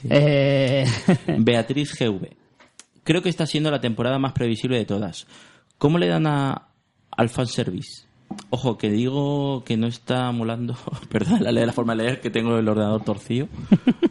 Eh, 0.09 0.85
Beatriz 1.37 1.95
GV. 1.97 2.29
Creo 3.09 3.23
que 3.23 3.29
está 3.29 3.47
siendo 3.47 3.71
la 3.71 3.81
temporada 3.81 4.19
más 4.19 4.33
previsible 4.33 4.77
de 4.77 4.85
todas. 4.85 5.25
¿Cómo 5.79 5.97
le 5.97 6.05
dan 6.05 6.27
a, 6.27 6.67
al 7.09 7.29
fanservice? 7.29 8.03
Ojo, 8.51 8.77
que 8.77 8.91
digo 8.91 9.63
que 9.65 9.77
no 9.77 9.87
está 9.87 10.31
molando. 10.31 10.77
Perdón, 11.09 11.43
la, 11.43 11.51
la 11.51 11.73
forma 11.73 11.95
de 11.95 12.03
leer 12.03 12.21
que 12.21 12.29
tengo 12.29 12.55
el 12.59 12.67
ordenador 12.69 13.03
torcido. 13.03 13.47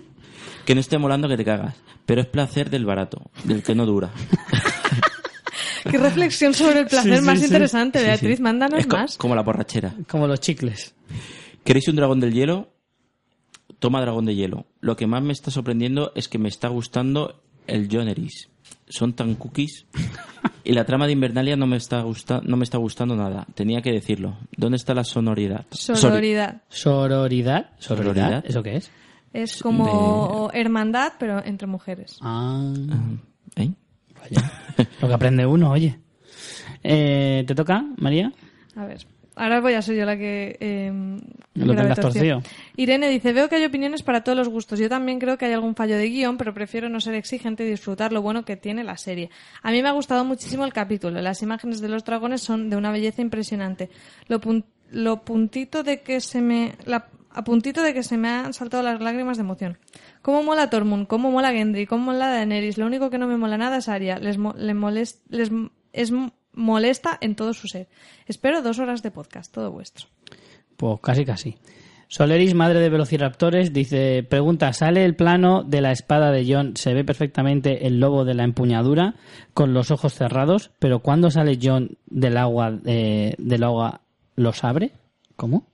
que 0.67 0.75
no 0.75 0.81
esté 0.81 0.99
molando 0.99 1.29
que 1.29 1.37
te 1.37 1.45
cagas. 1.45 1.77
Pero 2.07 2.23
es 2.23 2.27
placer 2.27 2.71
del 2.71 2.87
barato, 2.87 3.31
del 3.45 3.63
que 3.63 3.77
no 3.77 3.87
dura. 3.87 4.11
Qué 5.89 5.97
reflexión 5.99 6.53
sobre 6.53 6.81
el 6.81 6.87
placer 6.89 7.13
Sí, 7.15 7.21
sí, 7.21 7.25
más 7.25 7.39
sí. 7.39 7.45
interesante, 7.45 8.01
Sí, 8.01 8.05
Beatriz. 8.05 8.37
sí. 8.39 8.43
Mándanos 8.43 8.81
Es 8.81 8.87
co- 8.89 8.97
más. 8.97 9.17
como 9.17 9.37
la 9.37 9.43
borrachera. 9.43 9.95
como 10.11 10.27
los 10.27 10.41
chicles. 10.41 10.95
¿Queréis 11.65 11.87
un 11.87 11.95
dragón 11.97 12.19
del 12.19 12.33
hielo? 12.35 12.73
Toma 13.79 14.01
dragón 14.01 14.25
de 14.25 14.35
hielo. 14.35 14.67
Lo 14.81 14.97
que 14.97 15.07
más 15.07 15.23
me 15.23 15.33
está 15.33 15.51
sorprendiendo 15.53 16.11
es 16.17 16.29
que 16.29 16.39
me 16.39 16.49
está 16.49 16.67
gustando 16.69 17.41
el 17.69 17.89
Joneris. 17.91 18.49
Son 18.89 19.13
tan 19.13 19.35
cookies. 19.35 19.87
Y 20.65 20.73
la 20.73 20.85
trama 20.85 21.07
de 21.07 21.13
Invernalia 21.13 21.57
no 21.57 21.67
me 21.67 21.77
está 21.77 22.03
gusta 22.03 22.43
no 22.45 22.57
me 22.57 22.65
está 22.65 22.79
gustando 22.79 23.17
nada. 23.17 23.47
Tenía 23.55 23.81
que 23.81 23.91
decirlo. 23.91 24.37
¿Dónde 24.57 24.77
está 24.77 24.95
la 24.95 25.05
sonoridad? 25.05 25.67
Sororidad. 25.71 26.63
Sororidad. 26.69 27.71
¿Sororidad? 27.79 28.45
¿Eso 28.47 28.63
qué 28.63 28.77
es? 28.77 28.91
Es 29.33 29.63
como 29.63 30.51
hermandad, 30.53 31.13
pero 31.19 31.45
entre 31.45 31.67
mujeres. 31.67 32.19
Ah, 32.23 32.73
¿Eh? 33.57 33.71
vaya. 34.21 34.53
Lo 35.01 35.09
que 35.09 35.15
aprende 35.15 35.47
uno, 35.47 35.71
oye. 35.71 35.99
Eh, 36.83 37.45
¿Te 37.47 37.55
toca, 37.55 37.85
María? 37.97 38.33
A 38.77 38.85
ver. 38.87 39.07
Ahora 39.39 39.61
voy 39.61 39.75
a 39.75 39.83
ser 39.83 39.97
yo 39.97 40.05
la 40.05 40.17
que... 40.17 40.57
Eh, 40.61 40.93
Lo 41.55 41.73
torcido. 41.95 42.43
Irene 42.77 43.09
dice, 43.09 43.33
veo 43.33 43.49
que 43.49 43.57
hay 43.57 43.65
opiniones 43.65 44.03
para 44.03 44.23
todos 44.23 44.37
los 44.37 44.49
gustos. 44.49 44.79
Yo 44.79 44.89
también 44.89 45.19
creo 45.19 45.39
que 45.39 45.47
hay 45.47 45.53
algún 45.53 45.75
fallo 45.75 45.97
de 45.97 46.09
guion, 46.09 46.37
pero 46.37 46.53
prefiero 46.53 46.89
no 46.89 47.01
ser 47.01 47.15
exigente 47.15 47.65
y 47.65 47.71
disfrutar 47.71 48.13
lo 48.13 48.21
bueno 48.23 48.45
que 48.45 48.57
tiene 48.57 48.85
la 48.85 48.97
serie. 48.97 49.31
A 49.63 49.71
mí 49.71 49.83
me 49.83 49.89
ha 49.89 49.93
gustado 49.93 50.25
muchísimo 50.25 50.65
el 50.65 50.73
capítulo. 50.73 51.21
Las 51.23 51.43
imágenes 51.43 51.81
de 51.81 51.89
los 51.89 52.05
dragones 52.05 52.41
son 52.43 52.69
de 52.71 52.77
una 52.77 52.91
belleza 52.93 53.23
impresionante. 53.23 53.91
Lo, 54.29 54.41
pun- 54.41 54.65
lo 54.91 55.23
puntito 55.25 55.83
de 55.83 56.01
que 56.03 56.21
se 56.21 56.41
me... 56.41 56.75
La, 56.85 57.09
a 57.31 57.45
puntito 57.45 57.83
de 57.83 57.95
que 57.95 58.03
se 58.03 58.17
me 58.17 58.29
han 58.29 58.53
saltado 58.55 58.83
las 58.83 59.01
lágrimas 59.01 59.37
de 59.37 59.43
emoción. 59.43 59.79
¿Cómo 60.23 60.43
mola 60.43 60.71
Tormund? 60.71 61.07
¿Cómo 61.07 61.31
mola 61.31 61.53
Gendry? 61.53 61.87
¿Cómo 61.87 62.07
mola 62.07 62.29
Daenerys? 62.29 62.79
Lo 62.79 62.87
único 62.87 63.11
que 63.11 63.19
no 63.19 63.29
me 63.29 63.37
mola 63.37 63.57
nada 63.59 63.77
es 63.77 63.89
Arya. 63.89 64.19
Les, 64.19 64.39
mo- 64.39 64.55
le 64.57 64.75
molest- 64.75 65.21
les 65.29 65.51
es 65.93 66.11
molesta 66.53 67.19
en 67.21 67.35
todo 67.37 67.55
su 67.55 67.69
ser. 67.69 67.89
Espero 68.27 68.63
dos 68.63 68.79
horas 68.79 69.03
de 69.03 69.11
podcast, 69.11 69.53
todo 69.53 69.71
vuestro. 69.71 70.07
Pues 70.77 71.01
casi, 71.03 71.25
casi. 71.25 71.57
Soleris, 72.11 72.55
madre 72.55 72.81
de 72.81 72.89
velociraptores, 72.89 73.73
dice, 73.75 74.23
pregunta, 74.23 74.73
¿sale 74.73 75.05
el 75.05 75.15
plano 75.15 75.63
de 75.63 75.83
la 75.83 75.93
espada 75.93 76.31
de 76.31 76.47
John? 76.51 76.75
Se 76.75 76.95
ve 76.95 77.05
perfectamente 77.05 77.87
el 77.87 78.01
lobo 78.01 78.25
de 78.25 78.33
la 78.33 78.45
empuñadura 78.45 79.15
con 79.53 79.75
los 79.75 79.91
ojos 79.91 80.15
cerrados, 80.15 80.71
pero 80.79 81.01
cuando 81.01 81.31
sale 81.31 81.59
John 81.63 81.99
del 82.07 82.39
agua, 82.39 82.79
eh, 82.87 83.35
del 83.37 83.63
agua, 83.63 84.01
¿los 84.37 84.65
abre? 84.65 84.93
¿Cómo? 85.37 85.67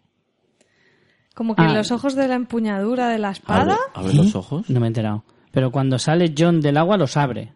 Como 1.36 1.54
que 1.54 1.62
Ah. 1.62 1.72
los 1.72 1.92
ojos 1.92 2.16
de 2.16 2.26
la 2.26 2.34
empuñadura 2.34 3.08
de 3.08 3.18
la 3.18 3.28
¿Abre, 3.28 3.38
espada, 3.38 3.78
abre 3.94 4.14
los 4.14 4.34
ojos? 4.34 4.68
No 4.70 4.80
me 4.80 4.86
he 4.86 4.88
enterado. 4.88 5.24
Pero 5.52 5.70
cuando 5.70 6.00
sale 6.00 6.34
John 6.36 6.60
del 6.60 6.76
agua, 6.78 6.96
los 6.96 7.16
abre. 7.16 7.52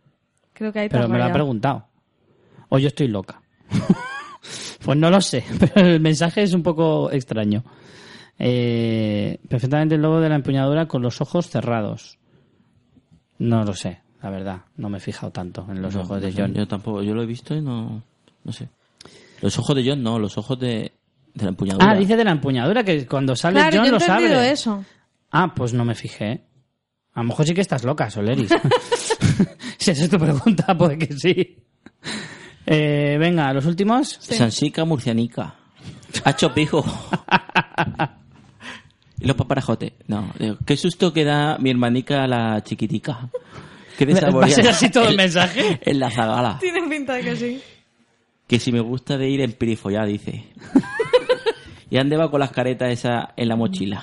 creo 0.52 0.72
que 0.72 0.78
ahí 0.80 0.88
Pero 0.88 1.08
me 1.08 1.18
lo 1.18 1.24
ha 1.24 1.32
preguntado. 1.32 1.87
O 2.68 2.78
yo 2.78 2.88
estoy 2.88 3.08
loca. 3.08 3.40
pues 4.84 4.98
no 4.98 5.10
lo 5.10 5.20
sé, 5.20 5.44
pero 5.74 5.86
el 5.88 6.00
mensaje 6.00 6.42
es 6.42 6.52
un 6.54 6.62
poco 6.62 7.10
extraño. 7.10 7.64
Eh, 8.38 9.38
perfectamente 9.48 9.96
el 9.96 10.02
lobo 10.02 10.20
de 10.20 10.28
la 10.28 10.36
empuñadura 10.36 10.86
con 10.86 11.02
los 11.02 11.20
ojos 11.20 11.48
cerrados. 11.48 12.18
No 13.38 13.64
lo 13.64 13.74
sé, 13.74 14.00
la 14.22 14.30
verdad. 14.30 14.62
No 14.76 14.88
me 14.88 14.98
he 14.98 15.00
fijado 15.00 15.32
tanto 15.32 15.66
en 15.70 15.82
los 15.82 15.94
No, 15.94 16.02
ojos 16.02 16.20
de 16.22 16.32
John. 16.32 16.54
Yo 16.54 16.66
tampoco. 16.68 17.02
Yo 17.02 17.14
lo 17.14 17.22
he 17.22 17.26
visto 17.26 17.54
y 17.54 17.60
no... 17.60 18.02
No 18.44 18.52
sé. 18.52 18.68
Los 19.40 19.58
ojos 19.58 19.76
de 19.76 19.88
John 19.88 20.02
no, 20.02 20.18
los 20.18 20.36
ojos 20.38 20.58
de, 20.58 20.92
de 21.34 21.44
la 21.44 21.48
empuñadura. 21.50 21.90
Ah, 21.90 21.96
dice 21.96 22.16
de 22.16 22.24
la 22.24 22.32
empuñadura 22.32 22.82
que 22.84 23.06
cuando 23.06 23.34
sale 23.36 23.60
Claro, 23.60 23.76
John 23.76 23.84
yo 23.84 23.90
he 23.90 23.92
los 23.92 24.08
abre. 24.08 24.50
eso. 24.50 24.84
Ah, 25.30 25.52
pues 25.54 25.72
no 25.74 25.84
me 25.84 25.94
fijé. 25.94 26.42
A 27.14 27.20
lo 27.22 27.28
mejor 27.28 27.46
sí 27.46 27.54
que 27.54 27.60
estás 27.60 27.84
loca, 27.84 28.10
Soleris. 28.10 28.50
si 29.78 29.90
esa 29.90 30.04
es 30.04 30.10
tu 30.10 30.18
pregunta, 30.18 30.76
puede 30.76 30.98
que 30.98 31.12
sí. 31.14 31.58
Eh, 32.70 33.16
venga, 33.18 33.50
los 33.54 33.64
últimos. 33.64 34.18
Sansica 34.20 34.84
murcianica. 34.84 35.54
Hacho 36.24 36.52
pijo. 36.52 36.84
y 39.18 39.26
los 39.26 39.36
paparajotes. 39.36 39.92
No, 40.06 40.30
digo, 40.38 40.58
qué 40.66 40.76
susto 40.76 41.12
que 41.12 41.24
da 41.24 41.56
mi 41.58 41.70
hermanica 41.70 42.24
a 42.24 42.26
la 42.26 42.62
chiquitica. 42.62 43.30
Qué 43.96 44.04
¿Va 44.06 44.44
a 44.44 44.48
ser 44.48 44.68
así 44.68 44.90
todo 44.90 45.04
el 45.04 45.12
En- 45.12 45.16
mensaje? 45.16 45.80
En 45.82 45.98
la 45.98 46.10
zagala. 46.10 46.58
Tiene 46.60 46.86
pinta 46.88 47.14
de 47.14 47.22
que 47.22 47.36
sí. 47.36 47.62
Que 48.46 48.58
si 48.58 48.70
me 48.70 48.80
gusta 48.80 49.16
de 49.16 49.28
ir 49.28 49.40
en 49.40 49.52
pirifollá, 49.52 50.04
dice. 50.04 50.44
y 51.90 51.96
ande 51.96 52.16
va 52.16 52.30
con 52.30 52.38
las 52.40 52.50
caretas 52.52 52.92
esas 52.92 53.28
en 53.36 53.48
la 53.48 53.56
mochila. 53.56 54.02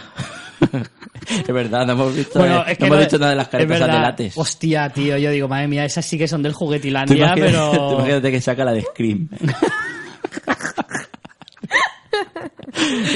es 1.48 1.54
verdad, 1.54 1.86
no 1.86 1.94
hemos 1.94 2.16
visto, 2.16 2.40
Bueno, 2.40 2.60
eh, 2.68 2.72
es 2.74 2.78
que 2.78 2.84
no 2.84 2.88
hemos 2.88 2.98
no- 3.00 3.04
dicho 3.06 3.18
nada 3.20 3.30
de 3.32 3.36
las 3.38 3.48
caretas 3.48 3.80
látex. 3.80 4.38
Hostia, 4.38 4.90
tío, 4.90 5.18
yo 5.18 5.32
digo, 5.32 5.48
madre 5.48 5.68
mía, 5.68 5.86
esas 5.86 6.06
sí 6.06 6.18
que 6.18 6.28
son 6.28 6.42
del 6.44 6.54
juguetilandia, 6.54 7.16
imagínate, 7.16 7.52
tú 7.52 7.72
pero... 7.72 7.94
imagínate 8.00 8.32
que 8.32 8.42
saca 8.42 8.66
la 8.66 8.74
de 8.74 8.82
Scream. 8.82 9.30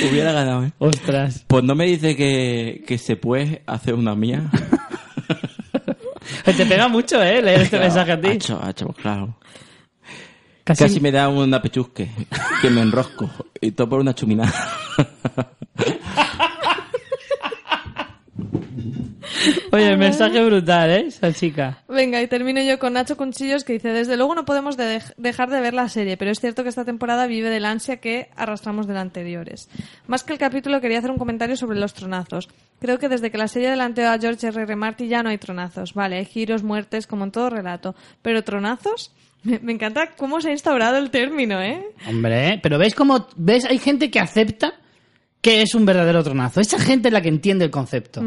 Hubiera 0.09 0.31
ganado, 0.31 0.63
¿eh? 0.65 0.71
Ostras. 0.79 1.43
Pues 1.47 1.63
no 1.63 1.75
me 1.75 1.85
dice 1.85 2.15
que, 2.15 2.83
que 2.87 2.97
se 2.97 3.15
puede 3.17 3.61
hacer 3.67 3.93
una 3.93 4.15
mía. 4.15 4.49
Te 6.45 6.65
pega 6.65 6.87
mucho, 6.87 7.21
¿eh? 7.21 7.41
Leer 7.41 7.61
este 7.61 7.77
Claro, 7.77 7.85
mensaje 7.85 8.11
a 8.13 8.21
ti. 8.21 8.27
hacho, 8.29 8.59
hacho, 8.63 8.87
claro. 8.93 9.37
Casi, 10.63 10.83
Casi 10.83 10.99
me 10.99 11.11
da 11.11 11.27
una 11.29 11.61
pechusque, 11.61 12.09
que 12.61 12.69
me 12.69 12.81
enrosco. 12.81 13.29
Y 13.59 13.71
todo 13.71 13.89
por 13.89 13.99
una 13.99 14.13
chuminada. 14.15 14.53
Oye, 19.71 19.87
el 19.91 19.97
mensaje 19.97 20.43
brutal, 20.43 20.89
¿eh? 20.89 21.05
Esa 21.07 21.31
chica. 21.33 21.83
Venga, 21.87 22.21
y 22.21 22.27
termino 22.27 22.61
yo 22.61 22.79
con 22.79 22.93
Nacho 22.93 23.15
Conchillos 23.17 23.63
que 23.63 23.73
dice, 23.73 23.89
desde 23.89 24.17
luego 24.17 24.33
no 24.35 24.45
podemos 24.45 24.77
de- 24.77 25.01
dejar 25.17 25.49
de 25.49 25.59
ver 25.61 25.73
la 25.73 25.87
serie, 25.89 26.17
pero 26.17 26.31
es 26.31 26.39
cierto 26.39 26.63
que 26.63 26.69
esta 26.69 26.85
temporada 26.85 27.27
vive 27.27 27.49
del 27.49 27.65
ansia 27.65 27.97
que 27.97 28.29
arrastramos 28.35 28.87
de 28.87 28.93
la 28.93 29.01
anteriores. 29.01 29.69
Más 30.07 30.23
que 30.23 30.33
el 30.33 30.39
capítulo 30.39 30.81
quería 30.81 30.99
hacer 30.99 31.11
un 31.11 31.17
comentario 31.17 31.55
sobre 31.55 31.79
los 31.79 31.93
tronazos. 31.93 32.49
Creo 32.79 32.97
que 32.97 33.09
desde 33.09 33.29
que 33.31 33.37
la 33.37 33.47
serie 33.47 33.67
adelanteó 33.69 34.09
a 34.09 34.17
George 34.19 34.47
R. 34.47 34.61
R. 34.63 34.75
Martin 34.75 35.07
ya 35.09 35.21
no 35.23 35.29
hay 35.29 35.37
tronazos. 35.37 35.93
Vale, 35.93 36.17
hay 36.17 36.25
giros, 36.25 36.63
muertes, 36.63 37.05
como 37.07 37.23
en 37.25 37.31
todo 37.31 37.49
relato. 37.49 37.95
Pero 38.21 38.43
tronazos... 38.43 39.11
Me, 39.41 39.57
me 39.59 39.71
encanta 39.71 40.15
cómo 40.17 40.41
se 40.41 40.49
ha 40.49 40.51
instaurado 40.51 40.97
el 40.97 41.11
término, 41.11 41.61
¿eh? 41.61 41.81
Hombre, 42.09 42.49
¿eh? 42.49 42.59
pero 42.61 42.77
¿ves 42.77 42.93
cómo... 42.93 43.25
¿Ves? 43.37 43.63
Hay 43.63 43.77
gente 43.79 44.11
que 44.11 44.19
acepta 44.19 44.73
que 45.41 45.61
es 45.61 45.73
un 45.75 45.85
verdadero 45.85 46.23
tronazo. 46.23 46.59
Esa 46.61 46.79
gente 46.79 47.07
es 47.09 47.13
la 47.13 47.21
que 47.21 47.29
entiende 47.29 47.65
el 47.65 47.71
concepto. 47.71 48.21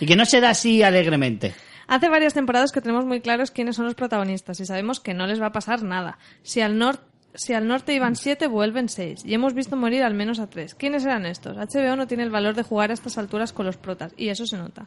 Y 0.00 0.06
que 0.06 0.16
no 0.16 0.24
se 0.24 0.40
da 0.40 0.50
así 0.50 0.82
alegremente. 0.82 1.54
Hace 1.86 2.08
varias 2.08 2.34
temporadas 2.34 2.70
que 2.72 2.80
tenemos 2.80 3.04
muy 3.06 3.20
claros 3.20 3.50
quiénes 3.50 3.76
son 3.76 3.86
los 3.86 3.94
protagonistas 3.94 4.60
y 4.60 4.66
sabemos 4.66 5.00
que 5.00 5.14
no 5.14 5.26
les 5.26 5.40
va 5.40 5.46
a 5.46 5.52
pasar 5.52 5.82
nada. 5.82 6.18
Si 6.42 6.60
al, 6.60 6.78
nor- 6.78 7.00
si 7.34 7.54
al 7.54 7.66
norte 7.66 7.94
iban 7.94 8.14
siete, 8.16 8.46
vuelven 8.46 8.88
seis. 8.90 9.22
Y 9.24 9.32
hemos 9.32 9.54
visto 9.54 9.74
morir 9.76 10.02
al 10.02 10.12
menos 10.14 10.38
a 10.38 10.48
tres. 10.48 10.74
¿Quiénes 10.74 11.04
eran 11.04 11.24
estos? 11.24 11.56
HBO 11.56 11.96
no 11.96 12.06
tiene 12.06 12.24
el 12.24 12.30
valor 12.30 12.54
de 12.54 12.62
jugar 12.62 12.90
a 12.90 12.94
estas 12.94 13.16
alturas 13.16 13.52
con 13.54 13.64
los 13.64 13.76
protas, 13.78 14.12
y 14.18 14.28
eso 14.28 14.44
se 14.46 14.58
nota. 14.58 14.86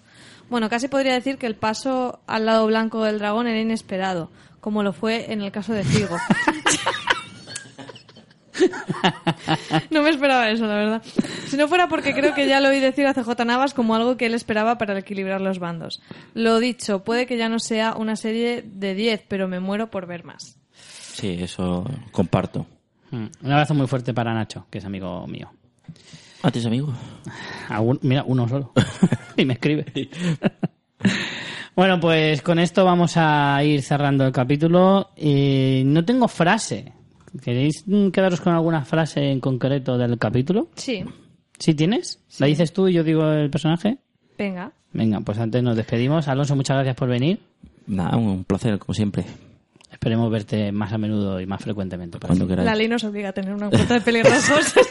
Bueno, 0.49 0.69
casi 0.69 0.87
podría 0.89 1.13
decir 1.13 1.37
que 1.37 1.47
el 1.47 1.55
paso 1.55 2.19
al 2.27 2.45
lado 2.45 2.67
blanco 2.67 3.03
del 3.03 3.17
dragón 3.19 3.47
era 3.47 3.59
inesperado, 3.59 4.29
como 4.59 4.83
lo 4.83 4.93
fue 4.93 5.31
en 5.33 5.41
el 5.41 5.51
caso 5.51 5.73
de 5.73 5.83
Figo. 5.83 6.17
No 9.89 10.01
me 10.03 10.09
esperaba 10.09 10.49
eso, 10.49 10.65
la 10.65 10.75
verdad. 10.75 11.01
Si 11.47 11.57
no 11.57 11.67
fuera 11.67 11.87
porque 11.87 12.13
creo 12.13 12.33
que 12.33 12.47
ya 12.47 12.59
lo 12.59 12.69
oí 12.69 12.79
decir 12.79 13.05
a 13.07 13.13
CJ 13.13 13.45
Navas 13.45 13.73
como 13.73 13.95
algo 13.95 14.17
que 14.17 14.25
él 14.25 14.33
esperaba 14.33 14.77
para 14.77 14.97
equilibrar 14.97 15.41
los 15.41 15.59
bandos. 15.59 16.01
Lo 16.33 16.59
dicho, 16.59 17.03
puede 17.03 17.25
que 17.25 17.37
ya 17.37 17.49
no 17.49 17.59
sea 17.59 17.95
una 17.95 18.15
serie 18.15 18.63
de 18.65 18.93
10, 18.95 19.23
pero 19.27 19.47
me 19.47 19.59
muero 19.59 19.89
por 19.89 20.05
ver 20.07 20.23
más. 20.23 20.57
Sí, 20.73 21.37
eso 21.39 21.85
comparto. 22.11 22.65
Mm. 23.11 23.25
Un 23.43 23.51
abrazo 23.51 23.73
muy 23.73 23.87
fuerte 23.87 24.13
para 24.13 24.33
Nacho, 24.33 24.65
que 24.69 24.77
es 24.77 24.85
amigo 24.85 25.27
mío. 25.27 25.51
¿A 26.43 26.49
tus 26.51 26.65
amigos? 26.65 26.95
A 27.69 27.81
un- 27.81 27.99
mira, 28.01 28.23
uno 28.25 28.47
solo. 28.47 28.71
y 29.37 29.45
me 29.45 29.53
escribe. 29.53 29.85
bueno, 31.75 31.99
pues 31.99 32.41
con 32.41 32.59
esto 32.59 32.85
vamos 32.85 33.13
a 33.17 33.63
ir 33.63 33.81
cerrando 33.81 34.25
el 34.25 34.31
capítulo. 34.31 35.11
Eh, 35.15 35.83
no 35.85 36.03
tengo 36.05 36.27
frase. 36.27 36.93
¿Queréis 37.43 37.83
mm, 37.85 38.09
quedaros 38.09 38.41
con 38.41 38.53
alguna 38.53 38.83
frase 38.83 39.31
en 39.31 39.39
concreto 39.39 39.97
del 39.97 40.17
capítulo? 40.17 40.67
Sí, 40.75 41.03
¿Sí 41.59 41.75
tienes? 41.75 42.19
¿La 42.39 42.47
dices 42.47 42.73
tú 42.73 42.87
y 42.87 42.93
yo 42.93 43.03
digo 43.03 43.23
el 43.31 43.49
personaje? 43.49 43.97
venga. 44.37 44.71
Venga, 44.93 45.19
pues 45.21 45.37
antes 45.37 45.61
nos 45.63 45.77
despedimos. 45.77 46.27
Alonso, 46.27 46.55
muchas 46.55 46.75
gracias 46.75 46.95
por 46.95 47.07
venir. 47.07 47.39
Nada, 47.87 48.17
un 48.17 48.43
placer, 48.43 48.77
como 48.79 48.93
siempre. 48.93 49.25
Esperemos 49.91 50.29
verte 50.31 50.71
más 50.71 50.91
a 50.91 50.97
menudo 50.97 51.39
y 51.39 51.45
más 51.45 51.61
frecuentemente. 51.61 52.17
Cuando 52.19 52.47
queráis. 52.47 52.65
La 52.65 52.75
ley 52.75 52.87
nos 52.87 53.03
obliga 53.03 53.29
a 53.29 53.33
tener 53.33 53.53
una 53.53 53.69
cuenta 53.69 53.93
de 53.93 54.01
peligrosos. 54.01 54.73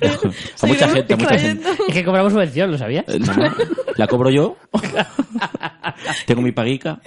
A 0.62 0.66
mucha 0.66 0.88
gente, 0.88 1.12
a 1.12 1.16
mucha 1.16 1.38
gente. 1.38 1.68
Es 1.88 1.94
que 1.94 2.04
cobramos 2.04 2.32
subvención, 2.32 2.70
¿lo 2.70 2.78
sabías? 2.78 3.04
Eh, 3.08 3.18
no, 3.18 3.34
no. 3.34 3.54
La 3.96 4.06
cobro 4.06 4.30
yo. 4.30 4.56
Tengo 6.26 6.40
mi 6.40 6.52
paguica. 6.52 7.00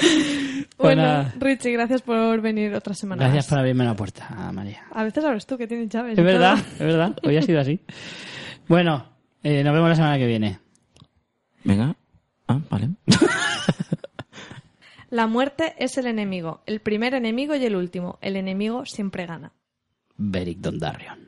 Bueno. 0.78 1.32
Richie, 1.40 1.72
gracias 1.72 2.02
por 2.02 2.40
venir 2.40 2.72
otra 2.72 2.94
semana. 2.94 3.24
Gracias 3.24 3.46
más. 3.46 3.48
por 3.50 3.58
abrirme 3.58 3.84
la 3.84 3.94
puerta, 3.96 4.28
María. 4.52 4.84
A 4.92 5.02
veces 5.02 5.24
abres 5.24 5.44
tú 5.44 5.58
que 5.58 5.66
tienes 5.66 5.88
llaves. 5.88 6.16
Es 6.16 6.24
verdad, 6.24 6.54
todo. 6.54 6.72
es 6.74 6.78
verdad. 6.78 7.16
Hoy 7.24 7.36
ha 7.36 7.42
sido 7.42 7.60
así. 7.60 7.80
Bueno, 8.68 9.04
eh, 9.42 9.64
nos 9.64 9.74
vemos 9.74 9.88
la 9.88 9.96
semana 9.96 10.18
que 10.18 10.26
viene. 10.26 10.60
Venga. 11.64 11.96
Ah, 12.46 12.60
vale. 12.70 12.90
La 15.10 15.26
muerte 15.26 15.74
es 15.78 15.96
el 15.96 16.06
enemigo, 16.06 16.62
el 16.66 16.80
primer 16.80 17.14
enemigo 17.14 17.54
y 17.54 17.64
el 17.64 17.76
último. 17.76 18.18
El 18.20 18.36
enemigo 18.36 18.84
siempre 18.84 19.24
gana. 19.26 19.52
Beric 20.16 20.58
Dondarrion. 20.58 21.27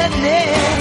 madness. 0.00 0.79